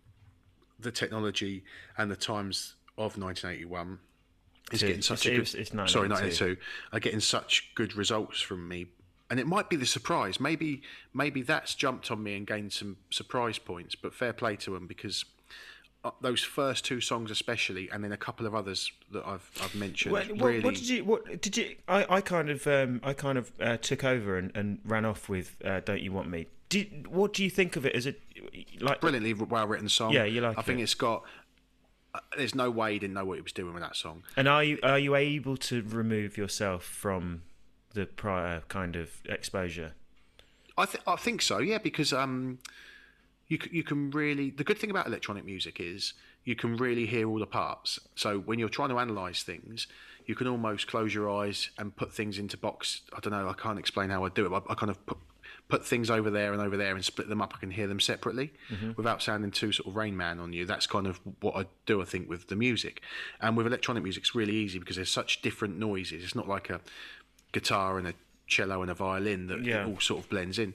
the 0.78 0.90
technology 0.90 1.64
and 1.98 2.10
the 2.10 2.16
times 2.16 2.74
of 2.96 3.16
1981 3.18 3.98
is 4.72 4.80
getting 4.82 5.02
such 5.02 5.26
It's- 5.26 5.26
a 5.26 5.40
it's- 5.40 5.52
good 5.52 5.60
it's 5.60 5.92
sorry 5.92 6.08
1982. 6.08 6.56
1982 6.56 6.60
are 6.92 7.00
getting 7.00 7.20
such 7.20 7.74
good 7.74 7.94
results 7.96 8.40
from 8.40 8.68
me 8.68 8.86
and 9.28 9.38
it 9.38 9.46
might 9.46 9.68
be 9.68 9.76
the 9.76 9.86
surprise 9.86 10.40
maybe 10.40 10.82
maybe 11.12 11.42
that's 11.42 11.74
jumped 11.74 12.10
on 12.10 12.22
me 12.22 12.36
and 12.36 12.46
gained 12.46 12.72
some 12.72 12.96
surprise 13.10 13.58
points 13.58 13.94
but 13.94 14.14
fair 14.14 14.32
play 14.32 14.56
to 14.56 14.72
them 14.72 14.86
because 14.86 15.24
uh, 16.02 16.10
those 16.22 16.42
first 16.42 16.84
two 16.84 16.98
songs 17.00 17.30
especially 17.30 17.90
and 17.90 18.02
then 18.02 18.10
a 18.12 18.16
couple 18.16 18.46
of 18.46 18.54
others 18.54 18.90
that 19.12 19.26
I've 19.26 19.50
I've 19.62 19.74
mentioned 19.74 20.12
What, 20.12 20.30
what, 20.32 20.40
really 20.48 20.60
what 20.64 20.74
did 20.74 20.88
you? 20.88 21.04
What 21.04 21.42
did 21.42 21.56
you? 21.58 21.76
I, 21.86 22.06
I 22.08 22.20
kind 22.22 22.48
of, 22.48 22.66
um, 22.66 23.00
I 23.04 23.12
kind 23.12 23.36
of 23.36 23.52
uh, 23.60 23.76
took 23.76 24.02
over 24.02 24.38
and, 24.38 24.50
and 24.54 24.78
ran 24.86 25.04
off 25.04 25.28
with 25.28 25.56
uh, 25.62 25.80
"Don't 25.80 26.00
You 26.00 26.10
Want 26.12 26.30
Me." 26.30 26.46
Did, 26.70 27.08
what 27.08 27.34
do 27.34 27.44
you 27.44 27.50
think 27.50 27.76
of 27.76 27.84
it? 27.84 27.94
Is 27.94 28.06
it 28.06 28.20
as 28.36 28.80
a 28.80 28.84
like? 28.84 29.00
brilliantly 29.02 29.34
well 29.34 29.66
written 29.66 29.88
song 29.90 30.12
Yeah, 30.12 30.24
you 30.24 30.40
like 30.40 30.56
I 30.58 30.62
think 30.62 30.78
it. 30.80 30.84
it's 30.84 30.94
got 30.94 31.24
uh, 32.14 32.20
there's 32.36 32.54
no 32.54 32.70
way 32.70 32.94
he 32.94 32.98
didn't 32.98 33.14
know 33.14 33.24
what 33.24 33.34
he 33.36 33.42
was 33.42 33.52
doing 33.52 33.74
with 33.74 33.82
that 33.82 33.94
song 33.96 34.22
And 34.36 34.48
are 34.48 34.64
you 34.64 34.78
are 34.82 34.98
you 34.98 35.14
able 35.16 35.56
to 35.58 35.82
remove 35.82 36.38
yourself 36.38 36.82
from 36.84 37.42
the 37.94 38.06
prior 38.06 38.62
kind 38.68 38.96
of 38.96 39.10
exposure? 39.28 39.92
I, 40.78 40.86
th- 40.86 41.02
I 41.06 41.16
think 41.16 41.42
so, 41.42 41.58
yeah, 41.58 41.78
because 41.78 42.12
um, 42.12 42.58
you 43.48 43.58
c- 43.62 43.68
you 43.72 43.82
can 43.82 44.10
really 44.12 44.50
the 44.50 44.64
good 44.64 44.78
thing 44.78 44.90
about 44.90 45.06
electronic 45.06 45.44
music 45.44 45.78
is 45.80 46.14
you 46.44 46.54
can 46.56 46.76
really 46.76 47.04
hear 47.06 47.28
all 47.28 47.38
the 47.38 47.46
parts. 47.46 47.98
So 48.14 48.38
when 48.38 48.58
you're 48.58 48.68
trying 48.70 48.88
to 48.90 48.98
analyze 48.98 49.42
things, 49.42 49.86
you 50.24 50.34
can 50.34 50.46
almost 50.46 50.86
close 50.86 51.12
your 51.12 51.28
eyes 51.30 51.70
and 51.78 51.94
put 51.94 52.14
things 52.14 52.38
into 52.38 52.56
box. 52.56 53.02
I 53.14 53.20
don't 53.20 53.32
know. 53.32 53.48
I 53.48 53.52
can't 53.54 53.78
explain 53.78 54.08
how 54.10 54.24
I 54.24 54.30
do 54.30 54.46
it. 54.46 54.52
I, 54.68 54.72
I 54.72 54.74
kind 54.74 54.88
of 54.90 55.04
put 55.04 55.18
put 55.70 55.86
things 55.86 56.10
over 56.10 56.30
there 56.30 56.52
and 56.52 56.60
over 56.60 56.76
there 56.76 56.94
and 56.94 57.04
split 57.04 57.28
them 57.28 57.40
up. 57.40 57.52
I 57.56 57.58
can 57.60 57.70
hear 57.70 57.86
them 57.86 58.00
separately 58.00 58.52
without 58.96 59.22
sounding 59.22 59.50
too 59.50 59.72
sort 59.72 59.88
of 59.88 59.96
Rain 59.96 60.16
Man 60.16 60.38
on 60.40 60.52
you. 60.52 60.64
That's 60.66 60.86
kind 60.86 61.06
of 61.06 61.20
what 61.40 61.56
I 61.56 61.66
do. 61.86 62.02
I 62.02 62.04
think 62.04 62.28
with 62.28 62.48
the 62.48 62.56
music, 62.56 63.00
and 63.40 63.56
with 63.56 63.66
electronic 63.66 64.02
music, 64.02 64.22
it's 64.24 64.34
really 64.34 64.54
easy 64.54 64.78
because 64.78 64.96
there's 64.96 65.10
such 65.10 65.42
different 65.42 65.78
noises. 65.78 66.22
It's 66.24 66.34
not 66.34 66.48
like 66.48 66.68
a 66.70 66.80
guitar 67.52 67.98
and 67.98 68.06
a 68.08 68.14
cello 68.46 68.82
and 68.82 68.90
a 68.90 68.94
violin 68.94 69.46
that 69.46 69.64
Yeah. 69.64 69.82
it 69.84 69.88
all 69.88 70.00
sort 70.00 70.22
of 70.24 70.28
blends 70.30 70.58
in. 70.58 70.74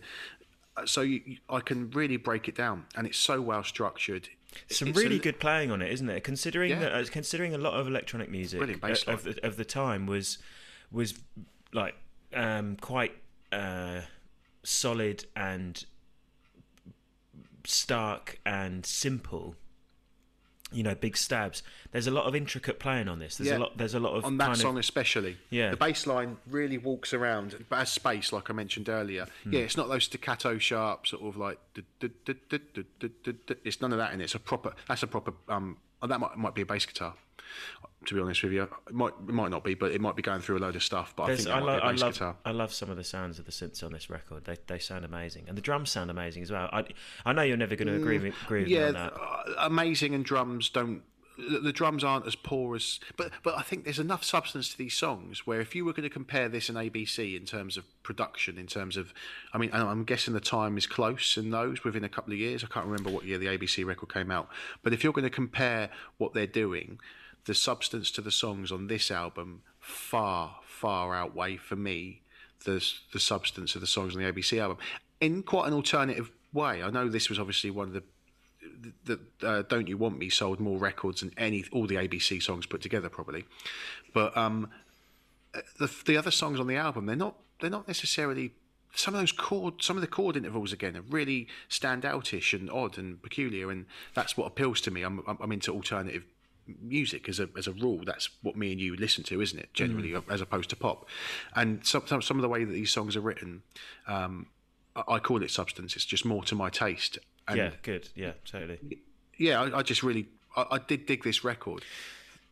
Uh, 0.77 0.85
So 0.85 1.01
you, 1.01 1.37
I 1.49 1.59
can 1.59 1.89
really 1.91 2.17
break 2.17 2.47
it 2.47 2.55
down, 2.55 2.85
and 2.95 3.05
it's 3.07 3.17
so 3.17 3.41
well 3.41 3.63
structured. 3.63 4.29
Some 4.69 4.87
It's 4.89 4.97
really 4.97 5.15
li- 5.15 5.19
good 5.19 5.39
playing 5.39 5.71
on 5.71 5.81
it, 5.81 5.91
isn't 5.91 6.09
it? 6.09 6.23
Considering 6.23 6.69
Yeah. 6.71 6.79
that, 6.79 6.91
uh, 6.93 7.03
considering 7.11 7.53
a 7.53 7.57
lot 7.57 7.73
of 7.73 7.87
electronic 7.87 8.29
music 8.29 8.59
Brilliant 8.59 8.83
uh, 8.83 9.11
of 9.11 9.23
the, 9.23 9.45
of 9.45 9.57
the 9.57 9.65
time 9.65 10.05
was 10.05 10.37
was 10.91 11.19
like 11.73 11.95
um, 12.33 12.77
quite 12.77 13.13
uh, 13.51 14.01
solid 14.65 15.25
and 15.35 15.85
stark 17.63 18.39
and 18.45 18.85
simple 18.85 19.55
you 20.71 20.83
know 20.83 20.95
big 20.95 21.15
stabs. 21.15 21.63
There's 21.91 22.07
a 22.07 22.11
lot 22.11 22.25
of 22.25 22.35
intricate 22.35 22.79
playing 22.79 23.07
on 23.07 23.19
this. 23.19 23.37
There's 23.37 23.49
yeah. 23.49 23.57
a 23.57 23.59
lot 23.59 23.77
there's 23.77 23.93
a 23.93 23.99
lot 23.99 24.15
of 24.15 24.25
on 24.25 24.37
that 24.37 24.57
song 24.57 24.75
of, 24.75 24.79
especially. 24.79 25.37
Yeah. 25.49 25.71
The 25.71 25.77
bass 25.77 26.07
line 26.07 26.37
really 26.47 26.77
walks 26.77 27.13
around 27.13 27.65
but 27.69 27.79
as 27.79 27.91
space 27.91 28.33
like 28.33 28.49
i 28.49 28.53
mentioned 28.53 28.89
earlier. 28.89 29.27
Mm. 29.45 29.53
yeah 29.53 29.59
it's 29.61 29.77
not 29.77 29.87
those 29.87 30.05
staccato 30.05 30.57
sharp 30.57 31.07
sort 31.07 31.23
of 31.23 31.37
like 31.37 31.59
it's 33.63 33.81
none 33.81 33.91
of 33.91 33.97
that 33.97 34.13
in 34.13 34.21
it. 34.21 34.25
It's 34.25 34.35
a 34.35 34.39
proper 34.39 34.73
that's 34.87 35.03
a 35.03 35.07
proper 35.07 35.33
um 35.47 35.77
that 36.01 36.19
might 36.19 36.37
might 36.37 36.55
be 36.55 36.61
a 36.61 36.65
bass 36.65 36.85
guitar. 36.85 37.13
To 38.07 38.13
be 38.13 38.21
honest 38.21 38.43
with 38.43 38.51
you, 38.53 38.63
it 38.63 38.93
might 38.93 39.13
it 39.27 39.33
might 39.33 39.49
not 39.49 39.63
be, 39.63 39.73
but 39.73 39.91
it 39.91 39.99
might 39.99 40.15
be 40.15 40.21
going 40.21 40.41
through 40.41 40.57
a 40.57 40.59
load 40.59 40.75
of 40.75 40.83
stuff. 40.83 41.13
But 41.15 41.31
I 41.31 41.35
think 41.35 41.47
I, 41.49 41.59
lo- 41.59 41.79
I 41.81 41.91
bass 41.91 42.01
love 42.01 42.13
guitar. 42.13 42.35
I 42.45 42.51
love 42.51 42.73
some 42.73 42.89
of 42.89 42.97
the 42.97 43.03
sounds 43.03 43.39
of 43.39 43.45
the 43.45 43.51
synths 43.51 43.83
on 43.83 43.93
this 43.93 44.09
record. 44.09 44.45
They 44.45 44.57
they 44.67 44.77
sound 44.79 45.05
amazing, 45.05 45.45
and 45.47 45.57
the 45.57 45.61
drums 45.61 45.89
sound 45.89 46.11
amazing 46.11 46.43
as 46.43 46.51
well. 46.51 46.69
I 46.71 46.85
I 47.25 47.33
know 47.33 47.41
you're 47.41 47.57
never 47.57 47.75
going 47.75 47.87
to 47.87 47.95
agree 47.95 48.19
with, 48.19 48.35
agree 48.45 48.61
with 48.61 48.69
me 48.69 48.75
yeah, 48.75 48.87
on 48.87 48.93
that. 48.93 49.13
uh, 49.13 49.53
amazing 49.59 50.13
and 50.13 50.23
drums 50.23 50.69
don't. 50.69 51.01
The 51.37 51.59
the 51.59 51.73
drums 51.73 52.03
aren't 52.03 52.25
as 52.25 52.35
poor 52.35 52.75
as, 52.75 52.99
but 53.17 53.31
but 53.43 53.57
I 53.57 53.61
think 53.61 53.83
there's 53.83 53.99
enough 53.99 54.23
substance 54.23 54.69
to 54.69 54.77
these 54.77 54.93
songs 54.93 55.45
where 55.45 55.59
if 55.61 55.75
you 55.75 55.85
were 55.85 55.93
going 55.93 56.03
to 56.03 56.09
compare 56.09 56.49
this 56.49 56.69
and 56.69 56.77
ABC 56.77 57.35
in 57.35 57.45
terms 57.45 57.77
of 57.77 57.85
production, 58.03 58.57
in 58.57 58.67
terms 58.67 58.97
of, 58.97 59.13
I 59.53 59.57
mean, 59.57 59.69
I'm 59.73 60.03
guessing 60.03 60.33
the 60.33 60.39
time 60.39 60.77
is 60.77 60.87
close 60.87 61.37
in 61.37 61.51
those 61.51 61.83
within 61.83 62.03
a 62.03 62.09
couple 62.09 62.33
of 62.33 62.39
years. 62.39 62.63
I 62.63 62.67
can't 62.67 62.85
remember 62.85 63.09
what 63.09 63.25
year 63.25 63.37
the 63.37 63.47
ABC 63.47 63.85
record 63.85 64.13
came 64.13 64.31
out, 64.31 64.49
but 64.83 64.93
if 64.93 65.03
you're 65.03 65.13
going 65.13 65.23
to 65.23 65.29
compare 65.29 65.89
what 66.17 66.33
they're 66.33 66.47
doing, 66.47 66.99
the 67.45 67.55
substance 67.55 68.11
to 68.11 68.21
the 68.21 68.31
songs 68.31 68.71
on 68.71 68.87
this 68.87 69.11
album 69.11 69.61
far 69.79 70.57
far 70.65 71.15
outweigh 71.15 71.57
for 71.57 71.75
me 71.75 72.21
the 72.65 72.83
the 73.13 73.19
substance 73.19 73.75
of 73.75 73.81
the 73.81 73.87
songs 73.87 74.15
on 74.15 74.21
the 74.21 74.31
ABC 74.31 74.59
album 74.59 74.77
in 75.21 75.43
quite 75.43 75.67
an 75.67 75.73
alternative 75.73 76.31
way. 76.53 76.83
I 76.83 76.89
know 76.89 77.07
this 77.07 77.29
was 77.29 77.39
obviously 77.39 77.69
one 77.69 77.87
of 77.87 77.93
the 77.93 78.03
that 79.05 79.19
uh, 79.43 79.63
"Don't 79.63 79.87
You 79.87 79.97
Want 79.97 80.17
Me" 80.17 80.29
sold 80.29 80.59
more 80.59 80.77
records 80.77 81.21
than 81.21 81.31
any 81.37 81.65
all 81.71 81.87
the 81.87 81.95
ABC 81.95 82.41
songs 82.41 82.65
put 82.65 82.81
together, 82.81 83.09
probably. 83.09 83.45
But 84.13 84.35
um, 84.35 84.69
the 85.79 85.91
the 86.05 86.17
other 86.17 86.31
songs 86.31 86.59
on 86.59 86.67
the 86.67 86.77
album, 86.77 87.05
they're 87.05 87.15
not 87.15 87.35
they're 87.59 87.69
not 87.69 87.87
necessarily 87.87 88.51
some 88.93 89.13
of 89.13 89.19
those 89.19 89.31
chord 89.31 89.81
some 89.81 89.97
of 89.97 90.01
the 90.01 90.07
chord 90.07 90.37
intervals 90.37 90.71
again 90.71 90.95
are 90.95 91.01
really 91.01 91.47
stand 91.67 92.03
outish 92.03 92.53
and 92.57 92.69
odd 92.69 92.97
and 92.97 93.21
peculiar, 93.21 93.71
and 93.71 93.85
that's 94.13 94.37
what 94.37 94.47
appeals 94.47 94.81
to 94.81 94.91
me. 94.91 95.03
I'm 95.03 95.21
I'm, 95.27 95.51
into 95.51 95.71
alternative 95.71 96.23
music 96.81 97.29
as 97.29 97.39
a 97.39 97.49
as 97.57 97.67
a 97.67 97.71
rule. 97.71 98.01
That's 98.05 98.29
what 98.41 98.55
me 98.55 98.71
and 98.71 98.81
you 98.81 98.95
listen 98.95 99.23
to, 99.25 99.41
isn't 99.41 99.59
it? 99.59 99.73
Generally, 99.73 100.15
as 100.29 100.41
opposed 100.41 100.69
to 100.71 100.75
pop. 100.75 101.07
And 101.55 101.85
some 101.85 102.03
some, 102.21 102.37
of 102.37 102.41
the 102.41 102.49
way 102.49 102.63
that 102.63 102.71
these 102.71 102.91
songs 102.91 103.15
are 103.15 103.21
written. 103.21 103.63
Um, 104.07 104.47
I 105.09 105.19
call 105.19 105.43
it 105.43 105.51
substance. 105.51 105.97
It's 105.97 106.05
just 106.05 106.23
more 106.23 106.43
to 106.45 106.55
my 106.55 106.69
taste. 106.69 107.17
And 107.47 107.57
yeah, 107.57 107.71
good. 107.83 108.09
Yeah, 108.15 108.33
totally. 108.45 108.79
yeah, 109.37 109.61
I, 109.61 109.79
I 109.79 109.81
just 109.83 110.03
really, 110.03 110.27
I, 110.55 110.65
I 110.71 110.77
did 110.79 111.05
dig 111.05 111.23
this 111.23 111.43
record. 111.43 111.83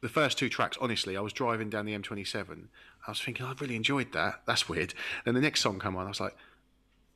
The 0.02 0.10
first 0.10 0.38
two 0.38 0.50
tracks, 0.50 0.78
honestly, 0.82 1.16
I 1.16 1.22
was 1.22 1.34
driving 1.34 1.70
down 1.70 1.86
the 1.86 1.98
M27. 1.98 2.66
I 3.08 3.12
was 3.12 3.22
thinking, 3.22 3.46
I 3.46 3.54
really 3.60 3.76
enjoyed 3.76 4.12
that. 4.14 4.41
That's 4.46 4.68
weird. 4.68 4.94
Then 5.26 5.34
the 5.34 5.41
next 5.41 5.62
song 5.62 5.80
come 5.80 5.96
on, 5.96 6.06
I 6.06 6.10
was 6.10 6.20
like, 6.20 6.36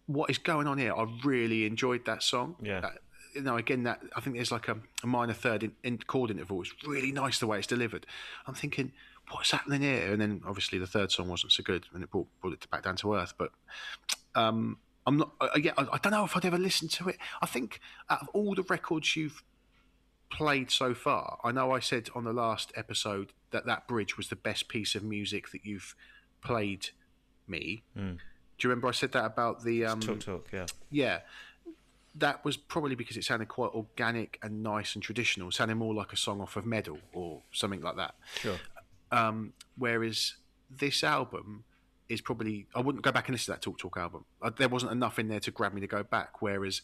what 0.05 0.30
is 0.30 0.38
going 0.38 0.67
on 0.67 0.78
here? 0.78 0.93
I 0.95 1.05
really 1.23 1.65
enjoyed 1.65 2.05
that 2.05 2.23
song. 2.23 2.55
Yeah. 2.61 2.80
That, 2.80 2.99
you 3.36 3.41
know, 3.41 3.57
again, 3.57 3.84
that 3.84 4.01
I 4.15 4.21
think 4.21 4.38
there's 4.38 4.51
like 4.51 4.67
a, 4.69 4.78
a 5.03 5.07
minor 5.07 5.34
third 5.34 5.63
in, 5.63 5.73
in 5.84 5.97
chord 5.99 6.32
interval. 6.32 6.61
It's 6.61 6.73
really 6.86 7.11
nice 7.11 7.39
the 7.39 7.47
way 7.47 7.57
it's 7.59 7.67
delivered. 7.67 8.05
I'm 8.47 8.53
thinking, 8.53 8.93
what's 9.32 9.51
happening 9.51 9.82
here? 9.82 10.11
And 10.11 10.21
then 10.21 10.41
obviously 10.47 10.80
the 10.80 10.88
third 10.88 11.11
song 11.11 11.28
wasn't 11.28 11.51
so 11.51 11.63
good, 11.63 11.86
and 11.93 12.03
it 12.03 12.09
brought, 12.09 12.28
brought 12.41 12.53
it 12.53 12.69
back 12.71 12.84
down 12.84 12.95
to 12.97 13.15
earth. 13.15 13.34
But 13.38 13.51
um, 14.34 14.78
I'm 15.07 15.17
not. 15.17 15.31
I, 15.39 15.49
yeah, 15.57 15.71
I, 15.77 15.87
I 15.93 15.97
don't 15.97 16.11
know 16.11 16.25
if 16.25 16.35
I'd 16.35 16.45
ever 16.45 16.57
listen 16.57 16.89
to 16.89 17.07
it. 17.07 17.17
I 17.41 17.45
think 17.45 17.79
out 18.09 18.21
of 18.21 18.27
all 18.33 18.53
the 18.53 18.63
records 18.63 19.15
you've 19.15 19.41
played 20.29 20.69
so 20.69 20.93
far, 20.93 21.39
I 21.43 21.51
know 21.53 21.71
I 21.71 21.79
said 21.79 22.09
on 22.13 22.25
the 22.25 22.33
last 22.33 22.73
episode 22.75 23.31
that 23.51 23.65
that 23.65 23.87
bridge 23.87 24.17
was 24.17 24.27
the 24.27 24.35
best 24.35 24.67
piece 24.67 24.93
of 24.95 25.03
music 25.03 25.51
that 25.51 25.65
you've 25.65 25.95
played 26.41 26.89
me. 27.47 27.83
Mm. 27.97 28.17
Do 28.57 28.67
you 28.67 28.69
remember 28.69 28.89
I 28.89 28.91
said 28.91 29.13
that 29.13 29.23
about 29.23 29.63
the 29.63 29.85
um, 29.85 30.01
Talk, 30.01 30.19
talk. 30.19 30.47
Yeah. 30.51 30.65
yeah, 30.91 31.19
that 32.15 32.43
was 32.43 32.57
probably 32.57 32.95
because 32.95 33.15
it 33.15 33.23
sounded 33.23 33.47
quite 33.47 33.71
organic 33.71 34.39
and 34.43 34.61
nice 34.61 34.93
and 34.95 35.03
traditional, 35.03 35.51
sounding 35.51 35.77
more 35.77 35.93
like 35.93 36.11
a 36.11 36.17
song 36.17 36.41
off 36.41 36.57
of 36.57 36.65
Metal 36.65 36.97
or 37.13 37.43
something 37.51 37.81
like 37.81 37.95
that. 37.95 38.15
Sure. 38.39 38.57
Um, 39.11 39.53
whereas 39.77 40.35
this 40.69 41.03
album 41.03 41.63
is 42.09 42.21
probably 42.21 42.67
I 42.75 42.81
wouldn't 42.81 43.03
go 43.03 43.11
back 43.11 43.27
and 43.27 43.33
listen 43.33 43.53
to 43.53 43.57
that 43.57 43.61
Talk 43.61 43.77
Talk 43.77 43.97
album. 43.97 44.25
There 44.57 44.69
wasn't 44.69 44.91
enough 44.91 45.19
in 45.19 45.27
there 45.27 45.39
to 45.41 45.51
grab 45.51 45.73
me 45.73 45.81
to 45.81 45.87
go 45.87 46.03
back. 46.03 46.41
Whereas 46.41 46.81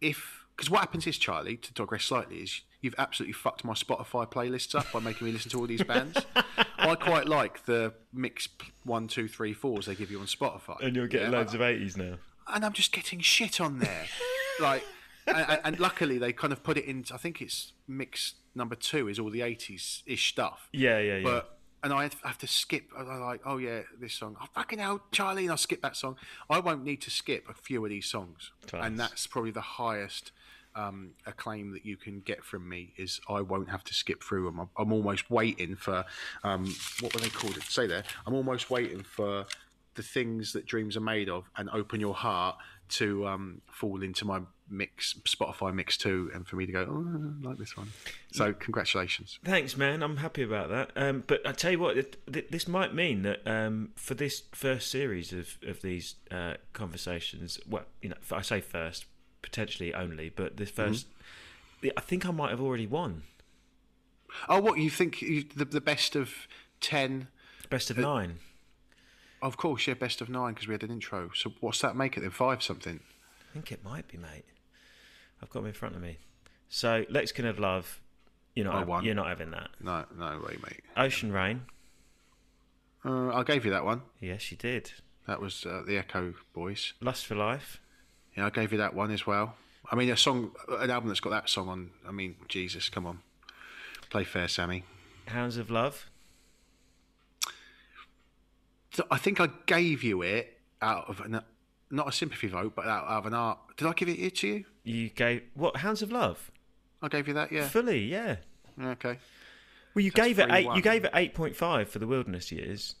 if 0.00 0.44
because 0.56 0.70
what 0.70 0.80
happens 0.80 1.06
is 1.06 1.18
Charlie 1.18 1.56
to 1.56 1.72
digress 1.72 2.04
slightly 2.04 2.36
is 2.36 2.60
you've 2.80 2.94
absolutely 2.96 3.32
fucked 3.32 3.64
my 3.64 3.72
Spotify 3.72 4.30
playlists 4.30 4.74
up 4.78 4.86
by 4.92 5.00
making 5.00 5.26
me 5.26 5.32
listen 5.32 5.50
to 5.50 5.58
all 5.58 5.66
these 5.66 5.82
bands. 5.82 6.18
I 6.78 6.94
quite 6.94 7.26
like 7.26 7.64
the 7.64 7.92
mix 8.12 8.48
one, 8.84 9.08
two, 9.08 9.26
three, 9.26 9.52
fours 9.52 9.86
they 9.86 9.94
give 9.96 10.10
you 10.12 10.20
on 10.20 10.26
Spotify. 10.26 10.80
And 10.80 10.94
you're 10.94 11.08
getting 11.08 11.32
Yeah, 11.32 11.38
loads 11.38 11.54
of 11.54 11.60
80s 11.60 11.96
now. 11.96 12.16
and 12.54 12.64
I'm 12.64 12.72
just 12.72 12.92
getting 12.92 13.18
shit 13.20 13.60
on 13.60 13.80
there. 13.80 14.04
like, 14.60 14.84
and, 15.26 15.60
and 15.64 15.80
luckily 15.80 16.18
they 16.18 16.32
kind 16.32 16.52
of 16.52 16.62
put 16.62 16.76
it 16.76 16.84
in. 16.84 17.04
I 17.12 17.16
think 17.16 17.40
it's 17.42 17.72
mix 17.88 18.34
number 18.54 18.76
two 18.76 19.08
is 19.08 19.18
all 19.18 19.30
the 19.30 19.40
80s 19.40 20.02
ish 20.06 20.28
stuff. 20.28 20.68
Yeah, 20.72 21.00
yeah, 21.00 21.16
yeah. 21.16 21.24
But 21.24 21.53
and 21.84 21.92
I 21.92 22.08
have 22.24 22.38
to 22.38 22.46
skip. 22.46 22.90
I'm 22.98 23.20
like, 23.20 23.42
oh 23.44 23.58
yeah, 23.58 23.82
this 24.00 24.14
song. 24.14 24.36
Oh 24.40 24.46
fucking 24.54 24.78
hell, 24.78 25.02
Charlie, 25.12 25.44
and 25.44 25.52
I 25.52 25.56
skip 25.56 25.82
that 25.82 25.96
song. 25.96 26.16
I 26.48 26.58
won't 26.58 26.82
need 26.82 27.02
to 27.02 27.10
skip 27.10 27.46
a 27.48 27.54
few 27.54 27.84
of 27.84 27.90
these 27.90 28.06
songs, 28.06 28.50
and 28.72 28.98
that's 28.98 29.26
probably 29.26 29.50
the 29.50 29.60
highest 29.60 30.32
um, 30.74 31.10
acclaim 31.26 31.72
that 31.72 31.84
you 31.84 31.98
can 31.98 32.20
get 32.20 32.42
from 32.42 32.66
me. 32.68 32.94
Is 32.96 33.20
I 33.28 33.42
won't 33.42 33.68
have 33.68 33.84
to 33.84 33.94
skip 33.94 34.24
through 34.24 34.46
them. 34.46 34.60
I'm, 34.60 34.70
I'm 34.78 34.92
almost 34.92 35.30
waiting 35.30 35.76
for 35.76 36.06
um, 36.42 36.74
what 37.00 37.14
were 37.14 37.20
they 37.20 37.28
called? 37.28 37.58
It 37.58 37.64
say 37.64 37.86
there. 37.86 38.04
I'm 38.26 38.34
almost 38.34 38.70
waiting 38.70 39.02
for 39.02 39.44
the 39.94 40.02
things 40.02 40.54
that 40.54 40.64
dreams 40.64 40.96
are 40.96 41.02
made 41.02 41.28
of, 41.28 41.50
and 41.56 41.68
open 41.68 42.00
your 42.00 42.14
heart 42.14 42.56
to 42.88 43.28
um, 43.28 43.60
fall 43.70 44.02
into 44.02 44.24
my 44.24 44.40
mix, 44.68 45.14
Spotify 45.24 45.74
mix 45.74 45.96
too, 45.96 46.30
and 46.34 46.46
for 46.46 46.56
me 46.56 46.66
to 46.66 46.72
go, 46.72 46.86
oh, 46.88 47.42
I 47.44 47.48
like 47.48 47.58
this 47.58 47.76
one. 47.76 47.92
So 48.32 48.52
congratulations. 48.52 49.38
Thanks, 49.44 49.76
man. 49.76 50.02
I'm 50.02 50.18
happy 50.18 50.42
about 50.42 50.70
that. 50.70 50.90
Um, 50.96 51.24
but 51.26 51.46
I 51.46 51.52
tell 51.52 51.72
you 51.72 51.78
what, 51.78 51.94
th- 52.32 52.46
this 52.50 52.66
might 52.66 52.94
mean 52.94 53.22
that 53.22 53.46
um, 53.46 53.90
for 53.96 54.14
this 54.14 54.42
first 54.52 54.90
series 54.90 55.32
of 55.32 55.58
of 55.66 55.82
these 55.82 56.16
uh, 56.30 56.54
conversations, 56.72 57.58
well, 57.68 57.84
you 58.02 58.08
know, 58.10 58.16
I 58.32 58.42
say 58.42 58.60
first, 58.60 59.06
potentially 59.42 59.94
only, 59.94 60.30
but 60.30 60.56
the 60.56 60.64
1st 60.64 61.04
I 61.96 62.00
think 62.00 62.26
I 62.26 62.30
might 62.30 62.50
have 62.50 62.60
already 62.60 62.86
won. 62.86 63.22
Oh, 64.48 64.60
what 64.60 64.78
you 64.78 64.90
think? 64.90 65.20
You, 65.22 65.44
the, 65.54 65.64
the 65.64 65.80
best 65.80 66.16
of 66.16 66.48
ten? 66.80 67.28
Best 67.70 67.90
of 67.90 67.98
nine. 67.98 68.38
Of 69.42 69.56
course, 69.56 69.86
yeah, 69.86 69.94
best 69.94 70.20
of 70.20 70.28
nine 70.28 70.54
because 70.54 70.66
we 70.66 70.74
had 70.74 70.82
an 70.82 70.90
intro. 70.90 71.30
So 71.34 71.52
what's 71.60 71.80
that 71.80 71.94
make 71.96 72.16
it 72.16 72.20
then? 72.20 72.30
Five 72.30 72.62
something. 72.62 73.00
I 73.50 73.52
think 73.52 73.70
it 73.70 73.84
might 73.84 74.08
be, 74.08 74.16
mate. 74.16 74.44
I've 75.44 75.50
got 75.50 75.60
them 75.60 75.68
in 75.68 75.74
front 75.74 75.94
of 75.94 76.00
me. 76.00 76.16
So 76.70 77.04
Lexicon 77.10 77.44
of 77.44 77.58
Love, 77.58 78.00
you're 78.54 78.64
not 78.64 79.04
you're 79.04 79.14
not 79.14 79.28
having 79.28 79.50
that. 79.50 79.68
No, 79.78 80.06
no 80.16 80.42
way, 80.44 80.56
mate. 80.62 80.80
Ocean 80.96 81.30
Rain. 81.30 81.66
Uh, 83.04 83.28
I 83.28 83.42
gave 83.42 83.66
you 83.66 83.70
that 83.70 83.84
one. 83.84 84.02
Yes, 84.20 84.50
you 84.50 84.56
did. 84.56 84.92
That 85.26 85.42
was 85.42 85.66
uh, 85.66 85.82
the 85.86 85.98
Echo 85.98 86.32
Boys. 86.54 86.94
Lust 87.02 87.26
for 87.26 87.34
Life. 87.34 87.78
Yeah, 88.34 88.46
I 88.46 88.50
gave 88.50 88.72
you 88.72 88.78
that 88.78 88.94
one 88.94 89.10
as 89.10 89.26
well. 89.26 89.56
I 89.92 89.96
mean, 89.96 90.08
a 90.08 90.16
song, 90.16 90.52
an 90.68 90.90
album 90.90 91.08
that's 91.08 91.20
got 91.20 91.30
that 91.30 91.50
song 91.50 91.68
on. 91.68 91.90
I 92.08 92.10
mean, 92.10 92.36
Jesus, 92.48 92.88
come 92.88 93.06
on, 93.06 93.20
play 94.08 94.24
fair, 94.24 94.48
Sammy. 94.48 94.84
Hounds 95.26 95.58
of 95.58 95.70
Love. 95.70 96.08
I 99.10 99.18
think 99.18 99.40
I 99.40 99.48
gave 99.66 100.02
you 100.02 100.22
it 100.22 100.58
out 100.80 101.08
of 101.08 101.20
an, 101.20 101.42
not 101.90 102.08
a 102.08 102.12
sympathy 102.12 102.46
vote, 102.46 102.74
but 102.74 102.86
out 102.86 103.04
of 103.04 103.26
an 103.26 103.34
art. 103.34 103.58
Did 103.76 103.88
I 103.88 103.92
give 103.92 104.08
it 104.08 104.18
here 104.18 104.30
to 104.30 104.48
you? 104.48 104.64
You 104.84 105.08
gave 105.08 105.42
what? 105.54 105.78
Hands 105.78 106.00
of 106.02 106.12
Love. 106.12 106.50
I 107.02 107.08
gave 107.08 107.26
you 107.28 107.34
that. 107.34 107.50
Yeah. 107.50 107.68
Fully, 107.68 108.04
yeah. 108.04 108.36
Okay. 108.80 109.18
Well, 109.94 110.04
you 110.04 110.10
That's 110.10 110.26
gave 110.26 110.38
it 110.38 110.50
eight. 110.50 110.66
3-1. 110.66 110.76
You 110.76 110.82
gave 110.82 111.04
it 111.04 111.10
eight 111.14 111.34
point 111.34 111.56
five 111.56 111.88
for 111.88 111.98
the 111.98 112.06
Wilderness 112.06 112.50
Years. 112.52 112.96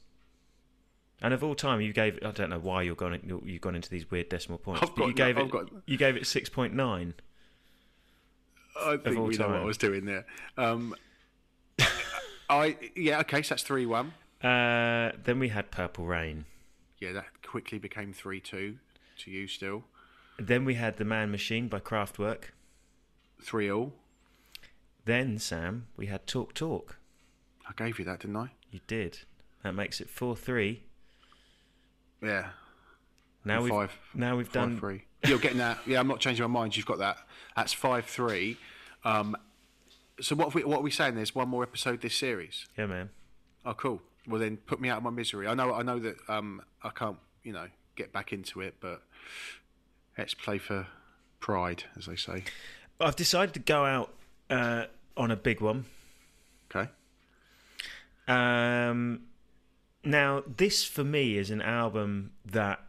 And 1.22 1.32
of 1.32 1.42
all 1.44 1.54
time, 1.54 1.80
you 1.80 1.92
gave. 1.92 2.18
I 2.24 2.30
don't 2.32 2.50
know 2.50 2.58
why 2.58 2.82
you're 2.82 2.94
going. 2.94 3.40
You've 3.44 3.60
gone 3.60 3.74
into 3.74 3.88
these 3.90 4.10
weird 4.10 4.28
decimal 4.28 4.58
points, 4.58 4.82
I've 4.82 4.94
but 4.94 5.06
you 5.08 5.14
got- 5.14 5.26
gave 5.26 5.38
I've 5.38 5.44
it. 5.46 5.50
got- 5.50 5.70
You 5.86 5.96
gave 5.96 6.16
it 6.16 6.26
six 6.26 6.48
point 6.48 6.74
nine. 6.74 7.14
I 8.80 8.96
think 8.96 9.16
we 9.18 9.36
know 9.36 9.48
what 9.48 9.56
I 9.60 9.64
was 9.64 9.78
doing 9.78 10.04
there. 10.04 10.26
Um, 10.56 10.94
I 12.48 12.76
yeah. 12.96 13.20
Okay, 13.20 13.42
so 13.42 13.54
that's 13.54 13.62
three 13.62 13.86
one. 13.86 14.12
Uh, 14.42 15.12
then 15.24 15.38
we 15.38 15.48
had 15.48 15.70
Purple 15.70 16.04
Rain. 16.06 16.44
Yeah, 16.98 17.12
that 17.12 17.26
quickly 17.46 17.78
became 17.78 18.12
three 18.12 18.40
two 18.40 18.78
to 19.18 19.30
you 19.30 19.46
still. 19.46 19.84
Then 20.38 20.64
we 20.64 20.74
had 20.74 20.96
The 20.96 21.04
Man 21.04 21.30
Machine 21.30 21.68
by 21.68 21.80
Kraftwerk. 21.80 22.44
Three 23.42 23.70
all. 23.70 23.92
Then 25.04 25.38
Sam, 25.38 25.86
we 25.96 26.06
had 26.06 26.26
Talk 26.26 26.54
Talk. 26.54 26.96
I 27.68 27.72
gave 27.76 27.98
you 27.98 28.04
that, 28.06 28.20
didn't 28.20 28.36
I? 28.36 28.50
You 28.70 28.80
did. 28.86 29.20
That 29.62 29.74
makes 29.74 30.00
it 30.00 30.10
four 30.10 30.36
three. 30.36 30.82
Yeah. 32.22 32.50
Now 33.44 33.62
we've 33.62 33.70
five. 33.70 33.98
now 34.14 34.36
we've 34.36 34.46
five 34.46 34.52
done. 34.54 34.78
three. 34.78 35.04
You're 35.26 35.38
getting 35.38 35.58
that. 35.58 35.78
Yeah, 35.86 36.00
I'm 36.00 36.08
not 36.08 36.20
changing 36.20 36.42
my 36.42 36.60
mind. 36.60 36.76
You've 36.76 36.86
got 36.86 36.98
that. 36.98 37.18
That's 37.56 37.72
five 37.72 38.06
three. 38.06 38.58
Um, 39.04 39.36
so 40.20 40.34
what? 40.34 40.48
Are 40.48 40.50
we, 40.58 40.64
what 40.64 40.78
are 40.80 40.82
we 40.82 40.90
saying? 40.90 41.14
There's 41.14 41.34
one 41.34 41.48
more 41.48 41.62
episode 41.62 42.00
this 42.00 42.16
series. 42.16 42.66
Yeah, 42.76 42.86
man. 42.86 43.10
Oh, 43.64 43.74
cool. 43.74 44.02
Well, 44.26 44.40
then 44.40 44.56
put 44.56 44.80
me 44.80 44.88
out 44.88 44.98
of 44.98 45.02
my 45.04 45.10
misery. 45.10 45.46
I 45.46 45.54
know. 45.54 45.72
I 45.72 45.82
know 45.82 45.98
that 45.98 46.16
um, 46.28 46.62
I 46.82 46.90
can't. 46.90 47.18
You 47.42 47.52
know, 47.52 47.68
get 47.94 48.12
back 48.12 48.32
into 48.32 48.62
it, 48.62 48.76
but 48.80 49.02
let's 50.16 50.34
play 50.34 50.58
for 50.58 50.86
pride, 51.40 51.84
as 51.96 52.06
they 52.06 52.16
say. 52.16 52.44
I've 53.00 53.16
decided 53.16 53.54
to 53.54 53.60
go 53.60 53.84
out 53.84 54.14
uh, 54.50 54.84
on 55.16 55.30
a 55.30 55.36
big 55.36 55.60
one. 55.60 55.86
Okay. 56.74 56.90
Um, 58.26 59.22
now, 60.02 60.42
this 60.56 60.84
for 60.84 61.04
me 61.04 61.36
is 61.36 61.50
an 61.50 61.62
album 61.62 62.32
that 62.44 62.80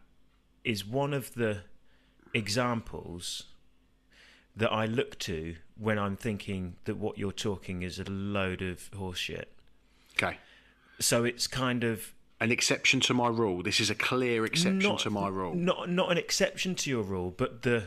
is 0.64 0.84
one 0.84 1.12
of 1.12 1.34
the 1.34 1.62
examples 2.34 3.44
that 4.56 4.72
I 4.72 4.86
look 4.86 5.18
to 5.20 5.56
when 5.78 5.98
I'm 5.98 6.16
thinking 6.16 6.76
that 6.84 6.96
what 6.96 7.18
you're 7.18 7.32
talking 7.32 7.82
is 7.82 7.98
a 7.98 8.10
load 8.10 8.62
of 8.62 8.90
horseshit. 8.92 9.44
Okay. 10.14 10.38
So 10.98 11.24
it's 11.24 11.46
kind 11.46 11.84
of 11.84 12.14
An 12.40 12.50
exception 12.52 13.00
to 13.00 13.14
my 13.14 13.28
rule. 13.28 13.62
This 13.62 13.80
is 13.80 13.88
a 13.90 13.94
clear 13.94 14.44
exception 14.44 14.78
not, 14.90 14.98
to 15.00 15.10
my 15.10 15.28
rule. 15.28 15.54
Not 15.54 15.88
not 15.88 16.10
an 16.12 16.18
exception 16.18 16.74
to 16.76 16.90
your 16.90 17.02
rule, 17.02 17.32
but 17.36 17.62
the 17.62 17.84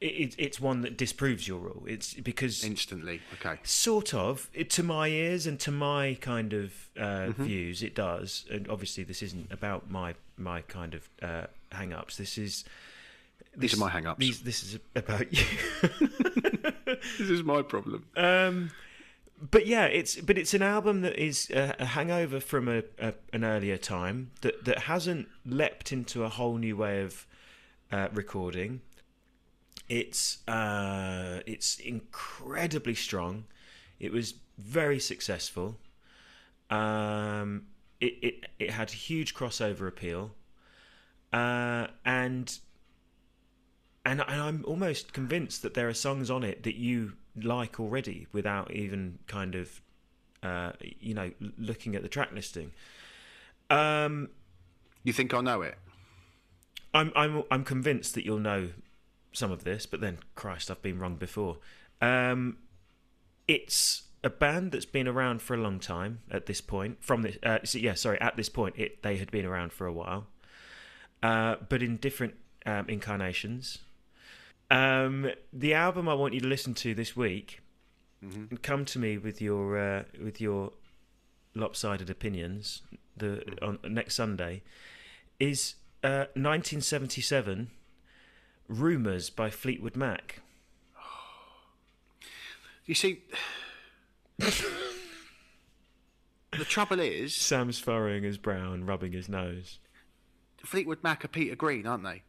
it, 0.00 0.06
it, 0.06 0.34
it's 0.38 0.60
one 0.60 0.80
that 0.82 0.96
disproves 0.96 1.46
your 1.48 1.58
rule. 1.58 1.84
It's 1.86 2.14
because 2.14 2.64
Instantly. 2.64 3.20
Okay. 3.34 3.58
sort 3.62 4.12
of 4.14 4.48
it, 4.54 4.68
to 4.70 4.82
my 4.82 5.08
ears 5.08 5.46
and 5.46 5.58
to 5.60 5.70
my 5.70 6.16
kind 6.20 6.52
of 6.52 6.72
uh, 6.98 7.00
Mm-hmm. 7.30 7.44
views 7.44 7.82
it 7.82 7.94
does 7.94 8.44
and 8.50 8.68
obviously 8.68 9.04
this 9.04 9.22
isn't 9.22 9.50
about 9.52 9.90
my 9.90 10.14
my 10.36 10.60
kind 10.62 10.94
of 10.94 11.08
uh, 11.22 11.46
hang-ups 11.72 12.16
this 12.16 12.36
is 12.38 12.64
These 13.56 13.70
this- 13.72 13.74
are 13.78 13.84
my 13.84 13.90
hang-ups. 13.90 14.18
these, 14.18 14.40
this 14.42 14.62
is 14.62 14.78
about 14.96 15.32
you 15.32 15.44
This 17.18 17.30
is 17.30 17.42
my 17.42 17.62
problem. 17.62 18.04
um 18.16 18.70
but 19.40 19.66
yeah 19.66 19.86
it's 19.86 20.16
but 20.16 20.36
it's 20.36 20.54
an 20.54 20.62
album 20.62 21.00
that 21.00 21.16
is 21.16 21.50
a, 21.50 21.84
hangover 21.84 22.40
from 22.40 22.68
a, 22.68 22.82
a 22.98 23.14
an 23.32 23.44
earlier 23.44 23.76
time 23.76 24.30
that 24.42 24.64
that 24.64 24.80
hasn't 24.80 25.28
leapt 25.46 25.92
into 25.92 26.24
a 26.24 26.28
whole 26.28 26.56
new 26.58 26.76
way 26.76 27.02
of 27.02 27.26
uh, 27.92 28.08
recording. 28.12 28.80
It's 29.88 30.46
uh 30.46 31.40
it's 31.46 31.78
incredibly 31.78 32.94
strong. 32.94 33.44
It 33.98 34.12
was 34.12 34.34
very 34.58 35.00
successful. 35.00 35.78
Um 36.68 37.66
it 38.00 38.14
it, 38.22 38.46
it 38.58 38.70
had 38.70 38.90
huge 38.90 39.34
crossover 39.34 39.88
appeal. 39.88 40.34
Uh, 41.32 41.86
and 42.04 42.58
and 44.04 44.20
and 44.20 44.22
I'm 44.22 44.64
almost 44.66 45.12
convinced 45.12 45.62
that 45.62 45.74
there 45.74 45.88
are 45.88 45.94
songs 45.94 46.30
on 46.30 46.42
it 46.42 46.62
that 46.64 46.76
you 46.76 47.12
like 47.36 47.78
already 47.80 48.26
without 48.32 48.70
even 48.72 49.18
kind 49.26 49.54
of 49.54 49.80
uh, 50.42 50.72
you 51.00 51.14
know 51.14 51.30
looking 51.58 51.94
at 51.94 52.02
the 52.02 52.08
track 52.08 52.30
listing. 52.32 52.72
Um, 53.68 54.30
You 55.04 55.12
think 55.12 55.32
I 55.32 55.40
know 55.40 55.62
it? 55.62 55.76
I'm 56.92 57.12
I'm 57.14 57.44
I'm 57.50 57.64
convinced 57.64 58.14
that 58.14 58.24
you'll 58.24 58.38
know 58.38 58.70
some 59.32 59.52
of 59.52 59.64
this, 59.64 59.86
but 59.86 60.00
then 60.00 60.18
Christ, 60.34 60.70
I've 60.70 60.82
been 60.82 60.98
wrong 60.98 61.16
before. 61.16 61.58
Um, 62.00 62.58
it's 63.46 64.02
a 64.22 64.30
band 64.30 64.72
that's 64.72 64.86
been 64.86 65.08
around 65.08 65.40
for 65.40 65.54
a 65.54 65.56
long 65.56 65.78
time 65.78 66.20
at 66.30 66.46
this 66.46 66.60
point. 66.60 66.98
From 67.00 67.22
this, 67.22 67.36
uh, 67.42 67.58
so 67.64 67.78
yeah, 67.78 67.94
sorry, 67.94 68.20
at 68.20 68.36
this 68.36 68.48
point, 68.48 68.74
it 68.76 69.02
they 69.02 69.16
had 69.16 69.30
been 69.30 69.44
around 69.44 69.72
for 69.72 69.86
a 69.86 69.92
while, 69.92 70.26
uh, 71.22 71.56
but 71.68 71.82
in 71.82 71.96
different 71.96 72.34
um, 72.66 72.88
incarnations. 72.88 73.78
Um, 74.70 75.30
the 75.52 75.74
album 75.74 76.08
I 76.08 76.14
want 76.14 76.32
you 76.34 76.40
to 76.40 76.46
listen 76.46 76.74
to 76.74 76.94
this 76.94 77.16
week, 77.16 77.60
and 78.22 78.62
come 78.62 78.84
to 78.86 78.98
me 78.98 79.18
with 79.18 79.42
your 79.42 79.78
uh, 79.78 80.04
with 80.22 80.40
your 80.40 80.72
lopsided 81.54 82.08
opinions 82.08 82.82
the 83.16 83.42
on 83.60 83.78
next 83.88 84.14
Sunday, 84.14 84.62
is 85.40 85.74
uh, 86.04 86.30
1977 86.34 87.70
Rumours 88.68 89.30
by 89.30 89.50
Fleetwood 89.50 89.96
Mac. 89.96 90.40
You 92.86 92.94
see, 92.96 93.22
the 94.38 94.52
trouble 96.64 96.98
is, 96.98 97.36
Sam's 97.36 97.78
furrowing 97.78 98.24
his 98.24 98.36
brow 98.36 98.72
and 98.72 98.88
rubbing 98.88 99.12
his 99.12 99.28
nose. 99.28 99.78
Fleetwood 100.64 100.98
Mac 101.04 101.24
are 101.24 101.28
Peter 101.28 101.54
Green, 101.54 101.86
aren't 101.86 102.02
they? 102.02 102.22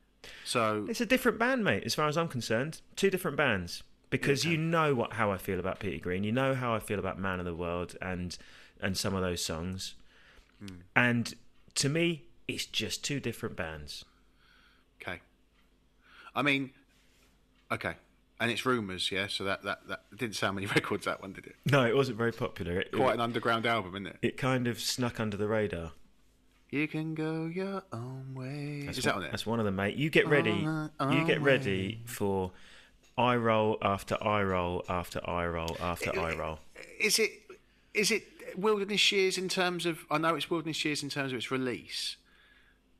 So 0.44 0.86
It's 0.90 1.02
a 1.02 1.06
different 1.06 1.40
band, 1.40 1.64
mate, 1.64 1.84
as 1.86 1.96
far 1.96 2.08
as 2.08 2.18
I'm 2.18 2.28
concerned. 2.28 2.82
Two 2.96 3.10
different 3.10 3.38
bands. 3.38 3.84
Because 4.10 4.44
you 4.44 4.58
know 4.58 4.94
what 4.94 5.14
how 5.14 5.32
I 5.32 5.38
feel 5.38 5.58
about 5.60 5.80
Peter 5.80 5.98
Green. 5.98 6.24
You 6.26 6.34
know 6.34 6.54
how 6.54 6.74
I 6.76 6.80
feel 6.80 7.00
about 7.00 7.18
Man 7.18 7.40
of 7.40 7.46
the 7.46 7.56
World 7.56 7.96
and 8.02 8.38
and 8.82 8.98
some 8.98 9.16
of 9.16 9.22
those 9.22 9.44
songs. 9.44 9.96
Hmm. 10.60 10.76
And 10.96 11.34
to 11.76 11.88
me, 11.88 12.24
it's 12.48 12.66
just 12.66 13.06
two 13.06 13.20
different 13.22 13.56
bands. 13.56 14.04
okay. 15.02 15.22
I 16.36 16.42
mean, 16.42 16.72
okay, 17.72 17.94
and 18.40 18.52
it's 18.52 18.66
rumours, 18.66 19.12
yeah. 19.12 19.28
So 19.28 19.46
that 19.46 19.64
that 19.64 19.88
that 19.88 20.02
didn't 20.16 20.36
sound 20.36 20.56
many 20.56 20.68
records 20.76 21.06
that 21.06 21.22
one, 21.22 21.32
did 21.32 21.46
it? 21.48 21.56
No, 21.66 21.86
it 21.86 21.96
wasn't 21.96 22.18
very 22.18 22.34
popular. 22.34 22.80
It, 22.82 22.92
Quite 22.92 23.16
an 23.16 23.22
underground 23.22 23.66
album, 23.66 23.94
isn't 23.96 24.08
it? 24.08 24.18
it 24.22 24.38
kind 24.38 24.68
of 24.68 24.80
snuck 24.82 25.20
under 25.22 25.38
the 25.38 25.48
radar. 25.48 25.92
You 26.72 26.88
can 26.88 27.16
go 27.16 27.48
your 27.48 27.84
own 27.92 28.34
way. 28.34 28.84
That's 28.86 28.98
Is 28.98 29.04
that 29.04 29.16
one, 29.16 29.24
on 29.24 29.28
it? 29.28 29.32
That's 29.32 29.46
one 29.46 29.60
of 29.60 29.66
them, 29.66 29.76
mate. 29.76 29.98
You 29.98 30.10
get 30.10 30.28
ready. 30.28 30.66
On 30.66 30.90
you 31.12 31.26
get 31.28 31.42
ready 31.42 32.02
for 32.06 32.52
eye 33.18 33.36
roll 33.36 33.78
after 33.82 34.22
eye 34.24 34.44
roll 34.44 34.86
after 34.88 35.20
eye 35.30 35.48
roll 35.48 35.76
after 35.82 36.18
eye 36.18 36.34
roll. 36.34 36.60
Is 36.98 37.20
it? 37.20 37.32
Is 37.94 38.10
it 38.10 38.24
Wilderness 38.56 39.12
Years 39.12 39.38
in 39.38 39.50
terms 39.50 39.86
of? 39.86 40.06
I 40.10 40.18
know 40.18 40.36
it's 40.36 40.50
Wilderness 40.50 40.84
Years 40.86 41.04
in 41.04 41.10
terms 41.10 41.34
of 41.34 41.38
its 41.40 41.52
release, 41.52 42.16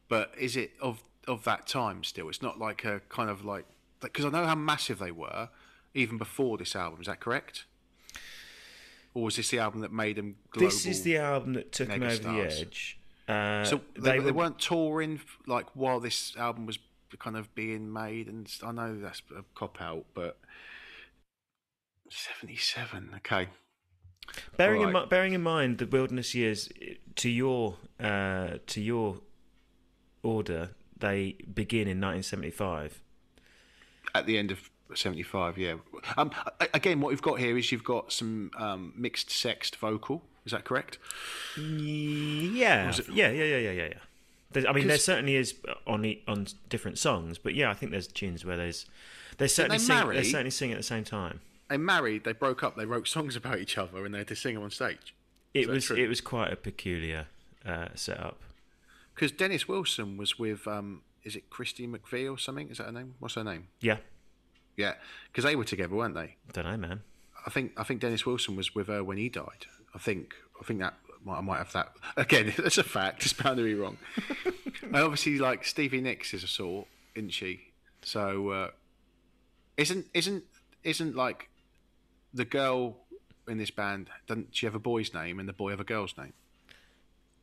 but 0.10 0.34
is 0.38 0.58
it 0.58 0.72
of 0.82 1.02
of 1.26 1.46
that 1.46 1.66
time 1.66 2.04
still? 2.04 2.28
It's 2.28 2.42
not 2.42 2.60
like 2.60 2.84
a 2.84 3.00
kind 3.08 3.30
of 3.30 3.46
like 3.46 3.66
because 4.02 4.26
I 4.26 4.30
know 4.30 4.46
how 4.46 4.56
massive 4.56 5.00
they 5.00 5.12
were 5.12 5.48
even 5.94 6.18
before 6.18 6.58
this 6.58 6.76
album. 6.76 7.00
Is 7.00 7.08
that 7.08 7.22
correct? 7.22 7.64
Or 9.14 9.24
was 9.24 9.38
this 9.38 9.50
the 9.50 9.60
album 9.60 9.80
that 9.82 9.94
made 9.94 10.18
them 10.18 10.36
global? 10.52 10.68
This 10.68 10.86
is 10.86 11.04
the 11.04 11.18
album 11.18 11.54
that 11.54 11.72
took 11.72 11.88
them 11.88 12.04
over 12.04 12.18
the 12.18 12.42
edge. 12.42 12.98
Uh, 13.28 13.64
So 13.64 13.82
they, 13.96 14.02
they, 14.02 14.20
they, 14.20 14.32
were 14.32 14.34
weren't 14.34 14.60
touring 14.60 15.22
like 15.48 15.68
while 15.76 16.00
this 16.00 16.36
album 16.38 16.66
was 16.66 16.80
kind 17.20 17.38
of 17.38 17.54
being 17.56 17.92
made, 17.92 18.28
and 18.28 18.50
I 18.64 18.72
know 18.72 19.00
that's 19.00 19.22
a 19.38 19.44
cop 19.56 19.82
out, 19.82 20.06
but 20.14 20.38
seventy-seven. 22.10 23.12
Okay, 23.18 23.48
bearing 24.58 24.82
in 24.82 24.92
Right. 24.92 25.04
mi- 25.04 25.10
bearing 25.10 25.34
in 25.34 25.42
mind 25.44 25.78
the 25.78 25.86
wilderness 25.86 26.34
years 26.36 26.70
to 27.16 27.30
your 27.30 27.78
uh, 28.00 28.58
to 28.68 28.82
your 28.82 29.22
order 30.24 30.72
they 30.98 31.36
begin 31.54 31.88
in 31.88 32.00
1975. 32.00 33.02
at 34.14 34.26
the 34.26 34.38
end 34.38 34.52
of 34.52 34.70
seventy-five. 34.94 35.58
Yeah. 35.58 35.76
Um. 36.18 36.32
Again, 36.74 37.02
what 37.02 37.12
you've 37.12 37.22
got 37.22 37.40
here 37.40 37.58
is 37.58 37.72
you've 37.72 37.84
got 37.84 38.12
some 38.12 38.52
um, 38.58 38.94
mixed 38.96 39.30
sexed 39.32 39.76
vocal. 39.78 40.24
Is 40.46 40.52
that 40.52 40.64
correct? 40.64 40.98
Yeah, 41.58 42.92
yeah, 43.12 43.30
yeah, 43.30 43.30
yeah, 43.30 43.44
yeah, 43.44 43.72
yeah. 43.72 43.72
yeah. 43.72 43.94
There's, 44.52 44.66
I 44.66 44.74
mean, 44.74 44.88
there 44.88 44.98
certainly 44.98 45.36
is 45.36 45.56
on 45.88 46.16
on 46.28 46.48
different 46.70 46.98
songs, 46.98 47.38
but 47.38 47.56
yeah, 47.56 47.70
I 47.70 47.74
think 47.74 47.92
there's 47.92 48.08
tunes 48.08 48.44
where 48.44 48.58
there's 48.58 48.86
they 49.38 49.48
certainly 49.48 49.78
they 49.78 49.84
sing 49.84 49.96
marry? 49.96 50.16
they 50.18 50.24
certainly 50.24 50.52
sing 50.52 50.72
at 50.72 50.78
the 50.78 50.84
same 50.84 51.04
time. 51.04 51.40
They 51.70 51.78
married. 51.78 52.26
They 52.26 52.34
broke 52.34 52.64
up. 52.64 52.76
They 52.76 52.86
wrote 52.86 53.08
songs 53.08 53.36
about 53.38 53.60
each 53.60 53.78
other, 53.78 54.06
and 54.06 54.14
they 54.14 54.20
had 54.20 54.28
to 54.28 54.36
sing 54.36 54.56
them 54.56 54.64
on 54.64 54.72
stage. 54.72 55.16
It 55.54 55.68
that 55.68 55.74
was 55.74 55.86
true? 55.86 55.96
it 55.96 56.08
was 56.08 56.20
quite 56.20 56.52
a 56.52 56.58
peculiar 56.58 57.28
uh, 57.66 57.88
setup. 57.96 58.42
Because 59.16 59.32
Dennis 59.32 59.68
Wilson 59.68 60.18
was 60.18 60.38
with. 60.38 60.68
Um, 60.68 61.04
is 61.24 61.36
it 61.36 61.50
Christy 61.50 61.88
McVie 61.88 62.32
or 62.32 62.38
something? 62.38 62.70
Is 62.70 62.80
that 62.80 62.88
her 62.88 62.92
name? 62.92 63.14
What's 63.20 63.36
her 63.36 63.44
name? 63.44 63.68
Yeah, 63.80 63.98
Yeah, 64.76 64.96
because 65.32 65.44
they 65.44 65.56
were 65.56 65.64
together, 65.64 65.96
weren't 65.96 66.16
they? 66.16 66.36
don't 66.52 66.66
know, 66.66 66.78
man. 66.78 67.02
I 67.46 67.50
think 67.50 67.74
I 67.78 67.84
think 67.84 68.02
Dennis 68.02 68.26
Wilson 68.26 68.56
was 68.56 68.76
with 68.76 68.88
her 68.88 69.04
when 69.04 69.18
he 69.18 69.30
died. 69.30 69.68
I 69.94 69.98
think 70.00 70.34
I 70.60 70.64
think 70.64 70.80
that 70.80 70.94
I 71.30 71.42
might 71.42 71.58
have 71.58 71.72
that 71.74 71.94
again. 72.18 72.54
That's 72.58 72.78
a 72.78 72.84
fact. 72.84 73.24
It's 73.24 73.34
bound 73.34 73.58
to 73.58 73.64
be 73.64 73.74
wrong. 73.76 73.98
and 74.84 74.96
obviously, 74.96 75.38
like 75.38 75.66
Stevie 75.66 76.02
Nicks 76.02 76.34
is 76.34 76.44
a 76.44 76.48
sort, 76.48 76.88
isn't 77.16 77.30
she? 77.32 77.72
So 78.02 78.50
uh, 78.50 78.70
isn't 79.78 80.08
isn't 80.14 80.44
isn't 80.84 81.16
like 81.16 81.50
the 82.34 82.46
girl 82.46 82.98
in 83.48 83.58
this 83.58 83.72
band? 83.72 84.10
Doesn't 84.28 84.50
she 84.56 84.66
have 84.66 84.76
a 84.76 84.80
boy's 84.80 85.14
name 85.14 85.40
and 85.40 85.48
the 85.48 85.54
boy 85.54 85.72
have 85.72 85.80
a 85.80 85.84
girl's 85.84 86.16
name? 86.18 86.34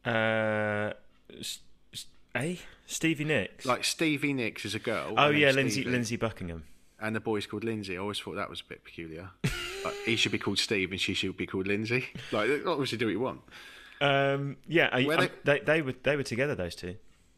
Uh, 0.05 0.93
s- 1.39 1.59
s- 1.93 2.07
eh? 2.35 2.57
Stevie 2.87 3.25
Nicks. 3.25 3.67
Like 3.67 3.85
Stevie 3.85 4.33
Nicks 4.33 4.65
is 4.65 4.75
a 4.75 4.79
girl. 4.79 5.15
oh 5.17 5.27
and 5.27 5.35
then 5.35 5.41
yeah, 5.41 5.51
Lindsey 5.51 5.81
Stevie- 5.83 5.91
Lindsey 5.91 6.17
Buckingham. 6.17 6.65
And 7.01 7.15
the 7.15 7.21
boy's 7.21 7.47
called 7.47 7.65
Lindsey. 7.65 7.97
I 7.97 8.01
always 8.01 8.19
thought 8.19 8.35
that 8.35 8.51
was 8.51 8.61
a 8.61 8.65
bit 8.65 8.85
peculiar. 8.85 9.31
like, 9.85 9.95
he 10.05 10.17
should 10.17 10.33
be 10.33 10.39
called 10.39 10.59
Steve 10.59 10.91
and 10.91 11.01
she 11.01 11.15
should 11.15 11.37
be 11.37 11.47
called 11.47 11.67
Lindsay. 11.69 12.07
Like 12.33 12.51
obviously 12.67 12.99
do 12.99 13.07
what 13.07 13.13
you 13.13 13.21
want. 13.21 13.41
Um, 14.01 14.57
yeah, 14.67 14.89
I, 14.93 14.99
I- 15.07 15.31
they 15.45 15.61
they 15.61 15.83
were 15.83 15.95
they 16.03 16.17
were 16.17 16.23
together 16.23 16.55
those 16.55 16.75
two. 16.75 16.97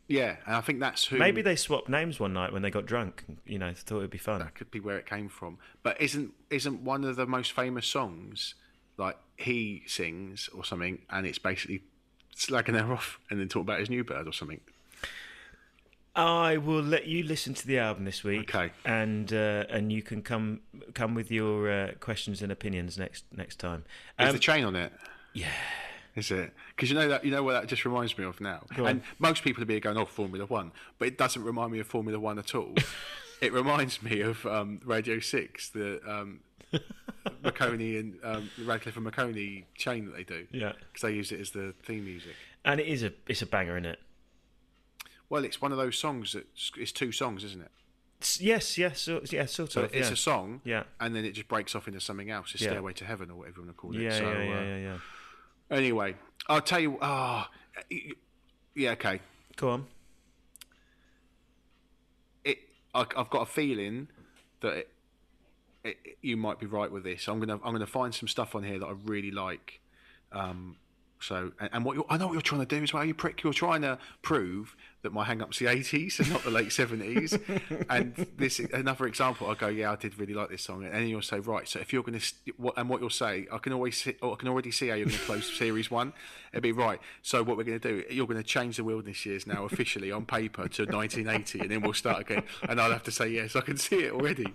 Yeah, 0.09 0.37
and 0.45 0.57
I 0.57 0.61
think 0.61 0.81
that's 0.81 1.05
who. 1.05 1.19
Maybe 1.19 1.41
they 1.41 1.55
swapped 1.55 1.89
names 1.89 2.19
one 2.19 2.33
night 2.33 2.53
when 2.53 2.63
they 2.63 2.71
got 2.71 2.85
drunk. 2.85 3.23
You 3.47 3.59
know, 3.61 3.73
thought 3.75 3.99
it'd 3.99 4.11
be 4.11 4.19
fun. 4.19 4.41
that 4.41 4.57
could 4.57 4.71
be 4.71 4.81
where 4.81 4.99
it 4.99 5.07
came 5.07 5.29
from. 5.29 5.59
But 5.85 6.01
isn't 6.01 6.33
isn't 6.51 6.81
one 6.83 7.05
of 7.05 7.15
the 7.17 7.27
most 7.27 7.53
famous 7.53 7.87
songs 7.87 8.55
like 8.97 9.17
he 9.37 9.83
sings 9.87 10.49
or 10.53 10.65
something, 10.65 11.03
and 11.11 11.27
it's 11.27 11.39
basically 11.39 11.83
slagging 12.37 12.79
her 12.81 12.93
off 12.93 13.21
and 13.31 13.39
then 13.39 13.49
talk 13.49 13.63
about 13.63 13.79
his 13.79 13.89
new 13.89 14.03
bird 14.03 14.27
or 14.27 14.33
something. 14.33 14.61
I 16.21 16.57
will 16.59 16.83
let 16.83 17.07
you 17.07 17.23
listen 17.23 17.55
to 17.55 17.67
the 17.67 17.79
album 17.79 18.05
this 18.05 18.23
week, 18.25 18.55
Okay. 18.55 18.73
and 18.85 19.33
uh, 19.33 19.65
and 19.71 19.91
you 19.93 20.03
can 20.03 20.23
come 20.23 20.61
come 20.95 21.15
with 21.15 21.31
your 21.31 21.71
uh, 21.71 21.91
questions 22.01 22.43
and 22.43 22.53
opinions 22.53 22.99
next 22.99 23.25
next 23.35 23.57
time. 23.59 23.85
Is 24.19 24.29
Um, 24.29 24.33
the 24.33 24.39
chain 24.39 24.65
on 24.65 24.77
it? 24.77 24.93
yeah, 25.33 25.49
Is 26.17 26.31
it? 26.31 26.53
Because 26.77 26.91
you 26.91 26.97
know 26.97 27.09
that 27.09 27.25
you 27.25 27.31
know 27.31 27.43
what 27.43 27.53
that 27.53 27.67
just 27.69 27.85
reminds 27.85 28.17
me 28.19 28.25
of 28.25 28.41
now. 28.41 28.65
And 28.77 29.03
most 29.19 29.43
people 29.43 29.61
would 29.63 29.69
be 29.69 29.81
going, 29.81 29.97
"Oh, 29.97 30.05
Formula 30.07 30.45
One," 30.47 30.73
but 30.99 31.09
it 31.09 31.17
doesn't 31.17 31.43
remind 31.43 31.73
me 31.73 31.79
of 31.81 31.87
Formula 31.87 32.19
One 32.19 32.39
at 32.39 32.55
all. 32.55 32.75
it 33.41 33.53
reminds 33.53 34.03
me 34.03 34.21
of 34.21 34.45
um, 34.47 34.81
Radio 34.85 35.21
Six, 35.21 35.71
the 35.71 36.01
um, 36.07 36.41
and 37.43 38.15
um, 38.23 38.51
Radcliffe 38.65 38.97
and 38.97 39.07
Maconie 39.07 39.65
chain 39.75 40.07
that 40.07 40.17
they 40.17 40.25
do. 40.25 40.47
yeah, 40.53 40.73
because 40.93 41.03
they 41.03 41.13
use 41.15 41.33
it 41.33 41.41
as 41.41 41.51
the 41.51 41.75
theme 41.83 42.05
music. 42.05 42.35
and 42.65 42.81
it 42.81 42.87
is 42.87 43.03
a 43.03 43.13
it's 43.27 43.43
a 43.43 43.47
banger, 43.47 43.77
isn't 43.77 43.87
it? 43.87 43.99
Well, 45.31 45.45
it's 45.45 45.63
one 45.63 45.73
of 45.73 45.79
those 45.79 45.97
songs 45.97 46.33
that 46.35 46.47
it's 46.77 46.93
two 46.93 47.13
songs, 47.13 47.45
isn't 47.45 47.63
it? 47.63 47.71
Yes, 48.39 48.77
yes, 48.77 49.01
so, 49.01 49.23
yeah, 49.31 49.47
sort 49.47 49.73
So 49.73 49.85
of. 49.85 49.95
it's 49.95 50.09
yeah. 50.09 50.13
a 50.13 50.17
song, 50.17 50.61
yeah, 50.65 50.83
and 51.01 51.17
then 51.17 51.25
it 51.25 51.33
just 51.33 51.49
breaks 51.49 51.75
off 51.75 51.89
into 51.89 52.01
something 52.01 52.29
else. 52.31 52.53
It's 52.53 52.63
Yeah. 52.63 52.71
Stairway 52.73 52.93
to 52.95 53.07
Heaven 53.07 53.31
or 53.31 53.37
whatever 53.37 53.61
you 53.61 53.67
want 53.67 53.77
to 53.77 53.81
call 53.81 53.97
it. 53.97 54.03
yeah, 54.03 54.19
so, 54.19 54.31
yeah, 54.31 54.43
yeah, 54.43 54.59
uh, 54.59 54.63
yeah, 54.63 54.77
yeah. 54.77 54.99
Anyway, 55.71 56.17
I'll 56.49 56.61
tell 56.61 56.81
you. 56.81 56.99
Ah, 57.01 57.49
yeah, 58.75 58.91
okay. 58.91 59.21
Go 59.57 59.71
on. 59.71 59.87
It. 62.45 62.59
I, 62.95 63.07
I've 63.17 63.31
got 63.31 63.43
a 63.43 63.47
feeling 63.47 64.09
that 64.61 64.75
it, 64.75 64.89
it, 65.85 65.97
you 66.21 66.37
might 66.37 66.59
be 66.59 66.67
right 66.67 66.91
with 66.91 67.05
this. 67.05 67.27
I'm 67.29 67.39
gonna 67.41 67.59
I'm 67.65 67.73
gonna 67.73 67.87
find 67.87 68.15
some 68.15 68.29
stuff 68.29 68.55
on 68.55 68.65
here 68.65 68.79
that 68.81 68.87
I 68.87 68.95
really 69.05 69.31
like, 69.31 69.81
um, 70.33 70.77
So, 71.21 71.53
and, 71.61 71.71
and 71.73 71.85
what 71.85 71.97
you're, 71.97 72.07
I 72.09 72.17
know 72.17 72.27
what 72.27 72.33
you're 72.33 72.43
trying 72.43 72.63
to 72.63 72.67
do 72.67 72.83
as 72.83 72.93
well. 72.93 73.05
You 73.05 73.15
prick. 73.15 73.43
You're 73.43 73.53
trying 73.53 73.83
to 73.83 73.99
prove 74.23 74.75
that 75.03 75.13
my 75.13 75.25
hang-up's 75.25 75.59
the 75.59 75.67
80s 75.67 76.19
and 76.19 76.31
not 76.31 76.43
the 76.43 76.51
late 76.51 76.69
70s. 76.69 77.87
and 77.91 78.15
this 78.37 78.59
another 78.59 79.07
example. 79.07 79.49
I 79.49 79.55
go, 79.55 79.69
yeah, 79.69 79.93
I 79.93 79.97
did 79.97 80.19
really 80.19 80.33
like 80.33 80.49
this 80.49 80.63
song, 80.63 80.85
and 80.85 80.95
then 80.95 81.09
you'll 81.09 81.23
say, 81.23 81.39
right. 81.39 81.69
So 81.69 81.79
if 81.79 81.93
you're 81.93 82.03
going 82.03 82.19
to, 82.19 82.53
what, 82.57 82.75
and 82.79 82.89
what 82.89 83.01
you'll 83.01 83.11
say, 83.11 83.47
I 83.53 83.59
can 83.59 83.73
always, 83.75 84.01
see, 84.01 84.17
or 84.23 84.33
I 84.33 84.37
can 84.37 84.49
already 84.49 84.71
see 84.71 84.89
how 84.89 84.95
you're 84.95 85.07
going 85.07 85.19
to 85.19 85.25
close 85.25 85.57
series 85.57 85.91
one. 85.91 86.15
It'd 86.53 86.63
be 86.63 86.73
right. 86.73 87.01
So 87.23 87.43
what 87.43 87.59
we're 87.59 87.65
going 87.65 87.81
to 87.81 87.89
do, 87.89 88.05
you're 88.11 88.27
going 88.27 88.39
to 88.39 88.43
change 88.43 88.79
the 88.79 88.85
wilderness 88.85 89.25
years 89.27 89.47
now 89.47 89.65
officially 89.67 90.11
on 90.11 90.25
paper 90.25 90.69
to 90.69 90.85
1980, 90.85 91.61
and 91.61 91.71
then 91.71 91.83
we'll 91.83 91.93
start 91.93 92.23
again. 92.23 92.45
And 92.69 92.81
I'll 92.81 92.93
have 92.93 93.05
to 93.05 93.13
say 93.13 93.29
yes. 93.29 93.57
I 93.57 93.61
can 93.61 93.77
see 93.77 94.05
it 94.05 94.13
already. 94.13 94.55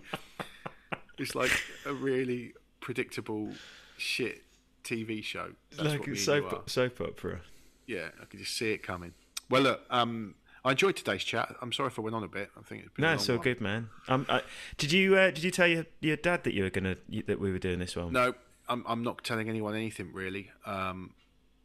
It's 1.18 1.36
like 1.36 1.52
a 1.86 1.94
really 1.94 2.54
predictable 2.82 3.50
shit 3.98 4.45
TV 4.86 5.24
show. 5.24 5.52
That's 5.72 5.84
like 5.84 5.88
a 5.88 5.92
me 5.92 5.98
and 5.98 6.08
you 6.08 6.16
soap, 6.16 6.70
soap 6.70 7.02
opera. 7.02 7.42
Yeah, 7.88 8.08
I 8.22 8.26
could 8.26 8.40
just 8.40 8.56
see 8.58 8.72
it 8.72 8.84
coming. 8.84 9.14
Well, 9.50 9.62
look, 9.62 9.82
um, 9.90 10.36
I 10.64 10.72
enjoyed 10.72 10.96
today's 10.96 11.24
chat. 11.24 11.56
I'm 11.62 11.72
sorry 11.72 11.88
if 11.88 12.00
I 12.00 12.02
went 12.02 12.16
on 12.16 12.24
a 12.24 12.28
bit. 12.28 12.50
I 12.58 12.62
think 12.64 12.84
it's 12.86 12.94
been 12.94 13.04
No, 13.04 13.14
it's 13.14 13.30
all 13.30 13.36
one. 13.36 13.44
good, 13.44 13.62
man. 13.62 13.90
Um, 14.08 14.26
I, 14.28 14.42
did 14.78 14.92
you 14.92 15.16
uh, 15.16 15.28
did 15.32 15.44
you 15.44 15.52
tell 15.52 15.68
your, 15.68 15.86
your 16.00 16.16
dad 16.16 16.44
that 16.44 16.54
you 16.54 16.64
were 16.64 16.70
gonna 16.70 16.96
that 17.28 17.40
we 17.40 17.52
were 17.52 17.60
doing 17.60 17.80
this 17.80 17.96
one? 17.96 18.12
No, 18.14 18.34
I'm, 18.68 18.84
I'm 18.88 19.04
not 19.04 19.24
telling 19.24 19.50
anyone 19.50 19.76
anything 19.76 20.12
really. 20.14 20.52
Um, 20.66 21.14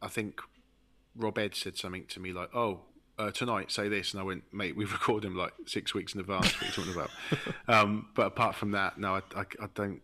I 0.01 0.07
think 0.07 0.39
Rob 1.15 1.37
Ed 1.39 1.55
said 1.55 1.77
something 1.77 2.05
to 2.09 2.19
me 2.19 2.31
like, 2.31 2.49
"Oh, 2.55 2.81
uh, 3.17 3.31
tonight 3.31 3.71
say 3.71 3.89
this," 3.89 4.13
and 4.13 4.21
I 4.21 4.23
went, 4.23 4.43
"Mate, 4.53 4.75
we've 4.75 4.91
recorded 4.93 5.27
him 5.27 5.35
like 5.35 5.53
six 5.65 5.93
weeks 5.95 6.13
in 6.13 6.19
advance. 6.19 6.53
What 6.53 6.63
are 6.63 6.65
you 6.65 6.71
talking 6.71 6.93
about?" 6.93 7.09
um, 7.67 8.09
but 8.13 8.27
apart 8.27 8.55
from 8.55 8.71
that, 8.71 8.99
no, 8.99 9.15
I, 9.15 9.21
I, 9.35 9.45
I 9.61 9.67
don't. 9.73 10.01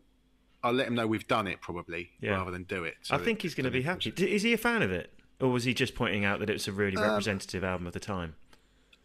I'll 0.64 0.74
let 0.74 0.88
him 0.88 0.96
know 0.96 1.08
we've 1.08 1.28
done 1.28 1.48
it 1.48 1.62
probably 1.62 2.12
Yeah. 2.20 2.32
rather 2.32 2.52
than 2.52 2.64
do 2.64 2.84
it. 2.84 2.96
so 3.02 3.16
I 3.16 3.20
think 3.20 3.42
he's 3.42 3.54
going 3.56 3.66
to 3.66 3.72
be 3.72 3.84
happy. 3.84 4.12
Is 4.18 4.42
he 4.44 4.54
a 4.54 4.58
fan 4.58 4.82
of 4.82 4.92
it, 4.92 5.14
or 5.40 5.50
was 5.50 5.64
he 5.66 5.74
just 5.74 5.96
pointing 5.96 6.26
out 6.26 6.40
that 6.40 6.50
it's 6.50 6.68
a 6.68 6.72
really 6.72 6.98
Um, 6.98 7.04
representative 7.04 7.64
album 7.64 7.88
of 7.88 7.94
the 7.94 8.00
time? 8.00 8.36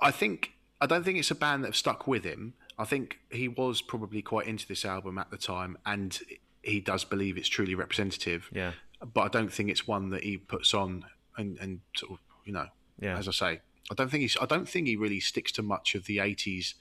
I 0.00 0.10
think 0.10 0.52
I 0.80 0.86
don't 0.86 1.04
think 1.04 1.18
it's 1.18 1.30
a 1.30 1.34
band 1.36 1.62
that 1.62 1.68
have 1.68 1.76
stuck 1.76 2.06
with 2.08 2.24
him. 2.24 2.54
I 2.76 2.84
think 2.84 3.20
he 3.30 3.46
was 3.46 3.82
probably 3.82 4.20
quite 4.22 4.46
into 4.48 4.66
this 4.66 4.84
album 4.84 5.16
at 5.18 5.30
the 5.30 5.36
time, 5.36 5.78
and 5.86 6.18
he 6.62 6.80
does 6.80 7.04
believe 7.04 7.36
it's 7.36 7.48
truly 7.48 7.74
representative. 7.76 8.48
Yeah, 8.52 8.72
But 9.14 9.20
I 9.22 9.28
don't 9.28 9.52
think 9.52 9.68
it's 9.70 9.86
one 9.86 10.10
that 10.10 10.24
he 10.24 10.38
puts 10.38 10.74
on 10.74 11.04
and, 11.36 11.56
and 11.58 11.80
sort 11.96 12.12
of 12.12 12.18
you 12.44 12.52
know, 12.52 12.68
Yeah. 13.00 13.16
as 13.18 13.28
I 13.28 13.32
say, 13.32 13.60
I 13.90 13.94
don't 13.94 14.10
think 14.10 14.22
he's. 14.22 14.36
I 14.40 14.46
don't 14.46 14.68
think 14.68 14.86
he 14.88 14.96
really 14.96 15.20
sticks 15.20 15.52
to 15.52 15.62
much 15.62 15.94
of 15.94 16.06
the 16.06 16.16
'80s 16.18 16.74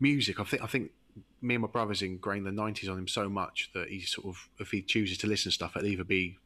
music. 0.00 0.40
I 0.40 0.44
think 0.44 0.62
I 0.62 0.66
think 0.66 0.90
me 1.40 1.54
and 1.54 1.62
my 1.62 1.68
brothers 1.68 2.02
ingrained 2.02 2.46
the 2.46 2.50
'90s 2.50 2.90
on 2.90 2.98
him 2.98 3.08
so 3.08 3.28
much 3.28 3.70
that 3.74 3.88
he 3.88 4.00
sort 4.00 4.26
of, 4.26 4.48
if 4.58 4.70
he 4.70 4.82
chooses 4.82 5.18
to 5.18 5.26
listen 5.26 5.50
to 5.50 5.54
stuff, 5.54 5.76
it'll 5.76 5.88
either 5.88 6.04
be 6.04 6.38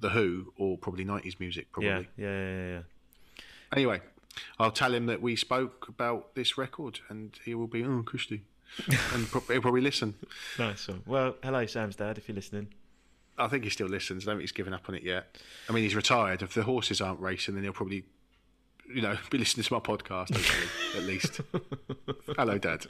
the 0.00 0.10
Who 0.10 0.52
or 0.56 0.78
probably 0.78 1.04
'90s 1.04 1.38
music. 1.40 1.70
Probably. 1.72 1.88
yeah, 1.88 2.02
yeah, 2.16 2.28
yeah, 2.54 2.68
yeah. 2.68 2.80
Anyway, 3.72 4.00
I'll 4.58 4.72
tell 4.72 4.94
him 4.94 5.06
that 5.06 5.22
we 5.22 5.36
spoke 5.36 5.86
about 5.88 6.34
this 6.34 6.58
record, 6.58 7.00
and 7.08 7.38
he 7.44 7.54
will 7.54 7.66
be 7.66 7.84
oh 7.84 8.02
Christy, 8.04 8.42
and 9.14 9.26
pro- 9.28 9.42
he'll 9.42 9.60
probably 9.62 9.80
listen. 9.82 10.14
Nice 10.58 10.88
one. 10.88 11.02
Well, 11.06 11.36
hello, 11.42 11.66
Sam's 11.66 11.96
dad, 11.96 12.18
if 12.18 12.28
you're 12.28 12.34
listening. 12.34 12.68
I 13.38 13.48
think 13.48 13.64
he 13.64 13.70
still 13.70 13.86
listens. 13.86 14.24
I 14.24 14.32
don't 14.32 14.36
think 14.38 14.42
he's 14.42 14.52
given 14.52 14.74
up 14.74 14.86
on 14.88 14.94
it 14.94 15.02
yet. 15.02 15.38
I 15.68 15.72
mean, 15.72 15.82
he's 15.82 15.94
retired. 15.94 16.42
If 16.42 16.52
the 16.52 16.62
horses 16.62 17.00
aren't 17.00 17.20
racing, 17.20 17.54
then 17.54 17.64
he'll 17.64 17.72
probably, 17.72 18.04
you 18.94 19.02
know, 19.02 19.16
be 19.30 19.38
listening 19.38 19.64
to 19.64 19.72
my 19.74 19.80
podcast 19.80 20.34
hopefully, 20.34 21.00
at 21.00 21.06
least. 21.06 21.40
Hello, 22.36 22.58
Dad. 22.58 22.86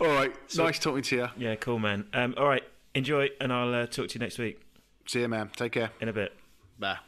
All 0.00 0.08
right, 0.08 0.32
nice 0.56 0.78
talking 0.78 1.02
to 1.02 1.16
you. 1.16 1.28
Yeah, 1.36 1.54
cool, 1.56 1.78
man. 1.78 2.06
Um, 2.12 2.34
all 2.36 2.46
right, 2.48 2.64
enjoy, 2.94 3.30
and 3.40 3.52
I'll 3.52 3.74
uh, 3.74 3.86
talk 3.86 4.08
to 4.08 4.14
you 4.14 4.20
next 4.20 4.38
week 4.38 4.60
See 5.06 5.20
you, 5.20 5.28
man. 5.28 5.50
Take 5.56 5.72
care. 5.72 5.90
in 6.00 6.08
a 6.08 6.12
bit. 6.12 6.32
Bye. 6.78 6.98